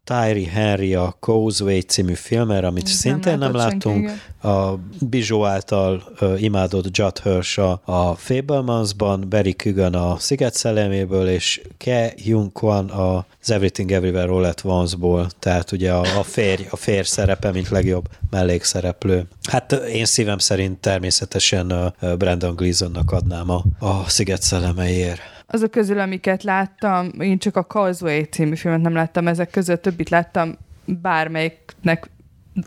Tyree 0.09 0.51
Henry 0.51 0.95
a 0.95 1.17
Causeway 1.21 1.81
című 1.81 2.15
filmer, 2.15 2.65
amit 2.65 2.85
Nem 2.85 2.93
szintén 2.93 3.39
nem 3.39 3.53
senki, 3.53 3.57
láttunk. 3.57 4.11
A 4.43 4.79
Bizsó 5.01 5.45
által 5.45 6.03
uh, 6.21 6.43
imádott 6.43 6.97
Judd 6.97 7.23
Hirsch 7.23 7.59
a, 7.59 7.81
a 7.85 8.15
Fablemans-ban, 8.15 9.27
Barry 9.29 9.55
Kugan 9.55 9.95
a 9.95 10.17
Sziget 10.19 10.55
szelleméből, 10.55 11.29
és 11.29 11.61
Ke 11.77 12.13
Hyun 12.17 12.53
Kwan 12.53 12.89
a 12.89 13.27
az 13.43 13.51
Everything 13.51 13.91
Everywhere 13.91 14.33
All 14.33 14.45
at 14.45 14.65
Once-ból, 14.65 15.31
tehát 15.39 15.73
ugye 15.73 15.93
a, 15.93 16.19
a, 16.19 16.23
férj, 16.23 16.67
a 16.71 16.77
férj 16.77 17.07
szerepe, 17.07 17.51
mint 17.51 17.69
legjobb 17.69 18.09
mellékszereplő. 18.31 19.29
Hát 19.51 19.73
én 19.73 20.05
szívem 20.05 20.39
szerint 20.39 20.79
természetesen 20.79 21.95
Brandon 22.19 22.55
Gleasonnak 22.55 23.13
adnám 23.13 23.51
a, 23.51 23.65
a 23.79 24.09
Sziget 24.09 24.43
szellemeiért. 24.43 25.38
Azok 25.51 25.71
közül, 25.71 25.99
amiket 26.01 26.43
láttam, 26.43 27.11
én 27.21 27.39
csak 27.39 27.57
a 27.57 27.65
Causeway 27.65 28.23
című 28.23 28.57
filmet 28.57 28.81
nem 28.81 28.95
láttam, 28.95 29.29
ezek 29.29 29.51
között 29.51 29.83
többit 29.83 30.09
láttam, 30.09 30.57
bármelyiknek 30.85 32.11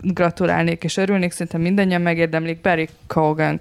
gratulálnék 0.02 0.84
és 0.84 0.98
örülnék, 0.98 1.32
szerintem 1.32 1.62
mindannyian 1.62 2.02
megérdemlik. 2.02 2.62
Barry 2.62 2.88
Cogan 3.08 3.60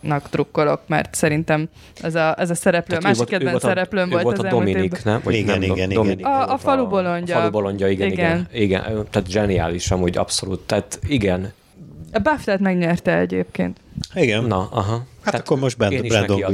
nak 0.00 0.28
drukkolok, 0.30 0.80
mert 0.86 1.14
szerintem 1.14 1.68
ez 2.02 2.14
a, 2.14 2.34
ez 2.38 2.50
a 2.50 2.54
szereplő, 2.54 2.96
a 2.96 3.00
másik 3.02 3.26
kedvenc 3.26 3.60
szereplőm 3.60 4.08
volt, 4.08 4.22
volt 4.22 4.38
az 4.38 4.44
a 4.44 4.48
Dominik, 4.48 5.04
nem? 5.04 5.20
Vagy 5.24 5.34
igen, 5.34 5.58
nem, 5.58 5.70
igen, 5.70 5.88
Dominik, 5.88 6.18
igen, 6.18 6.30
A, 6.30 6.52
a 6.52 6.58
falu 6.58 6.86
bolondja. 6.86 7.36
A 7.36 7.38
falu 7.38 7.50
bolondja, 7.50 7.88
igen, 7.88 8.10
igen, 8.10 8.48
igen, 8.52 8.84
igen. 8.90 9.06
Tehát 9.10 9.30
zseniális 9.30 9.90
amúgy, 9.90 10.16
abszolút. 10.16 10.60
Tehát 10.60 10.98
igen. 11.06 11.52
A 12.12 12.18
BAFTA-t 12.18 12.60
megnyerte 12.60 13.18
egyébként. 13.18 13.80
Igen. 14.14 14.44
Na, 14.44 14.68
aha. 14.70 14.92
Hát 14.92 15.06
Tehát 15.24 15.40
akkor 15.40 15.58
most 15.58 15.76
Brandon, 15.76 16.06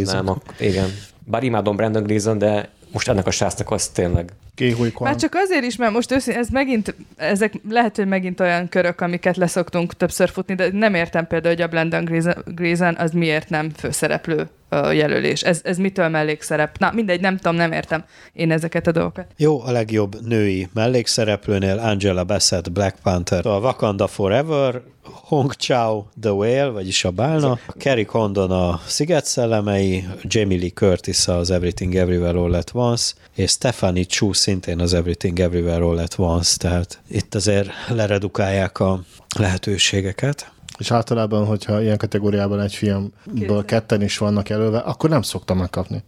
Brandon. 0.04 0.42
Igen. 0.58 0.88
Bár 1.24 1.42
imádom 1.42 1.76
Brandon 1.76 2.02
Gleason, 2.02 2.38
de 2.38 2.70
most 2.92 3.08
ennek 3.08 3.26
a 3.26 3.30
srácnak 3.30 3.70
az 3.70 3.88
tényleg 3.88 4.32
már 4.98 5.16
csak 5.16 5.34
azért 5.34 5.64
is, 5.64 5.76
mert 5.76 5.92
most 5.92 6.12
őszintén, 6.12 6.42
ez 6.42 6.48
megint, 6.48 6.94
ezek 7.16 7.52
lehet, 7.70 7.96
hogy 7.96 8.06
megint 8.06 8.40
olyan 8.40 8.68
körök, 8.68 9.00
amiket 9.00 9.36
leszoktunk 9.36 9.96
többször 9.96 10.28
futni, 10.28 10.54
de 10.54 10.68
nem 10.72 10.94
értem 10.94 11.26
például, 11.26 11.54
hogy 11.54 11.64
a 11.64 11.68
Blendon 11.68 12.22
Grayson 12.44 12.96
az 12.96 13.10
miért 13.10 13.48
nem 13.48 13.70
főszereplő 13.70 14.48
jelölés. 14.92 15.42
Ez, 15.42 15.60
ez 15.64 15.76
mitől 15.76 16.08
mellékszerep? 16.08 16.78
Na, 16.78 16.92
mindegy, 16.94 17.20
nem 17.20 17.36
tudom, 17.36 17.56
nem 17.56 17.72
értem 17.72 18.04
én 18.32 18.50
ezeket 18.50 18.86
a 18.86 18.92
dolgokat. 18.92 19.26
Jó, 19.36 19.62
a 19.62 19.70
legjobb 19.70 20.26
női 20.26 20.68
mellékszereplőnél 20.74 21.78
Angela 21.78 22.24
Bassett, 22.24 22.72
Black 22.72 22.96
Panther, 23.02 23.46
a 23.46 23.58
Wakanda 23.58 24.06
Forever, 24.06 24.80
Hong 25.02 25.52
Chao, 25.52 26.04
The 26.20 26.32
Whale, 26.32 26.68
vagyis 26.68 27.04
a 27.04 27.10
bálna, 27.10 27.58
Kerry 27.78 28.04
Condon 28.04 28.50
a 28.50 28.80
Sziget 28.86 29.24
szellemei, 29.24 30.04
Jamie 30.22 30.58
Lee 30.58 30.70
Curtis 30.70 31.28
az 31.28 31.50
Everything 31.50 31.94
Everywhere 31.94 32.38
All 32.38 32.54
at 32.54 32.70
Once, 32.74 33.12
és 33.34 33.50
Stephanie 33.50 34.04
Chu 34.04 34.32
szintén 34.52 34.80
az 34.80 34.94
Everything 34.94 35.38
Everywhere 35.38 35.84
All 35.84 35.98
at 35.98 36.18
Once, 36.18 36.56
tehát 36.56 37.00
itt 37.08 37.34
azért 37.34 37.70
leredukálják 37.88 38.80
a 38.80 39.00
lehetőségeket. 39.38 40.52
És 40.78 40.90
általában, 40.90 41.46
hogyha 41.46 41.82
ilyen 41.82 41.96
kategóriában 41.96 42.60
egy 42.60 42.74
filmből 42.74 43.64
ketten 43.64 44.02
is 44.02 44.18
vannak 44.18 44.48
jelölve, 44.48 44.78
akkor 44.78 45.10
nem 45.10 45.22
szoktam 45.22 45.58
megkapni. 45.58 46.02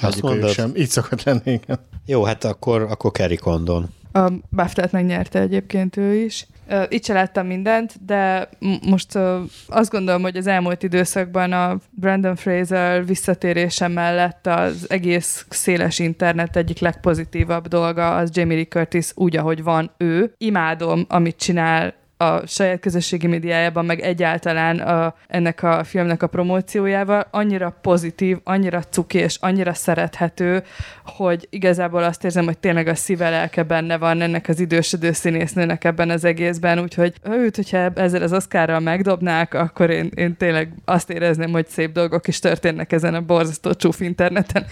Azt 0.00 0.22
mondod? 0.22 0.50
sem. 0.50 0.72
Így 0.76 0.88
szokott 0.88 1.22
lenni, 1.22 1.40
igen. 1.44 1.78
Jó, 2.06 2.24
hát 2.24 2.44
akkor, 2.44 2.82
akkor 2.82 3.10
Kerry 3.10 3.36
Condon. 3.36 3.88
A 4.12 4.32
BAFTA-t 4.50 4.92
megnyerte 4.92 5.40
egyébként 5.40 5.96
ő 5.96 6.14
is. 6.14 6.46
Itt 6.88 7.04
se 7.04 7.12
láttam 7.12 7.46
mindent, 7.46 8.04
de 8.04 8.48
most 8.86 9.18
azt 9.66 9.90
gondolom, 9.90 10.22
hogy 10.22 10.36
az 10.36 10.46
elmúlt 10.46 10.82
időszakban 10.82 11.52
a 11.52 11.78
Brandon 11.90 12.36
Fraser 12.36 13.06
visszatérése 13.06 13.88
mellett 13.88 14.46
az 14.46 14.90
egész 14.90 15.46
széles 15.48 15.98
internet 15.98 16.56
egyik 16.56 16.78
legpozitívabb 16.78 17.68
dolga 17.68 18.16
az 18.16 18.30
Jamie 18.32 18.56
Lee 18.56 18.66
Curtis 18.66 19.10
úgy, 19.14 19.36
ahogy 19.36 19.62
van 19.62 19.90
ő. 19.96 20.34
Imádom, 20.38 21.04
amit 21.08 21.36
csinál 21.36 21.94
a 22.16 22.46
saját 22.46 22.80
közösségi 22.80 23.26
médiájában, 23.26 23.84
meg 23.84 24.00
egyáltalán 24.00 24.78
a, 24.78 25.14
ennek 25.26 25.62
a 25.62 25.84
filmnek 25.84 26.22
a 26.22 26.26
promóciójával 26.26 27.26
annyira 27.30 27.78
pozitív, 27.82 28.38
annyira 28.44 28.82
cuki 28.82 29.18
és 29.18 29.36
annyira 29.40 29.74
szerethető, 29.74 30.62
hogy 31.04 31.46
igazából 31.50 32.02
azt 32.02 32.24
érzem, 32.24 32.44
hogy 32.44 32.58
tényleg 32.58 32.86
a 32.86 32.94
szíve 32.94 33.30
lelke 33.30 33.62
benne 33.62 33.98
van 33.98 34.20
ennek 34.20 34.48
az 34.48 34.60
idősödő 34.60 35.12
színésznőnek 35.12 35.84
ebben 35.84 36.10
az 36.10 36.24
egészben, 36.24 36.78
úgyhogy 36.78 37.14
őt, 37.22 37.56
hogyha 37.56 37.78
ezzel 37.78 38.22
az 38.22 38.32
oszkárral 38.32 38.80
megdobnák, 38.80 39.54
akkor 39.54 39.90
én, 39.90 40.10
én 40.14 40.36
tényleg 40.36 40.72
azt 40.84 41.10
érezném, 41.10 41.50
hogy 41.50 41.66
szép 41.68 41.92
dolgok 41.92 42.28
is 42.28 42.38
történnek 42.38 42.92
ezen 42.92 43.14
a 43.14 43.20
borzasztó 43.20 43.72
csúf 43.72 44.00
interneten. 44.00 44.66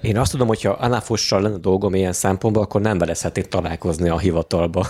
Én 0.00 0.18
azt 0.18 0.30
tudom, 0.30 0.46
hogyha 0.46 0.70
Anna 0.70 1.00
Fossal 1.00 1.42
lenne 1.42 1.56
dolgom 1.56 1.94
ilyen 1.94 2.12
szempontból, 2.12 2.62
akkor 2.62 2.80
nem 2.80 2.98
vele 2.98 3.14
találkozni 3.48 4.08
a 4.08 4.18
hivatalba. 4.18 4.86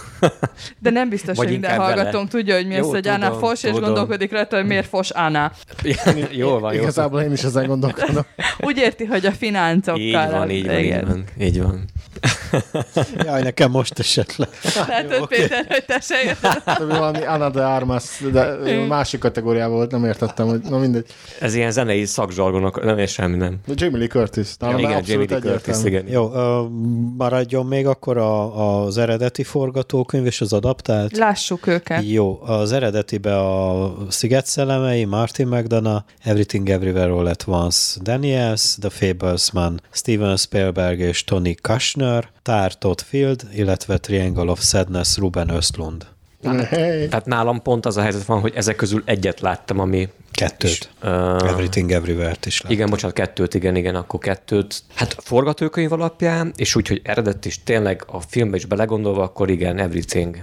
De 0.79 0.91
nem 0.91 1.09
biztos, 1.09 1.37
hogy 1.37 1.49
minden 1.49 1.74
hallgatónk 1.77 2.29
tudja, 2.29 2.55
hogy 2.55 2.67
mi 2.67 2.77
az, 2.77 2.87
hogy 2.87 3.09
Anna 3.09 3.33
Foss, 3.33 3.63
és 3.63 3.73
gondolkodik 3.73 4.33
rajta, 4.33 4.57
hogy 4.57 4.67
miért 4.67 4.87
Foss 4.87 5.11
Anna. 5.11 5.53
Jól 6.31 6.61
van, 6.61 6.75
jó. 6.75 6.83
Igazából 6.83 7.21
én 7.21 7.33
is 7.33 7.43
ezen 7.43 7.67
gondolkodom. 7.67 8.23
Úgy 8.61 8.77
érti, 8.77 9.05
hogy 9.05 9.27
a 9.27 9.33
fináncokkal. 9.33 10.01
Így 10.01 10.13
van, 10.31 10.51
így 10.51 10.67
van, 11.07 11.25
így 11.39 11.63
van. 11.63 11.85
Jaj, 13.25 13.43
nekem 13.43 13.71
most 13.71 13.99
esett 13.99 14.37
le. 14.37 14.49
Látod, 14.89 15.13
Jó, 15.19 15.27
Péter, 15.27 15.45
okay. 15.45 15.65
hogy 15.69 15.85
te 15.85 16.01
se 16.01 16.23
érted. 16.25 16.63
Valami 16.89 17.25
Anna 17.25 17.51
de 17.51 17.63
Armas, 17.63 18.05
de 18.33 18.57
másik 18.89 19.21
kategóriában 19.21 19.77
volt, 19.77 19.91
nem 19.91 20.05
értettem, 20.05 20.47
hogy 20.47 20.61
na 20.61 20.79
mindegy. 20.79 21.07
Ez 21.41 21.55
ilyen 21.55 21.71
zenei 21.71 22.05
szakzsargonok, 22.05 22.85
nem 22.85 22.99
ér 22.99 23.09
semmi, 23.09 23.37
nem. 23.37 23.57
De 23.67 23.73
Jamie 23.77 23.99
Lee 23.99 24.09
Curtis. 24.09 24.49
Ja, 24.61 24.79
igen, 24.79 25.03
Jamie 25.07 25.27
Lee 25.29 25.41
Curtis, 25.41 25.85
igen. 25.85 26.09
Jó, 26.09 26.25
uh, 26.25 26.69
maradjon 27.17 27.67
még 27.67 27.87
akkor 27.87 28.17
a, 28.17 28.85
az 28.85 28.99
eredeti 28.99 29.43
forgatókönyv 29.43 30.27
és 30.27 30.41
az 30.41 30.53
adaptált. 30.53 31.17
Lássuk 31.17 31.67
őket. 31.67 32.03
Jó, 32.07 32.41
az 32.43 32.73
eredetibe 32.73 33.39
a 33.39 33.95
Sziget 34.09 34.47
szellemei, 34.47 35.05
Martin 35.05 35.47
McDonough, 35.47 36.05
Everything 36.25 36.69
Everywhere 36.69 37.13
All 37.13 37.27
at 37.27 37.45
Once, 37.47 38.01
Daniels, 38.03 38.77
The 38.81 38.91
Fablesman, 38.91 39.81
Steven 39.91 40.37
Spielberg 40.37 40.99
és 40.99 41.25
Tony 41.25 41.55
Kushner, 41.61 42.04
Tár 42.43 42.79
Todd 42.79 42.99
Field, 43.05 43.43
illetve 43.53 43.99
Triangle 43.99 44.51
of 44.51 44.61
Sadness 44.61 45.17
Ruben 45.17 45.49
Östlund. 45.49 46.07
Hey. 46.43 47.09
Tehát 47.09 47.27
nálam 47.27 47.63
pont 47.63 47.87
az 47.87 47.97
a 47.97 48.03
helyzet 48.03 48.25
van, 48.25 48.41
hogy 48.41 48.53
ezek 48.55 48.77
közül 48.77 49.03
egyet 49.05 49.41
láttam, 49.41 49.79
ami 49.79 50.09
Kettőt. 50.31 50.71
És, 50.71 50.89
uh, 51.03 51.49
Everything 51.49 51.91
Everywhere-t 51.91 52.47
is 52.47 52.61
láttam. 52.61 52.77
Igen, 52.77 52.91
bocsánat, 52.91 53.17
kettőt, 53.17 53.55
igen, 53.55 53.77
igen, 53.77 53.95
akkor 53.95 54.21
kettőt. 54.21 54.83
Hát 54.95 55.17
forgatókönyv 55.19 55.93
alapján, 55.93 56.53
és 56.57 56.75
úgy, 56.75 56.89
hogy 56.89 57.01
eredet 57.05 57.45
is 57.45 57.63
tényleg 57.63 58.05
a 58.07 58.21
filmbe 58.21 58.57
is 58.57 58.65
belegondolva, 58.65 59.23
akkor 59.23 59.51
igen, 59.51 59.79
Everything 59.79 60.37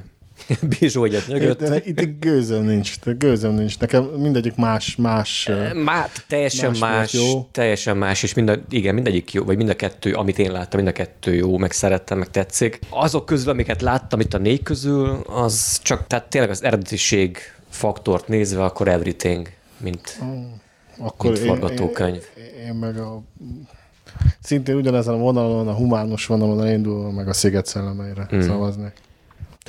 Bizsó 0.80 1.04
egyet 1.04 1.28
nyögött. 1.28 1.60
De 1.60 1.82
itt 1.84 2.20
gőzöm 2.20 2.64
nincs, 2.64 3.00
gőzöm 3.18 3.54
nincs. 3.54 3.80
Nekem 3.80 4.04
mindegyik 4.04 4.56
más, 4.56 4.96
más. 4.96 5.50
Má, 5.74 6.06
teljesen 6.28 6.70
más, 6.70 6.80
más 6.80 7.14
jó. 7.14 7.48
teljesen 7.52 7.98
más, 7.98 8.24
és 8.24 8.34
mind 8.34 8.50
a, 8.50 8.56
igen, 8.70 8.94
mindegyik 8.94 9.34
jó, 9.34 9.44
vagy 9.44 9.58
mind 9.58 9.70
a 9.70 9.76
kettő, 9.76 10.14
amit 10.14 10.40
én 10.40 10.52
láttam, 10.52 10.80
mind 10.82 10.92
a 10.92 10.98
kettő 10.98 11.34
jó, 11.34 11.58
meg 11.58 11.72
szerettem, 11.72 12.18
meg 12.18 12.30
tetszik. 12.30 12.80
Azok 12.90 13.26
közül, 13.26 13.50
amiket 13.50 13.82
láttam 13.82 14.20
itt 14.20 14.34
a 14.34 14.38
négy 14.38 14.64
közül, 14.64 15.22
az 15.28 15.80
csak, 15.84 16.08
tehát 16.08 16.30
tényleg 16.30 16.50
az 16.50 16.64
eredetiség 16.64 17.38
faktort 17.70 18.28
nézve, 18.28 18.64
akkor 18.64 18.88
everything, 18.88 19.48
mint, 19.78 20.20
oh, 20.22 21.08
akkor 21.08 21.32
mint 21.32 21.44
forgatókönyv. 21.44 22.24
Én, 22.38 22.44
én, 22.44 22.66
én 22.66 22.74
meg 22.74 22.98
a 22.98 23.22
szintén 24.42 24.76
ugyanezen 24.76 25.14
a 25.14 25.18
vonalon, 25.18 25.68
a 25.68 25.74
humános 25.74 26.26
vonalon 26.26 26.68
indulva, 26.68 27.12
meg 27.12 27.28
a 27.28 27.34
sziget 27.34 27.66
szellemeire 27.66 28.30
mm. 28.36 28.40
szavaznék 28.40 28.94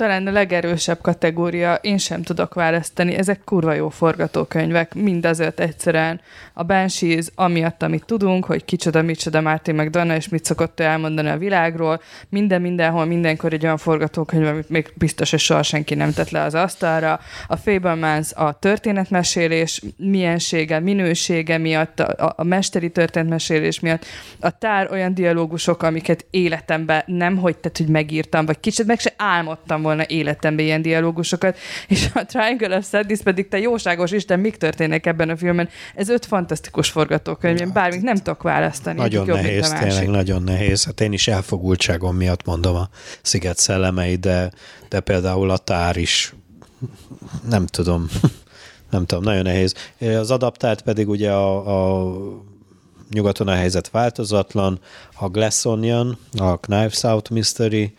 talán 0.03 0.27
a 0.27 0.31
legerősebb 0.31 1.01
kategória, 1.01 1.73
én 1.73 1.97
sem 1.97 2.21
tudok 2.21 2.53
választani, 2.53 3.15
ezek 3.15 3.43
kurva 3.43 3.73
jó 3.73 3.89
forgatókönyvek, 3.89 4.93
mindazért 4.93 5.59
egyszerűen. 5.59 6.21
A 6.53 6.63
Banshees, 6.63 7.25
amiatt, 7.35 7.83
amit 7.83 8.05
tudunk, 8.05 8.45
hogy 8.45 8.65
kicsoda, 8.65 9.01
micsoda 9.01 9.41
Martin 9.41 9.75
McDonough, 9.75 10.15
és 10.15 10.29
mit 10.29 10.45
szokott 10.45 10.79
ő 10.79 10.83
elmondani 10.83 11.29
a 11.29 11.37
világról, 11.37 12.01
minden, 12.29 12.61
mindenhol, 12.61 13.05
mindenkor 13.05 13.53
egy 13.53 13.63
olyan 13.63 13.77
forgatókönyv, 13.77 14.47
amit 14.47 14.69
még 14.69 14.93
biztos, 14.95 15.29
hogy 15.29 15.39
soha 15.39 15.63
senki 15.63 15.95
nem 15.95 16.13
tett 16.13 16.29
le 16.29 16.41
az 16.41 16.53
asztalra. 16.53 17.19
A 17.47 17.55
Fablemans 17.55 18.33
a 18.33 18.57
történetmesélés 18.59 19.81
miensége, 19.97 20.79
minősége 20.79 21.57
miatt, 21.57 21.99
a, 21.99 22.33
a 22.37 22.43
mesteri 22.43 22.89
történetmesélés 22.89 23.79
miatt, 23.79 24.05
a 24.39 24.57
tár 24.57 24.91
olyan 24.91 25.13
dialógusok, 25.13 25.83
amiket 25.83 26.25
életemben 26.29 27.03
nem 27.05 27.37
hogy 27.37 27.57
tett, 27.57 27.77
hogy 27.77 27.87
megírtam, 27.87 28.45
vagy 28.45 28.59
kicsit 28.59 28.85
meg 28.85 28.99
se 28.99 29.13
álmodtam 29.17 29.81
volna 29.81 29.92
életemben 29.99 30.65
ilyen 30.65 30.81
dialógusokat, 30.81 31.57
és 31.87 32.09
a 32.13 32.25
Triangle 32.25 32.77
of 32.77 32.87
Sadness 32.87 33.19
pedig 33.19 33.47
te 33.47 33.59
jóságos 33.59 34.11
Isten, 34.11 34.39
mik 34.39 34.55
történnek 34.55 35.05
ebben 35.05 35.29
a 35.29 35.37
filmben. 35.37 35.69
Ez 35.95 36.09
öt 36.09 36.25
fantasztikus 36.25 36.89
forgatókönyv, 36.89 37.61
én 37.61 37.71
bármit 37.73 38.01
nem 38.01 38.15
tudok 38.15 38.43
választani. 38.43 38.99
Nagyon 38.99 39.27
jobb, 39.27 39.35
nehéz, 39.35 39.69
tényleg 39.69 40.09
nagyon 40.09 40.43
nehéz. 40.43 40.85
Hát 40.85 41.01
én 41.01 41.13
is 41.13 41.27
elfogultságom 41.27 42.15
miatt 42.15 42.45
mondom 42.45 42.75
a 42.75 42.89
Sziget 43.21 43.57
szellemei, 43.57 44.15
de, 44.15 44.51
de 44.89 44.99
például 44.99 45.49
a 45.49 45.57
tár 45.57 45.97
is 45.97 46.33
nem 47.49 47.65
tudom, 47.65 48.07
nem 48.91 49.05
tudom, 49.05 49.23
nagyon 49.23 49.41
nehéz. 49.41 49.73
Az 49.99 50.31
adaptált 50.31 50.81
pedig 50.81 51.09
ugye 51.09 51.31
a, 51.31 52.01
a 52.01 52.11
nyugaton 53.09 53.47
a 53.47 53.53
helyzet 53.53 53.89
változatlan, 53.89 54.79
a 55.13 55.27
Glass 55.27 55.65
Onion, 55.65 56.17
a 56.37 56.57
Knives 56.57 57.03
Out 57.03 57.29
Mystery, 57.29 57.93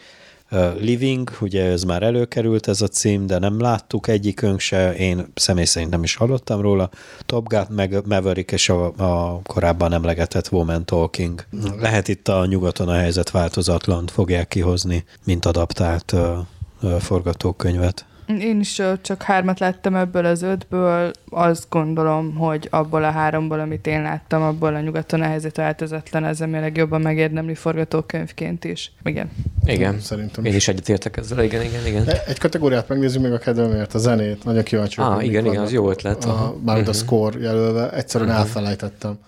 Living, 0.80 1.30
ugye 1.40 1.64
ez 1.64 1.82
már 1.82 2.02
előkerült 2.02 2.68
ez 2.68 2.80
a 2.80 2.88
cím, 2.88 3.26
de 3.26 3.38
nem 3.38 3.60
láttuk 3.60 4.08
egyikünk 4.08 4.60
se, 4.60 4.94
én 4.94 5.26
személy 5.34 5.64
szerint 5.64 5.90
nem 5.90 6.02
is 6.02 6.14
hallottam 6.16 6.60
róla. 6.60 6.90
Top 7.26 7.48
Gun, 7.48 7.66
meg 7.68 8.06
Maverick 8.06 8.52
és 8.52 8.68
a, 8.68 8.84
a 8.96 9.40
korábban 9.42 9.92
emlegetett 9.92 10.52
Woman 10.52 10.84
Talking. 10.84 11.44
Lehet 11.80 12.08
itt 12.08 12.28
a 12.28 12.46
nyugaton 12.46 12.88
a 12.88 12.94
helyzet 12.94 13.30
változatlan 13.30 14.06
fogják 14.06 14.48
kihozni, 14.48 15.04
mint 15.24 15.46
adaptált 15.46 16.12
uh, 16.12 16.38
uh, 16.82 16.98
forgatókönyvet. 16.98 18.06
Én 18.26 18.60
is 18.60 18.82
csak 19.02 19.22
hármat 19.22 19.58
láttam 19.58 19.94
ebből 19.94 20.24
az 20.24 20.42
ötből, 20.42 21.10
azt 21.30 21.66
gondolom, 21.68 22.34
hogy 22.34 22.68
abból 22.70 23.04
a 23.04 23.10
háromból, 23.10 23.60
amit 23.60 23.86
én 23.86 24.02
láttam, 24.02 24.42
abból 24.42 24.74
a 24.74 24.80
nyugaton 24.80 25.20
a 25.20 25.24
helyzet 25.24 25.56
változatlan, 25.56 26.24
ez 26.24 26.40
a 26.40 26.46
jobban 26.74 27.00
megérdemli 27.00 27.54
forgatókönyvként 27.54 28.64
is. 28.64 28.92
Igen. 29.04 29.30
Igen, 29.64 30.00
szerintem. 30.00 30.44
Én 30.44 30.54
is 30.54 30.68
egyetértek 30.68 31.16
ezzel, 31.16 31.44
igen, 31.44 31.62
igen, 31.62 31.86
igen. 31.86 32.08
Egy 32.26 32.38
kategóriát 32.38 32.88
megnézzük 32.88 33.22
meg 33.22 33.32
a 33.32 33.38
kedvemért, 33.38 33.94
a 33.94 33.98
zenét, 33.98 34.44
nagyon 34.44 34.62
kíváncsi 34.62 34.96
vagyok. 34.96 35.12
Ah, 35.12 35.24
igen, 35.24 35.46
igen, 35.46 35.62
az 35.62 35.72
jó 35.72 35.90
ötlet. 35.90 36.24
A, 36.24 36.56
mármint 36.64 36.88
uh-huh. 36.88 37.02
a 37.02 37.06
score 37.06 37.38
jelölve, 37.40 37.90
egyszerűen 37.90 38.30
uh-huh. 38.30 38.44
elfelejtettem. 38.44 39.18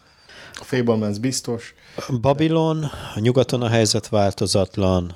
A 0.55 0.65
Fablemans 0.65 1.19
biztos. 1.19 1.75
Babylon, 2.21 2.85
a 3.15 3.19
nyugaton 3.21 3.63
a 3.63 3.69
helyzet 3.69 4.09
változatlan, 4.09 5.15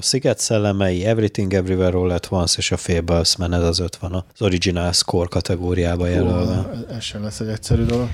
Sziget 0.00 0.38
szellemei, 0.38 1.04
Everything 1.04 1.52
Everywhere 1.52 1.96
All 1.96 2.10
at 2.10 2.30
Once 2.30 2.54
és 2.58 2.70
a 2.70 2.76
Fablesman, 2.76 3.52
ez 3.52 3.62
az 3.62 3.78
öt 3.78 3.96
van 3.96 4.12
az 4.12 4.42
Original 4.42 4.92
Score 4.92 5.28
kategóriába 5.28 6.06
jelölve. 6.06 6.84
Ez 6.90 7.02
sem 7.02 7.22
lesz 7.22 7.40
egy 7.40 7.48
egyszerű 7.48 7.84
dolog. 7.84 8.08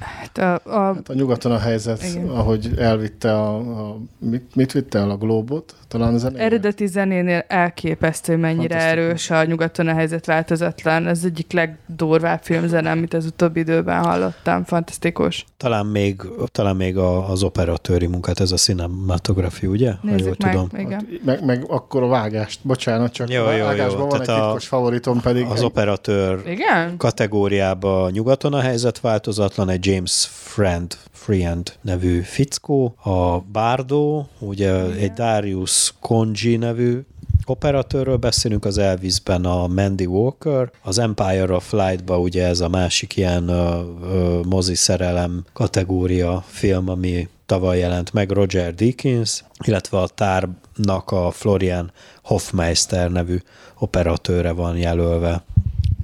Hát 0.00 0.38
a, 0.38 0.70
a, 0.70 0.94
hát 0.94 1.08
a 1.08 1.14
nyugaton 1.14 1.52
a 1.52 1.58
helyzet, 1.58 2.02
igen. 2.02 2.28
ahogy 2.28 2.70
elvitte 2.78 3.32
a, 3.32 3.56
a 3.56 3.98
mit, 4.18 4.54
mit 4.54 4.72
vitte 4.72 4.98
el 4.98 5.10
a 5.10 5.16
glóbot, 5.16 5.74
talán 5.88 6.14
az 6.14 6.24
elején? 6.24 6.46
Eredeti 6.46 6.86
zenénél 6.86 7.44
elképesztő, 7.48 8.36
mennyire 8.36 8.80
erős 8.80 9.30
a 9.30 9.44
nyugaton 9.44 9.88
a 9.88 9.94
helyzet 9.94 10.26
változatlan. 10.26 11.06
Ez 11.06 11.24
egyik 11.24 11.52
legdurvább 11.52 12.42
filmzene, 12.42 12.90
amit 12.90 13.14
az 13.14 13.26
utóbbi 13.26 13.60
időben 13.60 14.04
hallottam. 14.04 14.64
Fantasztikus. 14.64 15.44
Talán 15.56 15.86
még, 15.86 16.22
talán 16.52 16.76
még 16.76 16.96
a, 16.96 17.30
az 17.30 17.42
operatőri 17.42 18.06
munkát, 18.06 18.40
ez 18.40 18.52
a 18.52 18.56
cinematografi, 18.56 19.66
ugye? 19.66 19.92
Nézzük 20.02 20.42
meg, 20.42 20.52
tudom. 20.52 20.68
Igen. 20.78 21.08
Meg, 21.24 21.44
meg, 21.44 21.64
akkor 21.68 22.02
a 22.02 22.06
vágást, 22.06 22.60
bocsánat, 22.62 23.12
csak 23.12 23.30
jó, 23.30 23.42
a 23.42 23.44
vágásban 23.44 24.00
jó, 24.00 24.06
van 24.06 24.20
egy 24.20 24.26
titkos 24.26 24.64
a, 24.64 24.68
favoritom 24.68 25.20
pedig. 25.20 25.46
Az 25.46 25.58
egy... 25.58 25.64
operatőr 25.64 26.42
igen? 26.46 26.96
kategóriába 26.96 28.10
nyugaton 28.10 28.52
a 28.52 28.60
helyzet 28.60 29.00
változatlan, 29.00 29.68
egy 29.68 29.85
James 29.86 30.28
Friend, 30.30 30.96
Friend 31.12 31.72
nevű 31.80 32.20
fickó, 32.20 32.94
a 33.02 33.38
Bardo, 33.38 34.24
ugye 34.38 34.84
Igen. 34.84 34.92
egy 34.92 35.12
Darius 35.12 35.94
Conji 36.00 36.56
nevű 36.56 37.00
operatőrről 37.44 38.16
beszélünk, 38.16 38.64
az 38.64 38.78
Elvisben 38.78 39.44
a 39.44 39.66
Mandy 39.66 40.06
Walker, 40.06 40.70
az 40.82 40.98
Empire 40.98 41.52
of 41.52 41.72
Light-ba 41.72 42.18
ugye 42.18 42.46
ez 42.46 42.60
a 42.60 42.68
másik 42.68 43.16
ilyen 43.16 43.48
ö, 43.48 43.80
ö, 44.02 44.40
mozi 44.48 44.74
szerelem 44.74 45.44
kategória 45.52 46.44
film, 46.46 46.88
ami 46.88 47.28
tavaly 47.46 47.78
jelent 47.78 48.12
meg 48.12 48.30
Roger 48.30 48.74
Deakins, 48.74 49.44
illetve 49.64 49.98
a 49.98 50.08
tárnak 50.08 51.10
a 51.10 51.30
Florian 51.30 51.92
Hofmeister 52.22 53.10
nevű 53.10 53.36
operatőre 53.78 54.52
van 54.52 54.76
jelölve. 54.76 55.44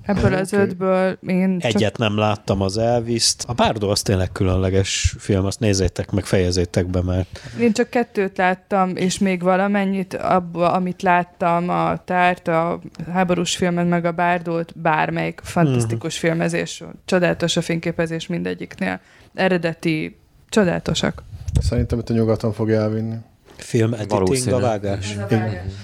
Ebből 0.03 0.35
az 0.35 0.53
ötből 0.53 1.19
én 1.27 1.59
csak... 1.59 1.75
Egyet 1.75 1.99
nem 1.99 2.17
láttam 2.17 2.61
az 2.61 2.79
Elvis-t. 2.79 3.45
A 3.47 3.53
Bárdo 3.53 3.89
az 3.91 4.03
tényleg 4.03 4.33
különleges 4.33 5.15
film, 5.19 5.45
azt 5.45 5.61
nézzétek 5.61 6.11
meg, 6.11 6.25
fejezétek 6.25 6.87
be, 6.87 7.03
mert... 7.03 7.41
Én 7.61 7.73
csak 7.73 7.91
kettőt 7.91 8.37
láttam, 8.37 8.97
és 8.97 9.19
még 9.19 9.43
valamennyit 9.43 10.15
abba, 10.15 10.73
amit 10.73 11.03
láttam, 11.03 11.69
a 11.69 12.05
tárt, 12.05 12.49
a 12.49 12.81
háborús 13.13 13.57
filmet, 13.57 13.89
meg 13.89 14.05
a 14.05 14.13
Bárdót, 14.13 14.79
bármelyik 14.79 15.41
fantasztikus 15.45 16.15
uh-huh. 16.15 16.31
filmezés, 16.31 16.83
csodálatos 17.05 17.57
a 17.57 17.61
fényképezés 17.61 18.27
mindegyiknél. 18.27 19.01
Eredeti, 19.35 20.19
csodálatosak. 20.49 21.23
Szerintem 21.61 21.99
itt 21.99 22.11
a 22.11 22.15
nyugaton 22.15 22.53
fog 22.53 22.71
elvinni. 22.71 23.17
Film 23.57 23.93
editing 23.93 24.53
a 24.53 24.59
vágás? 24.59 25.17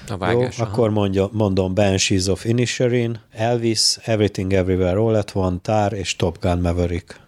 A 0.09 0.16
vágás. 0.16 0.59
Jó, 0.59 0.65
akkor 0.65 0.90
mondja, 0.90 1.28
mondom 1.32 1.74
Banshees 1.74 2.27
of 2.27 2.45
Inisherin, 2.45 3.20
Elvis, 3.32 3.99
Everything 4.05 4.53
Everywhere 4.53 4.99
All 4.99 5.15
at 5.15 5.35
One, 5.35 5.57
Tár 5.62 5.93
és 5.93 6.16
Top 6.16 6.40
Gun 6.40 6.59
Maverick. 6.59 7.20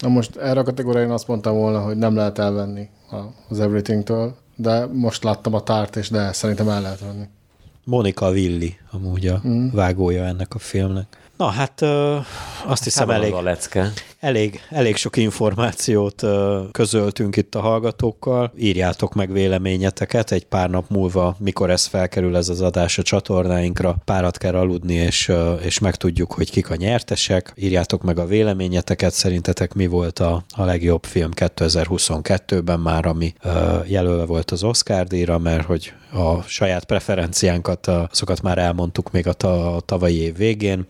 Na 0.00 0.08
most 0.08 0.36
erre 0.36 0.60
a 0.60 0.62
kategórián 0.62 1.10
azt 1.10 1.26
mondtam 1.26 1.54
volna, 1.54 1.80
hogy 1.80 1.96
nem 1.96 2.16
lehet 2.16 2.38
elvenni 2.38 2.88
az 3.48 3.60
Everything-től, 3.60 4.36
de 4.56 4.86
most 4.86 5.24
láttam 5.24 5.54
a 5.54 5.62
tárt, 5.62 5.96
és 5.96 6.08
de 6.08 6.32
szerintem 6.32 6.68
el 6.68 6.80
lehet 6.80 7.00
venni. 7.00 7.24
Monika 7.84 8.30
Willi 8.30 8.76
amúgy 8.90 9.26
a 9.26 9.40
mm. 9.46 9.68
vágója 9.72 10.24
ennek 10.24 10.54
a 10.54 10.58
filmnek. 10.58 11.16
Na 11.36 11.46
hát 11.48 11.80
ö, 11.80 12.18
azt 12.66 12.84
hiszem 12.84 13.10
elég, 13.10 13.32
a 13.32 13.42
lecke. 13.42 13.92
Elég, 14.22 14.60
elég 14.70 14.96
sok 14.96 15.16
információt 15.16 16.24
közöltünk 16.70 17.36
itt 17.36 17.54
a 17.54 17.60
hallgatókkal. 17.60 18.52
Írjátok 18.58 19.14
meg 19.14 19.32
véleményeteket 19.32 20.30
egy 20.30 20.46
pár 20.46 20.70
nap 20.70 20.90
múlva, 20.90 21.36
mikor 21.38 21.70
ez 21.70 21.86
felkerül 21.86 22.36
ez 22.36 22.48
az 22.48 22.60
adás 22.60 22.98
a 22.98 23.02
csatornáinkra. 23.02 23.96
Párat 24.04 24.38
kell 24.38 24.54
aludni, 24.54 24.94
és, 24.94 25.32
és 25.62 25.78
megtudjuk, 25.78 26.32
hogy 26.32 26.50
kik 26.50 26.70
a 26.70 26.76
nyertesek. 26.76 27.52
Írjátok 27.56 28.02
meg 28.02 28.18
a 28.18 28.26
véleményeteket, 28.26 29.12
szerintetek 29.12 29.74
mi 29.74 29.86
volt 29.86 30.18
a, 30.18 30.44
a 30.56 30.64
legjobb 30.64 31.04
film 31.04 31.30
2022-ben 31.34 32.80
már, 32.80 33.06
ami 33.06 33.34
jelölve 33.86 34.24
volt 34.24 34.50
az 34.50 34.62
Oscar 34.62 35.06
díjra, 35.06 35.38
mert 35.38 35.64
hogy 35.64 35.92
a 36.12 36.42
saját 36.42 36.84
preferenciánkat, 36.84 37.86
azokat 37.86 38.42
már 38.42 38.58
elmondtuk 38.58 39.10
még 39.10 39.26
a, 39.26 39.32
ta, 39.32 39.76
a 39.76 39.80
tavalyi 39.80 40.20
év 40.20 40.36
végén. 40.36 40.86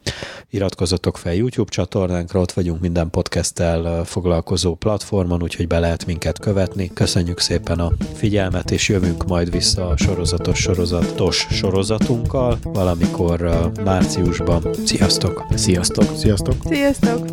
Iratkozzatok 0.51 1.19
fel 1.19 1.35
YouTube 1.35 1.71
csatornánkra, 1.71 2.41
ott 2.41 2.53
vagyunk 2.53 2.81
minden 2.81 3.11
podcasttel 3.23 4.05
foglalkozó 4.05 4.75
platformon, 4.75 5.43
úgyhogy 5.43 5.67
be 5.67 5.79
lehet 5.79 6.07
minket 6.07 6.39
követni. 6.39 6.91
Köszönjük 6.95 7.39
szépen 7.39 7.79
a 7.79 7.93
figyelmet, 8.15 8.71
és 8.71 8.89
jövünk 8.89 9.25
majd 9.27 9.51
vissza 9.51 9.89
a 9.89 9.97
sorozatos 9.97 10.59
sorozatos 10.59 11.47
sorozatunkkal 11.51 12.59
valamikor 12.63 13.71
márciusban. 13.85 14.75
Sziasztok! 14.85 15.45
Sziasztok! 15.55 16.17
Sziasztok! 16.17 16.55
Sziasztok! 16.69 17.27